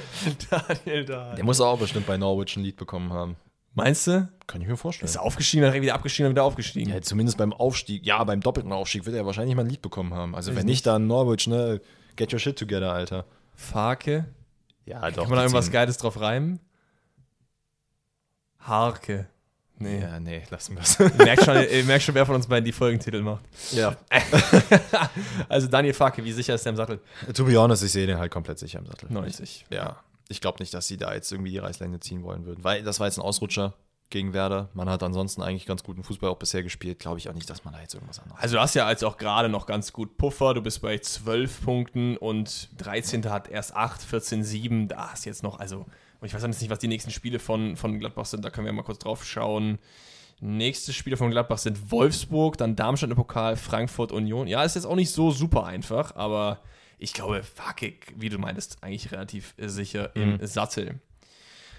Daniel, 0.49 1.05
Daniel. 1.05 1.35
Der 1.37 1.45
muss 1.45 1.61
auch 1.61 1.77
bestimmt 1.79 2.07
bei 2.07 2.17
Norwich 2.17 2.57
ein 2.57 2.63
Lied 2.63 2.77
bekommen 2.77 3.13
haben. 3.13 3.37
Meinst 3.75 4.07
du? 4.07 4.29
Kann 4.47 4.61
ich 4.61 4.69
mir 4.69 4.77
vorstellen. 4.77 5.09
Ist 5.09 5.17
er 5.17 5.23
aufgestiegen, 5.23 5.63
dann 5.65 5.75
wieder 5.75 5.95
abgestiegen, 5.95 6.27
dann 6.27 6.35
wieder 6.35 6.45
aufgestiegen. 6.45 6.93
Ja, 6.93 7.01
zumindest 7.03 7.39
beim 7.39 7.53
Aufstieg, 7.53 8.07
ja, 8.07 8.23
beim 8.23 8.41
doppelten 8.41 8.73
Aufstieg 8.73 9.05
wird 9.05 9.17
er 9.17 9.27
wahrscheinlich 9.27 9.57
mal 9.57 9.63
ein 9.65 9.69
Lied 9.69 9.83
bekommen 9.83 10.15
haben. 10.15 10.37
Also 10.37 10.53
Weiß 10.53 10.59
wenn 10.59 10.67
nicht, 10.67 10.87
dann 10.87 11.09
Norwich, 11.09 11.49
ne, 11.49 11.81
get 12.15 12.33
your 12.33 12.39
shit 12.39 12.57
together, 12.57 12.93
Alter. 12.93 13.25
Farke. 13.57 14.27
Ja, 14.87 15.11
doch. 15.11 15.23
Kann 15.23 15.31
man 15.31 15.37
da 15.39 15.43
irgendwas 15.43 15.71
Geiles 15.73 15.99
drauf 15.99 16.21
reimen? 16.21 16.61
Harke. 18.61 19.29
Nee. 19.83 20.01
Ja, 20.01 20.21
nee, 20.21 20.43
lassen 20.51 20.77
wir 20.77 20.83
es. 20.83 21.01
Ihr 21.01 21.11
merkt 21.25 21.43
schon, 21.45 21.57
ihr 21.57 21.85
merkt 21.85 22.05
schon, 22.05 22.15
wer 22.15 22.27
von 22.27 22.35
uns 22.35 22.47
beiden 22.47 22.67
die 22.67 22.73
Folgentitel 22.73 23.23
macht. 23.23 23.45
ja. 23.73 23.97
Also 25.49 25.69
Daniel 25.69 25.95
Farke, 25.95 26.23
wie 26.23 26.33
sicher 26.33 26.55
ist 26.55 26.65
der 26.67 26.71
im 26.71 26.77
Sattel? 26.77 27.01
To 27.35 27.45
be 27.45 27.57
honest, 27.57 27.83
ich 27.83 27.93
sehe 27.93 28.07
den 28.07 28.19
halt 28.19 28.31
komplett 28.31 28.59
sicher 28.59 28.79
im 28.79 28.87
Sattel. 28.87 29.11
90. 29.11 29.67
Ja. 29.71 29.97
Ich 30.29 30.41
glaube 30.41 30.59
nicht, 30.61 30.75
dass 30.75 30.87
sie 30.87 30.97
da 30.97 31.15
jetzt 31.15 31.33
irgendwie 31.33 31.51
die 31.51 31.59
Reißleine 31.59 31.99
ziehen 31.99 32.23
wollen 32.23 32.45
würden. 32.45 32.63
Weil 32.63 32.83
das 32.83 33.01
war 33.01 33.07
jetzt 33.07 33.19
ein 33.19 33.23
Ausrutscher 33.23 33.75
gegen 34.11 34.33
Werder. 34.35 34.69
Man 34.75 34.89
hat 34.91 35.03
ansonsten 35.03 35.41
eigentlich 35.43 35.67
ganz 35.67 35.83
guten 35.83 36.05
Fußball 36.05 36.29
auch 36.29 36.37
bisher 36.39 36.63
gespielt. 36.63 36.99
Glaube 36.99 37.19
ich 37.19 37.29
auch 37.29 37.33
nicht, 37.33 37.49
dass 37.49 37.65
man 37.65 37.73
da 37.73 37.81
jetzt 37.81 37.95
irgendwas 37.95 38.21
anderes. 38.21 38.41
Also 38.41 38.57
du 38.57 38.61
hast 38.61 38.75
ja 38.75 38.87
als 38.87 39.03
auch 39.03 39.17
gerade 39.17 39.49
noch 39.49 39.67
ganz 39.67 39.93
gut 39.93 40.19
Puffer. 40.19 40.53
Du 40.53 40.61
bist 40.61 40.83
bei 40.83 40.99
12 40.99 41.65
Punkten 41.65 42.17
und 42.17 42.69
13. 42.79 43.31
hat 43.31 43.49
erst 43.49 43.75
8, 43.75 44.03
14, 44.03 44.45
7. 44.45 44.89
Da 44.89 45.11
hast 45.13 45.25
du 45.25 45.31
jetzt 45.31 45.43
noch, 45.43 45.59
also, 45.59 45.87
und 46.21 46.27
ich 46.27 46.35
weiß 46.35 46.43
jetzt 46.43 46.61
nicht, 46.61 46.71
was 46.71 46.79
die 46.79 46.89
nächsten 46.89 47.11
Spiele 47.11 47.39
von, 47.39 47.77
von 47.77 47.99
Gladbach 47.99 48.27
sind. 48.27 48.45
Da 48.45 48.51
können 48.51 48.67
wir 48.67 48.73
mal 48.73 48.83
kurz 48.83 48.99
drauf 48.99 49.25
schauen. 49.25 49.79
Nächste 50.41 50.93
Spiele 50.93 51.17
von 51.17 51.31
Gladbach 51.31 51.59
sind 51.59 51.91
Wolfsburg, 51.91 52.57
dann 52.57 52.77
Darmstadt 52.77 53.11
im 53.11 53.17
Pokal, 53.17 53.57
Frankfurt, 53.57 54.13
Union. 54.13 54.47
Ja, 54.47 54.65
ist 54.65 54.75
jetzt 54.75 54.87
auch 54.87 54.97
nicht 54.97 55.11
so 55.11 55.31
super 55.31 55.65
einfach, 55.65 56.17
aber 56.17 56.61
ich 56.99 57.13
glaube, 57.13 57.43
Fakik, 57.43 58.15
wie 58.17 58.29
du 58.29 58.39
meintest, 58.39 58.79
eigentlich 58.83 59.13
relativ 59.13 59.55
sicher 59.59 60.15
im 60.15 60.39
Sattel. 60.47 61.01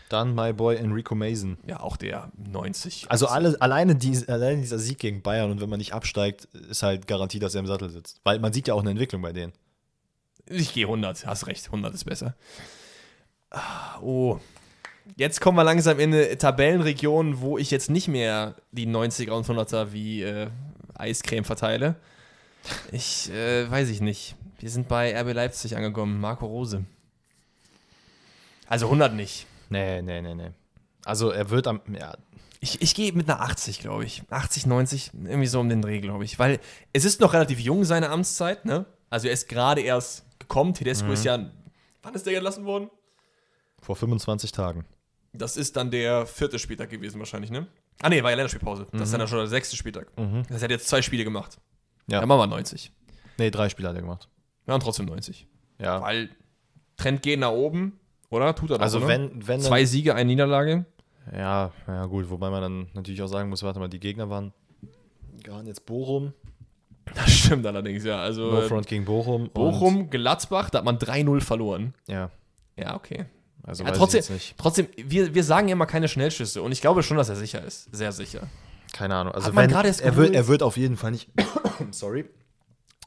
Dann 0.09 0.35
my 0.35 0.51
boy 0.51 0.75
Enrico 0.75 1.15
Mason. 1.15 1.57
Ja, 1.65 1.79
auch 1.79 1.95
der 1.95 2.31
90. 2.35 3.05
Also 3.09 3.27
alle, 3.27 3.55
alleine, 3.61 3.95
die, 3.95 4.27
alleine 4.27 4.59
dieser 4.59 4.77
Sieg 4.77 4.99
gegen 4.99 5.21
Bayern 5.21 5.51
und 5.51 5.61
wenn 5.61 5.69
man 5.69 5.77
nicht 5.77 5.93
absteigt, 5.93 6.45
ist 6.69 6.83
halt 6.83 7.07
Garantie, 7.07 7.39
dass 7.39 7.55
er 7.55 7.61
im 7.61 7.67
Sattel 7.67 7.89
sitzt. 7.89 8.19
Weil 8.23 8.39
man 8.39 8.51
sieht 8.51 8.67
ja 8.67 8.73
auch 8.73 8.81
eine 8.81 8.89
Entwicklung 8.89 9.21
bei 9.21 9.31
denen. 9.31 9.53
Ich 10.47 10.73
gehe 10.73 10.85
100, 10.85 11.25
hast 11.25 11.47
recht, 11.47 11.67
100 11.67 11.93
ist 11.93 12.03
besser. 12.03 12.35
Oh, 14.01 14.39
jetzt 15.17 15.41
kommen 15.41 15.57
wir 15.57 15.63
langsam 15.63 15.99
in 15.99 16.13
eine 16.13 16.37
Tabellenregion, 16.37 17.41
wo 17.41 17.57
ich 17.57 17.71
jetzt 17.71 17.89
nicht 17.89 18.07
mehr 18.07 18.55
die 18.71 18.87
90er 18.87 19.31
und 19.31 19.45
100er 19.45 19.91
wie 19.91 20.23
äh, 20.23 20.47
Eiscreme 20.95 21.43
verteile. 21.43 21.95
Ich 22.91 23.29
äh, 23.31 23.69
weiß 23.69 23.89
ich 23.89 24.01
nicht. 24.01 24.35
Wir 24.59 24.69
sind 24.69 24.87
bei 24.87 25.19
RB 25.19 25.33
Leipzig 25.33 25.75
angekommen, 25.75 26.19
Marco 26.19 26.45
Rose. 26.45 26.85
Also 28.67 28.85
100 28.85 29.13
nicht. 29.13 29.47
Nee, 29.69 30.01
nee, 30.01 30.21
nee, 30.21 30.35
nee. 30.35 30.51
Also 31.03 31.31
er 31.31 31.49
wird 31.49 31.67
am, 31.67 31.81
ja, 31.91 32.13
Ich, 32.59 32.81
ich 32.81 32.93
gehe 32.93 33.11
mit 33.11 33.27
einer 33.29 33.41
80, 33.41 33.79
glaube 33.79 34.05
ich. 34.05 34.21
80, 34.29 34.67
90, 34.67 35.11
irgendwie 35.25 35.47
so 35.47 35.59
um 35.59 35.67
den 35.67 35.81
Dreh, 35.81 35.99
glaube 35.99 36.23
ich. 36.23 36.37
Weil 36.37 36.59
es 36.93 37.05
ist 37.05 37.19
noch 37.19 37.33
relativ 37.33 37.59
jung, 37.59 37.83
seine 37.83 38.09
Amtszeit, 38.09 38.65
ne? 38.65 38.85
Also 39.09 39.27
er 39.27 39.33
ist 39.33 39.49
gerade 39.49 39.81
erst 39.81 40.23
gekommen. 40.39 40.73
Tedesco 40.73 41.11
ist 41.11 41.25
ja. 41.25 41.49
Wann 42.03 42.13
ist 42.13 42.25
der 42.25 42.33
gelassen 42.33 42.65
worden? 42.65 42.89
Vor 43.82 43.95
25 43.95 44.51
Tagen. 44.51 44.86
Das 45.34 45.57
ist 45.57 45.75
dann 45.77 45.91
der 45.91 46.25
vierte 46.25 46.59
Spieltag 46.59 46.89
gewesen, 46.89 47.19
wahrscheinlich, 47.19 47.51
ne? 47.51 47.67
Ah, 48.01 48.09
ne, 48.09 48.23
war 48.23 48.32
ja 48.32 48.36
Länderspielpause. 48.36 48.88
Das 48.91 49.03
ist 49.03 49.13
dann 49.13 49.27
schon 49.27 49.38
der 49.38 49.47
sechste 49.47 49.75
Spieltag. 49.75 50.11
Das 50.15 50.25
heißt, 50.25 50.51
er 50.51 50.63
hat 50.63 50.71
jetzt 50.71 50.88
zwei 50.88 51.01
Spiele 51.01 51.23
gemacht. 51.23 51.59
Ja. 52.07 52.19
Dann 52.19 52.27
machen 52.27 52.39
wir 52.39 52.47
90. 52.47 52.91
Nee, 53.38 53.51
drei 53.51 53.69
Spiele 53.69 53.89
hat 53.89 53.95
er 53.95 54.01
gemacht. 54.01 54.27
Ja, 54.67 54.73
und 54.73 54.82
trotzdem 54.84 55.05
90. 55.05 55.47
Ja. 55.79 56.01
Weil 56.01 56.29
Trend 56.97 57.21
geht 57.21 57.39
nach 57.39 57.51
oben, 57.51 57.99
oder? 58.29 58.53
Tut 58.55 58.71
er 58.71 58.77
doch, 58.77 58.84
Also 58.84 58.97
oder? 58.99 59.07
wenn, 59.07 59.47
wenn 59.47 59.61
Zwei 59.61 59.86
Siege, 59.86 60.15
eine 60.15 60.27
Niederlage. 60.27 60.86
Ja, 61.32 61.71
ja 61.88 62.05
gut, 62.05 62.29
wobei 62.29 62.49
man 62.49 62.61
dann 62.61 62.88
natürlich 62.93 63.21
auch 63.21 63.27
sagen 63.27 63.49
muss, 63.49 63.63
warte 63.63 63.79
mal, 63.79 63.88
die 63.88 63.99
Gegner 63.99 64.29
waren 64.29 64.53
waren 65.47 65.65
jetzt 65.65 65.86
Bochum, 65.86 66.34
Das 67.15 67.32
stimmt 67.32 67.65
allerdings, 67.65 68.03
ja. 68.03 68.19
Also 68.21 68.51
No 68.51 68.61
äh, 68.61 68.67
Front 68.67 68.88
gegen 68.88 69.05
Bochum. 69.05 69.49
Bochum, 69.49 70.09
Gladbach, 70.09 70.69
da 70.69 70.79
hat 70.79 70.86
man 70.86 70.97
3-0 70.97 71.41
verloren. 71.41 71.93
Ja, 72.07 72.29
Ja, 72.77 72.95
okay. 72.95 73.25
Also 73.64 73.84
Ja, 73.84 73.89
weiß 73.89 73.97
trotzdem, 73.97 74.20
ich 74.20 74.26
jetzt 74.28 74.34
nicht. 74.34 74.57
trotzdem 74.57 74.88
wir, 74.97 75.34
wir 75.34 75.43
sagen 75.43 75.68
ja 75.68 75.74
immer 75.74 75.86
keine 75.86 76.07
Schnellschüsse 76.07 76.62
und 76.62 76.72
ich 76.72 76.82
glaube 76.82 77.03
schon, 77.03 77.18
dass 77.18 77.30
er 77.30 77.36
sicher 77.36 77.64
ist. 77.64 77.88
Sehr 77.95 78.12
sicher. 78.12 78.47
Keine 78.93 79.16
Ahnung. 79.16 79.34
Also 79.34 79.55
wenn, 79.55 79.70
er, 79.72 80.16
wird, 80.16 80.36
er 80.36 80.47
wird 80.47 80.64
auf 80.64 80.76
jeden 80.78 80.97
Fall 80.97 81.12
nicht, 81.12 81.30
sorry, 81.91 82.26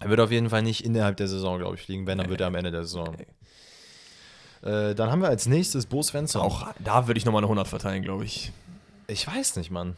er 0.01 0.09
wird 0.11 0.21
auf 0.21 0.31
jeden 0.31 0.51
Fall 0.51 0.63
nicht 0.63 0.85
innerhalb 0.85 1.17
der 1.19 1.29
Saison, 1.29 1.59
glaube 1.59 1.77
ich, 1.77 1.83
fliegen. 1.83 2.07
Wenn, 2.07 2.19
dann 2.19 2.29
wird 2.31 2.41
er 2.41 2.47
am 2.49 2.55
Ende 2.55 2.71
der 2.71 2.85
Saison. 2.85 3.15
Äh, 4.63 4.95
dann 4.95 5.11
haben 5.11 5.21
wir 5.21 5.29
als 5.29 5.47
nächstes 5.47 5.87
Bo 5.87 6.03
Svensson. 6.03 6.41
Auch 6.43 6.73
da 6.83 7.07
würde 7.07 7.19
ich 7.19 7.25
nochmal 7.25 7.41
eine 7.41 7.47
100 7.47 7.69
verteilen, 7.69 8.03
glaube 8.03 8.25
ich. 8.25 8.51
Ich 9.07 9.27
weiß 9.27 9.57
nicht, 9.57 9.71
Mann. 9.71 9.97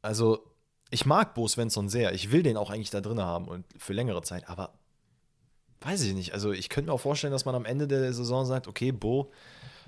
Also, 0.00 0.42
ich 0.90 1.04
mag 1.04 1.34
Bo 1.34 1.46
Svensson 1.46 1.88
sehr. 1.88 2.12
Ich 2.14 2.32
will 2.32 2.42
den 2.42 2.56
auch 2.56 2.70
eigentlich 2.70 2.90
da 2.90 3.00
drin 3.00 3.20
haben 3.20 3.46
und 3.46 3.66
für 3.76 3.92
längere 3.92 4.22
Zeit, 4.22 4.48
aber 4.48 4.70
weiß 5.80 6.02
ich 6.02 6.14
nicht. 6.14 6.32
Also, 6.34 6.52
ich 6.52 6.68
könnte 6.68 6.90
mir 6.90 6.94
auch 6.94 7.00
vorstellen, 7.00 7.32
dass 7.32 7.44
man 7.44 7.54
am 7.54 7.64
Ende 7.64 7.86
der 7.88 8.12
Saison 8.12 8.44
sagt, 8.44 8.66
okay, 8.68 8.92
Bo, 8.92 9.30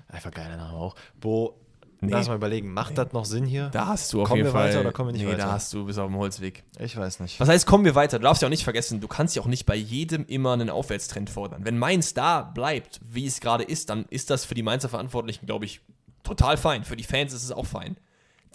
einfach 0.07 0.31
geiler 0.31 0.57
Name 0.57 0.73
auch, 0.77 0.95
Bo, 1.19 1.57
Nee. 2.03 2.13
lass 2.13 2.27
mal 2.27 2.35
überlegen, 2.35 2.73
macht 2.73 2.97
das 2.97 3.13
noch 3.13 3.25
Sinn 3.25 3.45
hier? 3.45 3.69
Da 3.69 3.85
hast 3.85 4.11
du 4.11 4.23
auf 4.23 4.29
Kommen 4.29 4.37
jeden 4.37 4.47
wir 4.47 4.53
Fall. 4.53 4.69
weiter 4.69 4.79
oder 4.79 4.91
kommen 4.91 5.09
wir 5.09 5.13
nicht 5.13 5.21
nee, 5.21 5.27
weiter? 5.27 5.45
da 5.45 5.51
hast 5.51 5.71
du 5.71 5.85
bis 5.85 5.99
auf 5.99 6.07
dem 6.07 6.17
Holzweg. 6.17 6.63
Ich 6.79 6.97
weiß 6.97 7.19
nicht. 7.19 7.39
Was 7.39 7.47
heißt, 7.47 7.67
kommen 7.67 7.85
wir 7.85 7.93
weiter? 7.93 8.17
Du 8.17 8.23
darfst 8.23 8.41
ja 8.41 8.47
auch 8.47 8.49
nicht 8.49 8.63
vergessen, 8.63 9.01
du 9.01 9.07
kannst 9.07 9.35
ja 9.35 9.43
auch 9.43 9.47
nicht 9.47 9.67
bei 9.67 9.75
jedem 9.75 10.25
immer 10.25 10.53
einen 10.53 10.71
Aufwärtstrend 10.71 11.29
fordern. 11.29 11.63
Wenn 11.63 11.77
Mainz 11.77 12.15
da 12.15 12.41
bleibt, 12.41 12.99
wie 13.07 13.27
es 13.27 13.39
gerade 13.39 13.63
ist, 13.63 13.91
dann 13.91 14.05
ist 14.09 14.31
das 14.31 14.45
für 14.45 14.55
die 14.55 14.63
Mainzer 14.63 14.89
Verantwortlichen, 14.89 15.45
glaube 15.45 15.65
ich, 15.65 15.81
total 16.23 16.57
fein. 16.57 16.85
Für 16.85 16.95
die 16.95 17.03
Fans 17.03 17.33
ist 17.33 17.43
es 17.43 17.51
auch 17.51 17.67
fein. 17.67 17.97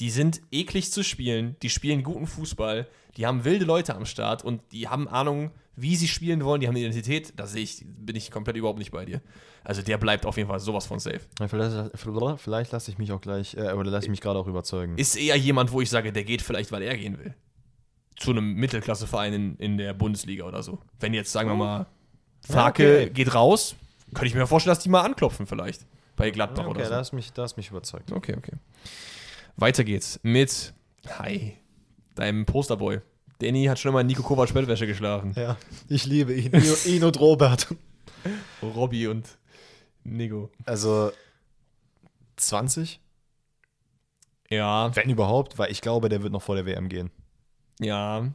Die 0.00 0.10
sind 0.10 0.40
eklig 0.50 0.90
zu 0.90 1.04
spielen, 1.04 1.54
die 1.62 1.70
spielen 1.70 2.02
guten 2.02 2.26
Fußball, 2.26 2.88
die 3.16 3.26
haben 3.26 3.44
wilde 3.44 3.64
Leute 3.64 3.94
am 3.94 4.06
Start 4.06 4.44
und 4.44 4.60
die 4.72 4.88
haben 4.88 5.06
Ahnung, 5.06 5.52
Wie 5.78 5.94
sie 5.94 6.08
spielen 6.08 6.42
wollen, 6.42 6.60
die 6.60 6.68
haben 6.68 6.74
eine 6.74 6.84
Identität, 6.84 7.34
da 7.36 7.46
sehe 7.46 7.62
ich, 7.62 7.84
bin 7.86 8.16
ich 8.16 8.30
komplett 8.30 8.56
überhaupt 8.56 8.78
nicht 8.78 8.92
bei 8.92 9.04
dir. 9.04 9.20
Also 9.62 9.82
der 9.82 9.98
bleibt 9.98 10.24
auf 10.24 10.38
jeden 10.38 10.48
Fall 10.48 10.58
sowas 10.58 10.86
von 10.86 10.98
safe. 10.98 11.20
Ja, 11.38 11.48
Vielleicht, 11.48 12.40
vielleicht 12.40 12.72
lasse 12.72 12.90
ich 12.90 12.96
mich 12.96 13.12
auch 13.12 13.20
gleich, 13.20 13.54
äh, 13.54 13.72
oder 13.72 13.90
lasse 13.90 14.06
ich 14.06 14.10
mich 14.10 14.22
gerade 14.22 14.38
auch 14.38 14.46
überzeugen. 14.46 14.96
Ist 14.96 15.16
eher 15.16 15.36
jemand, 15.36 15.72
wo 15.72 15.82
ich 15.82 15.90
sage, 15.90 16.12
der 16.12 16.24
geht 16.24 16.40
vielleicht, 16.40 16.72
weil 16.72 16.82
er 16.82 16.96
gehen 16.96 17.18
will. 17.18 17.34
Zu 18.16 18.30
einem 18.30 18.54
Mittelklasseverein 18.54 19.34
in, 19.34 19.56
in 19.56 19.76
der 19.76 19.92
Bundesliga 19.92 20.44
oder 20.44 20.62
so. 20.62 20.78
Wenn 20.98 21.12
jetzt, 21.12 21.30
sagen 21.30 21.50
wir 21.50 21.56
mal, 21.56 21.86
Farke 22.40 22.84
Ja, 22.84 23.02
okay. 23.02 23.10
geht 23.10 23.34
raus, 23.34 23.76
könnte 24.14 24.28
ich 24.28 24.34
mir 24.34 24.46
vorstellen, 24.46 24.74
dass 24.74 24.82
die 24.82 24.88
mal 24.88 25.02
anklopfen 25.02 25.46
vielleicht. 25.46 25.84
Bei 26.16 26.30
Gladbach 26.30 26.64
okay, 26.64 26.70
oder 26.70 26.84
so. 26.84 26.90
da 26.90 26.96
hast 26.96 27.12
mich, 27.12 27.32
da 27.32 27.42
hast 27.42 27.58
mich 27.58 27.68
überzeugt. 27.70 28.10
Okay, 28.12 28.34
okay. 28.38 28.52
Weiter 29.56 29.84
geht's 29.84 30.20
mit, 30.22 30.72
hi, 31.18 31.54
deinem 32.14 32.46
Posterboy. 32.46 33.00
Danny 33.38 33.64
hat 33.66 33.78
schon 33.78 33.90
immer 33.90 34.02
Nico 34.02 34.22
Kovac 34.22 34.52
Bettwäsche 34.54 34.86
geschlagen. 34.86 35.32
Ja, 35.36 35.56
ich 35.88 36.06
liebe 36.06 36.34
ihn. 36.34 36.52
ihn, 36.86 37.04
und 37.04 37.20
Robert. 37.20 37.68
Robby 38.62 39.08
und 39.08 39.38
Nico. 40.04 40.50
Also 40.64 41.12
20, 42.36 43.00
Ja, 44.50 44.94
wenn 44.94 45.10
überhaupt, 45.10 45.58
weil 45.58 45.70
ich 45.70 45.80
glaube, 45.80 46.08
der 46.08 46.22
wird 46.22 46.32
noch 46.32 46.42
vor 46.42 46.54
der 46.54 46.66
WM 46.66 46.88
gehen. 46.88 47.10
ja. 47.80 48.28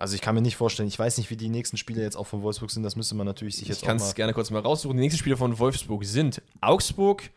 Also 0.00 0.14
ich 0.14 0.20
kann 0.20 0.36
mir 0.36 0.42
nicht 0.42 0.54
vorstellen, 0.54 0.86
ich 0.88 0.96
weiß 0.96 1.18
nicht, 1.18 1.28
wie 1.28 1.36
die 1.36 1.48
nächsten 1.48 1.76
Spiele 1.76 2.02
jetzt 2.02 2.14
auch 2.16 2.28
von 2.28 2.40
Wolfsburg 2.42 2.70
sind, 2.70 2.84
das 2.84 2.94
müsste 2.94 3.16
man 3.16 3.26
natürlich 3.26 3.56
sich 3.56 3.66
jetzt 3.66 3.78
Ich 3.78 3.84
kann 3.84 3.96
es 3.96 4.14
gerne 4.14 4.32
kurz 4.32 4.48
mal 4.52 4.60
raussuchen. 4.60 4.96
Die 4.96 5.00
nächsten 5.02 5.18
Spiele 5.18 5.36
von 5.36 5.58
Wolfsburg 5.58 6.04
sind 6.04 6.40
Augsburg, 6.60 7.30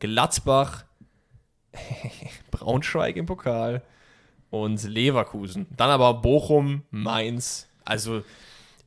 Gladbach, 0.00 0.86
Braunschweig 2.50 3.14
im 3.14 3.26
Pokal 3.26 3.82
und 4.50 4.82
Leverkusen. 4.84 5.66
Dann 5.76 5.90
aber 5.90 6.14
Bochum, 6.14 6.82
Mainz. 6.90 7.66
Also 7.84 8.22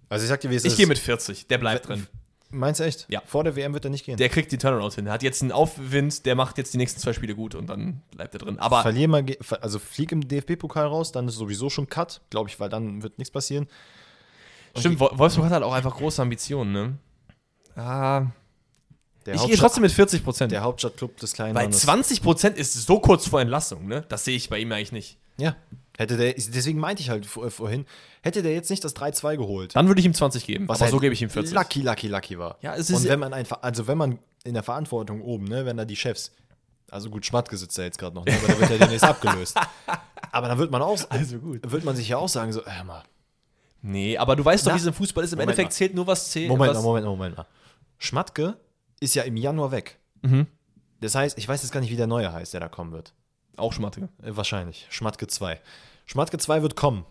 Also 0.10 0.24
ich 0.24 0.30
sag 0.30 0.42
dir, 0.42 0.50
wie 0.50 0.56
es 0.56 0.66
ich 0.66 0.76
gehe 0.78 0.88
mit 0.88 1.00
40. 1.00 1.48
Der 1.48 1.58
bleibt 1.58 1.88
drin. 1.88 2.08
Meinst 2.56 2.80
du 2.80 2.84
echt? 2.84 3.08
Ja. 3.10 3.20
Vor 3.26 3.44
der 3.44 3.56
WM 3.56 3.74
wird 3.74 3.84
er 3.86 3.90
nicht 3.90 4.06
gehen. 4.06 4.16
Der 4.18 4.30
kriegt 4.30 4.52
die 4.52 4.60
Turnaround 4.60 4.94
hin. 4.94 5.06
Der 5.06 5.14
hat 5.16 5.24
jetzt 5.24 5.42
einen 5.42 5.52
Aufwind, 5.52 6.24
der 6.28 6.36
macht 6.36 6.60
jetzt 6.60 6.72
die 6.72 6.78
nächsten 6.78 7.00
zwei 7.00 7.12
Spiele 7.14 7.34
gut 7.34 7.56
und 7.56 7.66
dann 7.68 8.04
bleibt 8.12 8.36
er 8.36 8.40
drin. 8.40 8.60
Aber 8.60 8.84
Verlier 8.84 9.08
mal, 9.08 9.26
also 9.62 9.80
flieg 9.80 10.12
im 10.12 10.28
DFB-Pokal 10.28 10.86
raus, 10.86 11.12
dann 11.12 11.28
ist 11.28 11.36
sowieso 11.36 11.72
schon 11.72 11.90
Cut, 11.90 12.22
glaube 12.30 12.50
ich, 12.50 12.60
weil 12.60 12.70
dann 12.70 13.02
wird 13.02 13.18
nichts 13.18 13.32
passieren. 13.32 13.68
stimmt, 14.78 15.00
Wol- 15.00 15.18
Wolfsburg 15.18 15.46
hat 15.46 15.54
halt 15.54 15.64
auch 15.64 15.74
einfach 15.74 15.96
große 15.96 16.22
Ambitionen, 16.22 16.72
ne? 16.74 16.98
Ah, 17.76 18.28
Der, 19.26 19.34
ich 19.34 19.46
gehe 19.48 19.58
trotzdem 19.58 19.82
mit 19.82 19.92
40 19.92 20.24
Prozent. 20.24 20.52
der 20.52 20.62
Hauptstadtclub 20.62 21.18
des 21.18 21.34
kleinen 21.34 21.56
Weil 21.56 21.64
Mannes. 21.66 21.80
20 21.82 22.22
Prozent 22.22 22.56
ist 22.58 22.74
so 22.86 23.00
kurz 23.00 23.28
vor 23.28 23.42
Entlassung, 23.42 23.88
ne? 23.88 24.06
Das 24.10 24.26
sehe 24.26 24.36
ich 24.36 24.48
bei 24.50 24.60
ihm 24.60 24.72
eigentlich 24.72 24.92
nicht. 24.92 25.18
Ja. 25.44 25.56
Hätte 25.98 26.18
der, 26.18 26.34
deswegen 26.34 26.80
meinte 26.80 27.04
ich 27.04 27.10
halt 27.12 27.26
vor- 27.28 27.52
vorhin, 27.52 27.86
hätte 28.24 28.42
der 28.42 28.54
jetzt 28.54 28.70
nicht 28.72 28.84
das 28.84 28.96
3-2 28.96 29.38
geholt, 29.38 29.76
Dann 29.76 29.88
würde 29.88 30.00
ich 30.00 30.06
ihm 30.08 30.14
20 30.16 30.46
geben. 30.46 30.68
aber 30.68 30.80
halt 30.80 30.90
so 30.92 31.00
gebe 31.00 31.14
ich 31.14 31.22
ihm 31.22 31.30
40. 31.30 31.54
Lucky, 31.54 31.82
lucky, 31.82 32.08
lucky 32.08 32.40
war. 32.40 32.58
Ja, 32.62 32.74
es 32.76 32.90
ist- 32.90 33.04
Und 33.04 33.08
wenn 33.10 33.20
man 33.20 33.32
einfach, 33.34 33.62
also 33.62 33.86
wenn 33.88 33.98
man 34.00 34.18
in 34.44 34.56
der 34.56 34.64
Verantwortung 34.64 35.22
oben, 35.22 35.46
ne, 35.46 35.66
wenn 35.68 35.78
da 35.78 35.86
die 35.86 35.96
Chefs, 35.96 36.32
also 36.90 37.10
gut, 37.12 37.26
Schmatke 37.26 37.56
sitzt 37.58 37.78
da 37.78 37.84
jetzt 37.84 38.00
gerade 38.00 38.16
noch, 38.16 38.26
ne, 38.26 38.34
aber 38.36 38.48
da 38.54 38.60
wird 38.60 38.72
ja 38.72 38.78
demnächst 38.80 39.04
abgelöst. 39.04 39.56
Aber 40.32 40.48
dann 40.48 40.58
wird 40.58 40.72
man 40.72 40.82
auch, 40.82 40.98
Also 41.10 41.38
gut. 41.38 41.60
wird 41.72 41.84
man 41.86 41.96
sich 41.96 42.08
ja 42.10 42.18
auch 42.18 42.30
sagen, 42.30 42.52
so, 42.54 42.66
hör 42.66 42.84
mal, 42.84 43.04
Nee, 43.86 44.18
aber 44.18 44.36
du 44.38 44.46
weißt 44.46 44.66
doch, 44.66 44.74
wie 44.74 44.78
es 44.78 44.86
im 44.86 44.94
Fußball 44.94 45.26
ist. 45.26 45.34
Im 45.34 45.38
Moment 45.40 45.50
Endeffekt 45.60 45.74
mal. 45.74 45.76
zählt 45.76 45.94
nur 45.94 46.08
was 46.08 46.32
zählt. 46.32 46.48
Moment 46.48 46.70
was, 46.72 46.78
mal, 46.78 46.84
Moment 46.84 47.06
mal, 47.06 47.12
Moment 47.12 47.38
mal. 47.38 47.46
Schmatke 47.98 48.58
ist 49.02 49.14
ja 49.14 49.24
im 49.24 49.36
Januar 49.38 49.72
weg. 49.72 50.00
Mhm. 50.22 50.48
Das 51.02 51.16
heißt, 51.16 51.38
ich 51.38 51.48
weiß 51.48 51.62
jetzt 51.64 51.72
gar 51.72 51.82
nicht, 51.82 51.92
wie 51.92 51.98
der 51.98 52.08
neue 52.08 52.32
heißt, 52.32 52.54
der 52.54 52.62
da 52.62 52.70
kommen 52.70 52.94
wird. 52.94 53.14
Auch 53.56 53.74
Schmatte. 53.74 54.10
Äh, 54.22 54.36
wahrscheinlich. 54.36 54.88
Schmatke 54.90 55.28
2. 55.28 55.60
Schmatke 56.06 56.38
2 56.38 56.62
wird 56.62 56.76
kommen. 56.76 57.06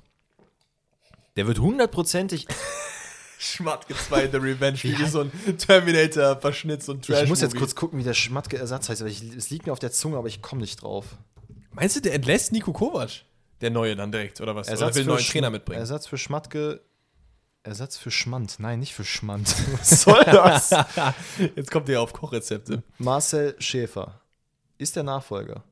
Der 1.36 1.46
wird 1.46 1.58
hundertprozentig. 1.60 2.46
Schmatke 3.38 3.94
2, 3.96 4.28
The 4.28 4.36
Revenge, 4.36 4.78
wie 4.82 5.06
so 5.06 5.22
ein 5.22 5.32
Terminator-Verschnitt, 5.58 6.82
so 6.84 6.92
ein 6.92 7.02
trash 7.02 7.22
Ich 7.24 7.28
muss 7.28 7.40
jetzt 7.40 7.56
kurz 7.56 7.74
gucken, 7.74 7.98
wie 7.98 8.04
der 8.04 8.14
Schmatke-Ersatz 8.14 8.88
heißt. 8.88 9.00
Aber 9.02 9.10
ich, 9.10 9.22
es 9.36 9.50
liegt 9.50 9.66
mir 9.66 9.72
auf 9.72 9.80
der 9.80 9.90
Zunge, 9.90 10.16
aber 10.16 10.28
ich 10.28 10.42
komme 10.42 10.60
nicht 10.60 10.82
drauf. 10.82 11.06
Meinst 11.72 11.96
du, 11.96 12.00
der 12.00 12.14
entlässt 12.14 12.52
Nico 12.52 12.72
Kovac? 12.72 13.10
Der 13.60 13.70
Neue 13.70 13.96
dann 13.96 14.12
direkt, 14.12 14.40
oder 14.40 14.54
was? 14.54 14.68
oder 14.68 14.94
will 14.94 15.00
einen 15.02 15.08
neuen 15.08 15.20
Sch- 15.20 15.30
Trainer 15.32 15.50
mitbringen? 15.50 15.80
Ersatz 15.80 16.06
für 16.06 16.18
Schmatke. 16.18 16.82
Ersatz 17.64 17.96
für 17.96 18.10
Schmand. 18.10 18.56
Nein, 18.58 18.80
nicht 18.80 18.92
für 18.94 19.04
Schmand. 19.04 19.54
Was 19.78 20.02
soll 20.02 20.22
das? 20.24 20.70
Jetzt 21.54 21.70
kommt 21.70 21.88
ihr 21.88 22.00
auf 22.02 22.12
Kochrezepte. 22.12 22.82
Marcel 22.98 23.54
Schäfer 23.60 24.20
ist 24.78 24.96
der 24.96 25.04
Nachfolger. 25.04 25.62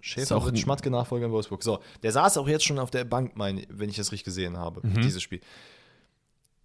Schäfer 0.00 0.36
auch 0.36 0.44
wird 0.46 0.58
Schmatke-Nachfolger 0.58 1.26
in 1.26 1.32
Wolfsburg. 1.32 1.62
So, 1.62 1.80
der 2.02 2.12
saß 2.12 2.36
auch 2.38 2.48
jetzt 2.48 2.64
schon 2.64 2.78
auf 2.78 2.90
der 2.90 3.04
Bank, 3.04 3.32
mein, 3.36 3.64
wenn 3.68 3.88
ich 3.90 3.96
das 3.96 4.12
richtig 4.12 4.24
gesehen 4.24 4.56
habe, 4.56 4.86
Mhm. 4.86 5.02
dieses 5.02 5.22
Spiel. 5.22 5.40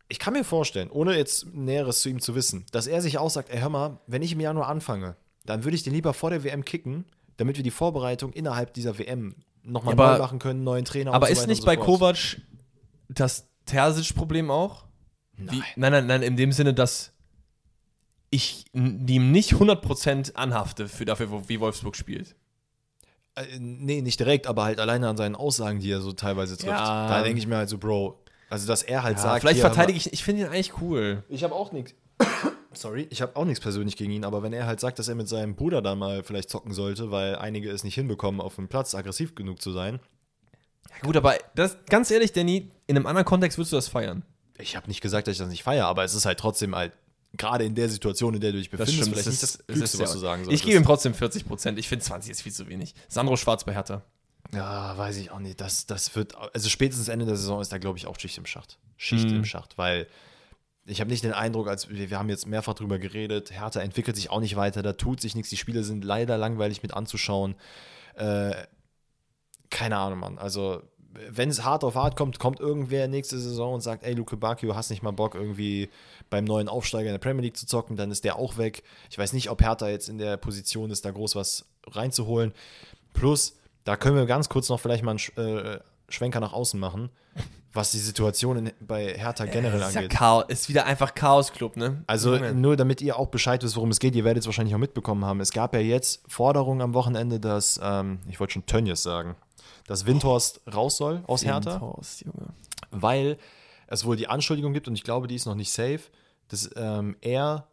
Ich 0.07 0.20
kann 0.20 0.34
mir 0.34 0.44
vorstellen, 0.44 0.90
ohne 0.91 1.18
jetzt 1.18 1.48
Näheres 1.53 2.02
zu 2.02 2.10
ihm 2.10 2.20
zu 2.20 2.36
wissen, 2.36 2.66
dass 2.72 2.86
er 2.88 3.02
sich 3.02 3.18
auch 3.18 3.30
sagt, 3.30 3.49
ey, 3.49 3.60
hör 3.60 3.70
mal, 3.70 3.99
wenn 4.07 4.22
ich 4.22 4.32
im 4.34 4.40
Januar 4.40 4.68
anfange, 4.68 5.16
dann 5.45 5.64
würde 5.64 5.76
ich 5.76 5.84
den 5.84 5.94
lieber 5.94 6.14
vor 6.14 6.30
der 6.30 6.44
WM 6.44 6.64
kicken, 6.64 7.06
damit 7.38 7.57
wir 7.57 7.64
die 7.64 7.72
Vorbereitung 7.72 8.32
innerhalb 8.34 8.74
dieser 8.74 8.98
WM 8.99 9.36
nochmal 9.64 9.95
neu 9.95 10.18
machen 10.20 10.38
können, 10.40 10.64
neuen 10.64 10.86
Trainer 10.86 11.14
Aber 11.14 11.28
und 11.28 11.36
so 11.36 11.41
ist 11.41 11.48
nicht 11.48 11.62
so 11.62 11.66
bei 11.66 11.76
fort. 11.76 11.86
Kovac 11.86 12.38
das 13.10 13.48
Terzic-Problem 13.66 14.52
auch? 14.52 14.86
Wie, 15.38 15.62
nein, 15.76 15.91
nein, 15.91 16.06
nein, 16.07 16.22
in 16.22 16.38
dem 16.38 16.52
Sinne, 16.52 16.74
dass 16.74 17.12
ich 18.30 18.66
ihm 18.74 19.32
nicht 19.32 19.53
100% 19.53 20.36
anhafte 20.36 20.88
für 20.88 21.06
dafür, 21.06 21.48
wie 21.49 21.60
Wolfsburg 21.60 21.95
spielt. 21.95 22.36
Äh, 23.36 23.60
nee, 23.60 24.02
nicht 24.02 24.20
direkt, 24.20 24.48
aber 24.48 24.64
halt 24.64 24.80
alleine 24.80 25.10
an 25.10 25.18
seinen 25.18 25.36
Aussagen, 25.36 25.80
die 25.80 25.91
er 25.91 26.02
so 26.02 26.14
teilweise 26.14 26.57
trifft. 26.57 26.72
Ja. 26.72 27.07
Da 27.07 27.24
denke 27.24 27.40
ich 27.40 27.48
mir 27.48 27.57
halt 27.57 27.70
so, 27.70 27.78
Bro, 27.78 28.20
also 28.49 28.68
dass 28.68 28.84
er 28.84 29.03
halt 29.03 29.18
Ja, 29.18 29.24
sagt, 29.24 29.41
vielleicht 29.41 29.60
verteidige 29.60 29.98
ich, 29.98 30.14
ich 30.14 30.24
finde 30.24 30.44
ihn 30.44 30.48
eigentlich 30.48 30.82
cool. 30.82 31.24
Ich 31.30 31.44
habe 31.44 31.53
auch 31.53 31.72
nichts. 31.72 31.94
Sorry, 32.74 33.07
ich 33.10 33.22
habe 33.22 33.36
auch 33.36 33.45
nichts 33.45 33.62
persönlich 33.62 33.98
gegen 33.98 34.12
ihn, 34.12 34.26
aber 34.26 34.44
wenn 34.44 34.53
er 34.53 34.66
halt 34.66 34.80
sagt, 34.80 34.99
dass 34.99 35.07
er 35.07 35.16
mit 35.16 35.28
seinem 35.28 35.56
Bruder 35.56 35.82
da 35.82 35.95
mal 35.95 36.24
vielleicht 36.24 36.49
zocken 36.49 36.74
sollte, 36.74 37.12
weil 37.12 37.36
einige 37.38 37.70
es 37.72 37.84
nicht 37.84 37.95
hinbekommen, 37.95 38.41
auf 38.41 38.56
dem 38.56 38.68
Platz 38.68 38.95
aggressiv 38.95 39.36
genug 39.36 39.62
zu 39.62 39.72
sein. 39.72 39.99
Ja, 40.90 40.95
gut, 41.02 41.18
aber 41.18 41.36
das, 41.56 41.78
ganz 41.90 42.12
ehrlich, 42.12 42.34
Danny, 42.34 42.72
in 42.88 42.95
einem 42.95 43.06
anderen 43.06 43.26
Kontext 43.26 43.57
würdest 43.57 43.72
du 43.72 43.78
das 43.78 43.88
feiern. 43.88 44.24
Ich 44.57 44.76
habe 44.76 44.88
nicht 44.88 45.02
gesagt, 45.02 45.28
dass 45.28 45.34
ich 45.34 45.40
das 45.40 45.49
nicht 45.49 45.64
feiere, 45.64 45.88
aber 45.88 46.03
es 46.03 46.14
ist 46.16 46.26
halt 46.26 46.40
trotzdem 46.40 46.76
halt, 46.76 46.94
gerade 47.38 47.64
in 47.66 47.76
der 47.76 47.90
Situation, 47.90 48.34
in 48.34 48.41
der 48.41 48.52
du 48.52 48.57
dich 48.57 48.70
befindest, 48.70 49.10
vielleicht 49.10 49.28
nicht 49.28 49.44
das 49.44 49.57
Klügste, 49.68 49.99
was 49.99 50.14
du 50.14 50.20
sagen 50.20 50.41
Ich 50.41 50.45
solltest. 50.45 50.64
gebe 50.66 50.78
ihm 50.78 50.84
trotzdem 50.86 51.14
40%. 51.14 51.78
Ich 51.78 51.88
finde 51.88 52.03
20 52.06 52.32
ist 52.32 52.41
viel 52.41 52.52
zu 52.53 52.68
wenig. 52.68 52.94
Sandro 53.07 53.36
Schwarz 53.38 53.64
bei 53.64 53.74
Hertha. 53.74 54.02
Ja, 54.53 54.98
weiß 54.98 55.18
ich 55.18 55.32
auch 55.32 55.40
nicht. 55.40 55.60
Das, 55.60 55.86
das 55.88 56.16
wird, 56.16 56.36
also 56.53 56.70
spätestens 56.70 57.07
Ende 57.07 57.26
der 57.26 57.36
Saison 57.36 57.62
ist 57.62 57.72
da, 57.72 57.78
glaube 57.78 57.98
ich, 57.98 58.06
auch 58.07 58.20
Schicht 58.20 58.38
im 58.38 58.45
Schacht. 58.45 58.78
Schicht 58.98 59.30
Mhm. 59.30 59.38
im 59.38 59.45
Schacht, 59.45 59.78
weil 59.78 60.07
ich 60.86 61.02
habe 61.02 61.10
nicht 61.10 61.24
den 61.24 61.34
Eindruck, 61.34 61.68
als 61.68 61.90
wir, 61.90 62.10
wir 62.12 62.20
haben 62.20 62.30
jetzt 62.30 62.45
mehrfach 62.45 62.76
drüber 62.76 62.99
geredet, 62.99 63.52
Hertha 63.52 63.80
entwickelt 63.82 64.16
sich 64.16 64.30
auch 64.30 64.40
nicht 64.40 64.56
weiter, 64.56 64.84
da 64.84 64.94
tut 64.94 65.20
sich 65.20 65.34
nichts, 65.36 65.49
die 65.49 65.57
Spiele 65.57 65.84
sind 65.84 66.06
leider 66.06 66.38
langweilig 66.38 66.84
mit 66.84 66.94
anzuschauen. 66.94 67.56
Äh, 68.14 68.53
keine 69.72 69.98
Ahnung, 69.98 70.20
Mann. 70.20 70.38
Also, 70.38 70.84
wenn 71.30 71.50
es 71.50 71.64
hart 71.64 71.84
auf 71.84 71.96
hart 71.96 72.16
kommt, 72.16 72.40
kommt 72.40 72.60
irgendwer 72.60 73.08
nächste 73.08 73.40
Saison 73.40 73.76
und 73.76 73.82
sagt, 73.82 74.04
ey, 74.04 74.14
Luke 74.14 74.36
Bakio, 74.38 74.76
hast 74.76 74.90
nicht 74.90 75.04
mal 75.04 75.12
Bock, 75.12 75.36
irgendwie 75.36 75.90
beim 76.30 76.46
neuen 76.46 76.68
Aufsteiger 76.68 77.08
in 77.08 77.14
der 77.14 77.20
Premier 77.20 77.44
League 77.44 77.58
zu 77.58 77.66
zocken, 77.66 77.96
dann 77.96 78.12
ist 78.12 78.24
der 78.24 78.38
auch 78.38 78.58
weg. 78.58 78.84
Ich 79.10 79.18
weiß 79.18 79.34
nicht, 79.34 79.50
ob 79.50 79.62
Hertha 79.62 79.88
jetzt 79.90 80.10
in 80.10 80.18
der 80.18 80.38
Position 80.38 80.92
ist, 80.92 81.06
da 81.06 81.12
groß 81.12 81.36
was 81.36 81.66
reinzuholen. 81.88 82.54
Plus, 83.14 83.58
da 83.84 83.96
können 83.96 84.16
wir 84.16 84.26
ganz 84.26 84.50
kurz 84.50 84.70
noch 84.70 84.80
vielleicht 84.80 85.04
mal 85.04 85.12
einen 85.12 85.20
Sch 85.20 85.38
äh, 85.38 85.80
Schwenker 86.10 86.40
nach 86.40 86.54
außen 86.54 86.80
machen, 86.80 87.10
was 87.76 87.92
die 87.92 88.00
Situation 88.00 88.58
in, 88.58 88.72
bei 88.80 89.14
Hertha 89.14 89.46
generell 89.46 89.82
ist, 89.82 89.94
ja 89.94 90.02
angeht. 90.02 90.18
Chaos, 90.18 90.46
ist 90.48 90.70
wieder 90.70 90.86
einfach 90.86 91.14
Chaos-Club, 91.14 91.78
ne? 91.78 92.04
Also 92.08 92.36
Junge. 92.36 92.54
nur 92.54 92.76
damit 92.76 93.02
ihr 93.02 93.20
auch 93.20 93.28
Bescheid 93.28 93.62
wisst, 93.64 93.76
worum 93.76 93.92
es 93.92 94.00
geht, 94.00 94.16
ihr 94.16 94.24
werdet 94.24 94.42
es 94.42 94.48
wahrscheinlich 94.48 94.74
auch 94.76 94.80
mitbekommen 94.80 95.26
haben. 95.26 95.42
Es 95.42 95.52
gab 95.52 95.74
ja 95.74 95.82
jetzt 95.82 96.24
Forderungen 96.28 96.82
am 96.82 96.94
Wochenende, 96.94 97.40
dass, 97.40 97.80
ähm, 97.84 98.20
ich 98.30 98.40
wollte 98.40 98.54
schon 98.54 98.66
Tönnies 98.66 99.04
sagen, 99.04 99.36
dass 99.88 100.06
Windhorst 100.06 100.62
raus 100.74 100.98
soll 100.98 101.24
aus 101.28 101.46
Hertha, 101.46 101.74
Windhorst, 101.74 102.22
Junge. 102.22 102.48
weil 102.92 103.38
es 103.88 104.06
wohl 104.06 104.16
die 104.16 104.28
Anschuldigung 104.28 104.74
gibt, 104.74 104.88
und 104.88 104.96
ich 104.96 105.04
glaube, 105.04 105.28
die 105.28 105.36
ist 105.36 105.46
noch 105.46 105.56
nicht 105.56 105.72
safe, 105.72 106.02
dass 106.48 106.70
ähm, 106.76 107.18
er 107.22 107.68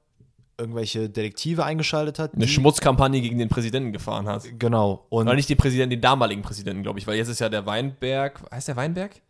irgendwelche 0.59 1.09
Detektive 1.09 1.65
eingeschaltet 1.65 2.19
hat. 2.19 2.35
Eine 2.35 2.47
Schmutzkampagne 2.47 3.21
gegen 3.21 3.39
den 3.39 3.49
Präsidenten 3.49 3.93
gefahren 3.93 4.29
hat. 4.29 4.45
Genau. 4.59 5.07
Und 5.09 5.27
Oder 5.27 5.35
nicht 5.35 5.49
den 5.49 5.57
Präsidenten, 5.57 5.91
den 5.91 6.01
damaligen 6.01 6.43
Präsidenten, 6.43 6.83
glaube 6.83 6.99
ich, 6.99 7.07
weil 7.07 7.17
jetzt 7.17 7.29
ist 7.29 7.41
ja 7.41 7.49
der 7.49 7.67
Weinberg. 7.67 8.41
Heißt 8.51 8.69
der 8.69 8.77
Weinberg? 8.77 9.21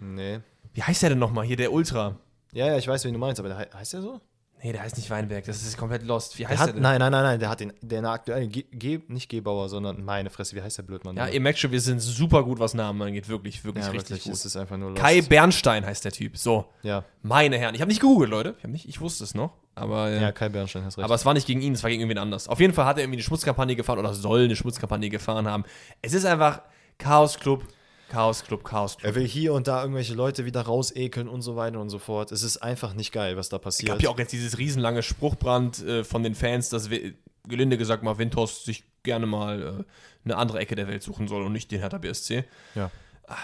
Nee. 0.00 0.40
Wie 0.74 0.82
heißt 0.82 1.02
der 1.02 1.10
denn 1.10 1.18
nochmal? 1.18 1.44
Hier, 1.44 1.56
der 1.56 1.72
Ultra. 1.72 2.16
Ja, 2.52 2.66
ja, 2.66 2.76
ich 2.78 2.86
weiß, 2.88 3.04
wen 3.04 3.12
du 3.12 3.18
meinst, 3.18 3.38
aber 3.40 3.48
der, 3.48 3.58
he- 3.58 3.66
heißt 3.74 3.92
der 3.92 4.02
so? 4.02 4.20
Nee, 4.62 4.72
der 4.72 4.82
heißt 4.82 4.98
nicht 4.98 5.08
Weinberg, 5.08 5.46
das 5.46 5.62
ist 5.62 5.78
komplett 5.78 6.02
lost. 6.02 6.36
Wie 6.38 6.42
Der 6.42 6.50
heißt 6.50 6.60
hat, 6.60 6.66
der 6.68 6.74
denn? 6.74 6.82
nein, 6.82 6.98
nein, 6.98 7.10
nein, 7.12 7.22
nein, 7.22 7.40
der 7.40 7.48
hat 7.48 7.60
den, 7.60 7.72
der 7.80 8.04
aktuell, 8.04 8.46
Ge, 8.48 8.64
Ge, 8.70 9.00
nicht 9.08 9.30
Gebauer, 9.30 9.70
sondern 9.70 10.04
meine 10.04 10.28
Fresse, 10.28 10.54
wie 10.54 10.60
heißt 10.60 10.76
der 10.76 10.82
Blödmann? 10.82 11.16
Ja, 11.16 11.28
ihr 11.28 11.40
merkt 11.40 11.58
schon, 11.58 11.70
wir 11.72 11.80
sind 11.80 12.00
super 12.00 12.44
gut, 12.44 12.58
was 12.58 12.74
Namen 12.74 13.00
angeht. 13.00 13.26
Wirklich, 13.28 13.64
wirklich 13.64 13.86
ja 13.86 13.90
richtig 13.90 14.10
wirklich, 14.10 14.24
gut. 14.24 14.32
ist 14.34 14.44
es 14.44 14.56
einfach 14.56 14.76
nur 14.76 14.94
Kai 14.94 15.16
lost. 15.16 15.28
Bernstein 15.30 15.86
heißt 15.86 16.04
der 16.04 16.12
Typ. 16.12 16.36
So, 16.36 16.66
Ja, 16.82 17.04
meine 17.22 17.56
Herren. 17.56 17.74
Ich 17.74 17.80
habe 17.80 17.88
nicht 17.88 18.00
gegoogelt, 18.02 18.30
Leute. 18.30 18.54
Ich, 18.58 18.64
nicht, 18.68 18.86
ich 18.88 19.00
wusste 19.00 19.24
es 19.24 19.34
noch. 19.34 19.54
Aber, 19.74 20.10
äh, 20.10 20.20
ja, 20.20 20.30
Kai 20.32 20.50
Bernstein, 20.50 20.84
hast 20.84 20.98
recht. 20.98 21.04
aber 21.06 21.14
es 21.14 21.24
war 21.24 21.32
nicht 21.32 21.46
gegen 21.46 21.62
ihn, 21.62 21.72
es 21.72 21.82
war 21.82 21.88
gegen 21.88 22.02
irgendwen 22.02 22.18
anders. 22.18 22.46
Auf 22.46 22.60
jeden 22.60 22.74
Fall 22.74 22.84
hat 22.84 22.98
er 22.98 23.04
irgendwie 23.04 23.16
eine 23.16 23.22
Schmutzkampagne 23.22 23.76
gefahren 23.76 23.98
oder 23.98 24.12
soll 24.12 24.44
eine 24.44 24.56
Schmutzkampagne 24.56 25.08
gefahren 25.08 25.48
haben. 25.48 25.64
Es 26.02 26.12
ist 26.12 26.26
einfach 26.26 26.60
Chaos 26.98 27.38
Club. 27.38 27.64
Chaos 28.10 28.44
Club, 28.44 28.64
Chaos 28.64 28.98
Club. 28.98 29.06
Er 29.10 29.14
will 29.14 29.26
hier 29.26 29.54
und 29.54 29.66
da 29.68 29.80
irgendwelche 29.82 30.14
Leute 30.14 30.44
wieder 30.44 30.62
rausekeln 30.62 31.28
und 31.28 31.42
so 31.42 31.56
weiter 31.56 31.80
und 31.80 31.88
so 31.90 31.98
fort. 31.98 32.32
Es 32.32 32.42
ist 32.42 32.58
einfach 32.58 32.92
nicht 32.94 33.12
geil, 33.12 33.36
was 33.36 33.48
da 33.48 33.58
passiert. 33.58 33.90
gab 33.92 34.02
ja 34.02 34.10
auch 34.10 34.18
jetzt 34.18 34.32
dieses 34.32 34.58
riesenlange 34.58 35.02
Spruchbrand 35.02 35.82
äh, 35.84 36.04
von 36.04 36.22
den 36.22 36.34
Fans, 36.34 36.68
dass 36.68 36.90
wir, 36.90 37.14
gelinde 37.48 37.78
gesagt 37.78 38.02
mal 38.02 38.18
Windhorst 38.18 38.64
sich 38.66 38.84
gerne 39.02 39.24
mal 39.26 39.62
äh, 39.80 39.84
eine 40.24 40.36
andere 40.36 40.58
Ecke 40.58 40.74
der 40.74 40.88
Welt 40.88 41.02
suchen 41.02 41.26
soll 41.28 41.42
und 41.42 41.52
nicht 41.52 41.70
den 41.70 41.80
Hertha 41.80 41.98
BSC. 41.98 42.44
ja. 42.74 42.90
Ah, 43.26 43.36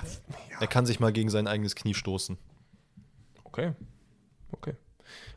ja, 0.51 0.61
Er 0.61 0.67
kann 0.67 0.85
sich 0.85 0.99
mal 0.99 1.13
gegen 1.13 1.31
sein 1.31 1.47
eigenes 1.47 1.77
Knie 1.77 1.95
stoßen. 1.95 2.37
okay. 3.45 3.73
Okay. 4.53 4.75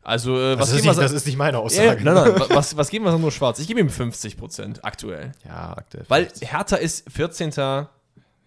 Also, 0.01 0.35
äh, 0.39 0.57
was 0.57 0.69
Das 0.71 0.79
ist, 0.79 0.85
nicht, 0.85 0.97
das 0.97 1.11
ist 1.11 1.27
nicht 1.27 1.37
meine 1.37 1.59
Aussage. 1.59 2.03
nein, 2.03 2.15
nein, 2.15 2.39
wa- 2.39 2.47
was, 2.55 2.75
was 2.75 2.89
geben 2.89 3.05
wir 3.05 3.11
Sandro 3.11 3.29
Schwarz? 3.29 3.59
Ich 3.59 3.67
gebe 3.67 3.79
ihm 3.79 3.89
50% 3.89 4.79
aktuell. 4.81 5.33
Ja, 5.45 5.73
aktuell. 5.77 6.05
Weil. 6.07 6.29
Hertha 6.41 6.77
ist 6.77 7.11
14. 7.11 7.51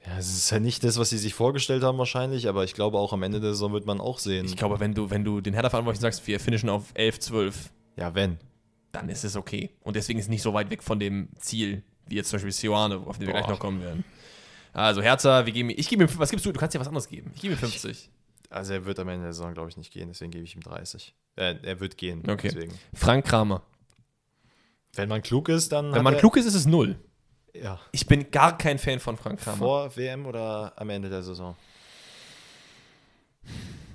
ja, 0.07 0.19
es 0.19 0.29
ist 0.35 0.51
ja 0.51 0.59
nicht 0.61 0.83
das, 0.85 0.99
was 0.99 1.11
sie 1.11 1.19
sich 1.19 1.35
vorgestellt 1.35 1.83
haben 1.83 1.99
wahrscheinlich, 1.99 2.49
aber 2.49 2.65
ich 2.65 2.75
glaube 2.75 2.99
auch 2.99 3.13
am 3.13 3.23
Ende 3.23 3.41
der 3.41 3.51
Saison 3.51 3.73
wird 3.73 3.87
man 3.87 4.01
auch 4.01 4.19
sehen. 4.19 4.47
Ich 4.47 4.57
glaube, 4.57 4.81
wenn 4.81 4.95
du, 4.95 5.11
wenn 5.11 5.25
du 5.25 5.41
den 5.41 5.55
Hertha-Verantwortlichen 5.55 6.03
sagst, 6.03 6.27
wir 6.27 6.41
finishen 6.41 6.69
auf 6.69 6.91
11, 6.95 7.21
12, 7.21 7.71
ja, 7.97 8.15
wenn. 8.15 8.39
dann 8.91 9.09
ist 9.09 9.25
es 9.25 9.37
okay. 9.37 9.71
Und 9.83 9.97
deswegen 9.97 10.19
ist 10.19 10.27
es 10.27 10.31
nicht 10.31 10.43
so 10.43 10.53
weit 10.55 10.71
weg 10.71 10.83
von 10.83 10.99
dem 10.99 11.29
Ziel, 11.39 11.83
wie 12.09 12.17
jetzt 12.17 12.31
zum 12.31 12.37
Beispiel 12.39 12.53
Sioane, 12.53 12.97
auf 12.97 13.19
den 13.19 13.27
wir 13.29 13.35
Boah. 13.35 13.41
gleich 13.41 13.51
noch 13.51 13.59
kommen 13.61 13.81
werden. 13.81 14.05
Also 14.73 15.03
Hertha, 15.03 15.45
wir 15.47 15.53
geben, 15.53 15.71
ich 15.71 15.89
gebe 15.89 16.05
ihm, 16.05 16.11
was 16.19 16.31
gibst 16.31 16.45
du? 16.47 16.53
Du 16.53 16.59
kannst 16.59 16.75
ja 16.75 16.81
was 16.81 16.89
anderes 16.89 17.07
geben. 17.09 17.31
Ich 17.35 17.43
gebe 17.43 17.55
ihm 17.55 17.59
50. 17.59 18.11
Also 18.51 18.73
er 18.73 18.85
wird 18.85 18.99
am 18.99 19.09
Ende 19.09 19.25
der 19.25 19.33
Saison, 19.33 19.55
glaube 19.55 19.69
ich, 19.71 19.77
nicht 19.77 19.93
gehen, 19.93 20.09
deswegen 20.09 20.31
gebe 20.31 20.45
ich 20.45 20.55
ihm 20.55 20.63
30. 20.63 21.15
Äh, 21.37 21.57
er 21.63 21.81
wird 21.81 21.97
gehen, 21.97 22.23
Okay. 22.29 22.49
deswegen. 22.53 22.75
Frank 22.93 23.25
Kramer. 23.27 23.63
Wenn 24.95 25.09
man 25.09 25.23
klug 25.23 25.49
ist, 25.49 25.73
dann 25.73 25.93
Wenn 25.95 26.03
man 26.05 26.17
klug 26.19 26.37
ist, 26.37 26.45
ist 26.45 26.55
es 26.55 26.67
null. 26.67 26.97
Ja. 27.55 27.81
Ich 27.93 28.07
bin 28.07 28.31
gar 28.31 28.57
kein 28.57 28.79
Fan 28.79 28.99
von 29.01 29.17
Frank 29.17 29.41
Kramer. 29.41 29.59
Vor 29.59 29.97
WM 29.97 30.27
oder 30.27 30.73
am 30.77 30.89
Ende 30.91 31.09
der 31.09 31.23
Saison? 31.23 31.57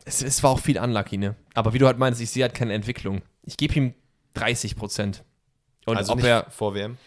Es, 0.05 0.21
es 0.21 0.41
war 0.43 0.51
auch 0.51 0.59
viel 0.59 0.77
unlucky, 0.79 1.17
ne? 1.17 1.35
Aber 1.53 1.73
wie 1.73 1.79
du 1.79 1.87
halt 1.87 1.97
meinst, 1.97 2.21
ich 2.21 2.29
sehe 2.29 2.43
halt 2.43 2.53
keine 2.53 2.73
Entwicklung. 2.73 3.21
Ich 3.43 3.57
gebe 3.57 3.73
ihm 3.75 3.93
30 4.35 4.75
Prozent. 4.75 5.23
Und 5.85 5.97
also 5.97 6.13
ob 6.13 6.19
nicht 6.19 6.27
er 6.27 6.49
vor 6.49 6.75
WM. 6.75 6.97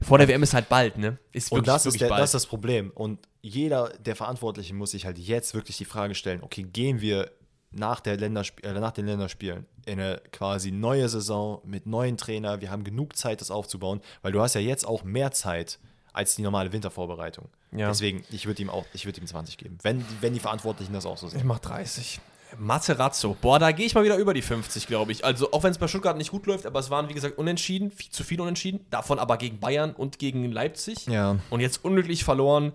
vor 0.00 0.18
der 0.18 0.28
WM 0.28 0.42
ist 0.42 0.54
halt 0.54 0.68
bald, 0.68 0.98
ne? 0.98 1.18
Ist 1.32 1.50
Und 1.52 1.66
das 1.66 1.86
ist, 1.86 2.00
der, 2.00 2.08
bald. 2.08 2.20
das 2.20 2.30
ist 2.30 2.34
das 2.34 2.46
Problem. 2.46 2.90
Und 2.90 3.20
jeder 3.40 3.88
der 3.98 4.16
Verantwortlichen 4.16 4.76
muss 4.76 4.90
sich 4.90 5.06
halt 5.06 5.18
jetzt 5.18 5.54
wirklich 5.54 5.76
die 5.78 5.84
Frage 5.84 6.14
stellen, 6.14 6.42
okay, 6.42 6.62
gehen 6.62 7.00
wir 7.00 7.30
nach, 7.72 8.00
der 8.00 8.16
Ländersp 8.16 8.64
äh, 8.64 8.72
nach 8.72 8.92
den 8.92 9.06
Länderspielen 9.06 9.66
in 9.86 9.98
eine 10.00 10.20
quasi 10.32 10.70
neue 10.70 11.08
Saison 11.08 11.60
mit 11.64 11.86
neuen 11.86 12.16
Trainer. 12.16 12.60
Wir 12.60 12.70
haben 12.70 12.84
genug 12.84 13.16
Zeit, 13.16 13.40
das 13.40 13.50
aufzubauen, 13.50 14.00
weil 14.22 14.32
du 14.32 14.40
hast 14.40 14.54
ja 14.54 14.60
jetzt 14.60 14.86
auch 14.86 15.02
mehr 15.04 15.32
Zeit 15.32 15.78
als 16.12 16.34
die 16.36 16.42
normale 16.42 16.72
Wintervorbereitung. 16.72 17.48
Ja. 17.74 17.88
Deswegen, 17.88 18.22
ich 18.30 18.46
würde 18.46 18.60
ihm 18.62 18.68
auch, 18.70 18.84
ich 18.92 19.06
würde 19.06 19.20
ihm 19.20 19.26
20 19.26 19.56
geben, 19.56 19.78
wenn, 19.82 20.04
wenn 20.20 20.34
die 20.34 20.40
Verantwortlichen 20.40 20.92
das 20.92 21.06
auch 21.06 21.16
so 21.16 21.26
Ich 21.28 21.32
sehen. 21.32 21.46
mach 21.46 21.58
30. 21.58 22.20
Materazzo. 22.58 23.34
Boah, 23.40 23.58
da 23.58 23.72
gehe 23.72 23.86
ich 23.86 23.94
mal 23.94 24.04
wieder 24.04 24.18
über 24.18 24.34
die 24.34 24.42
50, 24.42 24.86
glaube 24.86 25.10
ich. 25.12 25.24
Also, 25.24 25.52
auch 25.52 25.62
wenn 25.62 25.70
es 25.70 25.78
bei 25.78 25.88
Stuttgart 25.88 26.16
nicht 26.18 26.30
gut 26.30 26.46
läuft, 26.46 26.66
aber 26.66 26.80
es 26.80 26.90
waren, 26.90 27.08
wie 27.08 27.14
gesagt, 27.14 27.38
unentschieden, 27.38 27.90
viel, 27.90 28.10
zu 28.10 28.24
viel 28.24 28.40
unentschieden. 28.42 28.84
Davon 28.90 29.18
aber 29.18 29.38
gegen 29.38 29.58
Bayern 29.58 29.92
und 29.94 30.18
gegen 30.18 30.52
Leipzig. 30.52 31.06
Ja. 31.06 31.38
Und 31.48 31.60
jetzt 31.60 31.82
unglücklich 31.82 32.24
verloren. 32.24 32.72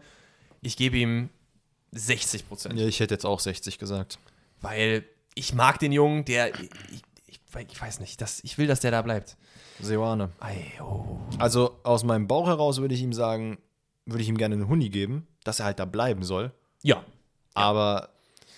Ich 0.62 0.78
gebe 0.78 0.98
ihm 0.98 1.30
60 1.92 2.48
Prozent. 2.48 2.80
ja. 2.80 2.88
Ich 2.88 3.00
hätte 3.00 3.14
jetzt 3.14 3.26
auch 3.26 3.40
60 3.40 3.78
gesagt. 3.78 4.18
Weil 4.62 5.06
ich 5.36 5.54
mag 5.54 5.80
den 5.80 5.92
Jungen, 5.92 6.26
der. 6.26 6.54
Ich, 6.56 6.70
ich, 7.28 7.42
ich 7.72 7.82
weiß 7.82 8.00
nicht, 8.00 8.22
das, 8.22 8.44
ich 8.44 8.58
will, 8.58 8.68
dass 8.68 8.80
der 8.82 8.92
da 8.92 9.02
bleibt. 9.02 9.38
Seoane. 9.80 10.32
Oh. 10.82 11.20
Also 11.40 11.80
aus 11.84 12.04
meinem 12.04 12.28
Bauch 12.28 12.48
heraus 12.48 12.80
würde 12.80 12.96
ich 12.96 13.02
ihm 13.02 13.14
sagen, 13.14 13.58
würde 14.06 14.24
ich 14.24 14.30
ihm 14.30 14.38
gerne 14.38 14.56
einen 14.56 14.68
Huni 14.68 14.90
geben, 14.90 15.28
dass 15.44 15.60
er 15.60 15.66
halt 15.66 15.80
da 15.80 15.86
bleiben 15.86 16.24
soll. 16.24 16.52
Ja. 16.82 17.04
Aber 17.54 18.10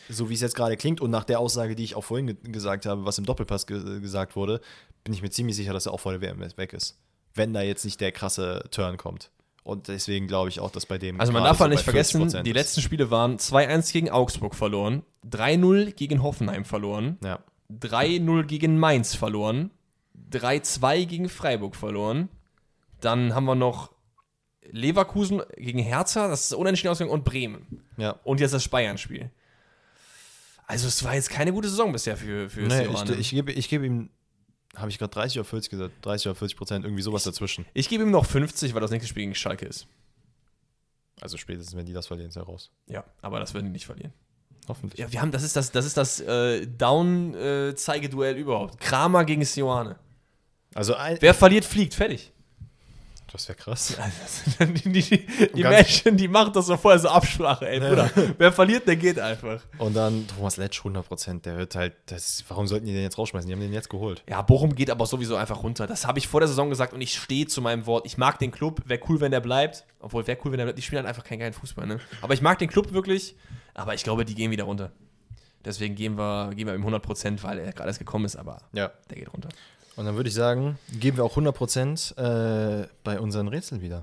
so 0.10 0.30
wie 0.30 0.34
es 0.34 0.42
jetzt 0.42 0.56
gerade 0.56 0.78
klingt 0.78 1.02
und 1.02 1.12
nach 1.12 1.24
der 1.24 1.40
Aussage, 1.40 1.76
die 1.76 1.84
ich 1.84 1.96
auch 1.96 2.04
vorhin 2.04 2.28
ge 2.28 2.36
gesagt 2.52 2.86
habe, 2.86 3.06
was 3.06 3.18
im 3.18 3.26
Doppelpass 3.26 3.68
ge 3.68 4.00
gesagt 4.00 4.36
wurde, 4.36 4.62
bin 5.04 5.14
ich 5.14 5.22
mir 5.22 5.30
ziemlich 5.30 5.56
sicher, 5.56 5.74
dass 5.74 5.86
er 5.86 5.94
auch 5.94 6.00
vor 6.00 6.12
der 6.12 6.22
WM 6.22 6.40
weg 6.40 6.74
ist. 6.74 6.98
Wenn 7.34 7.54
da 7.54 7.62
jetzt 7.62 7.86
nicht 7.86 8.02
der 8.02 8.12
krasse 8.12 8.64
Turn 8.72 8.98
kommt. 8.98 9.30
Und 9.70 9.88
deswegen 9.88 10.28
glaube 10.28 10.50
ich 10.50 10.60
auch, 10.60 10.72
dass 10.72 10.86
bei 10.86 10.98
dem. 10.98 11.20
Also 11.20 11.32
man 11.32 11.44
darf 11.44 11.60
halt 11.60 11.70
so 11.72 11.76
nicht 11.76 11.84
vergessen, 11.84 12.24
40% 12.30 12.42
die 12.44 12.50
ist. 12.50 12.56
letzten 12.56 12.82
Spiele 12.82 13.12
waren 13.12 13.38
2-1 13.38 13.94
gegen 13.94 14.10
Augsburg 14.10 14.56
verloren, 14.56 15.04
3-0 15.30 15.92
gegen 15.94 16.24
Hoffenheim 16.24 16.66
verloren, 16.66 17.18
Ja. 17.24 17.40
3-0 17.72 18.44
gegen 18.46 18.80
Mainz 18.80 19.16
verloren, 19.16 19.72
3-2 20.32 21.06
gegen 21.06 21.30
Freiburg 21.30 21.76
verloren. 21.76 22.30
Dann 23.02 23.34
haben 23.36 23.46
wir 23.46 23.56
noch 23.56 23.92
Leverkusen 24.72 25.42
gegen 25.56 25.80
Hertha, 25.80 26.28
das 26.28 26.46
ist 26.46 26.54
unentschieden 26.54 26.90
ausgegangen, 26.92 27.14
und 27.14 27.24
Bremen. 27.26 27.84
ja. 27.98 28.12
Und 28.24 28.40
jetzt 28.40 28.54
das 28.54 28.68
Bayern-Spiel. 28.68 29.32
Also 30.68 30.88
es 30.88 31.04
war 31.04 31.16
jetzt 31.16 31.30
keine 31.32 31.52
gute 31.52 31.68
Saison 31.70 31.92
bisher 31.92 32.16
für, 32.18 32.50
für 32.50 32.62
Nee, 32.62 32.84
Sioane. 32.86 33.14
ich, 33.14 33.20
ich 33.20 33.30
gebe 33.32 33.52
ich 33.52 33.70
gebe 33.70 33.86
ihm, 33.88 34.10
habe 34.76 34.90
ich 34.90 34.98
gerade 34.98 35.12
30 35.12 35.40
oder 35.40 35.46
40 35.46 35.70
gesagt? 35.70 35.94
30 36.06 36.28
oder 36.28 36.36
40 36.36 36.58
Prozent, 36.58 36.86
irgendwie 36.86 37.02
sowas 37.02 37.24
dazwischen. 37.24 37.66
Ich 37.74 37.90
gebe 37.90 38.04
ihm 38.04 38.12
noch 38.12 38.26
50, 38.26 38.74
weil 38.74 38.82
das 38.82 38.92
nächste 38.92 39.08
Spiel 39.08 39.24
gegen 39.24 39.36
Schalke 39.36 39.66
ist. 39.66 39.88
Also 41.22 41.38
spätestens, 41.38 41.76
wenn 41.76 41.86
die 41.86 41.94
das 41.94 42.08
verlieren, 42.08 42.30
ist 42.30 42.38
er 42.38 42.44
raus. 42.44 42.72
Ja, 42.88 43.04
aber 43.22 43.40
das 43.40 43.54
werden 43.54 43.66
die 43.66 43.72
nicht 43.72 43.86
verlieren. 43.86 44.14
Hoffentlich. 44.68 45.00
Ja, 45.00 45.12
wir 45.12 45.22
haben, 45.22 45.32
das 45.32 45.44
ist 45.44 45.56
das, 45.56 45.72
das 45.72 45.86
ist 45.86 45.98
das 45.98 46.20
äh, 46.22 46.66
Down-Zeigeduell 46.68 48.38
überhaupt. 48.38 48.80
Kramer 48.80 49.26
gegen 49.26 49.44
Sioane. 49.44 49.98
Also, 50.76 50.94
ein, 50.94 51.18
Wer 51.20 51.34
verliert, 51.34 51.66
fliegt. 51.66 51.96
Fertig. 51.96 52.32
Das 53.32 53.48
wäre 53.48 53.58
krass. 53.58 53.96
die, 54.60 54.74
die, 54.92 55.02
die, 55.02 55.28
die 55.54 55.64
Menschen, 55.64 56.18
die 56.18 56.28
machen 56.28 56.54
das 56.54 56.66
so 56.68 56.78
vorher 56.78 57.00
so 57.00 57.10
Absprache, 57.10 57.68
ey, 57.70 57.80
Bruder. 57.80 58.10
Wer 58.38 58.52
verliert, 58.52 58.88
der 58.88 58.96
geht 58.96 59.20
einfach. 59.20 59.62
Und 59.78 59.96
dann 59.96 60.28
Thomas 60.28 60.58
Letsch 60.58 60.82
100%, 60.82 61.42
der 61.42 61.58
wird 61.58 61.76
halt, 61.76 61.94
das, 62.08 62.44
warum 62.48 62.68
sollten 62.68 62.86
die 62.86 62.94
den 62.94 63.04
jetzt 63.04 63.18
rausschmeißen? 63.18 63.48
Die 63.48 63.54
haben 63.54 63.62
den 63.62 63.74
jetzt 63.74 63.90
geholt. 63.90 64.24
Ja, 64.30 64.42
Bochum 64.42 64.74
geht 64.76 64.90
aber 64.90 65.06
sowieso 65.06 65.36
einfach 65.36 65.64
runter. 65.64 65.88
Das 65.88 66.06
habe 66.08 66.20
ich 66.20 66.28
vor 66.28 66.40
der 66.40 66.48
Saison 66.48 66.70
gesagt 66.70 66.94
und 66.94 67.02
ich 67.02 67.16
stehe 67.16 67.48
zu 67.48 67.62
meinem 67.62 67.86
Wort. 67.86 68.06
Ich 68.06 68.18
mag 68.18 68.40
den 68.40 68.52
Club. 68.52 68.82
Wäre 68.86 69.02
cool, 69.10 69.20
wenn 69.22 69.32
der 69.32 69.42
bleibt. 69.42 69.86
Obwohl, 70.00 70.26
wäre 70.28 70.38
cool, 70.44 70.52
wenn 70.52 70.58
der 70.58 70.66
bleibt. 70.66 70.78
Die 70.78 70.84
spielen 70.84 71.00
halt 71.00 71.08
einfach 71.10 71.24
keinen 71.24 71.40
geilen 71.40 71.54
Fußball, 71.54 71.86
ne? 71.88 72.00
Aber 72.22 72.34
ich 72.34 72.42
mag 72.42 72.58
den 72.60 72.70
Club 72.70 72.92
wirklich. 72.94 73.36
Aber 73.74 73.94
ich 73.94 74.04
glaube, 74.04 74.26
die 74.26 74.36
gehen 74.36 74.52
wieder 74.52 74.66
runter. 74.66 74.92
Deswegen 75.66 75.96
gehen 75.96 76.18
wir, 76.18 76.52
gehen 76.56 76.68
wir 76.68 76.74
ihm 76.74 76.86
100%, 76.88 77.44
weil 77.44 77.60
er 77.60 77.74
gerade 77.74 77.90
erst 77.90 78.00
gekommen 78.00 78.24
ist, 78.26 78.38
aber 78.38 78.62
Ja. 78.72 78.92
der 79.10 79.18
geht 79.18 79.32
runter. 79.34 79.50
Und 80.00 80.06
dann 80.06 80.16
würde 80.16 80.30
ich 80.30 80.34
sagen, 80.34 80.80
geben 80.98 81.18
wir 81.18 81.26
auch 81.26 81.36
100% 81.36 82.16
äh, 82.16 82.88
bei 83.04 83.20
unseren 83.20 83.50
Rätseln 83.50 83.82
wieder. 83.82 84.02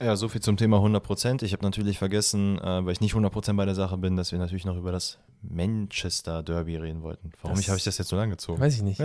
Ja, 0.00 0.16
so 0.16 0.30
viel 0.30 0.40
zum 0.40 0.56
Thema 0.56 0.78
100%. 0.78 1.42
Ich 1.42 1.52
habe 1.52 1.62
natürlich 1.64 1.98
vergessen, 1.98 2.56
äh, 2.60 2.86
weil 2.86 2.92
ich 2.92 3.02
nicht 3.02 3.12
100% 3.12 3.56
bei 3.56 3.66
der 3.66 3.74
Sache 3.74 3.98
bin, 3.98 4.16
dass 4.16 4.32
wir 4.32 4.38
natürlich 4.38 4.64
noch 4.64 4.78
über 4.78 4.90
das 4.90 5.18
Manchester 5.42 6.42
Derby 6.42 6.78
reden 6.78 7.02
wollten. 7.02 7.30
Warum 7.42 7.58
habe 7.58 7.76
ich 7.76 7.84
das 7.84 7.98
jetzt 7.98 8.08
so 8.08 8.16
lang 8.16 8.30
gezogen? 8.30 8.58
Weiß 8.58 8.74
ich 8.74 8.82
nicht. 8.82 9.02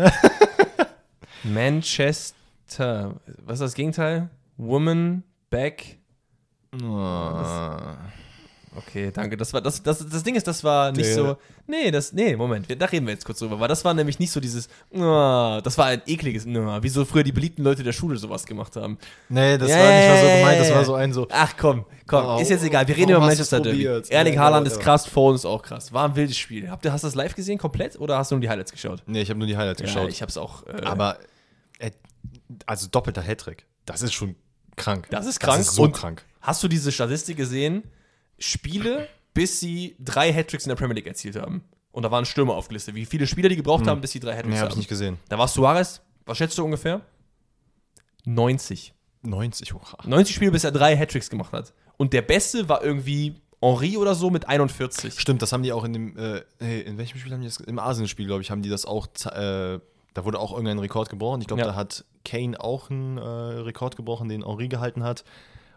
Manchester. 1.44 3.15
Was 3.45 3.56
ist 3.56 3.64
das 3.64 3.73
Gegenteil? 3.73 4.30
Woman, 4.56 5.23
Back. 5.49 5.98
Ah. 6.81 7.98
Okay, 8.76 9.12
danke. 9.14 9.38
Das 9.38 9.54
war 9.54 9.62
das, 9.62 9.84
das, 9.84 10.08
das 10.10 10.24
Ding 10.24 10.36
ist, 10.36 10.48
das 10.48 10.64
war 10.64 10.91
nicht 10.91 11.06
Der- 11.06 11.14
so. 11.16 11.38
Nee, 11.68 11.91
das. 11.91 12.12
Nee, 12.12 12.36
Moment, 12.36 12.66
da 12.80 12.86
reden 12.88 13.06
wir 13.06 13.14
jetzt 13.14 13.24
kurz 13.26 13.40
drüber. 13.40 13.60
Weil 13.60 13.68
das 13.68 13.86
war 13.86 13.94
nämlich 13.94 14.20
nicht 14.20 14.32
so 14.32 14.40
dieses. 14.40 14.68
Das 14.91 15.78
war 15.78 15.86
ein 15.86 16.02
ekliges, 16.08 16.45
wie 16.45 16.90
so 16.90 17.06
früher 17.06 17.24
die 17.24 17.32
beliebten 17.32 17.64
Leute 17.64 17.84
der 17.84 17.94
Schule 17.94 18.18
sowas 18.18 18.45
gemacht 18.45 18.76
haben. 18.76 18.98
Nee, 19.30 19.58
das 19.58 19.70
Ja, 19.70 19.78
war 19.78 19.86
nicht 19.86 20.08
mal 20.10 20.18
so 20.20 20.26
ja, 20.28 20.38
gemeint, 20.38 20.54
ja, 20.54 20.60
das 20.60 20.70
ja. 20.70 20.76
war 20.76 20.86
so 20.86 20.94
ein 20.95 21.14
so. 21.14 21.28
Ach 21.32 21.54
komm, 21.58 21.86
komm, 22.08 22.26
Oh, 22.26 22.40
ist 22.40 22.50
jetzt 22.50 22.64
egal. 22.64 22.88
Wir 22.88 22.98
reden 22.98 23.12
über 23.12 23.20
Manchester 23.20 23.60
Derby. 23.60 23.86
Erling 23.86 24.34
Ja, 24.34 24.40
Haaland 24.41 24.66
whatever. 24.66 24.80
ist 24.80 24.84
krass, 24.84 25.06
Foden 25.06 25.36
ist 25.36 25.45
auch 25.45 25.62
krass. 25.62 25.94
War 25.94 26.10
ein 26.10 26.16
wildes 26.16 26.38
Spiel. 26.38 26.70
Habt 26.70 26.84
ihr, 26.86 26.91
hast 26.91 27.04
du 27.04 27.08
das 27.08 27.16
live 27.16 27.36
gesehen 27.36 27.58
komplett 27.58 28.00
oder 28.00 28.18
hast 28.18 28.32
du 28.32 28.36
nur 28.36 28.41
die 28.41 28.50
Highlights 28.50 28.72
geschaut? 28.72 29.04
Nee, 29.06 29.22
ich 29.22 29.30
habe 29.30 29.38
nur 29.40 29.48
die 29.48 29.56
Highlights 29.56 29.80
Ja, 29.82 29.86
geschaut. 29.86 30.10
ich 30.10 30.22
hab's 30.22 30.36
auch. 30.38 30.66
Äh, 30.68 30.82
Aber, 30.84 31.18
äh, 31.80 31.91
also 32.66 32.88
doppelter 32.90 33.22
Hattrick. 33.22 33.66
Das 33.86 34.02
ist 34.02 34.14
schon 34.14 34.36
krank. 34.76 35.08
Das 35.12 35.26
ist 35.26 35.40
krank. 35.40 35.58
Das 35.60 35.68
ist 35.68 35.76
so 35.76 35.84
Und 35.84 35.94
krank. 35.94 36.24
Hast 36.41 36.62
du 36.64 36.68
diese 36.68 36.91
Statistik 36.91 37.38
gesehen? 37.38 37.84
Spiele, 38.39 39.07
bis 39.34 39.60
sie 39.60 39.95
drei 39.99 40.34
Hattricks 40.34 40.65
in 40.65 40.69
der 40.69 40.76
Premier 40.76 40.95
League 40.95 41.07
erzielt 41.07 41.35
haben. 41.35 41.64
Und 41.91 42.03
da 42.03 42.11
waren 42.11 42.26
Stürmer 42.26 42.55
aufgelistet. 42.55 42.95
Wie 42.95 43.05
viele 43.05 43.27
Spieler 43.27 43.49
die 43.49 43.55
gebraucht 43.55 43.85
haben, 43.88 44.01
bis 44.01 44.11
sie 44.11 44.19
drei 44.19 44.31
Hattricks 44.35 44.47
Nee, 44.53 44.57
habe 44.57 44.68
ich 44.68 44.72
haben. 44.72 44.80
nicht 44.80 44.89
gesehen. 44.89 45.18
Da 45.30 45.38
war 45.38 45.47
Suarez, 45.47 46.01
was 46.26 46.38
schätzt 46.38 46.57
du 46.57 46.64
ungefähr? 46.65 47.01
90. 48.26 48.93
90, 49.23 49.73
oha. 49.76 49.97
90 50.05 50.35
Spiele, 50.35 50.51
bis 50.51 50.64
er 50.64 50.72
drei 50.72 50.97
Hattricks 50.97 51.30
gemacht 51.30 51.53
hat. 51.53 51.73
Und 51.97 52.14
der 52.14 52.22
Beste 52.22 52.68
war 52.68 52.84
irgendwie 52.84 53.35
Henri 53.61 53.95
oder 53.97 54.15
so 54.15 54.30
mit 54.30 54.47
41. 54.49 55.18
Stimmt, 55.19 55.41
das 55.41 55.53
haben 55.53 55.64
die 55.64 55.72
auch 55.72 55.84
in 55.85 55.93
dem, 55.93 56.18
äh, 56.18 56.41
hey, 56.60 56.81
in 56.81 56.97
welchem 56.97 57.19
Spiel 57.19 57.31
haben 57.31 57.41
die 57.41 57.47
das? 57.47 57.57
Im 57.60 57.80
Arsenal-Spiel, 57.80 58.26
glaube 58.26 58.41
ich, 58.41 58.51
haben 58.51 58.61
die 58.61 58.69
das 58.69 58.85
auch, 58.85 59.07
äh, 59.27 59.80
da 60.14 60.26
wurde 60.26 60.39
auch 60.39 60.51
irgendein 60.51 60.80
Rekord 60.80 61.10
gebrochen. 61.10 61.39
Ich 61.41 61.47
glaube, 61.47 61.61
Ja. 61.61 61.68
da 61.69 61.76
hat 61.76 62.03
Kane 62.26 62.60
auch 62.60 62.89
einen 62.89 63.18
äh, 63.18 63.22
Rekord 63.22 63.95
gebrochen, 63.95 64.27
den 64.27 64.43
Henri 64.45 64.68
gehalten 64.68 65.03
hat. 65.03 65.23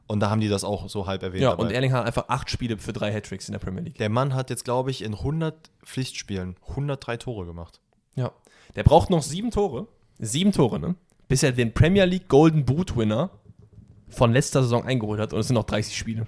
Und 0.07 0.21
da 0.21 0.31
haben 0.31 0.41
die 0.41 0.49
das 0.49 0.63
auch 0.63 0.89
so 0.89 1.07
halb 1.07 1.23
erwähnt. 1.23 1.43
Ja, 1.43 1.51
dabei. 1.51 1.65
und 1.65 1.71
Erling 1.73 1.93
hat 1.93 2.07
einfach 2.07 2.29
acht 2.29 2.51
Spiele 2.51 2.79
für 2.79 2.93
drei 2.93 3.13
Hattricks 3.13 3.49
in 3.49 3.53
der 3.53 3.59
Premier 3.59 3.83
League. 3.83 3.99
der 3.99 4.09
Mann 4.09 4.35
hat 4.35 4.51
jetzt, 4.51 4.65
glaube 4.65 4.91
ich, 4.91 5.03
in 5.03 5.15
100 5.15 5.71
Pflichtspielen 5.85 6.57
103 6.69 7.17
Tore 7.17 7.45
gemacht. 7.47 7.81
Ja. 8.15 8.33
Der 8.77 8.85
braucht 8.85 9.11
noch 9.11 9.23
sieben 9.23 9.51
Tore. 9.51 9.89
Sieben 10.19 10.53
Tore, 10.53 10.79
ne? 10.79 10.95
Bis 11.29 11.43
er 11.43 11.53
den 11.53 11.75
Premier 11.75 12.05
League 12.05 12.29
Golden 12.29 12.65
Boot 12.65 12.97
Winner 12.97 13.31
von 14.09 14.33
letzter 14.33 14.63
Saison 14.63 14.85
eingeholt 14.85 15.21
hat. 15.21 15.33
Und 15.33 15.41
es 15.41 15.49
sind 15.49 15.55
noch 15.55 15.65
30 15.65 15.97
Spiele. 15.97 16.27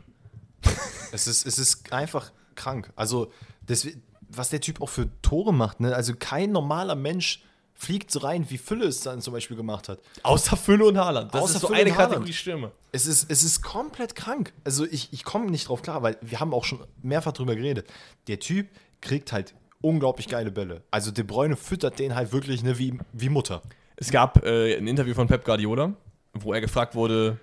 Es 1.10 1.26
ist, 1.26 1.46
es 1.46 1.58
ist 1.58 1.90
einfach 1.90 2.32
krank. 2.54 2.92
Also, 2.94 3.32
das, 3.64 3.88
was 4.28 4.50
der 4.50 4.60
Typ 4.60 4.82
auch 4.82 4.90
für 4.90 5.08
Tore 5.22 5.54
macht, 5.54 5.80
ne? 5.80 5.94
Also 5.94 6.12
kein 6.18 6.52
normaler 6.52 6.96
Mensch 6.96 7.42
fliegt 7.80 8.10
so 8.10 8.18
rein, 8.18 8.44
wie 8.50 8.58
Fülle 8.58 8.86
es 8.86 9.00
dann 9.02 9.20
zum 9.22 9.32
Beispiel 9.32 9.56
gemacht 9.56 9.88
hat. 9.88 10.00
Außer 10.24 10.56
Fülle 10.56 10.84
und 10.84 10.98
Haaland. 10.98 11.32
Das 11.32 11.42
Außer 11.42 11.54
ist 11.54 11.60
so 11.60 11.66
Fülle 11.68 11.80
eine. 11.80 11.92
Kategorie 11.92 12.32
Stürmer. 12.32 12.72
Es 12.90 13.06
ist, 13.06 13.30
es 13.30 13.44
ist 13.44 13.62
komplett 13.62 14.14
krank. 14.16 14.52
Also 14.64 14.84
ich, 14.84 15.12
ich 15.12 15.22
komme 15.24 15.48
nicht 15.50 15.68
drauf 15.68 15.80
klar, 15.82 16.02
weil 16.02 16.18
wir 16.20 16.40
haben 16.40 16.52
auch 16.52 16.64
schon 16.64 16.80
mehrfach 17.02 17.32
drüber 17.32 17.54
geredet. 17.54 17.88
Der 18.26 18.40
Typ 18.40 18.66
kriegt 19.00 19.32
halt 19.32 19.54
unglaublich 19.80 20.26
geile 20.28 20.50
Bälle. 20.50 20.82
Also 20.90 21.12
De 21.12 21.22
Bruyne 21.22 21.56
füttert 21.56 22.00
den 22.00 22.16
halt 22.16 22.32
wirklich 22.32 22.64
ne, 22.64 22.78
wie, 22.78 22.98
wie 23.12 23.28
Mutter. 23.28 23.62
Es 23.94 24.10
gab 24.10 24.44
äh, 24.44 24.76
ein 24.76 24.88
Interview 24.88 25.14
von 25.14 25.28
Pep 25.28 25.44
Guardiola, 25.44 25.92
wo 26.34 26.52
er 26.52 26.60
gefragt 26.60 26.96
wurde, 26.96 27.38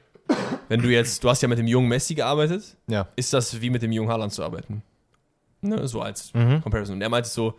wenn 0.68 0.82
du 0.82 0.90
jetzt, 0.90 1.24
du 1.24 1.30
hast 1.30 1.42
ja 1.44 1.48
mit 1.48 1.60
dem 1.60 1.68
jungen 1.68 1.88
Messi 1.88 2.14
gearbeitet, 2.14 2.76
Ja. 2.88 3.08
ist 3.16 3.32
das 3.32 3.62
wie 3.62 3.70
mit 3.70 3.82
dem 3.84 3.92
jungen 3.94 4.10
Haaland 4.10 4.34
zu 4.34 4.44
arbeiten? 4.44 4.84
Ne, 5.62 5.88
so 5.88 6.02
als 6.02 6.34
Mhm. 6.34 6.62
Comparison. 6.62 6.96
Und 6.98 7.02
er 7.02 7.10
meinte 7.10 7.30
so, 7.30 7.54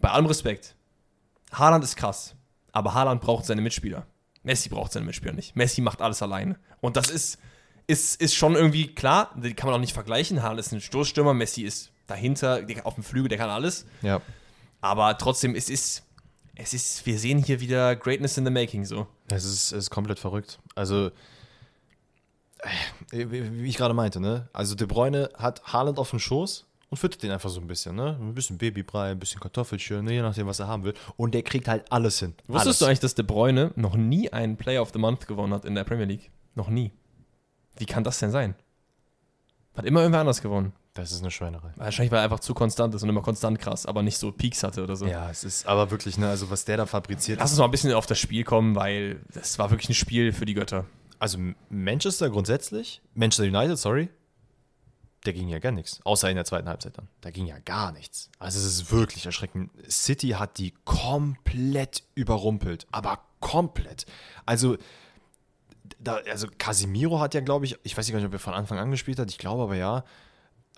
bei 0.00 0.10
allem 0.10 0.26
Respekt, 0.26 0.76
Haaland 1.52 1.84
ist 1.84 1.96
krass, 1.96 2.34
aber 2.72 2.94
Haaland 2.94 3.20
braucht 3.20 3.44
seine 3.44 3.60
Mitspieler. 3.60 4.06
Messi 4.42 4.68
braucht 4.68 4.92
seine 4.92 5.06
Mitspieler 5.06 5.32
nicht. 5.32 5.56
Messi 5.56 5.80
macht 5.80 6.00
alles 6.00 6.22
alleine. 6.22 6.58
Und 6.80 6.96
das 6.96 7.10
ist, 7.10 7.38
ist, 7.86 8.20
ist 8.20 8.34
schon 8.34 8.54
irgendwie 8.54 8.94
klar, 8.94 9.34
die 9.36 9.54
kann 9.54 9.68
man 9.68 9.76
auch 9.76 9.80
nicht 9.80 9.92
vergleichen. 9.92 10.42
Haaland 10.42 10.60
ist 10.60 10.72
ein 10.72 10.80
Stoßstürmer, 10.80 11.34
Messi 11.34 11.62
ist 11.62 11.92
dahinter, 12.06 12.62
auf 12.84 12.94
dem 12.94 13.04
Flügel, 13.04 13.28
der 13.28 13.38
kann 13.38 13.50
alles. 13.50 13.86
Ja. 14.02 14.20
Aber 14.80 15.18
trotzdem, 15.18 15.54
es 15.54 15.68
ist, 15.68 16.04
es 16.54 16.74
ist, 16.74 17.06
wir 17.06 17.18
sehen 17.18 17.42
hier 17.42 17.60
wieder 17.60 17.96
Greatness 17.96 18.38
in 18.38 18.44
the 18.44 18.50
Making 18.50 18.84
so. 18.84 19.06
Es 19.30 19.44
ist, 19.44 19.72
es 19.72 19.84
ist 19.84 19.90
komplett 19.90 20.18
verrückt. 20.18 20.58
Also, 20.74 21.10
äh, 23.10 23.26
wie 23.30 23.62
wie 23.62 23.68
ich 23.68 23.76
gerade 23.76 23.94
meinte, 23.94 24.20
ne? 24.20 24.48
Also 24.52 24.74
De 24.74 24.86
Bruyne 24.86 25.30
hat 25.36 25.62
Haaland 25.72 25.98
auf 25.98 26.10
dem 26.10 26.18
Schoß 26.18 26.66
und 26.90 26.96
füttert 26.96 27.22
den 27.22 27.30
einfach 27.30 27.50
so 27.50 27.60
ein 27.60 27.66
bisschen, 27.66 27.96
ne? 27.96 28.16
Ein 28.20 28.34
bisschen 28.34 28.58
Babybrei, 28.58 29.10
ein 29.10 29.18
bisschen 29.18 29.40
Kartoffelchen, 29.40 30.04
ne? 30.04 30.12
je 30.12 30.22
nachdem, 30.22 30.46
was 30.46 30.58
er 30.58 30.68
haben 30.68 30.84
will. 30.84 30.94
Und 31.16 31.34
der 31.34 31.42
kriegt 31.42 31.68
halt 31.68 31.90
alles 31.92 32.18
hin. 32.18 32.34
Wusstest 32.46 32.66
alles. 32.66 32.78
du 32.78 32.84
eigentlich, 32.86 33.00
dass 33.00 33.14
De 33.14 33.24
Bruyne 33.24 33.72
noch 33.76 33.96
nie 33.96 34.32
einen 34.32 34.56
Player 34.56 34.80
of 34.80 34.90
the 34.92 34.98
Month 34.98 35.26
gewonnen 35.26 35.52
hat 35.52 35.64
in 35.64 35.74
der 35.74 35.84
Premier 35.84 36.06
League? 36.06 36.30
Noch 36.54 36.68
nie. 36.68 36.92
Wie 37.76 37.86
kann 37.86 38.04
das 38.04 38.18
denn 38.18 38.30
sein? 38.30 38.54
Hat 39.76 39.84
immer 39.84 40.00
irgendwer 40.00 40.20
anders 40.20 40.42
gewonnen. 40.42 40.72
Das 40.94 41.12
ist 41.12 41.20
eine 41.20 41.30
Schweinerei. 41.30 41.70
Wahrscheinlich, 41.76 42.10
weil 42.10 42.18
er 42.18 42.24
einfach 42.24 42.40
zu 42.40 42.54
konstant 42.54 42.92
ist 42.92 43.04
und 43.04 43.08
immer 43.08 43.22
konstant 43.22 43.60
krass, 43.60 43.86
aber 43.86 44.02
nicht 44.02 44.18
so 44.18 44.32
Peaks 44.32 44.64
hatte 44.64 44.82
oder 44.82 44.96
so. 44.96 45.06
Ja, 45.06 45.30
es 45.30 45.44
ist 45.44 45.64
aber 45.66 45.92
wirklich, 45.92 46.18
ne? 46.18 46.28
Also, 46.28 46.50
was 46.50 46.64
der 46.64 46.76
da 46.76 46.86
fabriziert 46.86 47.38
Lass 47.38 47.52
uns 47.52 47.60
mal 47.60 47.66
ein 47.66 47.70
bisschen 47.70 47.92
auf 47.92 48.06
das 48.06 48.18
Spiel 48.18 48.42
kommen, 48.42 48.74
weil 48.74 49.20
das 49.32 49.60
war 49.60 49.70
wirklich 49.70 49.90
ein 49.90 49.94
Spiel 49.94 50.32
für 50.32 50.44
die 50.44 50.54
Götter. 50.54 50.86
Also 51.20 51.38
Manchester 51.68 52.30
grundsätzlich, 52.30 53.00
Manchester 53.14 53.44
United, 53.44 53.78
sorry, 53.78 54.08
da 55.24 55.32
ging 55.32 55.48
ja 55.48 55.58
gar 55.58 55.72
nichts. 55.72 56.00
Außer 56.04 56.30
in 56.30 56.36
der 56.36 56.44
zweiten 56.44 56.68
Halbzeit 56.68 56.96
dann. 56.96 57.08
Da 57.20 57.30
ging 57.30 57.46
ja 57.46 57.58
gar 57.64 57.92
nichts. 57.92 58.30
Also 58.38 58.58
es 58.58 58.64
ist 58.64 58.92
wirklich 58.92 59.26
erschreckend. 59.26 59.70
City 59.90 60.30
hat 60.30 60.58
die 60.58 60.74
komplett 60.84 62.04
überrumpelt. 62.14 62.86
Aber 62.92 63.20
komplett. 63.40 64.06
Also, 64.46 64.76
da, 65.98 66.20
also 66.30 66.46
Casimiro 66.58 67.20
hat 67.20 67.34
ja, 67.34 67.40
glaube 67.40 67.64
ich, 67.64 67.76
ich 67.82 67.96
weiß 67.96 68.10
gar 68.10 68.18
nicht, 68.18 68.26
ob 68.26 68.32
er 68.32 68.38
von 68.38 68.54
Anfang 68.54 68.78
an 68.78 68.90
gespielt 68.90 69.18
hat, 69.18 69.30
ich 69.30 69.38
glaube 69.38 69.62
aber 69.62 69.74
ja, 69.76 70.04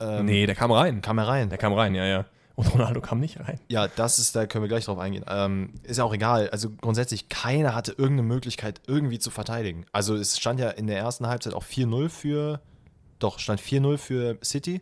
nee, 0.01 0.47
der 0.47 0.55
kam 0.55 0.73
rein. 0.73 1.03
kam 1.03 1.19
er 1.19 1.29
rein. 1.29 1.51
Der 1.51 1.59
kam 1.59 1.73
rein, 1.73 1.95
ja, 1.95 2.05
ja. 2.05 2.25
Und 2.57 2.73
Ronaldo 2.75 3.01
kam 3.01 3.21
nicht 3.21 3.39
rein. 3.41 3.61
Ja, 3.69 3.89
das 3.89 4.19
ist, 4.19 4.37
da 4.37 4.47
können 4.47 4.65
wir 4.65 4.69
gleich 4.69 4.85
drauf 4.85 4.99
eingehen. 4.99 5.25
Ähm, 5.29 5.75
ist 5.83 5.99
ja 5.99 6.05
auch 6.05 6.13
egal. 6.13 6.51
Also 6.51 6.71
grundsätzlich, 6.71 7.29
keiner 7.29 7.75
hatte 7.75 7.93
irgendeine 7.93 8.23
Möglichkeit, 8.23 8.81
irgendwie 8.87 9.19
zu 9.19 9.31
verteidigen. 9.31 9.87
Also 9.93 10.17
es 10.17 10.39
stand 10.39 10.61
ja 10.61 10.71
in 10.71 10.87
der 10.87 10.99
ersten 10.99 11.27
Halbzeit 11.27 11.55
auch 11.55 11.65
4-0 11.65 12.09
für, 12.09 12.61
doch, 13.21 13.39
stand 13.39 13.61
4-0 13.61 13.97
für 13.99 14.39
City. 14.45 14.81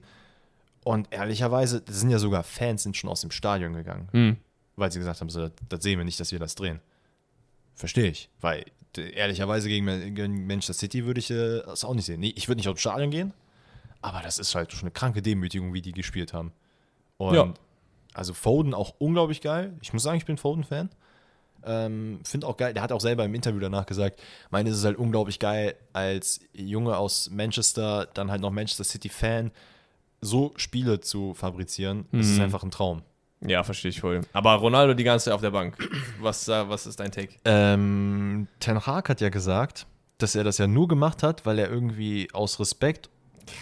Und 0.84 1.08
ehrlicherweise, 1.12 1.80
das 1.82 2.00
sind 2.00 2.10
ja 2.10 2.18
sogar 2.18 2.42
Fans, 2.44 2.82
sind 2.84 2.96
schon 2.96 3.10
aus 3.10 3.20
dem 3.20 3.30
Stadion 3.30 3.74
gegangen, 3.74 4.08
Hm. 4.12 4.36
weil 4.76 4.90
sie 4.90 4.98
gesagt 4.98 5.20
haben, 5.20 5.28
so, 5.28 5.48
das, 5.48 5.52
das 5.68 5.82
sehen 5.82 5.98
wir 5.98 6.04
nicht, 6.04 6.18
dass 6.18 6.32
wir 6.32 6.38
das 6.38 6.54
drehen. 6.54 6.80
Verstehe 7.74 8.10
ich. 8.10 8.28
Weil 8.40 8.64
ehrlicherweise 8.96 9.68
gegen, 9.68 9.84
Man- 9.84 10.14
gegen 10.14 10.46
Manchester 10.46 10.72
City 10.74 11.04
würde 11.04 11.20
ich 11.20 11.30
äh, 11.30 11.60
das 11.64 11.84
auch 11.84 11.94
nicht 11.94 12.06
sehen. 12.06 12.20
Nee, 12.20 12.32
ich 12.36 12.48
würde 12.48 12.58
nicht 12.58 12.68
aufs 12.68 12.80
Stadion 12.80 13.10
gehen, 13.10 13.32
aber 14.00 14.22
das 14.22 14.38
ist 14.38 14.54
halt 14.54 14.72
schon 14.72 14.82
eine 14.82 14.90
kranke 14.92 15.22
Demütigung, 15.22 15.74
wie 15.74 15.82
die 15.82 15.92
gespielt 15.92 16.32
haben. 16.32 16.52
Und 17.16 17.34
Ja. 17.34 17.52
also 18.14 18.32
Foden 18.34 18.72
auch 18.74 18.94
unglaublich 18.98 19.40
geil. 19.40 19.76
Ich 19.82 19.92
muss 19.92 20.02
sagen, 20.02 20.16
ich 20.18 20.26
bin 20.26 20.36
Foden-Fan. 20.38 20.88
Ähm, 21.64 22.20
Finde 22.24 22.46
auch 22.46 22.56
geil. 22.56 22.72
Der 22.74 22.82
hat 22.82 22.92
auch 22.92 23.00
selber 23.00 23.24
im 23.24 23.34
Interview 23.34 23.60
danach 23.60 23.86
gesagt, 23.86 24.20
meine, 24.50 24.70
es 24.70 24.78
ist 24.78 24.84
halt 24.84 24.96
unglaublich 24.96 25.38
geil, 25.38 25.74
als 25.92 26.40
Junge 26.52 26.96
aus 26.96 27.30
Manchester, 27.30 28.06
dann 28.14 28.30
halt 28.30 28.40
noch 28.40 28.50
Manchester 28.50 28.84
City-Fan, 28.84 29.50
so 30.20 30.52
Spiele 30.56 31.00
zu 31.00 31.34
fabrizieren. 31.34 32.06
Das 32.12 32.26
ist 32.26 32.36
Mhm. 32.38 32.44
einfach 32.44 32.62
ein 32.62 32.70
Traum. 32.70 33.02
Ja, 33.40 33.62
verstehe 33.62 33.90
ich 33.90 34.00
voll. 34.00 34.22
Aber 34.32 34.54
Ronaldo 34.54 34.94
die 34.94 35.04
ganze 35.04 35.26
Zeit 35.26 35.34
auf 35.34 35.40
der 35.40 35.52
Bank. 35.52 35.76
Was, 36.20 36.48
äh, 36.48 36.68
was 36.68 36.86
ist 36.86 36.98
dein 36.98 37.12
Take? 37.12 37.34
Ähm, 37.44 38.48
Ten 38.58 38.84
Hag 38.84 39.08
hat 39.08 39.20
ja 39.20 39.28
gesagt, 39.28 39.86
dass 40.18 40.34
er 40.34 40.42
das 40.42 40.58
ja 40.58 40.66
nur 40.66 40.88
gemacht 40.88 41.22
hat, 41.22 41.46
weil 41.46 41.58
er 41.60 41.70
irgendwie 41.70 42.28
aus 42.32 42.58
Respekt 42.58 43.08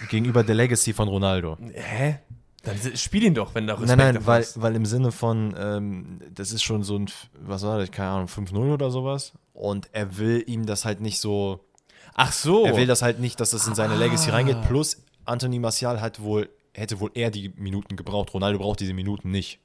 gegenüber 0.08 0.42
der 0.44 0.54
Legacy 0.54 0.94
von 0.94 1.08
Ronaldo. 1.08 1.58
Hä? 1.74 2.20
Dann 2.66 2.96
spiel 2.96 3.22
ihn 3.22 3.34
doch, 3.34 3.54
wenn 3.54 3.66
da 3.66 3.74
Respekt 3.74 3.96
nein, 3.98 4.14
nein, 4.14 4.26
weil, 4.26 4.42
ist. 4.42 4.60
weil 4.60 4.74
im 4.76 4.84
Sinne 4.84 5.12
von, 5.12 5.54
ähm, 5.58 6.18
das 6.34 6.52
ist 6.52 6.62
schon 6.62 6.82
so 6.82 6.98
ein, 6.98 7.06
was 7.40 7.62
war 7.62 7.78
das, 7.78 7.90
keine 7.90 8.10
Ahnung, 8.10 8.28
5-0 8.28 8.72
oder 8.72 8.90
sowas. 8.90 9.32
Und 9.54 9.88
er 9.92 10.18
will 10.18 10.42
ihm 10.46 10.66
das 10.66 10.84
halt 10.84 11.00
nicht 11.00 11.18
so, 11.20 11.64
Ach 12.14 12.32
so. 12.32 12.64
er 12.66 12.76
will 12.76 12.86
das 12.86 13.02
halt 13.02 13.20
nicht, 13.20 13.40
dass 13.40 13.50
das 13.50 13.66
in 13.66 13.74
seine 13.74 13.96
Legacy 13.96 14.30
Ah. 14.30 14.34
reingeht. 14.34 14.62
Plus, 14.68 15.02
Anthony 15.24 15.58
Martial 15.58 16.00
hat 16.00 16.20
wohl, 16.20 16.48
hätte 16.74 17.00
wohl 17.00 17.10
eher 17.14 17.30
die 17.30 17.50
Minuten 17.56 17.96
gebraucht. 17.96 18.34
Ronaldo 18.34 18.58
braucht 18.58 18.80
diese 18.80 18.92
Minuten 18.94 19.30
nicht, 19.30 19.60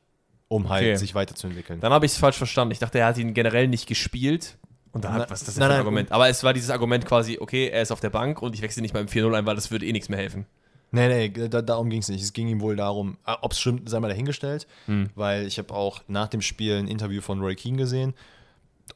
um 0.47 0.69
halt 0.69 0.83
Okay. 0.83 0.95
sich 0.95 1.13
weiterzuentwickeln. 1.15 1.79
Dann 1.81 1.91
habe 1.91 2.05
ich 2.05 2.13
es 2.13 2.17
falsch 2.17 2.37
verstanden. 2.37 2.71
Ich 2.71 2.79
dachte, 2.79 2.99
er 2.99 3.07
hat 3.07 3.17
ihn 3.17 3.33
generell 3.33 3.67
nicht 3.67 3.87
gespielt. 3.87 4.57
Und 4.93 5.05
dann 5.05 5.13
Na- 5.13 5.19
hat, 5.21 5.31
was 5.31 5.39
ist 5.41 5.47
das 5.47 5.55
nein, 5.55 5.61
für 5.61 5.65
ein 5.65 5.69
nein, 5.71 5.79
Argument? 5.79 6.11
Aber 6.11 6.27
es 6.29 6.43
war 6.43 6.53
dieses 6.53 6.69
Argument 6.69 7.05
quasi, 7.05 7.37
okay, 7.39 7.69
er 7.69 7.81
ist 7.81 7.91
auf 7.91 8.01
der 8.01 8.09
Bank 8.09 8.41
und 8.41 8.53
ich 8.55 8.61
wechsle 8.61 8.81
nicht 8.81 8.93
beim 8.93 9.07
4-0 9.07 9.33
ein, 9.35 9.45
weil 9.45 9.55
das 9.55 9.71
würde 9.71 9.85
eh 9.85 9.91
nichts 9.93 10.09
mehr 10.09 10.19
helfen. 10.19 10.45
Nee, 10.91 11.29
nee, 11.29 11.47
da, 11.47 11.61
darum 11.61 11.89
ging 11.89 12.01
es 12.01 12.09
nicht. 12.09 12.21
Es 12.21 12.33
ging 12.33 12.47
ihm 12.49 12.59
wohl 12.61 12.75
darum, 12.75 13.17
ob 13.25 13.53
es 13.53 13.59
stimmt, 13.59 13.89
sei 13.89 13.99
mal 13.99 14.09
dahingestellt, 14.09 14.67
weil 15.15 15.47
ich 15.47 15.57
habe 15.57 15.73
auch 15.73 16.01
nach 16.07 16.27
dem 16.27 16.41
Spiel 16.41 16.75
ein 16.77 16.87
Interview 16.87 17.21
von 17.21 17.39
Roy 17.39 17.55
Keane 17.55 17.77
gesehen 17.77 18.13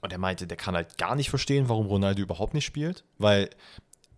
und 0.01 0.11
er 0.11 0.17
meinte, 0.19 0.45
der 0.45 0.57
kann 0.57 0.75
halt 0.75 0.97
gar 0.97 1.15
nicht 1.15 1.29
verstehen, 1.29 1.69
warum 1.69 1.87
Ronaldo 1.87 2.21
überhaupt 2.21 2.53
nicht 2.53 2.65
spielt, 2.65 3.05
weil, 3.17 3.49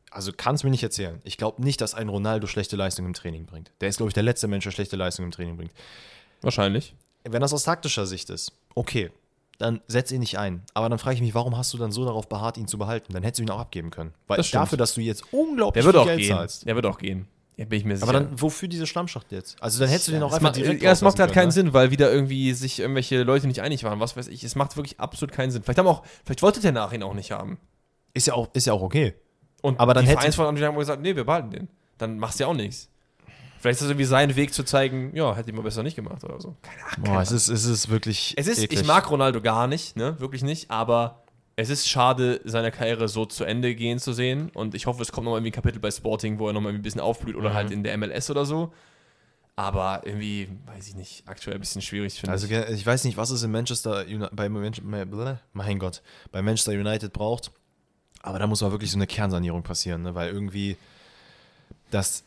also 0.10 0.32
kann 0.34 0.56
es 0.56 0.64
mir 0.64 0.72
nicht 0.72 0.82
erzählen. 0.82 1.22
Ich 1.24 1.38
glaube 1.38 1.62
nicht, 1.64 1.80
dass 1.82 1.94
ein 1.94 2.10
Ronaldo 2.10 2.48
schlechte 2.48 2.76
Leistung 2.76 3.06
im 3.06 3.14
Training 3.14 3.46
bringt. 3.46 3.72
Der 3.82 3.90
ist, 3.90 3.98
glaube 3.98 4.10
ich, 4.10 4.16
der 4.16 4.24
letzte 4.24 4.48
Mensch, 4.48 4.64
der 4.64 4.72
schlechte 4.72 4.96
Leistung 4.96 5.26
im 5.26 5.32
Training 5.32 5.56
bringt. 5.58 5.72
Wahrscheinlich. 6.42 6.96
Wenn 7.24 7.42
das 7.42 7.54
aus 7.54 7.64
taktischer 7.64 8.08
Sicht 8.08 8.30
ist, 8.32 8.52
okay, 8.74 9.12
dann 9.60 9.82
setz 9.88 10.12
ihn 10.12 10.20
nicht 10.22 10.38
ein. 10.40 10.64
Aber 10.74 10.88
dann 10.90 10.98
frage 11.00 11.16
ich 11.16 11.22
mich, 11.22 11.36
warum 11.36 11.58
hast 11.58 11.74
du 11.74 11.78
dann 11.78 11.92
so 11.92 12.06
darauf 12.06 12.28
beharrt, 12.30 12.58
ihn 12.58 12.68
zu 12.68 12.78
behalten? 12.78 13.14
Dann 13.14 13.24
hättest 13.24 13.40
du 13.40 13.44
ihn 13.44 13.50
auch 13.52 13.60
abgeben 13.60 13.92
können. 13.92 14.14
Weil 14.28 14.38
Das 14.38 14.50
dafür, 14.52 14.78
dass 14.78 14.94
du 14.94 15.02
jetzt 15.02 15.24
unglaublich 15.32 15.84
Der 15.84 15.94
wird 15.94 15.96
viel 15.96 16.02
auch 16.02 16.06
Geld 16.08 16.20
gehen. 16.22 16.30
zahlst. 16.30 16.66
Der 16.68 16.76
wird 16.76 16.86
auch 16.86 16.98
gehen. 16.98 17.28
Ja, 17.58 17.66
bin 17.66 17.80
ich 17.80 17.86
mir 17.86 17.98
sicher. 17.98 18.08
Aber 18.08 18.14
dann, 18.20 18.40
wofür 18.40 18.68
diese 18.70 18.86
Schlammschacht 18.86 19.32
jetzt? 19.32 19.62
Also 19.62 19.80
dann 19.80 19.90
hättest 19.90 20.08
du 20.08 20.12
den 20.12 20.22
auch 20.22 20.28
einfach 20.28 20.42
macht, 20.42 20.56
direkt 20.58 20.84
ja, 20.84 20.92
es 20.92 21.02
macht 21.02 21.20
halt 21.20 21.34
keinen 21.34 21.48
ne? 21.48 21.52
Sinn, 21.52 21.74
weil 21.74 21.90
wieder 21.90 22.12
irgendwie 22.12 22.54
sich 22.54 22.80
irgendwelche 22.80 23.24
Leute 23.24 23.48
nicht 23.48 23.62
einig 23.62 23.84
waren. 23.84 24.00
Was 24.00 24.16
weiß 24.16 24.28
ich. 24.28 24.44
Es 24.44 24.56
macht 24.56 24.78
wirklich 24.78 25.00
absolut 25.00 25.34
keinen 25.34 25.50
Sinn. 25.50 25.64
Vielleicht 25.64 25.80
haben 25.80 25.88
auch, 25.88 26.04
vielleicht 26.24 26.44
wollte 26.44 26.62
der 26.62 26.72
nach 26.72 26.94
ihn 26.94 27.02
auch 27.02 27.16
nicht 27.16 27.32
haben. 27.32 27.58
Ist 28.14 28.28
ja 28.28 28.36
auch, 28.36 28.50
ist 28.54 28.68
ja 28.68 28.74
auch 28.74 28.82
okay. 28.84 29.16
Und 29.64 29.80
Aber 29.80 29.94
dann 29.96 30.04
die 30.06 30.10
hätte- 30.12 30.20
Vereinsverantwortlichen 30.20 30.68
haben 30.72 30.80
gesagt, 30.80 31.02
nee, 31.02 31.16
wir 31.16 31.26
behalten 31.26 31.50
den. 31.50 31.68
Dann 31.98 32.20
machst 32.20 32.40
du 32.40 32.44
ja 32.44 32.48
auch 32.50 32.54
nichts. 32.54 32.90
Vielleicht 33.60 33.78
ist 33.78 33.82
das 33.82 33.90
irgendwie 33.90 34.06
sein 34.06 34.36
Weg 34.36 34.54
zu 34.54 34.64
zeigen, 34.64 35.16
ja, 35.16 35.36
hätte 35.36 35.50
ich 35.50 35.56
mal 35.56 35.64
besser 35.64 35.82
nicht 35.82 35.96
gemacht 35.96 36.24
oder 36.24 36.40
so. 36.40 36.56
Keine 36.62 36.84
Ahnung. 36.86 37.06
Boah, 37.06 37.22
es 37.24 37.32
ist, 37.32 37.48
es 37.48 37.66
ist 37.66 37.90
wirklich. 37.90 38.36
Es 38.38 38.46
ist, 38.46 38.60
eklig. 38.62 38.82
ich 38.82 38.86
mag 38.88 39.10
Ronaldo 39.10 39.42
gar 39.42 39.66
nicht, 39.68 39.96
ne, 39.96 40.20
wirklich 40.20 40.44
nicht, 40.44 40.70
aber 40.70 41.24
es 41.58 41.70
ist 41.70 41.90
schade, 41.90 42.40
seine 42.46 42.72
Karriere 42.72 43.08
so 43.10 43.26
zu 43.26 43.44
Ende 43.44 43.76
gehen 43.76 44.00
zu 44.00 44.14
sehen 44.14 44.50
und 44.54 44.74
ich 44.76 44.86
hoffe, 44.86 45.02
es 45.02 45.12
kommt 45.12 45.26
nochmal 45.26 45.40
irgendwie 45.40 45.50
ein 45.50 45.62
Kapitel 45.62 45.80
bei 45.80 45.92
Sporting, 45.92 46.40
wo 46.40 46.48
er 46.48 46.54
nochmal 46.54 46.72
ein 46.74 46.82
bisschen 46.82 47.02
aufblüht 47.02 47.36
oder 47.36 47.50
Mhm. 47.50 47.54
halt 47.56 47.72
in 47.72 47.84
der 47.84 47.98
MLS 47.98 48.30
oder 48.30 48.46
so. 48.46 48.72
Aber 49.56 50.04
irgendwie, 50.06 50.50
weiß 50.68 50.88
ich 50.88 50.96
nicht, 50.96 51.24
aktuell 51.28 51.56
ein 51.58 51.60
bisschen 51.60 51.82
schwierig, 51.82 52.14
finde 52.20 52.32
Also 52.32 52.46
ich. 52.46 52.52
ich 52.52 52.86
weiß 52.86 53.04
nicht, 53.06 53.18
was 53.18 53.32
es 53.32 53.42
in 53.42 53.52
Manchester 53.52 54.06
Uni- 54.06 54.28
bei 54.32 54.48
Manch- 54.50 54.82
bei- 54.86 55.40
mein 55.54 55.80
Gott, 55.80 56.04
bei 56.32 56.44
Manchester 56.44 56.74
United 56.74 57.12
braucht. 57.12 57.52
Aber 58.22 58.38
da 58.38 58.46
muss 58.46 58.62
mal 58.62 58.70
wirklich 58.72 58.92
so 58.92 58.98
eine 58.98 59.08
Kernsanierung 59.08 59.64
passieren, 59.64 60.04
ne? 60.04 60.14
weil 60.14 60.30
irgendwie 60.32 60.78
das. 61.90 62.24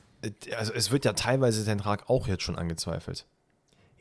Also 0.57 0.73
es 0.75 0.91
wird 0.91 1.05
ja 1.05 1.13
teilweise 1.13 1.65
den 1.65 1.79
Tag 1.79 2.11
auch 2.11 2.27
jetzt 2.27 2.43
schon 2.43 2.57
angezweifelt. 2.57 3.25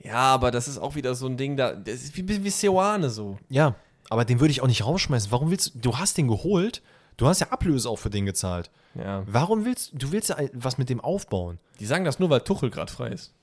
Ja, 0.04 0.16
aber 0.34 0.50
das 0.52 0.68
ist 0.68 0.78
auch 0.80 0.96
wieder 0.96 1.14
so 1.14 1.28
ein 1.28 1.38
Ding, 1.38 1.56
da, 1.56 1.74
das 1.74 1.96
ist 2.04 2.18
wie 2.18 2.44
wie 2.44 2.50
Seoane 2.50 3.10
so. 3.10 3.38
Ja, 3.50 3.76
aber 4.10 4.26
den 4.26 4.40
würde 4.40 4.52
ich 4.52 4.62
auch 4.62 4.68
nicht 4.68 4.86
rausschmeißen. 4.86 5.32
Warum 5.32 5.52
willst 5.52 5.76
du? 5.76 5.80
Du 5.80 5.98
hast 5.98 6.18
den 6.18 6.28
geholt, 6.28 6.82
du 7.18 7.28
hast 7.28 7.40
ja 7.42 7.48
Ablöse 7.52 7.90
auch 7.90 7.98
für 7.98 8.10
den 8.10 8.26
gezahlt. 8.26 8.70
Ja. 8.96 9.24
Warum 9.28 9.66
willst 9.66 9.92
du 9.94 10.12
willst 10.12 10.30
ja 10.30 10.38
was 10.54 10.78
mit 10.78 10.90
dem 10.90 11.00
aufbauen? 11.00 11.60
Die 11.80 11.86
sagen 11.86 12.06
das 12.06 12.20
nur, 12.20 12.30
weil 12.30 12.42
Tuchel 12.42 12.70
gerade 12.70 12.92
frei 12.92 13.10
ist. 13.10 13.34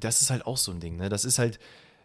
Das 0.00 0.20
ist 0.22 0.30
halt 0.30 0.46
auch 0.46 0.56
so 0.56 0.72
ein 0.72 0.80
Ding, 0.80 0.96
ne? 0.96 1.08
Das 1.08 1.24
ist 1.24 1.38
halt, 1.38 1.58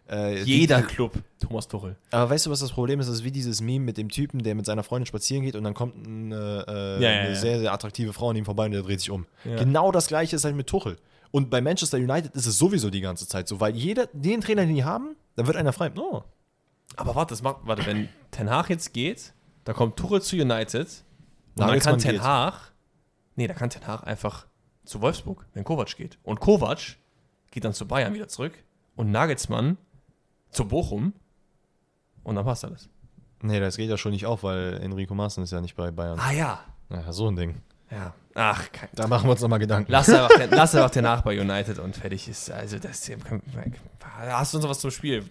Äh, 0.08 0.42
Jeder 0.42 0.82
Club, 0.82 1.12
Thomas 1.38 1.68
Tuchel. 1.68 1.94
Aber 2.10 2.30
weißt 2.30 2.46
du, 2.46 2.50
was 2.50 2.58
das 2.60 2.72
Problem 2.72 2.98
ist? 2.98 3.06
Das 3.08 3.16
ist 3.16 3.24
wie 3.24 3.30
dieses 3.30 3.60
Meme 3.60 3.84
mit 3.84 3.96
dem 3.96 4.08
Typen, 4.08 4.42
der 4.42 4.56
mit 4.56 4.66
seiner 4.66 4.82
Freundin 4.82 5.06
spazieren 5.06 5.44
geht 5.44 5.54
und 5.54 5.62
dann 5.62 5.72
kommt 5.74 6.04
eine, 6.04 6.64
äh, 6.66 7.02
Ja, 7.02 7.10
ja, 7.12 7.20
eine 7.20 7.28
ja. 7.30 7.34
sehr, 7.36 7.60
sehr 7.60 7.72
attraktive 7.72 8.12
Frau 8.12 8.30
an 8.30 8.36
ihm 8.36 8.44
vorbei 8.44 8.64
und 8.66 8.72
der 8.72 8.82
dreht 8.82 8.98
sich 8.98 9.10
um. 9.10 9.26
Genau 9.44 9.92
das 9.92 10.08
gleiche 10.08 10.34
ist 10.34 10.44
halt 10.44 10.56
mit 10.56 10.66
Tuchel. 10.66 10.96
Und 11.30 11.48
bei 11.48 11.60
Manchester 11.60 11.96
United 11.98 12.34
ist 12.34 12.46
es 12.46 12.58
sowieso 12.58 12.90
die 12.90 13.00
ganze 13.00 13.28
Zeit 13.28 13.46
so, 13.46 13.60
weil 13.60 13.76
jeder, 13.76 14.08
den 14.12 14.40
Trainer, 14.40 14.66
den 14.66 14.74
die 14.74 14.82
haben, 14.84 15.14
dann 15.36 15.46
wird 15.46 15.56
einer 15.56 15.72
frei. 15.72 15.92
Oh, 15.96 16.22
Aber 16.96 17.14
warte, 17.14 17.32
das 17.32 17.42
macht, 17.42 17.58
warte, 17.64 17.86
wenn 17.86 18.08
Ten 18.30 18.50
Hag 18.50 18.68
jetzt 18.68 18.92
geht, 18.92 19.32
dann 19.64 19.74
kommt 19.74 19.96
Tuchel 19.96 20.22
zu 20.22 20.36
United 20.36 21.04
und 21.56 21.66
dann 21.66 21.78
kann 21.78 21.98
Ten 21.98 22.12
geht. 22.12 22.22
Hag, 22.22 22.72
nee, 23.36 23.46
da 23.46 23.54
kann 23.54 23.70
Ten 23.70 23.86
Hag 23.86 24.04
einfach 24.06 24.46
zu 24.84 25.00
Wolfsburg, 25.00 25.46
wenn 25.54 25.64
Kovac 25.64 25.96
geht. 25.96 26.18
Und 26.22 26.40
Kovac 26.40 26.96
geht 27.50 27.64
dann 27.64 27.74
zu 27.74 27.86
Bayern 27.86 28.14
wieder 28.14 28.28
zurück 28.28 28.54
und 28.96 29.10
Nagelsmann 29.10 29.78
zu 30.50 30.66
Bochum 30.66 31.14
und 32.22 32.34
dann 32.34 32.44
passt 32.44 32.64
alles. 32.64 32.88
nee, 33.42 33.60
das 33.60 33.76
geht 33.76 33.88
ja 33.88 33.96
schon 33.96 34.12
nicht 34.12 34.26
auf, 34.26 34.42
weil 34.42 34.78
Enrico 34.82 35.14
Maaßen 35.14 35.42
ist 35.44 35.52
ja 35.52 35.60
nicht 35.60 35.76
bei 35.76 35.90
Bayern. 35.90 36.18
Ah 36.18 36.32
ja. 36.32 36.60
Ja, 36.90 37.12
so 37.12 37.28
ein 37.28 37.36
Ding. 37.36 37.62
Ja. 37.90 38.14
Ach, 38.34 38.70
kein, 38.70 38.88
Da 38.92 39.06
machen 39.08 39.26
wir 39.26 39.32
uns 39.32 39.40
nochmal 39.40 39.58
Gedanken. 39.58 39.90
lass, 39.90 40.08
einfach 40.08 40.28
den, 40.38 40.50
lass 40.50 40.74
einfach 40.74 40.90
Ten 40.90 41.06
Hag 41.06 41.22
bei 41.22 41.40
United 41.40 41.78
und 41.78 41.96
fertig 41.96 42.28
ist. 42.28 42.50
Also 42.50 42.78
das 42.78 43.08
hast 43.08 44.52
du 44.52 44.56
uns 44.58 44.62
noch 44.64 44.70
was 44.70 44.80
zum 44.80 44.90
Spiel? 44.90 45.24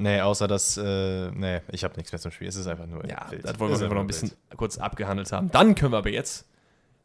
Nee, 0.00 0.20
außer 0.20 0.48
dass, 0.48 0.76
äh, 0.78 1.30
nee, 1.32 1.60
ich 1.72 1.84
habe 1.84 1.94
nichts 1.96 2.10
mehr 2.10 2.18
zum 2.20 2.30
Spiel. 2.30 2.48
Es 2.48 2.56
ist 2.56 2.66
einfach 2.66 2.86
nur 2.86 3.06
Ja, 3.06 3.26
wild. 3.30 3.44
das 3.44 3.58
wollen 3.60 3.70
wir 3.70 3.78
einfach 3.82 3.94
noch 3.94 4.00
ein 4.00 4.06
bisschen 4.06 4.32
kurz 4.56 4.78
abgehandelt 4.78 5.30
haben. 5.30 5.50
Dann 5.50 5.74
können 5.74 5.92
wir 5.92 5.98
aber 5.98 6.08
jetzt 6.10 6.46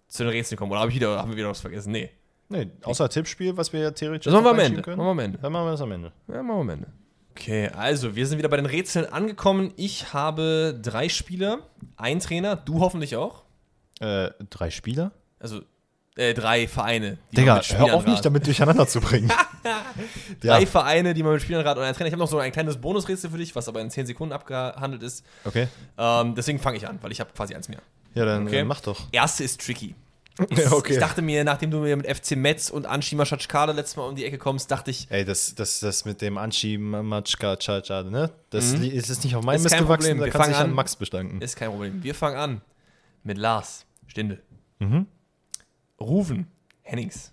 zu 0.07 0.23
den 0.23 0.31
Rätseln 0.31 0.57
kommen. 0.57 0.71
Oder 0.71 0.79
habe 0.81 0.89
ich 0.91 0.95
wieder, 0.95 1.17
haben 1.19 1.29
wir 1.31 1.37
wieder 1.37 1.49
was 1.49 1.59
vergessen? 1.59 1.91
Nee. 1.91 2.09
wild. 2.49 2.67
Nee, 2.67 2.85
außer 2.85 3.09
Tippspiel, 3.09 3.57
was 3.57 3.73
wir 3.73 3.81
ja 3.81 3.91
theoretisch 3.91 4.25
Das 4.25 4.33
machen 4.33 4.45
wir 4.45 4.51
am 4.51 4.59
Ende. 4.59 4.77
reinschieben 4.77 4.97
Machen 4.97 5.07
wir 5.07 5.11
am 5.11 5.19
Ende. 5.19 5.37
Dann 5.39 5.51
machen 5.51 5.65
wir 5.65 5.71
das 5.71 5.81
am 5.81 5.91
Ende. 5.91 6.11
Ja, 6.27 6.43
machen 6.43 6.47
wir 6.57 6.61
am 6.61 6.69
Ende. 6.69 6.87
Okay, 7.31 7.67
also 7.69 8.15
wir 8.15 8.25
sind 8.27 8.37
wieder 8.37 8.47
bei 8.47 8.55
den 8.55 8.65
Rätseln 8.65 9.05
angekommen. 9.11 9.73
Ich 9.75 10.13
habe 10.13 10.79
drei 10.81 11.09
Spieler, 11.09 11.59
ein 11.97 12.21
Trainer, 12.21 12.55
du 12.55 12.79
hoffentlich 12.79 13.17
auch. 13.17 13.43
Äh, 13.99 14.29
drei 14.49 14.69
Spieler? 14.69 15.11
Also 15.39 15.61
äh, 16.17 16.33
drei 16.33 16.67
Vereine. 16.67 17.17
Die 17.31 17.37
Digga, 17.37 17.61
hör 17.61 17.93
auf 17.95 18.05
mich 18.05 18.15
rat- 18.17 18.25
damit 18.25 18.45
durcheinander 18.47 18.87
zu 18.87 19.01
bringen. 19.01 19.31
Drei 20.41 20.61
ja, 20.61 20.65
Vereine, 20.67 21.13
die 21.13 21.23
man 21.23 21.33
mit 21.33 21.41
Spielern 21.41 21.65
raten 21.65 21.79
und 21.79 21.85
ein 21.85 21.93
Trainer. 21.93 22.07
Ich 22.07 22.13
habe 22.13 22.19
noch 22.21 22.29
so 22.29 22.37
ein 22.37 22.51
kleines 22.51 22.77
Bonusrätsel 22.77 23.29
für 23.31 23.37
dich, 23.37 23.55
was 23.55 23.67
aber 23.67 23.81
in 23.81 23.89
10 23.89 24.05
Sekunden 24.05 24.33
abgehandelt 24.33 25.01
ist. 25.03 25.25
okay. 25.43 25.67
Ähm, 25.97 26.35
deswegen 26.35 26.59
fange 26.59 26.77
ich 26.77 26.87
an, 26.87 26.99
weil 27.01 27.11
ich 27.11 27.19
habe 27.19 27.31
quasi 27.35 27.55
eins 27.55 27.67
mehr. 27.69 27.79
Ja, 28.13 28.25
dann 28.25 28.45
Okay. 28.47 28.63
mach 28.63 28.81
doch. 28.81 29.07
Erste 29.11 29.43
ist 29.43 29.61
tricky. 29.65 29.95
Ich, 30.49 30.69
okay. 30.69 30.93
ich 30.93 30.99
dachte 30.99 31.21
mir, 31.21 31.45
nachdem 31.45 31.71
du 31.71 31.79
mir 31.79 31.95
mit 31.95 32.05
FC 32.13 32.35
Metz 32.35 32.69
und 32.69 32.85
Anshima 32.85 33.25
Schatschkade 33.25 33.71
letztes 33.71 33.95
Mal 33.95 34.03
um 34.09 34.15
die 34.15 34.25
Ecke 34.25 34.37
kommst, 34.37 34.69
dachte 34.69 34.91
ich, 34.91 35.07
Ey, 35.09 35.23
das, 35.23 35.55
das, 35.55 35.79
das 35.79 36.03
mit 36.03 36.21
dem 36.21 36.33
Matschka 36.33 37.55
Chacha, 37.55 38.03
ne? 38.03 38.31
Das 38.49 38.73
li- 38.75 38.89
ist 38.89 39.23
nicht 39.23 39.33
auf 39.37 39.45
meinem 39.45 39.55
Ist 39.55 39.63
Mist 39.63 39.77
gewachsen, 39.77 40.17
da 40.19 40.25
Wir 40.25 40.31
kannst 40.31 40.35
du 40.35 40.39
fangen 40.39 40.49
dich 40.51 40.57
an 40.59 40.69
an. 40.71 40.75
Max 40.75 40.95
bestanken. 40.97 41.41
ist 41.41 41.55
kein 41.55 41.69
Problem. 41.69 42.03
Wir 42.03 42.13
fangen 42.13 42.35
an 42.35 42.61
mit 43.23 43.37
Lars 43.37 43.85
Stindl. 44.07 44.41
Mhm. 44.79 45.05
Rufen 45.99 46.47
Hennings. 46.81 47.31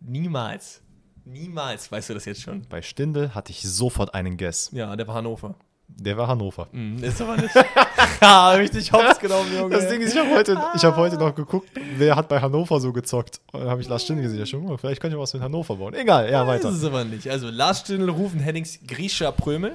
Niemals, 0.00 0.80
niemals 1.24 1.92
weißt 1.92 2.10
du 2.10 2.14
das 2.14 2.24
jetzt 2.24 2.40
schon. 2.42 2.62
Bei 2.68 2.80
Stindel 2.82 3.34
hatte 3.34 3.50
ich 3.52 3.62
sofort 3.62 4.14
einen 4.14 4.36
Guess. 4.36 4.70
Ja, 4.72 4.96
der 4.96 5.06
war 5.06 5.16
Hannover. 5.16 5.54
Der 5.88 6.16
war 6.16 6.28
Hannover. 6.28 6.68
Hm, 6.70 7.02
ist 7.02 7.20
aber 7.20 7.36
nicht. 7.36 7.54
ja, 8.22 8.50
richtig 8.52 8.92
hops 8.92 9.18
genommen, 9.18 9.52
Junge. 9.54 9.74
Das 9.74 9.88
Ding 9.88 10.00
ist, 10.00 10.14
ich 10.14 10.18
habe 10.20 10.30
heute, 10.30 10.58
ich 10.74 10.84
hab 10.84 10.96
heute 10.96 11.16
noch 11.16 11.34
geguckt, 11.34 11.68
wer 11.96 12.14
hat 12.16 12.28
bei 12.28 12.40
Hannover 12.40 12.80
so 12.80 12.92
gezockt. 12.92 13.40
Und 13.52 13.60
dann 13.60 13.68
habe 13.68 13.82
ich 13.82 13.88
Lars 13.88 14.04
Stindl 14.04 14.22
gesehen. 14.22 14.42
Ich 14.42 14.50
dachte, 14.52 14.64
oh, 14.64 14.76
vielleicht 14.76 15.02
kann 15.02 15.10
ich 15.10 15.18
was 15.18 15.34
mit 15.34 15.42
Hannover 15.42 15.76
bauen. 15.76 15.92
Egal, 15.94 16.30
ja, 16.30 16.44
Das 16.44 16.48
weiter. 16.48 16.68
ist 16.70 16.76
es 16.76 16.84
aber 16.84 17.04
nicht. 17.04 17.28
Also 17.28 17.50
Lars 17.50 17.80
Stindl, 17.80 18.08
Rufen 18.08 18.40
Hennings, 18.40 18.78
Grisha 18.86 19.32
Prömel. 19.32 19.74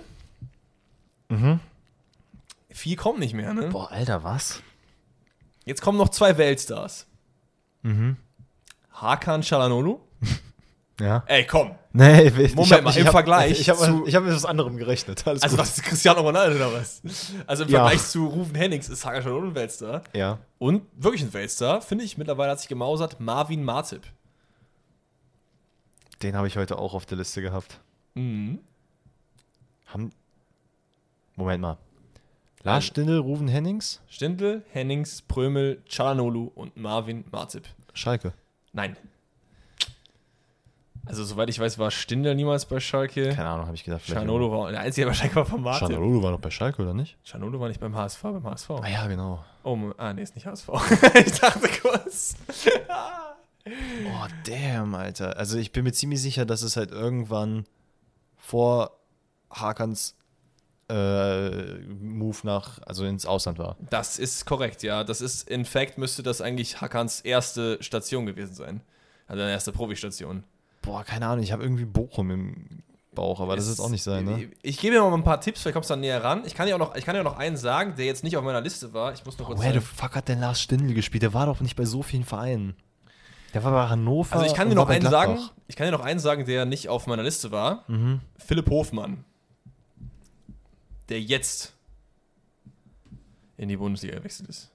Mhm. 1.30 1.60
Viel 2.70 2.96
kommt 2.96 3.20
nicht 3.20 3.34
mehr, 3.34 3.54
ne? 3.54 3.68
Boah, 3.70 3.92
Alter, 3.92 4.24
was? 4.24 4.62
Jetzt 5.66 5.82
kommen 5.82 5.98
noch 5.98 6.10
zwei 6.10 6.38
Weltstars. 6.38 7.06
Mhm. 7.84 8.18
Hakan 8.92 9.42
Çalhanoğlu. 9.42 10.00
Ja. 11.02 11.26
Ey, 11.28 11.46
komm. 11.46 11.76
Nee, 11.92 12.22
ich, 12.28 12.56
Moment 12.56 12.72
hab- 12.72 12.84
mal, 12.84 12.90
ich 12.92 12.98
im 12.98 13.06
hab- 13.08 13.12
Vergleich 13.12 13.60
Ich 13.60 13.70
habe 13.70 14.04
ich 14.08 14.16
hab 14.16 14.24
mit 14.24 14.34
was 14.34 14.46
anderem 14.46 14.78
gerechnet. 14.78 15.28
Alles 15.28 15.44
Also 15.44 15.58
gut. 15.58 15.66
was 15.66 15.78
ist 15.78 15.84
Cristiano 15.84 16.22
Ronaldo 16.22 16.56
oder 16.56 16.72
was? 16.72 17.02
Also 17.48 17.64
im 17.66 17.70
Ja. 17.70 17.80
Vergleich 17.80 18.02
zu 18.08 18.26
Rufen 18.28 18.56
Hennings 18.56 18.88
ist 18.88 19.04
Hakan 19.06 19.22
Çalhanoğlu 19.24 19.48
ein 19.50 19.56
Weltstar. 19.56 20.04
Ja. 20.14 20.38
Und 20.58 20.84
wirklich 20.96 21.22
ein 21.24 21.34
Weltstar, 21.34 21.82
finde 21.82 22.06
ich. 22.06 22.18
Mittlerweile 22.18 22.52
hat 22.52 22.60
sich 22.62 22.70
gemausert 22.70 23.20
Marvin 23.20 23.66
Martip. 23.66 24.04
Den 26.22 26.38
habe 26.38 26.48
ich 26.48 26.56
heute 26.56 26.78
auch 26.80 26.94
auf 26.94 27.06
der 27.06 27.18
Liste 27.18 27.42
gehabt. 27.42 27.82
Mhm. 28.14 28.60
Haben. 29.88 30.12
Moment 31.36 31.62
mal. 31.62 31.78
Lars 32.66 32.86
Stindl, 32.86 33.20
Ruven 33.20 33.48
Hennings, 33.48 34.02
Stindl, 34.10 34.64
Hennings, 34.72 35.22
Prömel, 35.22 35.84
Çalhanoğlu 35.88 36.52
und 36.56 36.76
Marvin 36.76 37.24
Martip. 37.32 37.68
Schalke. 37.94 38.34
Nein. 38.74 38.98
Also 41.06 41.24
soweit 41.24 41.48
ich 41.50 41.60
weiß, 41.60 41.78
war 41.78 41.92
Stindl 41.92 42.34
niemals 42.34 42.66
bei 42.66 42.80
Schalke. 42.80 43.30
Keine 43.30 43.50
Ahnung, 43.50 43.68
habe 43.68 43.76
ich 43.76 43.84
gedacht. 43.84 44.02
Çalhanoğlu 44.08 44.50
war 44.50 44.72
der 44.72 44.80
einzige, 44.80 45.06
der 45.06 45.12
bei 45.12 45.16
Schalke 45.16 45.36
war 45.36 45.46
von 45.46 45.62
Martip. 45.62 45.90
Çalhanoğlu 45.90 46.24
war 46.24 46.32
noch 46.32 46.42
bei 46.42 46.50
Schalke, 46.50 46.82
oder 46.82 46.96
nicht? 46.96 47.18
Çalhanoğlu 47.24 47.60
war 47.60 47.68
nicht 47.68 47.80
beim 47.80 47.96
HSV, 47.96 48.24
beim 48.24 48.44
HSV. 48.44 48.72
Ah 48.72 48.88
ja, 48.88 49.06
genau. 49.06 49.46
Oh, 49.64 49.78
ah, 49.98 50.14
nee, 50.14 50.24
ist 50.24 50.34
nicht 50.34 50.48
HSV. 50.48 50.70
ich 51.26 51.40
dachte 51.40 51.70
kurz. 51.82 52.36
Oh, 53.68 54.28
damn, 54.46 54.94
Alter. 54.94 55.38
Also 55.38 55.58
ich 55.58 55.72
bin 55.72 55.86
mir 55.86 55.92
ziemlich 55.92 56.22
sicher, 56.22 56.46
dass 56.46 56.62
es 56.62 56.78
halt 56.78 56.92
irgendwann 56.92 57.66
vor 58.38 58.92
Hakans 59.50 60.16
äh, 60.90 61.80
Move 61.80 62.38
nach, 62.44 62.80
also 62.86 63.06
ins 63.06 63.26
Ausland 63.26 63.58
war. 63.58 63.76
Das 63.90 64.20
ist 64.20 64.46
korrekt, 64.46 64.84
ja. 64.84 65.04
Das 65.04 65.22
ist, 65.22 65.50
in 65.50 65.66
fact, 65.66 65.98
müsste 65.98 66.24
das 66.24 66.42
eigentlich 66.42 66.82
Hakans 66.82 67.22
erste 67.22 67.82
Station 67.82 68.26
gewesen 68.26 68.54
sein. 68.54 68.82
Also 69.28 69.40
seine 69.42 69.52
erste 69.52 69.72
Profi-Station. 69.72 70.44
Boah, 70.82 71.04
keine 71.04 71.28
Ahnung, 71.28 71.44
ich 71.44 71.52
habe 71.52 71.64
irgendwie 71.64 71.86
Bochum 71.86 72.30
im 72.30 72.84
Bauch, 73.16 73.40
aber 73.40 73.56
das 73.56 73.68
ist 73.68 73.80
auch 73.80 73.90
nicht 73.90 74.04
sein, 74.04 74.26
ne? 74.26 74.50
Ich 74.62 74.78
gebe 74.78 74.94
dir 74.94 75.02
mal 75.02 75.12
ein 75.14 75.24
paar 75.24 75.42
Tipps, 75.42 75.62
vielleicht 75.62 75.74
kommst 75.74 75.90
du 75.90 75.94
dann 75.94 76.02
näher 76.02 76.24
ran. 76.24 76.44
Ich 76.46 76.54
kann 76.54 76.68
dir 76.68 76.76
auch 76.76 76.80
noch, 76.80 76.96
ich 76.96 77.06
kann 77.06 77.16
dir 77.16 77.24
noch 77.24 77.38
einen 77.38 77.58
sagen, 77.58 77.96
der 77.98 78.06
jetzt 78.06 78.24
nicht 78.24 78.38
auf 78.38 78.44
meiner 78.44 78.62
Liste 78.62 78.94
war. 78.94 79.14
Ich 79.14 79.26
muss 79.26 79.40
noch 79.40 79.48
kurz 79.48 79.62
Where 79.62 79.74
the 79.74 79.80
fuck 79.80 80.16
hat 80.16 80.28
denn 80.28 80.42
Lars 80.42 80.62
Stindl 80.62 80.94
gespielt? 80.94 81.24
Der 81.24 81.34
war 81.34 81.48
doch 81.48 81.62
nicht 81.62 81.76
bei 81.76 81.86
so 81.86 82.04
vielen 82.04 82.26
Vereinen. 82.26 82.76
Der 83.56 83.64
war 83.64 83.72
bei 83.72 83.88
Hannover. 83.88 84.36
Also 84.36 84.46
ich 84.46 84.54
kann 84.54 84.70
dir 84.70 84.76
noch 84.76 84.90
einen 84.90 85.10
sagen, 85.10 85.40
ich 85.68 85.76
kann 85.78 85.88
dir 85.88 85.92
noch 85.92 86.04
einen 86.04 86.20
sagen, 86.20 86.46
der 86.46 86.66
nicht 86.66 86.90
auf 86.90 87.08
meiner 87.08 87.24
Liste 87.24 87.52
war. 87.52 87.86
Mhm. 87.88 88.20
Philipp 88.38 88.70
Hofmann. 88.70 89.24
Der 91.10 91.22
jetzt 91.22 91.74
in 93.58 93.70
die 93.70 93.78
Bundesliga 93.78 94.16
gewechselt 94.16 94.50
ist. 94.50 94.72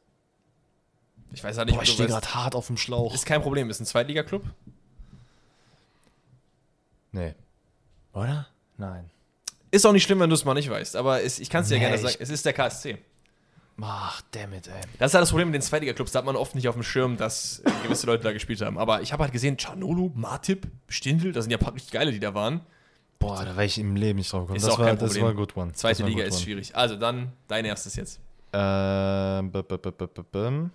Ich 1.33 1.45
weiß 1.45 1.59
halt 1.59 1.67
nicht, 1.67 1.77
Boah, 1.77 1.83
ich 1.83 1.93
stehe 1.93 2.09
gerade 2.09 2.35
hart 2.35 2.55
auf 2.55 2.67
dem 2.69 2.77
Schlauch. 2.77 3.15
Ist 3.15 3.27
kein 3.27 3.43
Problem, 3.43 3.71
ist 3.71 3.81
ein 3.81 3.87
Zweitligaklub. 3.87 4.45
nee. 7.13 7.35
Oder? 8.13 8.47
Nein. 8.77 9.09
Ist 9.71 9.87
auch 9.87 9.93
nicht 9.93 10.03
schlimm, 10.03 10.19
wenn 10.19 10.31
du 10.31 10.35
es 10.35 10.45
mal 10.45 10.55
nicht 10.55 10.69
weißt, 10.69 10.97
aber 10.97 11.23
es, 11.23 11.39
ich 11.39 11.49
kann 11.49 11.63
es 11.63 11.69
dir 11.69 11.75
Nee, 11.75 11.81
gerne 11.81 11.97
ich- 11.97 12.03
sagen. 12.03 12.17
Es 12.19 12.31
ist 12.31 12.45
der 12.45 12.53
KSC. 12.53 12.99
Ach, 13.83 14.21
damn 14.33 14.53
it, 14.53 14.67
ey. 14.67 14.75
Das 14.99 15.11
ist 15.13 15.15
halt 15.15 15.23
das 15.23 15.31
Problem 15.31 15.49
mit 15.49 15.55
den 15.55 15.63
Zweitliga-Clubs. 15.63 16.13
Da 16.13 16.19
hat 16.19 16.27
man 16.27 16.37
oft 16.37 16.55
nicht 16.55 16.69
auf 16.69 16.75
dem 16.75 16.83
Schirm, 16.83 17.17
dass 17.17 17.61
äh, 17.61 17.71
gewisse 17.83 18.05
Leute 18.07 18.23
da 18.25 18.33
gespielt 18.33 18.61
haben. 18.61 18.77
Aber 18.77 19.01
ich 19.01 19.13
habe 19.15 19.23
halt 19.23 19.33
gesehen, 19.33 19.57
Canolu, 19.57 20.11
Martip, 20.15 20.67
Stindl, 20.89 21.33
das 21.33 21.45
sind 21.45 21.51
ja 21.53 21.57
ein 21.57 21.65
paar 21.65 21.73
richtig 21.75 21.93
geile, 21.93 22.13
die 22.13 22.21
da 22.21 22.35
waren. 22.35 22.61
Boah, 23.21 23.45
da 23.45 23.53
wäre 23.55 23.67
ich 23.67 23.79
im 23.79 23.95
Leben 23.95 24.19
nicht 24.19 24.33
drauf 24.33 24.41
gekommen. 24.43 24.57
Ist 24.57 24.67
das 24.67 24.75
auch 24.75 24.79
war, 24.81 24.87
kein 24.87 24.99
das 24.99 25.11
Problem. 25.11 25.25
war 25.27 25.35
good 25.35 25.57
one. 25.57 25.73
Zweite 25.73 26.05
Liga 26.05 26.25
ist 26.25 26.35
one. 26.37 26.43
schwierig. 26.43 26.75
Also 26.75 26.97
dann 26.97 27.31
dein 27.47 27.65
erstes 27.67 27.95
jetzt. 27.95 28.19
Ähm, 28.53 29.53
b- 29.53 29.63
b- 29.63 29.77
b-. 29.77 30.69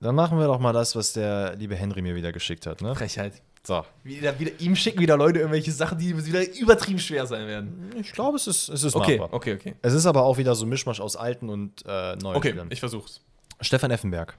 Dann 0.00 0.14
machen 0.14 0.38
wir 0.38 0.46
doch 0.46 0.60
mal 0.60 0.72
das, 0.72 0.94
was 0.94 1.14
der 1.14 1.56
liebe 1.56 1.74
Henry 1.74 2.02
mir 2.02 2.14
wieder 2.14 2.30
geschickt 2.30 2.66
hat, 2.66 2.82
ne? 2.82 2.94
Frechheit. 2.94 3.40
So. 3.64 3.84
Wieder, 4.04 4.38
wieder, 4.38 4.52
ihm 4.60 4.76
schicken 4.76 5.00
wieder 5.00 5.16
Leute 5.16 5.40
irgendwelche 5.40 5.72
Sachen, 5.72 5.98
die 5.98 6.24
wieder 6.26 6.46
übertrieben 6.56 7.00
schwer 7.00 7.26
sein 7.26 7.48
werden. 7.48 7.90
Ich 7.98 8.12
glaube, 8.12 8.36
es 8.36 8.46
ist, 8.46 8.68
es 8.68 8.84
ist 8.84 8.94
Okay, 8.94 9.18
machbar. 9.18 9.34
okay, 9.36 9.54
okay. 9.54 9.74
Es 9.82 9.92
ist 9.94 10.06
aber 10.06 10.22
auch 10.22 10.36
wieder 10.38 10.54
so 10.54 10.66
ein 10.66 10.68
Mischmasch 10.68 11.00
aus 11.00 11.16
alten 11.16 11.48
und 11.48 11.82
äh, 11.86 12.14
neuen 12.16 12.36
Okay, 12.36 12.50
Spielern. 12.50 12.68
ich 12.70 12.78
versuch's. 12.78 13.20
Stefan 13.60 13.90
Effenberg. 13.90 14.34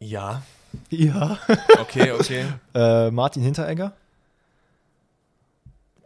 Ja. 0.00 0.42
Ja. 0.90 1.38
Okay, 1.80 2.12
okay. 2.12 2.44
äh, 2.74 3.10
Martin 3.10 3.42
Hinteregger. 3.42 3.94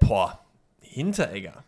Boah. 0.07 0.39
Hinteregger. 0.81 1.65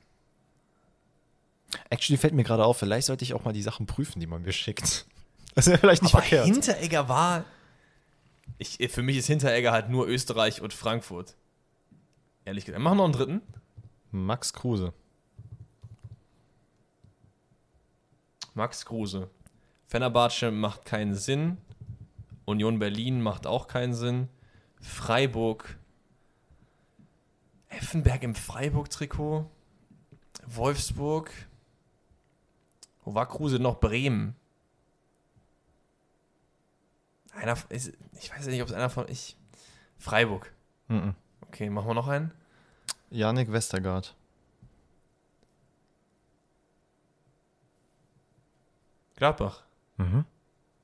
Actually 1.90 2.18
fällt 2.18 2.34
mir 2.34 2.44
gerade 2.44 2.64
auf, 2.64 2.78
vielleicht 2.78 3.06
sollte 3.06 3.24
ich 3.24 3.34
auch 3.34 3.44
mal 3.44 3.52
die 3.52 3.62
Sachen 3.62 3.86
prüfen, 3.86 4.20
die 4.20 4.26
man 4.26 4.42
mir 4.42 4.52
schickt. 4.52 5.06
Das 5.56 5.68
wäre 5.68 5.78
vielleicht 5.78 6.02
nicht 6.02 6.12
Aber 6.14 6.22
verkehrt. 6.22 6.46
Hinteregger 6.46 7.08
war. 7.08 7.44
Ich, 8.58 8.78
für 8.90 9.02
mich 9.02 9.18
ist 9.18 9.28
Hinteregger 9.28 9.70
halt 9.70 9.88
nur 9.88 10.08
Österreich 10.08 10.60
und 10.60 10.72
Frankfurt. 10.72 11.36
Ehrlich 12.44 12.64
gesagt. 12.64 12.82
Machen 12.82 12.96
wir 12.96 12.96
noch 12.96 13.04
einen 13.04 13.12
dritten. 13.12 13.40
Max 14.10 14.52
Kruse. 14.52 14.92
Max 18.54 18.84
Kruse. 18.84 19.30
Fenerbahce 19.86 20.50
macht 20.50 20.84
keinen 20.84 21.14
Sinn. 21.14 21.58
Union 22.46 22.80
Berlin 22.80 23.20
macht 23.20 23.46
auch 23.46 23.68
keinen 23.68 23.94
Sinn. 23.94 24.28
Freiburg 24.80 25.78
Effenberg 27.76 28.22
im 28.22 28.34
Freiburg-Trikot. 28.34 29.50
Wolfsburg. 30.46 31.30
Wo 33.04 33.14
war 33.14 33.28
Kruse 33.28 33.58
noch? 33.58 33.80
Bremen. 33.80 34.34
Einer, 37.32 37.56
ist, 37.68 37.92
ich 38.18 38.30
weiß 38.30 38.46
nicht, 38.46 38.62
ob 38.62 38.68
es 38.68 38.74
einer 38.74 38.90
von 38.90 39.08
ich. 39.08 39.36
Freiburg. 39.98 40.52
Mhm. 40.88 41.14
Okay, 41.42 41.70
machen 41.70 41.88
wir 41.88 41.94
noch 41.94 42.08
einen. 42.08 42.32
Janik 43.10 43.52
Westergaard. 43.52 44.14
Gladbach. 49.16 49.62
Mhm. 49.96 50.24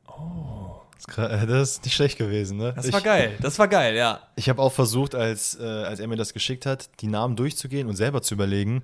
Oh. 0.07 0.69
Das 1.16 1.72
ist 1.72 1.85
nicht 1.85 1.94
schlecht 1.94 2.18
gewesen, 2.18 2.59
ne? 2.59 2.72
Das 2.74 2.86
ich, 2.86 2.93
war 2.93 3.01
geil. 3.01 3.36
Das 3.40 3.59
war 3.59 3.68
geil, 3.68 3.94
ja. 3.97 4.20
Ich 4.36 4.48
habe 4.48 4.60
auch 4.62 4.72
versucht, 4.72 5.14
als, 5.14 5.59
äh, 5.59 5.64
als 5.64 6.01
er 6.01 6.06
mir 6.06 6.16
das 6.16 6.32
geschickt 6.32 6.66
hat, 6.66 6.90
die 7.01 7.06
Namen 7.06 7.36
durchzugehen 7.36 7.89
und 7.89 7.97
selber 7.97 8.22
zu 8.22 8.35
überlegen. 8.35 8.82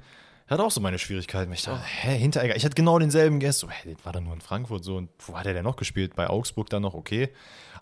Er 0.49 0.59
hat 0.59 0.61
auch 0.61 0.71
so 0.71 0.81
meine 0.81 0.99
Schwierigkeiten. 0.99 1.53
Ich 1.53 1.65
dachte, 1.65 1.83
hä, 1.85 2.17
Hinteregger. 2.17 2.55
Ich 2.55 2.65
hatte 2.65 2.75
genau 2.75 2.99
denselben 2.99 3.41
Guest. 3.41 3.59
So, 3.59 3.69
hä, 3.69 3.97
war 4.05 4.13
da 4.13 4.21
nur 4.21 4.33
in 4.33 4.41
Frankfurt 4.41 4.85
so. 4.85 4.97
Und 4.97 5.11
wo 5.27 5.37
hat 5.37 5.47
er 5.47 5.55
denn 5.55 5.65
noch 5.65 5.77
gespielt? 5.77 6.15
Bei 6.15 6.29
Augsburg 6.29 6.71
dann 6.71 6.83
noch 6.83 6.95
okay. 6.95 7.31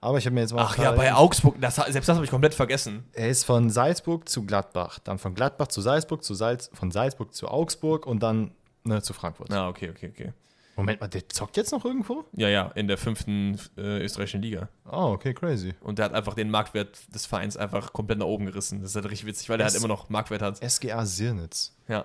Aber 0.01 0.19
ich 0.19 0.27
habe 0.27 0.35
mir 0.35 0.41
jetzt 0.43 0.53
mal. 0.53 0.63
Ach 0.63 0.77
ja, 0.79 0.93
bei 0.93 1.15
Augsburg, 1.15 1.57
das, 1.61 1.77
selbst 1.77 2.09
das 2.09 2.17
habe 2.17 2.25
ich 2.25 2.31
komplett 2.31 2.55
vergessen. 2.55 3.05
Er 3.13 3.29
ist 3.29 3.45
von 3.45 3.71
Salzburg 3.71 4.29
zu 4.29 4.45
Gladbach, 4.45 4.99
dann 4.99 5.19
von 5.19 5.35
Gladbach 5.35 5.69
zu 5.69 5.81
Salzburg, 5.81 6.23
zu 6.23 6.35
Salz, 6.35 6.71
von 6.75 6.91
Salzburg 6.91 7.35
zu 7.35 7.49
Augsburg 7.49 8.07
und 8.07 8.23
dann 8.23 8.51
ne, 8.85 9.03
zu 9.03 9.13
Frankfurt. 9.13 9.51
Ah, 9.51 9.69
okay, 9.69 9.91
okay, 9.91 10.11
okay. 10.13 10.33
Moment 10.77 11.01
mal, 11.01 11.09
der 11.09 11.29
zockt 11.29 11.57
jetzt 11.57 11.71
noch 11.73 11.85
irgendwo? 11.85 12.25
Ja, 12.33 12.49
ja, 12.49 12.69
in 12.75 12.89
der 12.89 12.99
fünften 12.99 13.59
äh, 13.77 14.03
österreichischen 14.03 14.43
Liga. 14.43 14.69
Oh, 14.91 15.13
okay, 15.15 15.33
crazy. 15.35 15.75
Und 15.81 15.99
der 15.99 16.07
hat 16.07 16.15
einfach 16.15 16.35
den 16.35 16.51
Marktwert 16.51 16.99
des 17.15 17.27
Vereins 17.27 17.57
einfach 17.57 17.93
komplett 17.93 18.19
nach 18.19 18.27
oben 18.27 18.47
gerissen. 18.47 18.81
Das 18.81 18.91
ist 18.91 18.97
halt 18.97 19.05
richtig 19.07 19.27
witzig, 19.27 19.49
weil 19.49 19.59
der 19.59 19.67
Es- 19.69 19.75
halt 19.75 19.85
immer 19.85 19.93
noch 19.95 20.09
Marktwert 20.09 20.43
hat. 20.43 20.59
SGA 20.69 21.07
Sirnitz. 21.07 21.77
Ja, 21.89 22.05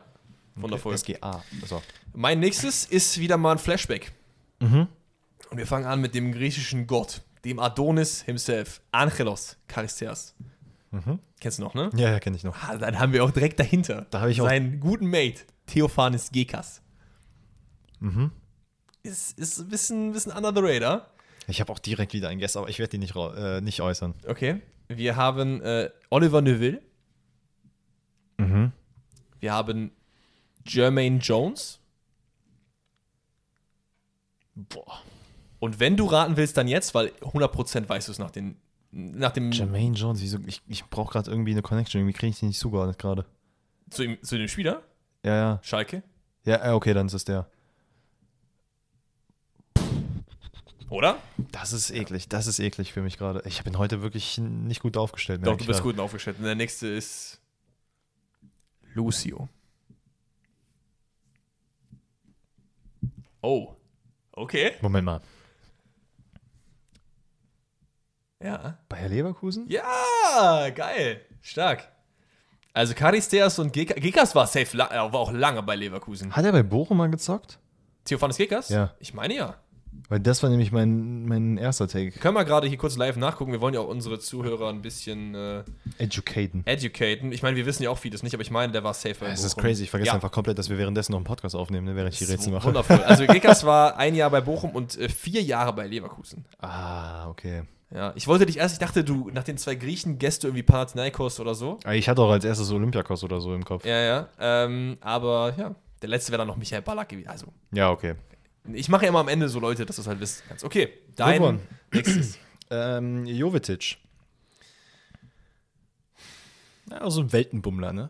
wundervoll. 0.55 0.95
SGA. 0.97 1.43
So. 1.67 1.81
Mein 2.13 2.39
nächstes 2.39 2.85
ist 2.85 3.17
wieder 3.19 3.37
mal 3.37 3.53
ein 3.53 3.57
Flashback. 3.59 4.11
Mhm. 4.59 4.87
Und 5.49 5.57
wir 5.57 5.65
fangen 5.65 5.85
an 5.85 5.99
mit 6.01 6.13
dem 6.13 6.31
griechischen 6.31 6.85
Gott, 6.85 7.21
dem 7.45 7.57
Adonis 7.59 8.21
himself, 8.21 8.81
Angelos 8.91 9.57
Charisteas. 9.67 10.35
Kennst 11.39 11.59
du 11.59 11.63
noch, 11.63 11.73
ne? 11.75 11.89
Ja, 11.95 12.09
ja, 12.11 12.19
kenne 12.19 12.35
ich 12.35 12.43
noch. 12.43 12.55
Ah, 12.67 12.75
dann 12.77 12.99
haben 12.99 13.13
wir 13.13 13.23
auch 13.23 13.31
direkt 13.31 13.59
dahinter 13.59 14.05
Da 14.11 14.21
habe 14.21 14.31
ich 14.31 14.41
auch- 14.41 14.45
seinen 14.47 14.79
guten 14.79 15.07
Mate, 15.07 15.41
Theophanes 15.67 16.31
Gekas. 16.31 16.81
Ist, 19.03 19.37
ist 19.39 19.59
ein 19.59 19.69
bisschen, 19.69 20.09
ein 20.09 20.13
bisschen 20.13 20.31
under 20.31 20.53
the 20.53 20.61
radar. 20.61 21.07
Ich 21.47 21.59
habe 21.61 21.71
auch 21.71 21.79
direkt 21.79 22.13
wieder 22.13 22.29
einen 22.29 22.39
Guest, 22.39 22.57
aber 22.57 22.69
ich 22.69 22.79
werde 22.79 22.91
die 22.91 22.97
nicht, 22.99 23.15
äh, 23.15 23.61
nicht 23.61 23.81
äußern. 23.81 24.13
Okay. 24.27 24.61
Wir 24.87 25.15
haben 25.15 25.61
äh, 25.61 25.89
Oliver 26.09 26.41
Neuville. 26.41 26.81
Mhm. 28.37 28.71
Wir 29.39 29.53
haben 29.53 29.91
Jermaine 30.65 31.17
Jones. 31.19 31.79
Boah. 34.55 35.01
Und 35.59 35.79
wenn 35.79 35.97
du 35.97 36.05
raten 36.05 36.37
willst, 36.37 36.57
dann 36.57 36.67
jetzt, 36.67 36.93
weil 36.93 37.07
100% 37.21 37.87
weißt 37.87 38.07
du 38.07 38.11
es 38.11 38.19
nach, 38.19 38.31
den, 38.31 38.55
nach 38.91 39.31
dem 39.31 39.51
Jermaine 39.51 39.95
Jones, 39.95 40.21
wieso? 40.21 40.39
Ich, 40.45 40.61
ich 40.67 40.85
brauche 40.85 41.11
gerade 41.13 41.29
irgendwie 41.31 41.51
eine 41.51 41.61
Connection. 41.61 42.01
Irgendwie 42.01 42.17
kriege 42.17 42.31
ich 42.31 42.39
die 42.39 42.45
nicht 42.45 42.59
zugeordnet 42.59 42.97
gerade. 42.99 43.25
zu, 43.89 44.03
ihm, 44.03 44.21
zu 44.21 44.37
dem 44.37 44.47
Spieler, 44.47 44.83
Ja, 45.25 45.35
ja. 45.35 45.59
Schalke, 45.63 46.03
Ja, 46.45 46.65
äh, 46.69 46.73
okay, 46.73 46.93
dann 46.93 47.07
ist 47.07 47.13
es 47.13 47.25
der. 47.25 47.49
Oder? 50.89 51.17
Das 51.51 51.73
ist 51.73 51.91
eklig. 51.91 52.29
Das 52.29 52.47
ist 52.47 52.59
eklig 52.59 52.93
für 52.93 53.01
mich 53.01 53.17
gerade. 53.17 53.41
Ich 53.45 53.63
bin 53.63 53.77
heute 53.77 54.01
wirklich 54.01 54.37
nicht 54.37 54.81
gut 54.81 54.97
aufgestellt. 54.97 55.45
Doch, 55.45 55.57
du 55.57 55.65
bist 55.65 55.81
gerade. 55.81 55.95
gut 55.95 55.99
aufgestellt. 55.99 56.37
Und 56.39 56.45
der 56.45 56.55
nächste 56.55 56.87
ist 56.87 57.39
Lucio. 58.93 59.47
Oh. 63.41 63.75
Okay. 64.31 64.73
Moment 64.81 65.05
mal. 65.05 65.21
Ja. 68.41 68.77
Bayer 68.87 69.09
Leverkusen? 69.09 69.65
Ja, 69.67 70.69
geil. 70.69 71.25
Stark. 71.41 71.91
Also 72.73 72.93
Charisteas 72.93 73.59
und 73.59 73.73
Gekas. 73.73 73.97
Gekas 73.99 74.35
war 74.35 74.47
safe, 74.47 74.77
war 74.77 75.13
auch 75.13 75.31
lange 75.31 75.61
bei 75.63 75.75
Leverkusen. 75.75 76.33
Hat 76.35 76.45
er 76.45 76.51
bei 76.51 76.63
Bochum 76.63 76.97
mal 76.97 77.09
gezockt? 77.09 77.59
Theophanes 78.05 78.37
Gekas? 78.37 78.69
Ja. 78.69 78.93
Ich 78.99 79.13
meine 79.13 79.35
ja. 79.35 79.57
Weil 80.07 80.19
das 80.19 80.41
war 80.41 80.49
nämlich 80.49 80.71
mein, 80.71 81.25
mein 81.25 81.57
erster 81.57 81.87
Take. 81.87 82.11
Können 82.19 82.35
wir 82.35 82.43
gerade 82.45 82.67
hier 82.67 82.77
kurz 82.77 82.97
live 82.97 83.15
nachgucken. 83.17 83.51
Wir 83.51 83.61
wollen 83.61 83.73
ja 83.75 83.79
auch 83.79 83.87
unsere 83.87 84.17
Zuhörer 84.19 84.69
ein 84.69 84.81
bisschen 84.81 85.35
äh, 85.35 85.63
Educaten. 85.99 86.63
educaten. 86.65 87.31
Ich 87.31 87.43
meine, 87.43 87.55
wir 87.57 87.65
wissen 87.65 87.83
ja 87.83 87.89
auch 87.91 87.97
vieles 87.97 88.23
nicht, 88.23 88.33
aber 88.33 88.41
ich 88.41 88.49
meine, 88.51 88.71
der 88.71 88.83
war 88.83 88.93
safe 88.93 89.25
Es 89.25 89.43
ist 89.43 89.57
crazy. 89.57 89.83
Ich 89.83 89.89
vergesse 89.91 90.07
Ja. 90.07 90.13
einfach 90.15 90.31
komplett, 90.31 90.57
dass 90.57 90.69
wir 90.69 90.77
währenddessen 90.77 91.11
noch 91.11 91.19
einen 91.19 91.25
Podcast 91.25 91.55
aufnehmen, 91.55 91.85
ne, 91.85 91.95
während 91.95 92.13
ich 92.13 92.19
die 92.19 92.25
Rätsel 92.31 92.51
mache. 92.51 92.65
Wundervoll. 92.67 93.03
Also 93.03 93.25
Gekas 93.27 93.63
war 93.65 93.97
ein 93.97 94.15
Jahr 94.15 94.29
bei 94.31 94.41
Bochum 94.41 94.71
und 94.71 94.97
äh, 94.97 95.09
vier 95.09 95.43
Jahre 95.43 95.73
bei 95.73 95.85
Leverkusen. 95.85 96.45
Ah, 96.59 97.27
okay. 97.29 97.63
Ja, 97.93 98.13
ich 98.15 98.27
wollte 98.27 98.45
dich 98.45 98.57
erst, 98.57 98.73
ich 98.73 98.79
dachte, 98.79 99.03
du 99.03 99.29
nach 99.33 99.43
den 99.43 99.57
zwei 99.57 99.75
Griechen 99.75 100.19
Gäste 100.19 100.47
irgendwie 100.47 100.63
Panathinaikos 100.63 101.39
oder 101.39 101.55
so. 101.55 101.79
Aber 101.83 101.95
Ich 101.95 102.07
hatte 102.07 102.21
auch 102.21 102.29
als 102.31 102.45
erstes 102.45 102.71
Olympiakos 102.71 103.23
oder 103.23 103.41
so 103.41 103.53
im 103.53 103.65
Kopf. 103.65 103.83
Ja, 103.85 103.99
ja. 103.99 104.27
Ähm, 104.39 104.97
aber 105.01 105.53
ja, 105.57 105.75
der 106.01 106.09
letzte 106.09 106.31
wäre 106.31 106.39
dann 106.39 106.47
noch 106.47 106.57
Michael 106.57 106.81
Ballack 106.83 107.09
gewesen. 107.09 107.27
Also, 107.29 107.47
Ja, 107.71 107.89
okay. 107.91 108.13
Ich 108.75 108.89
mache 108.89 109.03
ja 109.03 109.09
immer 109.09 109.19
am 109.19 109.27
Ende 109.27 109.49
so 109.49 109.59
Leute, 109.59 109.85
dass 109.85 109.95
du 109.97 110.01
es 110.01 110.07
halt 110.07 110.19
wissen 110.19 110.43
kannst. 110.47 110.63
Okay, 110.63 110.89
dein 111.15 111.41
Wovon? 111.41 111.59
nächstes. 111.93 112.37
Ähm, 112.71 113.25
Jovetic. 113.25 113.97
Ja, 116.89 117.09
so 117.09 117.21
ein 117.21 117.31
Weltenbummler, 117.31 117.93
ne? 117.93 118.09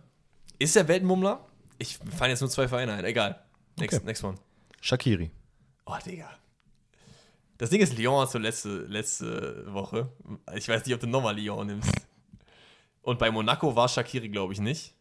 Ist 0.57 0.75
der 0.75 0.87
Weltenmummler? 0.87 1.45
Ich 1.77 1.97
fallen 1.97 2.31
jetzt 2.31 2.41
nur 2.41 2.49
zwei 2.49 2.67
Vereine 2.67 2.93
ein. 2.93 3.05
Egal. 3.05 3.41
Next, 3.77 3.95
Okay. 3.97 4.05
next 4.05 4.23
one. 4.23 4.37
Shakiri. 4.81 5.31
Oh, 5.85 5.95
Digga. 6.05 6.29
Das 7.57 7.69
Ding 7.69 7.81
ist, 7.81 7.97
Lyon 7.97 8.21
hast 8.21 8.33
du 8.35 8.37
letzte, 8.39 8.79
letzte 8.83 9.65
Woche. 9.73 10.11
Ich 10.55 10.67
weiß 10.67 10.85
nicht, 10.85 10.93
ob 10.95 11.01
du 11.01 11.07
nochmal 11.07 11.37
Lyon 11.37 11.67
nimmst. 11.67 11.91
Und 13.01 13.19
bei 13.19 13.31
Monaco 13.31 13.75
war 13.75 13.87
Shakiri, 13.89 14.29
glaube 14.29 14.53
ich, 14.53 14.59
nicht. 14.59 14.93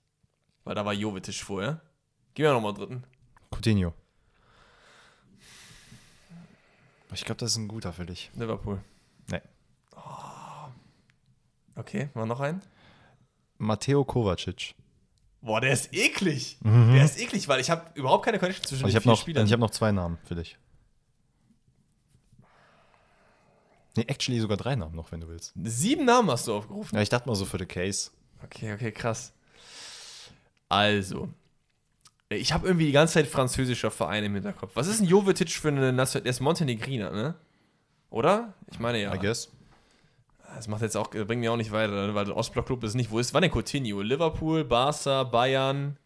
Weil 0.64 0.74
da 0.74 0.84
war 0.84 0.92
Jovetic 0.92 1.34
vorher. 1.36 1.80
Gib 2.34 2.46
mir 2.46 2.52
nochmal 2.52 2.74
dritten. 2.74 3.04
Coutinho. 3.50 3.92
Ich 7.12 7.24
glaube, 7.24 7.38
das 7.38 7.52
ist 7.52 7.56
ein 7.56 7.68
guter 7.68 7.92
für 7.92 8.06
dich. 8.06 8.30
Liverpool. 8.34 8.82
Nee. 9.30 9.40
Okay, 11.74 12.08
mal 12.14 12.26
noch 12.26 12.40
einen. 12.40 12.62
Matteo 13.58 14.04
Kovacic. 14.04 14.74
Boah, 15.40 15.60
der 15.60 15.72
ist 15.72 15.92
eklig. 15.94 16.58
Der 16.64 17.04
ist 17.04 17.18
eklig, 17.20 17.46
weil 17.48 17.60
ich 17.60 17.70
habe 17.70 17.90
überhaupt 17.94 18.24
keine 18.24 18.38
Connection 18.38 18.64
zwischen 18.66 18.84
Und 18.84 18.88
ich 18.88 18.94
den 18.94 18.96
habe 18.96 19.02
vier 19.04 19.12
noch, 19.12 19.18
Spielern. 19.20 19.46
ich 19.46 19.52
hab 19.52 19.60
noch 19.60 19.70
zwei 19.70 19.92
Namen 19.92 20.18
für 20.24 20.34
dich. 20.34 20.58
Nee, 23.96 24.04
actually 24.06 24.40
sogar 24.40 24.56
drei 24.56 24.76
Namen 24.76 24.94
noch, 24.94 25.10
wenn 25.12 25.20
du 25.20 25.28
willst. 25.28 25.54
Sieben 25.64 26.04
Namen 26.04 26.30
hast 26.30 26.46
du 26.46 26.54
aufgerufen. 26.54 26.94
Ja, 26.94 27.02
ich 27.02 27.08
dachte 27.08 27.28
mal 27.28 27.34
so 27.34 27.44
für 27.44 27.58
the 27.58 27.66
case. 27.66 28.10
Okay, 28.44 28.72
okay, 28.74 28.92
krass. 28.92 29.32
Also, 30.68 31.28
ich 32.30 32.52
habe 32.52 32.66
irgendwie 32.66 32.86
die 32.86 32.92
ganze 32.92 33.14
Zeit 33.14 33.26
französischer 33.26 33.90
Verein 33.90 34.24
im 34.24 34.34
Hinterkopf. 34.34 34.72
Was 34.74 34.86
ist 34.86 35.00
ein 35.00 35.06
Jovetic 35.06 35.50
für 35.50 35.68
eine 35.68 35.92
Nation? 35.92 36.22
Der 36.22 36.30
ist 36.30 36.40
Montenegriner, 36.40 37.10
ne? 37.10 37.34
Oder? 38.10 38.54
Ich 38.70 38.78
meine 38.78 39.00
ja. 39.00 39.14
I 39.14 39.18
guess. 39.18 39.50
Das 40.54 40.66
macht 40.68 40.82
jetzt 40.82 40.96
auch, 40.96 41.10
bringt 41.10 41.40
mir 41.40 41.52
auch 41.52 41.56
nicht 41.56 41.72
weiter, 41.72 42.06
ne? 42.06 42.14
weil 42.14 42.24
der 42.24 42.36
Ostblock-Club 42.36 42.82
ist 42.84 42.94
nicht. 42.94 43.10
Wo 43.10 43.18
ist, 43.18 43.34
wann 43.34 43.42
denn 43.42 43.50
Coutinho? 43.52 44.00
Liverpool, 44.00 44.64
Barca, 44.64 45.22
Bayern. 45.24 45.96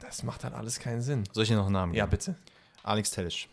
Das 0.00 0.22
macht 0.22 0.44
halt 0.44 0.54
alles 0.54 0.78
keinen 0.80 1.02
Sinn. 1.02 1.24
Soll 1.32 1.44
ich 1.44 1.48
dir 1.50 1.56
noch 1.56 1.64
einen 1.66 1.72
Namen 1.74 1.94
Ja, 1.94 2.04
geben? 2.04 2.10
bitte. 2.10 2.34
Alex 2.82 3.10
Tellisch. 3.10 3.48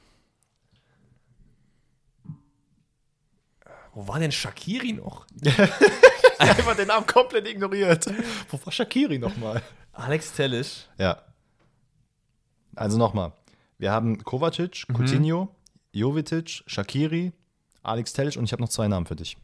Wo 3.94 4.08
war 4.08 4.20
denn 4.20 4.32
Shakiri 4.32 4.94
noch? 4.94 5.26
Einfach 6.40 6.76
den 6.76 6.88
Namen 6.88 7.06
komplett 7.06 7.48
ignoriert. 7.48 8.06
Wo 8.50 8.60
war 8.64 8.72
Shakiri 8.72 9.20
nochmal? 9.20 9.62
Alex 9.94 10.34
Tellisch. 10.34 10.86
Ja. 10.98 11.22
Also 12.76 12.98
nochmal. 12.98 13.34
Wir 13.78 13.92
haben 13.92 14.24
Kovacic, 14.24 14.86
Mhm. 14.88 14.94
Coutinho, 14.96 15.56
Jovetic, 15.92 16.64
Shakiri, 16.68 17.34
Alex 17.84 18.14
Tellisch 18.14 18.38
und 18.38 18.46
ich 18.46 18.54
habe 18.54 18.62
noch 18.62 18.70
zwei 18.70 18.88
Namen 18.88 19.06
für 19.06 19.16
dich. 19.16 19.38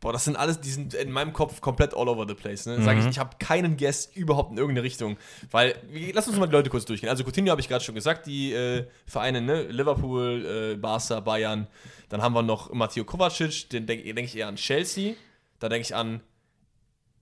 Boah, 0.00 0.14
das 0.14 0.24
sind 0.24 0.36
alles, 0.36 0.60
die 0.60 0.70
sind 0.70 0.94
in 0.94 1.12
meinem 1.12 1.34
Kopf 1.34 1.60
komplett 1.60 1.92
all 1.94 2.08
over 2.08 2.26
the 2.26 2.34
place. 2.34 2.64
Ne? 2.64 2.82
Sag 2.82 2.96
ich, 2.96 3.06
ich 3.06 3.18
habe 3.18 3.36
keinen 3.38 3.76
Guess 3.76 4.06
überhaupt 4.14 4.50
in 4.50 4.56
irgendeine 4.56 4.82
Richtung. 4.82 5.18
Weil, 5.50 5.74
lass 6.14 6.26
uns 6.26 6.38
mal 6.38 6.46
die 6.46 6.52
Leute 6.52 6.70
kurz 6.70 6.86
durchgehen. 6.86 7.10
Also 7.10 7.22
Coutinho 7.22 7.50
habe 7.50 7.60
ich 7.60 7.68
gerade 7.68 7.84
schon 7.84 7.94
gesagt, 7.94 8.26
die 8.26 8.54
äh, 8.54 8.86
Vereine, 9.06 9.42
ne? 9.42 9.64
Liverpool, 9.64 10.72
äh, 10.72 10.76
Barca, 10.76 11.20
Bayern. 11.20 11.66
Dann 12.08 12.22
haben 12.22 12.34
wir 12.34 12.42
noch 12.42 12.72
Matteo 12.72 13.04
Kovacic, 13.04 13.68
den 13.68 13.86
denke 13.86 14.14
denk 14.14 14.26
ich 14.26 14.36
eher 14.36 14.48
an 14.48 14.56
Chelsea. 14.56 15.16
Da 15.58 15.68
denke 15.68 15.82
ich 15.82 15.94
an 15.94 16.22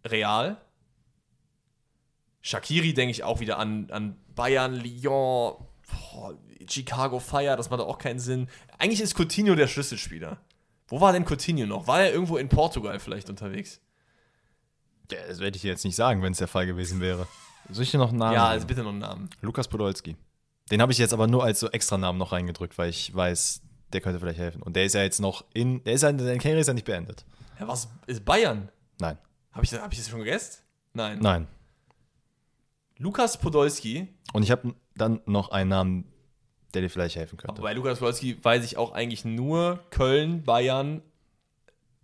Real. 0.07 0.57
Shakiri 2.43 2.95
denke 2.95 3.11
ich 3.11 3.25
auch 3.25 3.41
wieder 3.41 3.59
an, 3.59 3.89
an 3.91 4.17
Bayern, 4.37 4.75
Lyon, 4.77 5.57
boah, 5.91 6.39
Chicago 6.69 7.19
Fire, 7.19 7.57
das 7.57 7.71
macht 7.71 7.81
auch 7.81 7.99
keinen 7.99 8.21
Sinn. 8.21 8.49
Eigentlich 8.79 9.01
ist 9.01 9.17
Coutinho 9.17 9.57
der 9.57 9.67
Schlüsselspieler. 9.67 10.39
Wo 10.89 11.01
war 11.01 11.13
denn 11.13 11.25
Coutinho 11.25 11.67
noch? 11.67 11.87
War 11.87 12.01
er 12.01 12.13
irgendwo 12.13 12.37
in 12.39 12.49
Portugal 12.49 12.99
vielleicht 12.99 13.29
unterwegs? 13.29 13.81
Ja, 15.11 15.19
das 15.29 15.39
werde 15.39 15.57
ich 15.57 15.63
dir 15.63 15.71
jetzt 15.71 15.85
nicht 15.85 15.97
sagen, 15.97 16.23
wenn 16.23 16.33
es 16.33 16.39
der 16.39 16.49
Fall 16.49 16.67
gewesen 16.67 17.01
wäre. 17.01 17.27
Soll 17.71 17.85
ich 17.85 17.91
dir 17.91 17.99
noch 17.99 18.11
einen 18.11 18.19
Namen 18.19 18.35
Ja, 18.35 18.49
also 18.49 18.67
bitte 18.67 18.83
noch 18.83 18.91
einen 18.91 18.99
Namen. 18.99 19.31
Lukas 19.41 19.69
Podolski. 19.69 20.17
Den 20.71 20.83
habe 20.83 20.93
ich 20.93 20.99
jetzt 20.99 21.13
aber 21.13 21.27
nur 21.27 21.45
als 21.45 21.61
so 21.61 21.71
extra 21.71 21.97
Namen 21.97 22.19
noch 22.19 22.33
reingedrückt, 22.33 22.77
weil 22.77 22.91
ich 22.91 23.15
weiß, 23.15 23.63
der 23.93 24.01
könnte 24.01 24.21
vielleicht 24.21 24.39
helfen. 24.39 24.63
Und 24.63 24.77
der 24.77 24.85
ist 24.85 24.95
ja 24.95 25.03
jetzt 25.03 25.21
noch 25.21 25.45
in, 25.55 25.83
der 25.85 25.95
ist 25.95 26.03
ja, 26.03 26.17
seine 26.17 26.39
Karriere 26.39 26.61
ist 26.61 26.67
ja 26.67 26.75
nicht 26.75 26.85
beendet. 26.85 27.25
Ja, 27.59 27.69
was 27.69 27.89
ist 28.07 28.25
Bayern? 28.25 28.71
Nein. 28.99 29.19
Habe 29.53 29.65
ich, 29.65 29.73
hab 29.73 29.93
ich 29.93 29.99
das 29.99 30.09
schon 30.09 30.21
gegessen? 30.21 30.63
Nein. 30.93 31.19
Nein. 31.21 31.47
Lukas 32.99 33.39
Podolski. 33.39 34.09
Und 34.33 34.43
ich 34.43 34.51
habe 34.51 34.75
dann 34.95 35.21
noch 35.27 35.51
einen 35.51 35.71
Namen, 35.71 36.13
der 36.75 36.83
dir 36.83 36.91
vielleicht 36.91 37.17
helfen 37.17 37.37
könnte. 37.39 37.61
Bei 37.63 37.73
Lukas 37.73 37.99
Podolski 37.99 38.39
weiß 38.43 38.65
ich 38.65 38.77
auch 38.77 38.93
eigentlich 38.93 39.25
nur 39.25 39.81
Köln, 39.91 40.43
Bayern, 40.43 41.03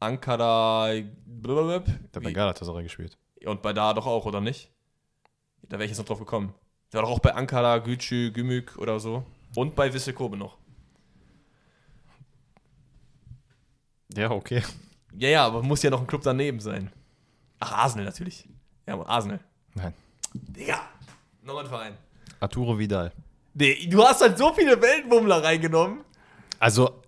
Ankara, 0.01 0.91
blablabla. 1.27 1.79
Der 1.81 1.95
hat 2.17 2.23
bei 2.23 2.33
Galatasaray 2.33 2.83
gespielt. 2.83 3.19
und 3.47 3.63
bei 3.63 3.73
da 3.73 3.93
doch 3.93 4.07
auch, 4.07 4.27
oder 4.27 4.41
nicht? 4.41 4.71
Da 5.63 5.73
wäre 5.79 5.85
ich 5.85 5.91
jetzt 5.91 5.99
noch 5.99 6.07
drauf 6.07 6.19
gekommen. 6.19 6.55
Der 6.93 7.01
war 7.01 7.09
doch 7.09 7.17
auch 7.17 7.21
bei 7.21 7.35
Ankara, 7.35 7.79
Gücü, 7.79 8.31
Gümük 8.33 8.77
oder 8.79 9.01
so. 9.01 9.25
Und 9.55 9.75
bei 9.75 9.93
Wissel 9.93 10.13
Kobe 10.13 10.37
noch. 10.37 10.59
Ja, 14.17 14.31
okay. 14.31 14.63
Ja, 15.17 15.29
ja, 15.29 15.47
aber 15.47 15.63
muss 15.63 15.83
ja 15.83 15.91
noch 15.91 16.01
ein 16.01 16.07
Club 16.07 16.23
daneben 16.23 16.61
sein. 16.61 16.91
Ach, 17.61 17.73
Arsenal 17.73 18.05
natürlich. 18.05 18.49
Ja, 18.87 19.01
Arsenal. 19.01 19.41
Nein. 19.75 19.95
Digga, 20.35 20.81
nochmal 21.43 21.65
ein 21.65 21.69
Verein. 21.71 21.95
Arturo 22.41 22.79
Vidal. 22.79 23.13
Nee, 23.55 23.87
du 23.87 24.03
hast 24.03 24.21
halt 24.21 24.37
so 24.37 24.53
viele 24.53 24.81
Weltbummler 24.81 25.43
reingenommen. 25.43 26.01
Also, 26.59 27.03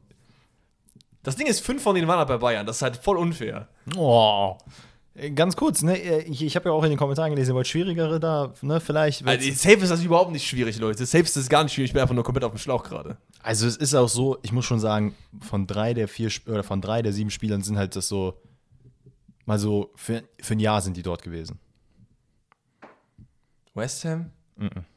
Das 1.22 1.34
Ding 1.36 1.46
ist, 1.48 1.60
fünf 1.60 1.82
von 1.82 1.94
denen 1.94 2.06
waren 2.06 2.18
halt 2.18 2.28
bei 2.28 2.38
Bayern. 2.38 2.64
Das 2.66 2.76
ist 2.76 2.82
halt 2.82 2.96
voll 2.96 3.16
unfair. 3.18 3.68
oh. 3.96 4.56
Ganz 5.34 5.56
kurz, 5.56 5.80
ne, 5.80 5.96
ich, 6.24 6.42
ich 6.42 6.56
habe 6.56 6.68
ja 6.68 6.74
auch 6.74 6.84
in 6.84 6.90
den 6.90 6.98
Kommentaren 6.98 7.30
gelesen, 7.30 7.52
ihr 7.52 7.54
wollt 7.54 7.66
schwierigere 7.66 8.20
da, 8.20 8.52
ne, 8.60 8.80
vielleicht. 8.80 9.26
Also, 9.26 9.50
safe 9.52 9.76
ist 9.76 9.88
das 9.88 10.04
überhaupt 10.04 10.30
nicht 10.30 10.46
schwierig, 10.46 10.78
Leute. 10.78 11.06
Safe 11.06 11.24
ist 11.24 11.34
das 11.34 11.48
gar 11.48 11.62
nicht 11.64 11.72
schwierig. 11.72 11.88
Ich 11.88 11.92
bin 11.94 12.02
einfach 12.02 12.14
nur 12.14 12.22
komplett 12.22 12.44
auf 12.44 12.52
dem 12.52 12.58
Schlauch 12.58 12.82
gerade. 12.84 13.16
Also 13.42 13.66
es 13.66 13.78
ist 13.78 13.94
auch 13.94 14.10
so, 14.10 14.36
ich 14.42 14.52
muss 14.52 14.66
schon 14.66 14.78
sagen, 14.78 15.14
von 15.40 15.66
drei 15.66 15.94
der 15.94 16.06
vier 16.06 16.30
oder 16.46 16.62
von 16.62 16.82
drei 16.82 17.00
der 17.00 17.14
sieben 17.14 17.30
Spielern 17.30 17.62
sind 17.62 17.78
halt 17.78 17.96
das 17.96 18.08
so, 18.08 18.34
mal 19.46 19.58
so, 19.58 19.90
für, 19.96 20.22
für 20.42 20.52
ein 20.52 20.60
Jahr 20.60 20.82
sind 20.82 20.98
die 20.98 21.02
dort 21.02 21.22
gewesen. 21.22 21.58
West 23.74 24.04
Ham? 24.04 24.32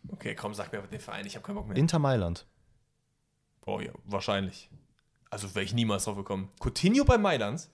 Okay, 0.09 0.35
komm, 0.35 0.53
sag 0.53 0.71
mir 0.71 0.81
den 0.83 0.99
Verein. 0.99 1.25
Ich 1.25 1.35
habe 1.35 1.45
keinen 1.45 1.55
Bock 1.55 1.67
mehr. 1.67 1.77
Inter 1.77 1.99
Mailand. 1.99 2.45
oh 3.65 3.79
ja, 3.79 3.91
wahrscheinlich. 4.05 4.69
Also 5.29 5.53
wäre 5.53 5.63
ich 5.63 5.73
niemals 5.73 6.05
drauf 6.05 6.15
gekommen. 6.17 6.49
Coutinho 6.59 7.03
bei 7.05 7.17
Mailand? 7.17 7.69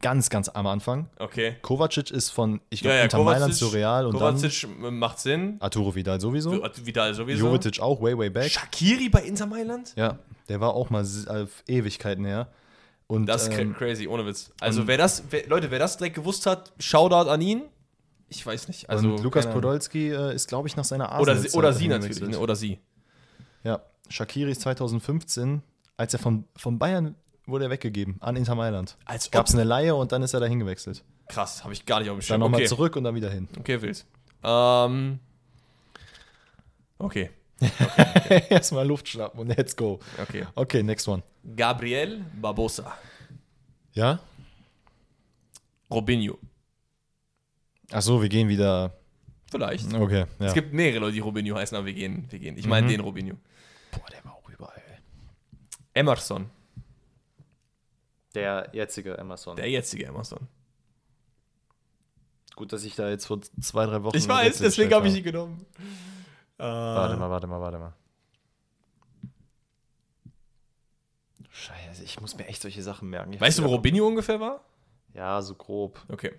Ganz, 0.00 0.30
ganz 0.30 0.48
am 0.48 0.66
Anfang. 0.66 1.08
Okay. 1.18 1.56
Kovacic 1.62 2.10
ist 2.10 2.30
von, 2.30 2.60
ich 2.70 2.80
glaube, 2.82 2.98
Inter 2.98 3.22
Mailand 3.22 3.54
zu 3.54 3.68
Real 3.68 4.06
und 4.06 4.12
Kovacic 4.12 4.64
äh, 4.64 4.90
macht 4.90 5.18
Sinn. 5.18 5.58
dann 5.58 5.62
Arturo 5.62 5.94
Vidal 5.94 6.20
sowieso. 6.20 6.52
Vidal 6.84 7.14
sowieso. 7.14 7.46
Jovetic 7.46 7.80
auch, 7.80 8.00
way, 8.00 8.16
way 8.16 8.30
back. 8.30 8.50
Shakiri 8.50 9.08
bei 9.08 9.22
Inter 9.22 9.46
Mailand? 9.46 9.92
Ja, 9.96 10.18
der 10.48 10.60
war 10.60 10.74
auch 10.74 10.90
mal 10.90 11.04
Ewigkeiten 11.66 12.24
her. 12.24 12.48
Und, 13.08 13.26
Das 13.26 13.48
ist 13.48 13.58
ähm, 13.58 13.74
cra- 13.74 13.78
crazy, 13.78 14.06
ohne 14.06 14.24
Witz. 14.26 14.52
Also 14.60 14.86
wer 14.86 14.96
das, 14.96 15.24
wer, 15.30 15.46
Leute, 15.48 15.70
wer 15.70 15.78
das 15.78 15.96
direkt 15.96 16.16
gewusst 16.16 16.46
hat, 16.46 16.72
Shoutout 16.78 17.28
an 17.28 17.40
ihn. 17.40 17.62
Ich 18.34 18.46
weiß 18.46 18.68
nicht. 18.68 18.88
Also, 18.88 19.14
und 19.14 19.22
Lukas. 19.22 19.48
Podolski 19.50 20.08
äh, 20.10 20.34
ist, 20.34 20.48
glaube 20.48 20.66
ich, 20.68 20.76
nach 20.76 20.84
seiner 20.84 21.04
Oder, 21.20 21.32
Arsenal 21.32 21.38
sie, 21.50 21.56
oder 21.58 21.72
sie 21.72 21.88
natürlich, 21.88 22.20
ne? 22.20 22.38
oder 22.38 22.56
sie. 22.56 22.78
Ja, 23.62 23.82
Shakiri 24.08 24.50
ist 24.50 24.62
2015, 24.62 25.62
als 25.96 26.14
er 26.14 26.18
von, 26.18 26.44
von 26.56 26.78
Bayern 26.78 27.14
wurde 27.46 27.64
er 27.66 27.70
weggegeben 27.70 28.16
an 28.20 28.36
Inter 28.36 28.54
Mailand. 28.54 28.96
Gab 29.30 29.46
es 29.46 29.54
eine 29.54 29.64
Laie 29.64 29.94
und 29.94 30.12
dann 30.12 30.22
ist 30.22 30.32
er 30.32 30.40
dahin 30.40 30.58
gewechselt. 30.60 31.04
Krass, 31.28 31.62
habe 31.62 31.72
ich 31.74 31.84
gar 31.84 32.00
nicht 32.00 32.08
auf 32.08 32.16
dem 32.16 32.20
Dann 32.20 32.26
Schirm. 32.26 32.40
nochmal 32.40 32.60
Okay. 32.60 32.68
zurück 32.68 32.96
und 32.96 33.04
dann 33.04 33.14
wieder 33.14 33.30
hin. 33.30 33.48
okay, 33.58 33.80
wild. 33.82 34.04
Ähm, 34.42 35.18
okay, 36.98 37.30
Erstmal 38.48 38.86
Luft 38.86 39.08
schnappen 39.08 39.38
und 39.40 39.48
let's 39.48 39.76
go. 39.76 40.00
okay. 40.20 40.46
Okay, 40.54 40.82
next 40.82 41.06
one. 41.06 41.22
Gabriel 41.56 42.24
Barbosa. 42.40 42.92
Ja? 43.92 44.18
Robinho. 45.90 46.38
Achso, 47.92 48.20
wir 48.22 48.28
gehen 48.28 48.48
wieder. 48.48 48.92
Vielleicht. 49.50 49.92
Okay, 49.92 50.24
ja. 50.38 50.46
Es 50.46 50.54
gibt 50.54 50.72
mehrere 50.72 51.00
Leute, 51.00 51.12
die 51.14 51.20
Robinho 51.20 51.56
heißen, 51.56 51.76
aber 51.76 51.86
wir 51.86 51.92
gehen. 51.94 52.26
Wir 52.30 52.38
gehen. 52.38 52.56
Ich 52.56 52.66
meine 52.66 52.86
Mhm. 52.86 52.90
den 52.90 53.00
Robinho. 53.00 53.36
Boah, 53.90 54.06
der 54.10 54.24
war 54.24 54.32
auch 54.34 54.48
überall. 54.48 54.80
Emerson. 55.94 56.48
Der 58.34 58.70
jetzige 58.72 59.18
Emerson. 59.18 59.56
Der 59.56 59.68
jetzige 59.68 60.06
Emerson. 60.06 60.48
Gut, 62.56 62.72
dass 62.72 62.84
ich 62.84 62.94
da 62.94 63.10
jetzt 63.10 63.26
vor 63.26 63.40
zwei, 63.60 63.84
drei 63.86 64.02
Wochen. 64.02 64.16
Ich 64.16 64.26
weiß, 64.26 64.58
deswegen 64.58 64.92
habe 64.94 65.08
ich 65.08 65.16
ihn 65.16 65.22
genommen. 65.24 65.66
Äh, 66.58 66.62
Warte 66.64 67.16
mal, 67.16 67.28
warte 67.28 67.46
mal, 67.46 67.60
warte 67.60 67.78
mal. 67.78 67.92
Scheiße, 71.50 72.02
ich 72.04 72.20
muss 72.20 72.36
mir 72.36 72.46
echt 72.46 72.62
solche 72.62 72.82
Sachen 72.82 73.10
merken. 73.10 73.32
Ich 73.32 73.40
Weißt 73.40 73.58
du, 73.58 73.64
wo 73.64 73.68
Robinho 73.68 74.06
ungefähr 74.06 74.40
war? 74.40 74.64
Ja, 75.14 75.42
so 75.42 75.54
grob. 75.54 76.00
Okay. 76.08 76.32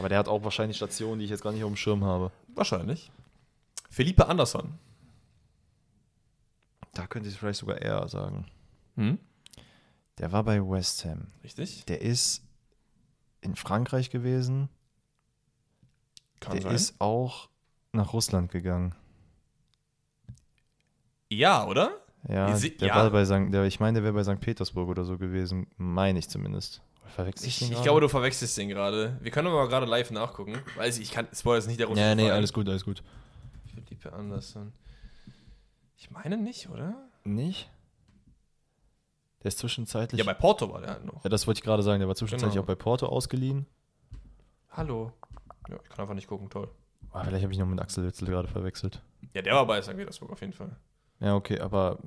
Aber 0.00 0.08
der 0.08 0.16
hat 0.18 0.28
auch 0.28 0.42
wahrscheinlich 0.44 0.78
Stationen, 0.78 1.18
die 1.18 1.26
ich 1.26 1.30
jetzt 1.30 1.42
gar 1.42 1.52
nicht 1.52 1.62
auf 1.62 1.68
dem 1.70 1.76
Schirm 1.76 2.04
habe. 2.04 2.32
Wahrscheinlich. 2.54 3.10
Felipe 3.90 4.26
Anderson. 4.26 4.78
Da 6.94 7.06
könnte 7.06 7.28
ich 7.28 7.34
es 7.34 7.38
vielleicht 7.38 7.60
sogar 7.60 7.82
eher 7.82 8.08
sagen. 8.08 8.46
Hm? 8.96 9.18
Der 10.16 10.32
war 10.32 10.42
bei 10.42 10.58
West 10.58 11.04
Ham. 11.04 11.26
Richtig? 11.44 11.84
Der 11.84 12.00
ist 12.00 12.42
in 13.42 13.56
Frankreich 13.56 14.08
gewesen. 14.08 14.70
Kann 16.40 16.54
der 16.54 16.62
sein. 16.62 16.74
ist 16.74 16.94
auch 16.98 17.50
nach 17.92 18.14
Russland 18.14 18.50
gegangen. 18.50 18.94
ja, 21.28 21.66
oder? 21.66 21.92
Ja, 22.26 22.56
Sie- 22.56 22.74
der 22.74 22.88
ja. 22.88 22.94
war 22.96 23.10
bei 23.10 23.26
St. 23.26 23.52
Der, 23.52 23.64
ich 23.64 23.80
meine, 23.80 24.00
der 24.00 24.02
wäre 24.04 24.14
bei 24.14 24.24
St. 24.24 24.40
Petersburg 24.40 24.88
oder 24.88 25.04
so 25.04 25.18
gewesen. 25.18 25.66
Meine 25.76 26.18
ich 26.18 26.28
zumindest. 26.30 26.80
Verwechsel 27.10 27.46
Ich, 27.48 27.62
ich 27.70 27.82
glaube, 27.82 28.00
du 28.00 28.08
verwechselst 28.08 28.56
den 28.56 28.68
gerade. 28.68 29.16
Wir 29.20 29.30
können 29.30 29.48
aber 29.48 29.68
gerade 29.68 29.86
live 29.86 30.10
nachgucken. 30.10 30.58
Weiß 30.76 30.96
ich, 30.96 31.04
ich 31.04 31.10
kann. 31.12 31.28
Spoiler 31.32 31.58
ist 31.58 31.66
nicht 31.66 31.80
der 31.80 31.86
russische 31.86 32.06
Ja, 32.06 32.14
nee, 32.14 32.22
Verein. 32.22 32.36
alles 32.36 32.52
gut, 32.52 32.68
alles 32.68 32.84
gut. 32.84 33.02
Felipe 33.74 34.12
Anderson. 34.12 34.72
Ich 35.96 36.10
meine 36.10 36.36
nicht, 36.36 36.68
oder? 36.70 36.94
Nicht? 37.24 37.70
Der 39.42 39.48
ist 39.48 39.58
zwischenzeitlich. 39.58 40.18
Ja, 40.18 40.24
bei 40.24 40.34
Porto 40.34 40.70
war 40.72 40.80
der 40.80 40.90
halt 40.90 41.04
noch. 41.04 41.22
ja, 41.24 41.30
das 41.30 41.46
wollte 41.46 41.58
ich 41.58 41.64
gerade 41.64 41.82
sagen. 41.82 41.98
Der 42.00 42.08
war 42.08 42.14
zwischenzeitlich 42.14 42.54
Genau. 42.54 42.62
auch 42.62 42.66
bei 42.66 42.74
Porto 42.74 43.06
ausgeliehen. 43.06 43.66
Hallo. 44.70 45.12
Ja, 45.68 45.76
ich 45.82 45.88
kann 45.88 46.00
einfach 46.00 46.14
nicht 46.14 46.26
gucken, 46.28 46.48
toll. 46.50 46.68
Ah, 47.12 47.24
vielleicht 47.24 47.42
habe 47.42 47.52
ich 47.52 47.58
noch 47.58 47.66
mit 47.66 47.80
Axel 47.80 48.04
Witzel 48.04 48.28
gerade 48.28 48.48
verwechselt. 48.48 49.02
Ja, 49.34 49.42
der 49.42 49.54
war 49.54 49.66
bei 49.66 49.80
St. 49.82 49.96
Petersburg 49.96 50.30
auf 50.30 50.40
jeden 50.40 50.52
Fall. 50.52 50.76
Ja, 51.20 51.34
okay, 51.34 51.58
aber. 51.60 51.98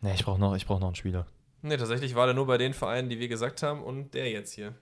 Nee, 0.00 0.14
ich 0.14 0.24
brauche 0.24 0.38
noch, 0.38 0.54
ich 0.54 0.66
brauch 0.66 0.80
noch 0.80 0.88
einen 0.88 0.94
Spieler. 0.96 1.26
Ne, 1.64 1.78
tatsächlich 1.78 2.14
war 2.14 2.26
der 2.26 2.34
nur 2.34 2.46
bei 2.46 2.58
den 2.58 2.74
Vereinen, 2.74 3.08
die 3.08 3.18
wir 3.18 3.26
gesagt 3.28 3.62
haben 3.62 3.82
und 3.82 4.12
der 4.12 4.30
jetzt 4.30 4.52
hier. 4.52 4.74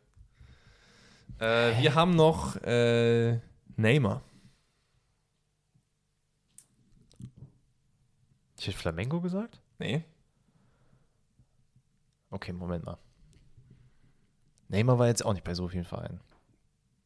Äh, 1.38 1.80
wir 1.80 1.94
haben 1.94 2.16
noch 2.16 2.56
äh, 2.56 3.38
Neymar. 3.76 4.20
Ich 8.58 8.66
hätte 8.66 8.76
Flamengo 8.76 9.20
gesagt? 9.20 9.60
Nee. 9.78 10.02
Okay, 12.30 12.52
Moment 12.52 12.84
mal. 12.84 12.98
Neymar 14.66 14.98
war 14.98 15.06
jetzt 15.06 15.24
auch 15.24 15.34
nicht 15.34 15.44
bei 15.44 15.54
so 15.54 15.68
vielen 15.68 15.84
Vereinen. 15.84 16.20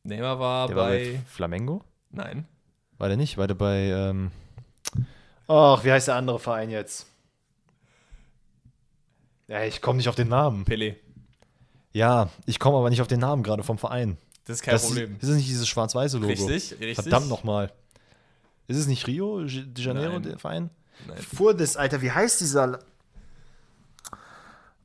Neymar 0.05 0.39
war 0.39 0.69
Der 0.69 0.77
war 0.77 0.89
bei. 0.89 1.13
bei 1.13 1.19
Flamengo? 1.27 1.85
Nein. 2.09 2.49
War 2.97 3.09
der 3.09 3.19
nicht? 3.19 3.37
War 3.37 3.47
der 3.47 3.57
bei. 3.57 3.91
Ähm 3.91 4.31
Ach, 5.49 5.85
wie 5.85 5.93
heißt 5.93 6.09
der 6.09 6.15
andere 6.17 6.39
Verein 6.39 6.71
jetzt? 6.71 7.07
Ja, 9.49 9.63
ich 9.63 9.81
komme 9.81 9.99
nicht 9.99 10.09
auf 10.09 10.15
den 10.17 10.29
Namen. 10.29 10.65
Pelé. 10.65 10.97
Ja, 11.93 12.29
ich 12.47 12.59
komme 12.59 12.77
aber 12.79 12.91
nicht 12.91 13.01
auf 13.01 13.07
den 13.09 13.21
Namen 13.21 13.43
gerade 13.43 13.63
vom 13.63 13.79
Verein. 13.79 14.19
Das 14.45 14.57
ist 14.57 14.63
kein 14.63 14.73
das 14.75 14.87
Problem. 14.87 15.17
Ist, 15.17 15.23
ist 15.23 15.29
es 15.31 15.37
nicht 15.37 15.49
dieses 15.49 15.69
schwarz-weiße 15.69 16.19
Logo? 16.19 16.29
Richtig, 16.29 16.73
richtig. 16.81 16.95
Verdammt 16.95 17.29
nochmal. 17.29 17.73
Ist 18.69 18.77
es 18.77 18.87
nicht 18.87 19.07
Rio 19.07 19.43
de 19.45 19.67
Janeiro, 19.77 20.15
Nein. 20.15 20.23
der 20.23 20.39
Verein? 20.39 20.71
Nein. 21.07 21.17
Furdes, 21.19 21.77
Alter, 21.77 22.03
wie 22.03 22.11
heißt 22.11 22.41
dieser? 22.41 22.81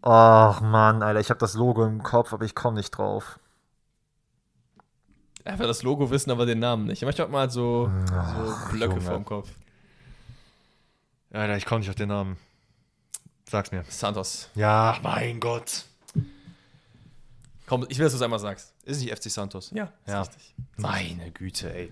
Ach 0.04 0.62
Mann, 0.62 1.04
Alter, 1.04 1.20
ich 1.20 1.30
habe 1.30 1.40
das 1.40 1.54
Logo 1.54 1.86
im 1.86 2.02
Kopf, 2.02 2.34
aber 2.34 2.46
ich 2.46 2.56
komme 2.56 2.78
nicht 2.78 2.92
drauf. 2.92 3.40
Einfach 5.44 5.66
das 5.66 5.82
Logo 5.84 6.12
wissen, 6.12 6.30
aber 6.32 6.46
den 6.46 6.60
Namen 6.60 6.86
nicht. 6.86 7.02
Ich 7.02 7.06
möchte 7.06 7.28
mal 7.28 7.50
so, 7.50 7.92
Ach, 8.14 8.68
so 8.70 8.72
Blöcke 8.72 8.94
Junge. 8.96 9.02
vorm 9.06 9.26
Kopf. 9.26 9.50
Alter, 11.32 11.58
ich 11.58 11.66
komme 11.66 11.80
nicht 11.82 11.90
auf 11.90 11.96
den 11.96 12.10
Namen. 12.10 12.38
Sag's 13.52 13.69
mir. 13.73 13.84
Santos. 13.90 14.48
Ja, 14.56 14.98
mein 15.03 15.41
Gott. 15.41 15.84
Komm, 17.65 17.86
ich 17.90 17.98
will, 17.98 18.06
dass 18.06 18.14
du 18.14 18.18
es 18.18 18.22
einmal 18.22 18.40
sagst. 18.40 18.73
Ist 18.86 19.02
nicht 19.02 19.11
FC 19.14 19.30
Santos? 19.30 19.72
Ja, 19.76 19.91
ist 20.06 20.11
Ja. 20.11 20.22
richtig. 20.22 20.56
Meine 20.78 21.32
Güte, 21.32 21.73
ey. 21.73 21.91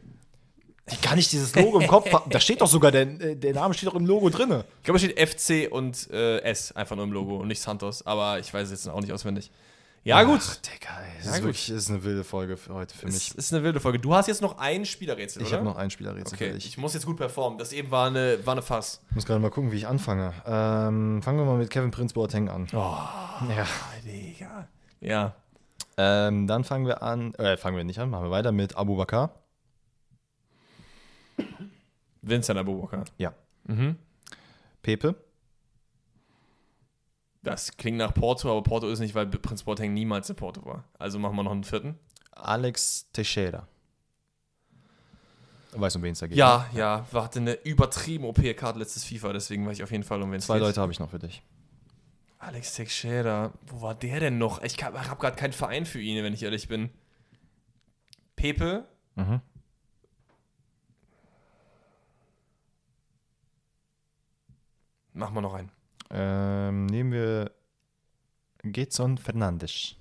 Wie 0.87 0.95
kann 0.95 1.19
ich 1.19 1.27
dieses 1.27 1.53
Logo 1.55 1.79
im 1.81 1.87
Kopf 1.87 2.11
haben? 2.13 2.31
Da 2.31 2.39
steht 2.39 2.61
doch 2.61 2.67
sogar, 2.67 2.91
der, 2.91 3.01
äh, 3.21 3.35
der 3.35 3.53
Name 3.53 3.73
steht 3.73 3.87
doch 3.89 3.95
im 3.95 4.05
Logo 4.05 4.29
drin. 4.29 4.63
Ich 4.77 4.83
glaube, 4.83 4.97
es 4.99 5.03
steht 5.03 5.19
FC 5.19 5.69
und 5.71 6.09
äh, 6.11 6.39
S 6.43 6.71
einfach 6.71 6.95
nur 6.95 7.03
im 7.05 7.11
Logo 7.11 7.35
und 7.37 7.49
nicht 7.49 7.61
Santos, 7.61 8.05
aber 8.05 8.39
ich 8.39 8.53
weiß 8.53 8.63
es 8.63 8.85
jetzt 8.85 8.87
auch 8.87 9.01
nicht 9.01 9.11
auswendig. 9.11 9.51
Ja, 10.03 10.23
gut. 10.23 10.39
Ach, 10.41 10.55
Digga, 10.55 10.89
ey, 11.01 11.11
das 11.17 11.25
Ja, 11.25 11.31
ist 11.31 11.37
gut. 11.39 11.45
wirklich 11.47 11.69
ist 11.69 11.89
eine 11.89 12.03
wilde 12.03 12.23
Folge 12.23 12.57
für 12.57 12.73
heute 12.73 12.95
für 12.95 13.07
Es 13.07 13.13
mich. 13.13 13.35
ist 13.37 13.53
eine 13.53 13.63
wilde 13.63 13.79
Folge. 13.79 13.99
Du 13.99 14.15
hast 14.15 14.27
jetzt 14.27 14.41
noch 14.41 14.57
ein 14.57 14.85
Spielerrätsel, 14.85 15.41
Ich 15.41 15.49
oder? 15.49 15.57
habe 15.57 15.65
noch 15.69 15.75
ein 15.75 15.89
Spielerrätsel 15.91 16.35
Okay, 16.35 16.51
für 16.51 16.57
ich 16.57 16.63
dich. 16.63 16.77
muss 16.77 16.93
jetzt 16.93 17.05
gut 17.05 17.17
performen. 17.17 17.59
Das 17.59 17.73
eben 17.73 17.91
war 17.91 18.07
eine, 18.07 18.45
war 18.45 18.53
eine 18.53 18.61
Fass. 18.61 19.01
Ich 19.09 19.15
muss 19.15 19.25
gerade 19.25 19.39
mal 19.41 19.49
gucken, 19.51 19.71
wie 19.71 19.75
ich 19.77 19.87
anfange. 19.87 20.33
Ähm, 20.45 21.21
fangen 21.21 21.37
wir 21.37 21.45
mal 21.45 21.57
mit 21.57 21.69
Kevin 21.69 21.91
Prince 21.91 22.13
Boateng 22.13 22.49
an. 22.49 22.67
Oh, 22.73 22.77
Ja. 22.77 23.67
Digga. 24.05 24.67
Ja. 25.01 25.35
Ähm, 25.97 26.47
dann 26.47 26.63
fangen 26.63 26.87
wir 26.87 27.03
an, 27.03 27.33
äh, 27.35 27.57
fangen 27.57 27.75
wir 27.75 27.83
nicht 27.83 27.99
an, 27.99 28.09
machen 28.09 28.23
wir 28.23 28.31
weiter 28.31 28.51
mit 28.53 28.77
Abu 28.77 28.95
Bakar. 28.95 29.35
Vincent 32.21 32.57
Abubakar. 32.59 33.05
Ja. 33.17 33.33
Mhm. 33.65 33.97
Pepe. 34.81 35.15
Das 37.51 37.75
klingt 37.77 37.97
nach 37.97 38.13
Porto, 38.13 38.49
aber 38.51 38.63
Porto 38.63 38.87
ist 38.89 38.99
nicht, 38.99 39.15
weil 39.15 39.27
Prinz 39.27 39.63
Boateng 39.63 39.93
niemals 39.93 40.29
in 40.29 40.35
Porto 40.35 40.65
war. 40.65 40.83
Also 40.97 41.19
machen 41.19 41.35
wir 41.35 41.43
noch 41.43 41.51
einen 41.51 41.63
vierten. 41.63 41.97
Alex 42.31 43.09
Teixeira. 43.11 43.67
Weißt 45.71 45.95
du, 45.95 45.99
um 45.99 46.03
wen 46.03 46.13
es 46.13 46.19
da 46.19 46.27
geht? 46.27 46.37
Ja, 46.37 46.67
ja, 46.73 47.05
wir 47.11 47.23
hatten 47.23 47.39
eine 47.39 47.53
übertrieben 47.63 48.25
OP-Karte 48.25 48.79
letztes 48.79 49.03
FIFA, 49.05 49.33
deswegen 49.33 49.67
weiß 49.67 49.77
ich 49.77 49.83
auf 49.83 49.91
jeden 49.91 50.03
Fall, 50.03 50.21
um 50.21 50.31
wen 50.31 50.39
es 50.39 50.45
Zwei 50.45 50.55
geht. 50.55 50.63
Leute 50.63 50.81
habe 50.81 50.91
ich 50.91 50.99
noch 50.99 51.09
für 51.11 51.19
dich. 51.19 51.43
Alex 52.39 52.73
Teixeira, 52.73 53.51
wo 53.67 53.81
war 53.81 53.93
der 53.95 54.19
denn 54.19 54.37
noch? 54.37 54.61
Ich 54.63 54.81
habe 54.83 54.97
gerade 55.17 55.35
keinen 55.35 55.53
Verein 55.53 55.85
für 55.85 55.99
ihn, 56.01 56.23
wenn 56.23 56.33
ich 56.33 56.41
ehrlich 56.43 56.67
bin. 56.67 56.89
Pepe, 58.35 58.85
Mhm. 59.15 59.41
machen 65.13 65.35
wir 65.35 65.41
noch 65.41 65.53
einen. 65.53 65.71
Ähm, 66.11 66.85
nehmen 66.87 67.11
wir 67.11 67.51
Getson 68.63 69.17
Fernandes. 69.17 69.95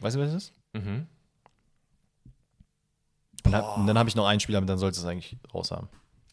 Weißt 0.00 0.16
du, 0.16 0.20
wer 0.20 0.26
das 0.26 0.34
ist? 0.34 0.52
Mhm. 0.72 1.06
Und 3.44 3.52
dann, 3.52 3.64
und 3.80 3.86
dann 3.86 3.98
habe 3.98 4.08
ich 4.08 4.16
noch 4.16 4.26
einen 4.26 4.40
Spieler, 4.40 4.58
aber 4.58 4.66
dann 4.66 4.78
solltest 4.78 5.02
du 5.02 5.06
es 5.06 5.10
eigentlich 5.10 5.36
raus 5.52 5.70
haben. 5.70 5.88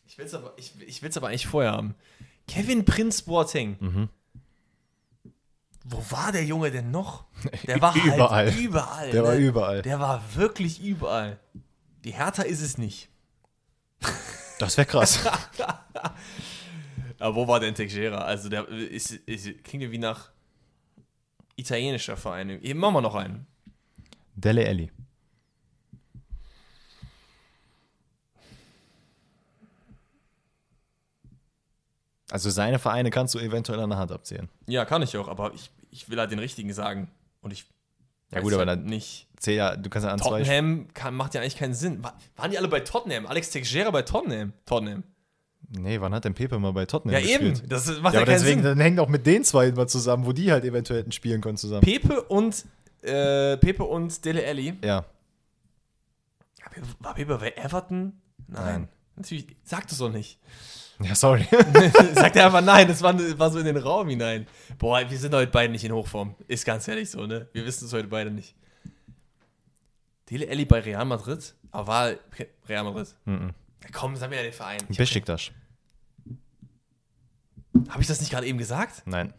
Ich 0.05 0.17
will 0.17 0.25
es 0.25 0.33
aber, 0.33 0.53
ich, 0.57 0.73
ich 0.85 1.01
will's 1.01 1.17
aber 1.17 1.27
eigentlich 1.29 1.47
vorher 1.47 1.71
haben. 1.71 1.95
Kevin 2.47 2.85
Prinz 2.85 3.21
Boateng. 3.21 3.77
Mhm. 3.79 4.09
Wo 5.85 6.03
war 6.09 6.31
der 6.33 6.43
Junge 6.43 6.69
denn 6.69 6.91
noch? 6.91 7.25
Der 7.65 7.81
war 7.81 7.95
Überall. 7.95 8.47
halt 8.47 8.57
überall. 8.57 9.11
Der 9.11 9.23
war 9.23 9.35
ne? 9.35 9.39
überall. 9.39 9.81
Der 9.81 9.99
war 9.99 10.35
wirklich 10.35 10.81
überall. 10.81 11.39
Die 12.03 12.11
Hertha 12.11 12.43
ist 12.43 12.61
es 12.61 12.77
nicht. 12.77 13.09
Das 14.59 14.75
wäre 14.75 14.87
krass. 14.87 15.19
Aber 17.19 17.35
wo 17.35 17.47
war 17.47 17.59
denn 17.59 17.73
Teixeira? 17.75 18.19
Also 18.19 18.49
der 18.49 18.67
ist, 18.67 19.11
ist, 19.11 19.63
klingt 19.63 19.83
ja 19.83 19.91
wie 19.91 19.97
nach 19.97 20.29
italienischer 21.55 22.15
Verein. 22.17 22.49
Eben 22.61 22.79
machen 22.79 22.93
wir 22.95 23.01
noch 23.01 23.15
einen. 23.15 23.47
Dele 24.35 24.67
Alli. 24.67 24.91
Also 32.29 32.49
seine 32.49 32.77
Vereine 32.79 33.09
kannst 33.09 33.33
du 33.35 33.39
eventuell 33.39 33.79
an 33.79 33.89
der 33.89 33.99
Hand 33.99 34.11
abzählen. 34.11 34.49
Ja, 34.67 34.83
kann 34.85 35.01
ich 35.01 35.15
auch, 35.17 35.27
aber 35.27 35.53
ich, 35.53 35.71
ich 35.91 36.09
will 36.09 36.19
halt 36.19 36.31
den 36.31 36.39
richtigen 36.39 36.73
sagen. 36.73 37.09
Und 37.41 37.53
ich 37.53 37.65
Ja 38.31 38.41
gut, 38.41 38.51
aber 38.53 38.65
halt 38.65 38.79
dann 38.81 38.85
nicht. 38.85 39.27
zähl 39.37 39.55
ja, 39.55 39.75
du 39.77 39.89
kannst 39.89 40.05
ja 40.05 40.11
an 40.11 40.19
zwei. 40.19 40.39
Tottenham 40.39 40.87
kann, 40.93 41.15
macht 41.15 41.33
ja 41.35 41.41
eigentlich 41.41 41.55
keinen 41.55 41.73
Sinn. 41.73 42.03
Wa- 42.03 42.13
Waren 42.35 42.51
die 42.51 42.57
alle 42.57 42.67
bei 42.67 42.81
Tottenham? 42.81 43.25
Alex 43.27 43.49
Teixeira 43.51 43.91
bei 43.91 44.01
Tottenham? 44.01 44.51
Tottenham. 44.65 45.03
Nee, 45.69 45.99
wann 45.99 46.13
hat 46.13 46.23
denn 46.25 46.33
Pepe 46.33 46.57
mal 46.59 46.71
bei 46.71 46.85
Tottenham 46.85 47.13
Ja, 47.15 47.19
gespielt? 47.21 47.59
eben. 47.59 47.69
Das 47.69 47.87
macht 47.87 47.95
Ja, 47.95 48.01
ja, 48.01 48.05
aber 48.07 48.25
keinen 48.25 48.39
deswegen, 48.41 48.61
Sinn. 48.61 48.69
dann 48.69 48.79
hängt 48.79 48.99
auch 48.99 49.09
mit 49.09 49.25
den 49.25 49.43
zwei 49.43 49.71
mal 49.73 49.87
zusammen, 49.87 50.25
wo 50.25 50.31
die 50.31 50.51
halt 50.51 50.63
eventuell 50.63 50.99
hätten 51.01 51.11
spielen 51.11 51.41
können 51.41 51.57
zusammen. 51.57 51.81
Pepe 51.81 52.21
und 52.23 52.65
äh, 53.01 53.57
Pepe 53.57 53.83
und 53.83 54.23
Dele 54.25 54.45
Alli. 54.47 54.75
ja. 54.83 55.05
War 56.99 57.15
Pepe 57.15 57.37
bei 57.37 57.51
Everton? 57.51 58.13
Nein. 58.47 58.63
Nein. 58.65 58.87
Natürlich. 59.15 59.47
Sag 59.63 59.87
das 59.87 59.97
doch 59.97 60.11
nicht. 60.11 60.39
Ja, 61.03 61.15
sorry. 61.15 61.43
Sagt 62.13 62.35
er 62.35 62.45
einfach 62.47 62.61
nein, 62.61 62.87
das 62.87 63.01
war, 63.01 63.17
war 63.39 63.49
so 63.51 63.59
in 63.59 63.65
den 63.65 63.77
Raum 63.77 64.09
hinein. 64.09 64.47
Boah, 64.77 65.01
wir 65.09 65.17
sind 65.17 65.33
heute 65.33 65.51
beide 65.51 65.71
nicht 65.71 65.83
in 65.85 65.91
Hochform. 65.91 66.35
Ist 66.47 66.65
ganz 66.65 66.87
ehrlich 66.87 67.09
so, 67.09 67.25
ne? 67.25 67.47
Wir 67.53 67.65
wissen 67.65 67.85
es 67.85 67.93
heute 67.93 68.07
beide 68.07 68.29
nicht. 68.31 68.55
Dele 70.29 70.49
Alli 70.49 70.65
bei 70.65 70.79
Real 70.79 71.05
Madrid? 71.05 71.55
Aber 71.71 71.87
war 71.87 72.11
Real 72.67 72.83
Madrid. 72.83 73.15
Mhm. 73.25 73.41
Ja, 73.41 73.53
komm, 73.91 74.15
sag 74.15 74.29
mir 74.29 74.37
ja 74.37 74.43
den 74.43 74.53
Verein. 74.53 74.79
Ich 74.89 74.97
Besiktas. 74.97 75.51
Habe 77.89 78.01
ich 78.01 78.07
das 78.07 78.19
nicht 78.19 78.31
gerade 78.31 78.47
eben 78.47 78.57
gesagt? 78.57 79.03
Nein. 79.05 79.33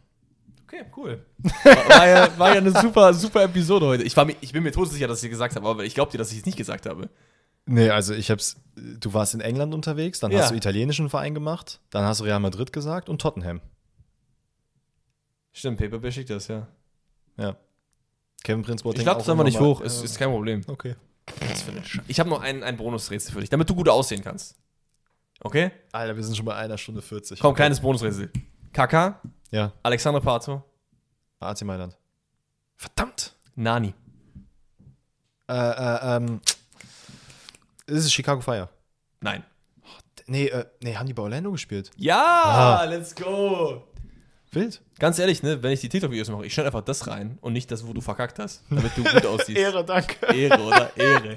Okay, 0.65 0.85
cool. 0.97 1.25
War, 1.39 1.75
war, 1.89 2.07
ja, 2.09 2.39
war 2.39 2.51
ja 2.53 2.59
eine 2.61 2.71
super, 2.73 3.15
super 3.15 3.43
Episode 3.45 3.87
heute. 3.87 4.03
Ich, 4.05 4.17
war 4.17 4.25
mir, 4.25 4.37
ich 4.41 4.53
bin 4.53 4.63
mir 4.63 4.73
todsicher, 4.73 5.09
dass 5.09 5.23
ich 5.23 5.31
gesagt 5.31 5.57
habe, 5.57 5.67
aber 5.67 5.85
ich 5.85 5.95
glaube 5.95 6.13
dir, 6.13 6.19
dass 6.19 6.31
ich 6.31 6.39
es 6.39 6.47
nicht 6.47 6.59
gesagt 6.59 6.87
habe. 6.87 7.09
Nee, 7.67 7.91
also 7.91 8.15
ich 8.15 8.31
hab's. 8.31 8.57
Du 8.77 9.13
warst 9.13 9.35
in 9.35 9.41
England 9.41 9.75
unterwegs, 9.75 10.21
dann 10.21 10.31
Ja. 10.31 10.41
hast 10.41 10.51
du 10.51 10.55
italienischen 10.55 11.11
Verein 11.11 11.35
gemacht, 11.35 11.81
dann 11.91 12.05
hast 12.05 12.21
du 12.21 12.25
Real 12.25 12.41
Madrid 12.41 12.73
gesagt 12.73 13.09
und 13.09 13.21
Tottenham. 13.21 13.61
Stimmt, 15.53 15.79
Pepe 15.79 15.99
beschickt 15.99 16.31
das, 16.31 16.49
ja. 16.49 16.69
Ja. 17.37 17.57
Kevin 18.45 18.63
Prince 18.63 18.85
Boateng 18.85 19.01
Ich 19.01 19.07
lade 19.07 19.19
das 19.19 19.29
einfach 19.29 19.45
nicht 19.45 19.59
hoch, 19.61 19.81
ist, 19.81 20.03
ist 20.05 20.19
kein 20.19 20.31
Problem. 20.31 20.63
Okay. 20.67 20.95
Was 21.49 21.63
für 21.63 21.71
eine 21.73 21.83
Ich 22.09 22.19
habe 22.21 22.29
noch 22.31 22.41
ein, 22.41 22.63
ein 22.63 22.77
Bonusrätsel 22.77 23.33
für 23.33 23.41
dich, 23.41 23.51
damit 23.51 23.69
du 23.71 23.75
gut 23.75 23.89
aussehen 23.89 24.23
kannst. 24.23 24.57
Okay? 25.41 25.71
Alter, 25.93 26.17
wir 26.17 26.25
sind 26.25 26.37
schon 26.37 26.47
bei 26.47 26.55
einer 26.57 26.77
Stunde 26.79 27.01
40. 27.03 27.39
Komm, 27.41 27.55
kleines 27.55 27.81
Bonusrätsel. 27.81 28.31
Kaka, 28.73 29.21
Ja, 29.51 29.73
Alexander 29.83 30.21
Pato, 30.21 30.63
AC 31.41 31.63
Mailand. 31.63 31.97
Verdammt! 32.77 33.35
Nani. 33.55 33.95
Äh, 35.49 35.55
äh, 35.55 36.17
ähm. 36.17 36.41
Ist 37.87 38.05
es 38.05 38.13
Chicago 38.13 38.41
Fire? 38.41 38.69
Nein. 39.21 39.43
Nee, 40.27 40.49
äh, 40.49 40.67
nee, 40.83 40.95
haben 40.95 41.07
die 41.07 41.15
bei 41.15 41.23
Orlando 41.23 41.51
gespielt? 41.51 41.91
Ja, 41.97 42.79
Ah. 42.81 42.85
let's 42.85 43.15
go. 43.15 43.88
Wild. 44.53 44.81
Ganz 44.99 45.19
ehrlich, 45.19 45.43
ne, 45.43 45.63
wenn 45.63 45.73
ich 45.73 45.81
die 45.81 45.89
TikTok-Videos 45.89 46.31
mache, 46.31 46.47
ich 46.47 46.55
schneide 46.55 46.69
einfach 46.69 46.81
das 46.83 47.07
rein 47.07 47.39
und 47.43 47.53
nicht 47.53 47.71
das, 47.71 47.87
wo 47.87 47.93
du 47.93 48.01
verkackt 48.01 48.39
hast, 48.39 48.65
damit 48.71 48.93
du 48.97 49.05
gut 49.05 49.27
aussiehst. 49.27 49.61
danke. 49.87 50.27
Ehre, 50.35 50.61
oder? 50.63 50.97
Ehre. 50.97 51.37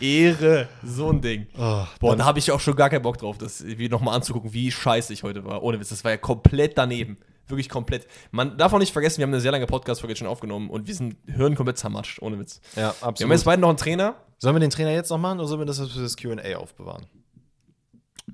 Ehre. 0.00 0.68
So 0.84 1.10
ein 1.10 1.20
Ding. 1.20 1.46
Oh, 1.58 1.84
Boah, 2.00 2.16
da 2.16 2.24
habe 2.24 2.38
ich 2.38 2.50
auch 2.52 2.60
schon 2.60 2.76
gar 2.76 2.90
keinen 2.90 3.02
Bock 3.02 3.18
drauf, 3.18 3.36
das 3.38 3.64
wie 3.66 3.88
nochmal 3.88 4.14
anzugucken, 4.16 4.52
wie 4.52 4.70
scheiße 4.70 5.12
ich 5.12 5.22
heute 5.22 5.44
war. 5.44 5.62
Ohne 5.62 5.80
Witz, 5.80 5.88
das 5.90 6.04
war 6.04 6.12
ja 6.12 6.16
komplett 6.16 6.78
daneben. 6.78 7.18
Wirklich 7.48 7.68
komplett. 7.68 8.06
Man 8.32 8.58
darf 8.58 8.72
auch 8.72 8.78
nicht 8.78 8.92
vergessen, 8.92 9.18
wir 9.18 9.22
haben 9.24 9.32
eine 9.32 9.40
sehr 9.40 9.52
lange 9.52 9.66
Podcast-Folge 9.66 10.16
schon 10.16 10.26
aufgenommen 10.26 10.68
und 10.70 10.86
wir 10.88 10.94
sind 10.94 11.16
Hirn 11.26 11.54
komplett 11.54 11.78
zermatscht, 11.78 12.20
ohne 12.20 12.38
Witz. 12.38 12.60
ja, 12.74 12.76
Wir 12.76 12.86
haben 12.88 12.94
absolut. 13.02 13.32
jetzt 13.32 13.44
beide 13.44 13.62
noch 13.62 13.68
einen 13.68 13.78
Trainer. 13.78 14.16
Sollen 14.38 14.54
wir 14.56 14.60
den 14.60 14.70
Trainer 14.70 14.90
jetzt 14.92 15.10
noch 15.10 15.18
machen 15.18 15.38
oder 15.38 15.48
sollen 15.48 15.60
wir 15.60 15.66
das 15.66 15.78
für 15.78 16.00
das 16.00 16.16
QA 16.16 16.56
aufbewahren? 16.56 17.06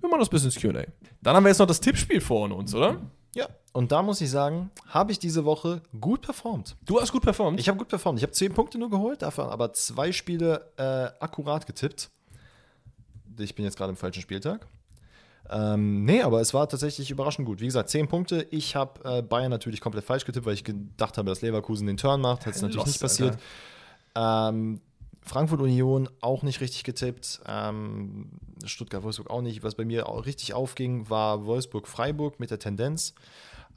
Wir 0.01 0.09
machen 0.09 0.21
das 0.21 0.31
bis 0.31 0.45
ins 0.45 0.57
QA. 0.57 0.85
Dann 1.21 1.37
haben 1.37 1.45
wir 1.45 1.49
jetzt 1.51 1.59
noch 1.59 1.67
das 1.67 1.81
Tippspiel 1.81 2.21
vor 2.21 2.51
uns, 2.51 2.75
oder? 2.75 3.01
Ja. 3.35 3.49
Und 3.73 3.93
da 3.93 4.03
muss 4.03 4.21
ich 4.21 4.31
sagen, 4.31 4.71
habe 4.89 5.13
ich 5.13 5.19
diese 5.19 5.45
Woche 5.45 5.81
gut 5.99 6.23
performt. 6.23 6.77
Du 6.85 7.01
hast 7.01 7.13
gut 7.13 7.23
performt. 7.23 7.59
Ich 7.59 7.69
habe 7.69 7.79
gut 7.79 7.89
performt. 7.89 8.19
Ich 8.19 8.23
habe 8.23 8.33
10 8.33 8.53
Punkte 8.53 8.79
nur 8.79 8.91
geholt, 8.91 9.23
dafür 9.23 9.51
aber 9.51 9.73
zwei 9.73 10.13
Spiele 10.13 10.71
äh, 10.77 11.23
akkurat 11.23 11.67
getippt. 11.67 12.11
Ich 13.39 13.55
bin 13.55 13.65
jetzt 13.65 13.79
gerade 13.79 13.91
im 13.91 13.97
falschen 13.97 14.21
Spieltag. 14.21 14.67
Ähm, 15.51 16.05
nee, 16.05 16.23
aber 16.23 16.41
es 16.41 16.55
war 16.55 16.69
tatsächlich 16.69 17.11
überraschend 17.11 17.47
gut. 17.47 17.61
Wie 17.61 17.67
gesagt, 17.67 17.89
10 17.89 18.09
Punkte. 18.09 18.47
Ich 18.51 18.77
habe 18.77 19.19
äh, 19.19 19.23
Bayern 19.23 19.51
natürlich 19.51 19.81
komplett 19.81 20.05
falsch 20.05 20.25
getippt, 20.25 20.47
weil 20.47 20.55
ich 20.55 20.65
gedacht 20.65 21.17
habe, 21.17 21.29
dass 21.29 21.41
Leverkusen 21.41 21.87
den 21.87 21.97
Turn 21.97 22.21
macht. 22.21 22.47
Hat 22.47 22.55
es 22.55 22.63
natürlich 22.63 22.77
Lost, 22.77 22.89
nicht 22.89 23.01
passiert. 23.01 23.39
Ähm, 24.15 24.81
Frankfurt 25.23 25.61
Union 25.61 26.09
auch 26.21 26.43
nicht 26.43 26.61
richtig 26.61 26.85
getippt. 26.85 27.41
Ähm, 27.47 28.31
Stuttgart 28.65 29.03
Wolfsburg 29.03 29.31
auch 29.31 29.41
nicht. 29.41 29.63
Was 29.63 29.77
bei 29.77 29.85
mir 29.85 30.09
auch 30.09 30.27
richtig 30.27 30.53
aufging, 30.53 31.09
war 31.09 31.47
Wolfsburg 31.47 31.87
Freiburg 31.87 32.41
mit 32.41 32.51
der 32.51 32.59
Tendenz. 32.59 33.15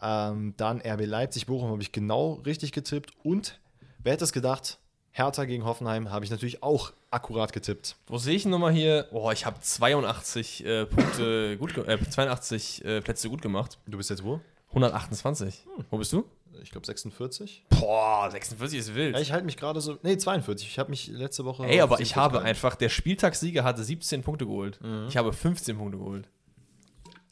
Ähm, 0.02 0.54
dann 0.58 0.82
RB 0.82 1.06
Leipzig 1.06 1.46
Bochum 1.46 1.70
habe 1.70 1.82
ich 1.82 1.92
genau 1.92 2.42
richtig 2.46 2.72
getippt. 2.72 3.12
Und 3.24 3.60
wer 4.00 4.14
hätte 4.14 4.24
es 4.24 4.34
gedacht? 4.34 4.80
Hertha 5.12 5.46
gegen 5.46 5.64
Hoffenheim 5.64 6.12
habe 6.12 6.26
ich 6.26 6.32
natürlich 6.32 6.62
auch 6.62 6.92
akkurat 7.10 7.54
getippt. 7.54 7.96
Wo 8.08 8.18
sehe 8.18 8.36
ich 8.36 8.46
nochmal 8.46 8.74
hier? 8.74 9.08
Oh, 9.12 9.32
ich 9.32 9.46
habe 9.46 9.62
82 9.62 10.66
äh, 10.66 10.86
Punkte 10.86 11.58
gut 11.58 11.78
äh, 11.78 11.98
82 11.98 12.84
äh, 12.84 13.02
Plätze 13.02 13.30
gut 13.30 13.42
gemacht. 13.42 13.78
Du 13.88 13.98
bist 13.98 14.10
jetzt 14.10 14.26
wo? 14.26 14.42
128. 14.70 15.64
Wo 15.90 15.98
bist 15.98 16.12
du? 16.12 16.26
Ich 16.62 16.72
glaube 16.72 16.86
46. 16.86 17.66
Boah, 17.70 18.30
46 18.30 18.80
ist 18.80 18.96
wild. 18.96 19.16
Ja, 19.16 19.22
ich 19.22 19.32
halte 19.32 19.46
mich 19.46 19.58
gerade 19.58 19.82
so. 19.82 19.98
Nee, 20.04 20.18
42. 20.18 20.68
Ich 20.68 20.80
habe 20.80 20.90
mich 20.90 21.08
letzte 21.08 21.46
Woche. 21.46 21.66
Ey, 21.66 21.82
aber 21.82 21.98
10 21.98 22.04
ich 22.04 22.16
habe 22.16 22.42
einfach, 22.42 22.76
der 22.76 22.90
Spieltagssieger 22.90 23.64
hatte 23.64 23.84
17 23.84 24.24
Punkte 24.24 24.46
geholt. 24.46 24.80
Ich 25.08 25.18
habe 25.18 25.34
15 25.34 25.78
Punkte 25.78 25.98
geholt. 25.98 26.28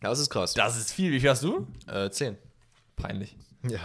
Ja, 0.02 0.10
das 0.10 0.20
ist 0.20 0.30
krass. 0.30 0.54
Das 0.54 0.78
ist 0.78 0.92
viel. 0.92 1.12
Wie 1.12 1.20
viel 1.20 1.30
hast 1.30 1.44
du? 1.44 1.66
Äh, 1.88 2.10
10. 2.10 2.38
Peinlich. 2.98 3.38
Ja. 3.70 3.80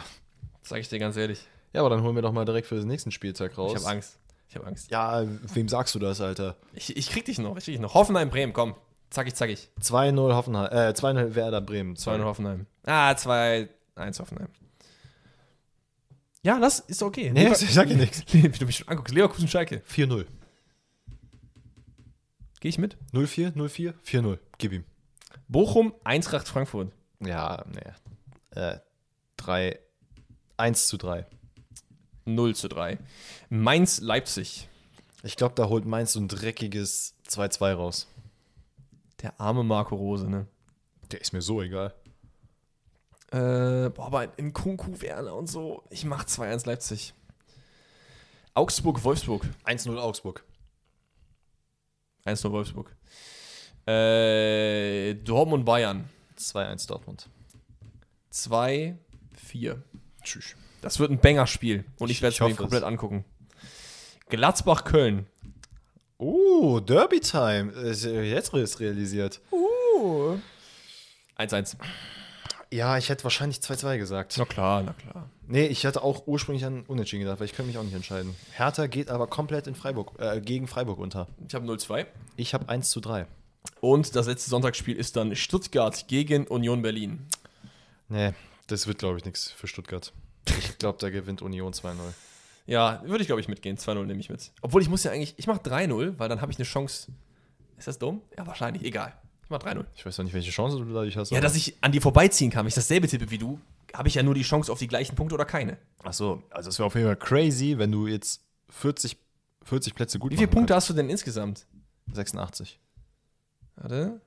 Sag 0.62 0.81
ich 0.81 0.89
dir 0.89 0.98
ganz 0.98 1.16
ehrlich. 1.16 1.47
Ja, 1.73 1.81
aber 1.82 1.90
dann 1.90 2.02
holen 2.02 2.15
wir 2.16 2.23
doch 2.23 2.32
mal 2.32 2.44
direkt 2.44 2.66
für 2.66 2.74
den 2.74 2.89
nächsten 2.89 3.10
Spieltag 3.12 3.56
raus. 3.56 3.73
Ich 3.73 3.78
habe 3.81 3.94
Angst. 3.94 4.19
Ich 4.48 4.56
habe 4.56 4.66
Angst. 4.66 4.90
Ja, 4.90 5.24
wem 5.55 5.69
sagst 5.69 5.94
du 5.94 5.98
das, 5.98 6.20
Alter? 6.20 6.56
Ich, 6.73 6.97
ich 6.97 7.10
krieg 7.10 7.24
dich 7.24 7.39
noch. 7.39 7.56
Ich 7.56 7.65
krieg 7.65 7.74
dich 7.74 7.81
noch. 7.81 7.94
Hoffenheim, 7.94 8.31
Bremen, 8.31 8.52
komm. 8.52 8.74
Zackig, 9.10 9.35
zackig. 9.35 9.70
2-0 9.81 10.35
Hoffenheim, 10.35 10.73
äh, 10.73 10.93
2-0 10.93 11.35
Werder 11.35 11.60
Bremen. 11.60 11.97
2 11.97 12.20
Hoffenheim. 12.20 12.66
Ah, 12.85 13.15
2, 13.15 13.69
1 13.94 14.20
Hoffenheim. 14.20 14.48
Ja, 16.43 16.56
lass, 16.59 16.81
ist 16.81 17.02
okay. 17.02 17.31
Nee, 17.32 17.44
Lever- 17.48 17.60
ich 17.62 17.73
sag 17.74 17.89
dir 17.89 17.97
nichts. 17.97 18.23
Wie 18.32 18.48
du 18.48 18.66
mich 18.66 18.77
schon 18.77 18.89
anguckst. 18.89 19.15
Leverkusen 19.15 19.48
Schalke. 19.48 19.82
4-0. 19.90 20.27
Gehe 22.60 22.69
ich 22.70 22.78
mit? 22.78 22.97
0-4, 23.12 23.55
0-4, 23.55 23.94
4-0. 24.05 24.39
Gib 24.59 24.73
ihm. 24.73 24.85
Bochum, 25.48 25.94
Eintracht 26.05 26.48
Frankfurt. 26.48 26.93
Ja, 27.20 27.65
nee. 27.73 28.59
Äh, 28.60 28.78
3, 29.36 29.78
1 30.56 30.86
zu 30.89 30.97
3. 30.97 31.27
0 32.24 32.55
zu 32.55 32.69
3. 32.69 32.98
Mainz, 33.48 34.01
Leipzig. 34.01 34.69
Ich 35.23 35.36
glaube, 35.36 35.55
da 35.55 35.69
holt 35.69 35.85
Mainz 35.86 36.12
so 36.12 36.20
ein 36.20 36.28
dreckiges 36.28 37.15
2-2 37.28 37.73
raus. 37.73 38.06
Der 39.23 39.40
arme 39.40 39.65
Marco 39.65 39.97
Rose, 39.97 40.28
ne? 40.28 40.47
Der 41.10 41.20
ist 41.20 41.32
mir 41.32 41.43
so 41.43 41.62
egal. 41.62 41.94
Äh, 43.31 43.91
boah, 43.91 44.07
aber 44.07 44.39
in 44.39 44.53
Kunku, 44.53 45.01
Werner 45.01 45.35
und 45.35 45.49
so. 45.49 45.83
Ich 45.91 46.05
mach 46.05 46.25
2-1 46.25 46.67
Leipzig. 46.67 47.13
Augsburg, 48.55 49.03
Wolfsburg. 49.05 49.47
1-0 49.65 49.97
Augsburg. 49.99 50.45
1-0 52.25 52.51
Wolfsburg. 52.51 52.95
Äh, 53.87 55.15
Dortmund, 55.15 55.65
Bayern. 55.65 56.09
2-1 56.39 56.87
Dortmund. 56.89 57.29
2-4. 58.33 58.97
Tschüss. 60.23 60.55
Das 60.81 60.99
wird 60.99 61.11
ein 61.11 61.19
Banger-Spiel. 61.21 61.85
Und 61.99 62.11
ich 62.11 62.17
Ich- 62.19 62.23
werde 62.23 62.35
es 62.35 62.41
mir 62.41 62.55
komplett 62.55 62.83
es. 62.83 62.87
angucken. 62.87 63.25
Gladbach, 64.29 64.85
Köln. 64.85 65.27
Oh, 66.19 66.81
Derby-Time. 66.81 67.73
Ist 67.73 68.05
Jetzt 68.05 68.53
ist 68.55 68.81
realisiert. 68.81 69.41
1-1. 71.37 71.77
Ja, 72.73 72.99
ich 72.99 73.09
hätte 73.09 73.24
wahrscheinlich 73.24 73.59
2-2 73.59 73.97
gesagt. 73.99 74.35
Na 74.36 74.45
klar, 74.45 74.82
na 74.82 74.93
klar. 74.93 75.31
Nee, 75.47 75.66
ich 75.66 75.86
hatte 75.86 76.03
auch 76.03 76.27
ursprünglich 76.27 76.65
an 76.66 76.85
Unentschieden 76.86 77.23
gedacht, 77.23 77.40
weil 77.40 77.47
ich 77.47 77.55
könnte 77.55 77.69
mich 77.69 77.78
auch 77.78 77.82
nicht 77.82 77.95
entscheiden. 77.95 78.36
Hertha 78.53 78.86
geht 78.86 79.09
aber 79.09 79.27
komplett 79.27 79.66
in 79.66 79.74
Freiburg, 79.74 80.12
äh, 80.19 80.40
gegen 80.43 80.66
Freiburg 80.69 80.99
unter. 80.99 81.27
Ich 81.47 81.55
habe 81.55 81.66
0-2. 81.66 82.07
Ich 82.36 82.53
habe 82.53 82.69
1 82.69 82.90
zu 82.90 83.01
3. 83.01 83.27
Und 83.81 84.15
das 84.15 84.27
letzte 84.27 84.51
Sonntagsspiel 84.51 84.97
ist 84.97 85.16
dann 85.16 85.35
Stuttgart 85.35 86.07
gegen 86.09 86.47
Union 86.47 86.82
Berlin. 86.82 87.27
Nee, 88.09 88.32
das 88.66 88.86
wird, 88.86 88.99
glaube 88.99 89.19
ich, 89.19 89.24
nichts 89.24 89.51
für 89.51 89.66
Stuttgart. 89.66 90.12
Ich 90.47 90.78
glaube, 90.78 90.99
da 91.01 91.11
gewinnt 91.11 91.43
Union 91.43 91.73
2-0. 91.73 91.95
Ja, 92.66 93.03
würde 93.05 93.23
ich 93.23 93.27
glaube 93.28 93.40
ich 93.40 93.49
mitgehen. 93.49 93.78
2-0 93.78 94.05
nehme 94.05 94.20
ich 94.20 94.28
mit. 94.28 94.53
Obwohl 94.61 94.82
ich 94.82 94.90
muss 94.90 95.03
ja 95.05 95.11
eigentlich, 95.11 95.35
ich 95.39 95.47
mache 95.47 95.61
3-0, 95.61 96.19
weil 96.19 96.28
dann 96.28 96.43
habe 96.43 96.53
ich 96.53 96.59
eine 96.59 96.66
Chance. 96.66 97.11
Ist 97.78 97.89
das 97.89 97.99
dumm? 97.99 98.20
Ja, 98.36 98.47
wahrscheinlich. 98.47 98.82
Egal. 98.85 99.15
Ich 99.49 99.51
mache 99.51 99.66
3-0. 99.66 99.87
Ich 99.95 100.05
weiß 100.05 100.20
auch 100.20 100.25
nicht, 100.25 100.35
welche 100.35 100.51
Chance 100.51 100.77
du 100.77 100.85
dadurch 100.93 101.16
hast. 101.16 101.31
Ja, 101.31 101.41
dass 101.41 101.57
ich 101.57 101.75
an 101.81 101.91
dir 101.91 102.03
vorbeiziehen 102.03 102.51
kann, 102.51 102.65
wenn 102.65 102.69
ich 102.69 102.75
dasselbe 102.75 103.09
tippe 103.09 103.31
wie 103.31 103.39
du, 103.39 103.59
habe 103.95 104.07
ich 104.09 104.15
ja 104.15 104.23
nur 104.23 104.35
die 104.35 104.43
Chance 104.43 104.70
auf 104.70 104.79
die 104.79 104.89
gleichen 104.89 105.16
Punkte 105.16 105.35
oder 105.35 105.47
keine. 105.47 105.79
Ach 106.05 106.12
so, 106.12 106.43
also 106.51 106.69
es 106.69 106.79
wäre 106.79 106.87
auf 106.87 106.95
jeden 106.95 107.07
Fall 107.07 107.16
crazy, 107.16 107.79
wenn 107.79 107.91
du 107.91 108.07
jetzt 108.07 108.43
40, 108.69 109.16
40 109.65 109.95
Plätze 109.95 110.19
gut 110.19 110.33
Wie 110.33 110.37
viele 110.37 110.49
Punkte 110.49 110.75
hast 110.75 110.91
du 110.91 110.93
denn 110.93 111.09
insgesamt? 111.09 111.66
kannst. 112.05 112.16
86. 112.16 112.79
Warte. 113.77 114.20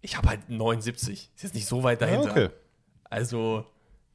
Ich 0.00 0.16
habe 0.16 0.28
halt 0.28 0.50
79. 0.50 1.30
Ist 1.36 1.42
jetzt 1.44 1.54
nicht 1.54 1.66
so 1.66 1.84
weit 1.84 2.02
dahinter. 2.02 2.26
Ja, 2.36 2.46
okay. 2.46 2.50
Also, 3.04 3.64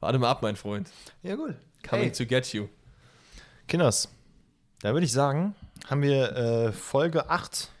warte 0.00 0.18
mal 0.18 0.28
ab, 0.28 0.42
mein 0.42 0.56
Freund. 0.56 0.90
Ja, 1.22 1.36
gut. 1.36 1.54
Coming 1.88 2.04
Hey, 2.04 2.12
to 2.12 2.26
get 2.26 2.52
you. 2.52 2.68
Kinders, 3.66 4.10
da 4.80 4.92
würde 4.92 5.06
ich 5.06 5.12
sagen, 5.12 5.54
haben 5.88 6.02
wir 6.02 6.36
äh, 6.36 6.72
Folge 6.72 7.30
8. 7.30 7.71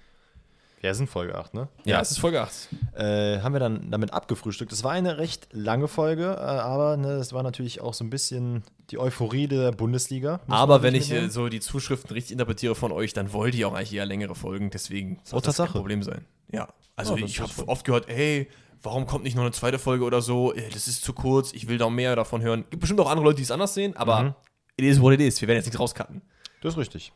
Ja, 0.82 0.92
sind 0.94 1.08
Folge 1.08 1.36
8, 1.36 1.54
ne? 1.54 1.68
Ja, 1.84 2.00
es 2.00 2.10
ist 2.10 2.18
Folge 2.18 2.40
8. 2.42 2.68
äh, 2.96 3.38
haben 3.40 3.52
wir 3.52 3.60
dann 3.60 3.90
damit 3.92 4.12
abgefrühstückt. 4.12 4.72
Das 4.72 4.82
war 4.82 4.90
eine 4.90 5.16
recht 5.18 5.46
lange 5.52 5.86
Folge, 5.86 6.24
äh, 6.24 6.40
aber 6.40 6.96
ne, 6.96 7.18
das 7.18 7.32
war 7.32 7.44
natürlich 7.44 7.80
auch 7.80 7.94
so 7.94 8.02
ein 8.02 8.10
bisschen 8.10 8.64
die 8.90 8.98
Euphorie 8.98 9.46
der 9.46 9.70
Bundesliga. 9.70 10.40
Aber 10.48 10.82
wenn 10.82 10.96
ich 10.96 11.10
äh, 11.12 11.28
so 11.28 11.48
die 11.48 11.60
Zuschriften 11.60 12.12
richtig 12.12 12.32
interpretiere 12.32 12.74
von 12.74 12.90
euch, 12.90 13.12
dann 13.12 13.32
wollt 13.32 13.54
ihr 13.54 13.68
auch 13.68 13.74
eigentlich 13.74 13.94
eher 13.94 14.06
längere 14.06 14.34
Folgen. 14.34 14.70
Deswegen 14.70 15.20
soll 15.22 15.38
Oh, 15.38 15.40
das 15.40 15.56
kein. 15.56 15.68
Problem 15.68 16.02
sein. 16.02 16.24
Ja, 16.50 16.68
also 16.96 17.14
Ja, 17.14 17.20
das 17.22 17.30
ich 17.30 17.40
habe 17.40 17.68
oft 17.68 17.84
gehört, 17.84 18.08
ey, 18.08 18.48
warum 18.82 19.06
kommt 19.06 19.22
nicht 19.22 19.36
noch 19.36 19.42
eine 19.44 19.52
zweite 19.52 19.78
Folge 19.78 20.04
oder 20.04 20.20
so? 20.20 20.52
Äh, 20.52 20.68
Das 20.72 20.88
ist 20.88 21.04
zu 21.04 21.12
kurz, 21.12 21.52
ich 21.52 21.68
will 21.68 21.78
da 21.78 21.88
mehr 21.90 22.16
davon 22.16 22.42
hören. 22.42 22.64
Gibt 22.70 22.80
bestimmt 22.80 22.98
auch 23.00 23.08
andere 23.08 23.24
Leute, 23.26 23.36
die 23.36 23.42
es 23.44 23.52
anders 23.52 23.74
sehen, 23.74 23.96
aber 23.96 24.22
Mhm. 24.22 24.34
it 24.78 24.84
is 24.86 25.00
what 25.00 25.12
it 25.14 25.20
is. 25.20 25.40
Wir 25.40 25.46
werden 25.46 25.58
jetzt 25.58 25.66
nichts 25.66 25.78
rauscutten. 25.78 26.22
Das 26.60 26.74
ist 26.74 26.78
richtig. 26.78 27.12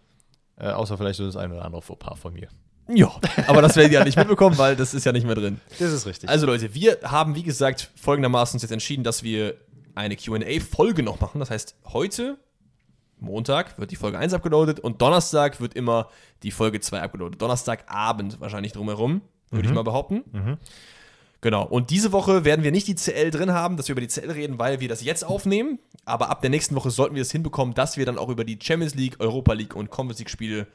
Äh, 0.57 0.69
außer 0.69 0.97
vielleicht 0.97 1.17
so 1.17 1.27
das 1.27 1.35
eine 1.37 1.55
oder 1.55 1.65
andere 1.65 1.83
Fauxpas 1.83 2.17
von 2.21 2.33
mir. 2.33 2.47
Ja, 2.89 3.11
aber 3.49 3.63
das 3.63 3.75
werdet 3.77 3.93
ihr 3.93 3.99
ja 3.99 4.05
nicht 4.05 4.17
mitbekommen, 4.17 4.59
weil 4.59 4.77
das 4.77 4.95
ist 4.95 5.05
ja 5.05 5.13
nicht 5.13 5.27
mehr 5.27 5.35
drin. 5.35 5.61
Das 5.79 5.93
ist 5.93 6.07
richtig. 6.07 6.29
Also 6.29 6.47
Leute, 6.47 6.73
wir 6.75 6.99
haben 7.03 7.35
wie 7.35 7.43
gesagt 7.43 7.91
folgendermaßen 7.97 8.57
uns 8.57 8.63
jetzt 8.63 8.71
entschieden, 8.71 9.03
dass 9.03 9.23
wir 9.23 9.57
eine 9.95 10.17
Q&A-Folge 10.17 11.03
noch 11.03 11.21
machen. 11.21 11.41
Das 11.41 11.51
heißt, 11.51 11.77
heute, 11.87 12.39
Montag, 13.19 13.79
wird 13.79 13.91
die 13.91 13.97
Folge 13.97 14.19
1 14.19 14.35
abgeloadet 14.35 14.79
und 14.79 15.03
Donnerstag 15.03 15.61
wird 15.61 15.75
immer 15.75 16.11
die 16.43 16.51
Folge 16.51 16.81
2 16.81 17.01
abgeloadet. 17.03 17.43
Donnerstagabend 17.43 18.41
wahrscheinlich 18.41 18.73
drumherum, 18.73 19.23
würde 19.51 19.67
ich 19.67 19.75
mal 19.75 19.83
behaupten. 19.83 20.59
Genau. 21.41 21.65
Und 21.65 21.91
diese 21.91 22.13
Woche 22.13 22.45
werden 22.45 22.63
wir 22.63 22.73
nicht 22.73 22.89
die 22.89 22.95
CL 22.95 23.31
drin 23.31 23.53
haben, 23.53 23.77
dass 23.77 23.89
wir 23.89 23.93
über 23.93 24.01
die 24.01 24.09
CL 24.09 24.31
reden, 24.31 24.59
weil 24.59 24.81
wir 24.81 24.89
das 24.89 25.03
jetzt 25.03 25.25
aufnehmen. 25.25 25.79
Aber 26.05 26.31
ab 26.31 26.41
der 26.41 26.51
nächsten 26.51 26.75
Woche 26.75 26.91
sollten 26.91 27.15
wir 27.15 27.23
es 27.23 27.33
hinbekommen, 27.33 27.75
dass 27.75 27.97
wir 27.97 28.07
dann 28.07 28.19
auch 28.19 28.29
über 28.29 28.45
die 28.45 28.59
Champions 28.61 28.95
League, 28.95 29.17
Europa 29.19 29.53
League 29.53 29.75
und 29.75 29.91
Conference 29.91 30.19
League 30.19 30.31
Spiele 30.31 30.67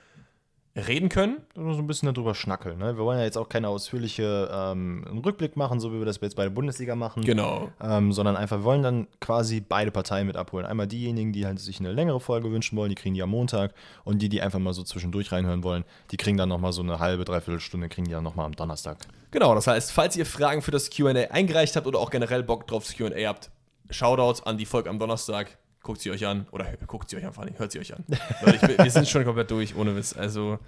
reden 0.76 1.10
können. 1.10 1.42
nur 1.56 1.74
so 1.74 1.82
ein 1.82 1.88
bisschen 1.88 2.14
darüber 2.14 2.34
schnackeln. 2.34 2.78
Ne? 2.78 2.98
Wir 2.98 3.04
wollen 3.04 3.20
ja 3.20 3.26
jetzt 3.26 3.38
auch 3.38 3.50
keine 3.50 3.68
ausführliche 3.68 4.50
ähm, 4.54 5.04
Rückblick 5.26 5.58
machen, 5.58 5.80
so 5.80 5.92
wie 5.92 6.00
wir 6.00 6.06
das 6.06 6.20
jetzt 6.22 6.36
bei 6.36 6.44
der 6.44 6.50
Bundesliga 6.50 6.96
machen. 6.96 7.24
Genau. 7.24 7.70
Ähm, 7.82 8.14
sondern 8.14 8.38
einfach, 8.38 8.60
wir 8.60 8.64
wollen 8.64 8.84
dann 8.84 9.08
quasi 9.20 9.60
beide 9.60 9.92
Parteien 9.92 10.28
mit 10.28 10.38
abholen. 10.38 10.66
Einmal 10.66 10.88
diejenigen, 10.88 11.34
die 11.34 11.46
halt 11.46 11.60
sich 11.60 11.80
eine 11.80 11.92
längere 11.92 12.20
Folge 12.20 12.52
wünschen 12.52 12.78
wollen, 12.78 12.90
die 12.90 12.96
kriegen 12.96 13.16
die 13.16 13.22
am 13.22 13.30
Montag. 13.30 13.74
Und 14.06 14.22
die, 14.22 14.30
die 14.30 14.42
einfach 14.42 14.60
mal 14.60 14.74
so 14.74 14.84
zwischendurch 14.84 15.32
reinhören 15.32 15.64
wollen, 15.64 15.84
die 16.12 16.18
kriegen 16.18 16.38
dann 16.38 16.50
nochmal 16.50 16.72
so 16.72 16.82
eine 16.82 17.00
halbe, 17.00 17.26
dreiviertel 17.26 17.60
Stunde, 17.60 17.90
kriegen 17.90 18.06
die 18.06 18.14
dann 18.14 18.24
nochmal 18.24 18.46
am 18.46 18.56
Donnerstag. 18.56 18.98
Genau, 19.32 19.56
das 19.56 19.68
heißt, 19.68 19.92
falls 19.92 20.16
ihr 20.16 20.26
Fragen 20.26 20.62
für 20.62 20.72
das 20.72 20.90
QA 20.90 21.10
eingereicht 21.10 21.76
habt 21.76 21.88
oder 21.88 22.00
auch 22.00 22.10
generell 22.10 22.44
Bock 22.44 22.68
drauf 22.68 22.84
aufs 22.84 22.96
QA 22.96 23.28
habt, 23.28 23.52
Shoutout 23.92 24.44
an 24.46 24.58
die 24.58 24.66
Folge 24.66 24.90
am 24.90 25.00
Donnerstag. 25.00 25.58
Guckt 25.84 26.00
sie 26.02 26.12
euch 26.12 26.26
an. 26.28 26.48
Oder 26.52 26.66
guckt 26.88 27.10
sie 27.10 27.18
euch 27.18 27.26
an, 27.26 27.34
vor 27.34 27.44
allem, 27.44 27.58
hört 27.58 27.72
sie 27.72 27.80
euch 27.80 27.94
an. 27.96 28.06
Ich, 28.46 28.62
wir 28.62 28.92
sind 28.92 29.08
schon 29.08 29.24
komplett 29.24 29.50
durch, 29.52 29.76
ohne 29.76 29.96
Witz. 29.96 30.14
Also, 30.16 30.60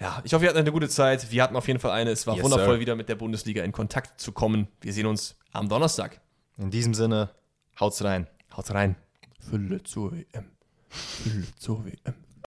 ja, 0.00 0.20
ich 0.24 0.32
hoffe, 0.34 0.44
ihr 0.44 0.48
hattet 0.50 0.60
eine 0.60 0.72
gute 0.72 0.88
Zeit. 0.88 1.30
Wir 1.30 1.42
hatten 1.42 1.56
auf 1.56 1.66
jeden 1.66 1.78
Fall 1.80 1.90
eine. 1.92 2.10
Es 2.10 2.26
war 2.26 2.34
Yes, 2.36 2.44
wundervoll, 2.44 2.74
sir. 2.74 2.80
wieder 2.80 2.94
mit 2.96 3.08
der 3.08 3.16
Bundesliga 3.16 3.62
in 3.64 3.72
Kontakt 3.72 4.20
zu 4.20 4.32
kommen. 4.32 4.68
Wir 4.80 4.92
sehen 4.92 5.06
uns 5.06 5.36
am 5.52 5.68
Donnerstag. 5.68 6.20
In 6.58 6.70
diesem 6.70 6.94
Sinne, 6.94 7.30
haut's 7.80 8.02
rein. 8.04 8.26
Haut 8.56 8.70
rein. 8.72 8.96
Fülle 9.40 9.82
zur 9.82 10.12
WM. 10.12 10.50
Fülle 10.88 11.46
zur 11.58 11.84
WM. 11.84 12.14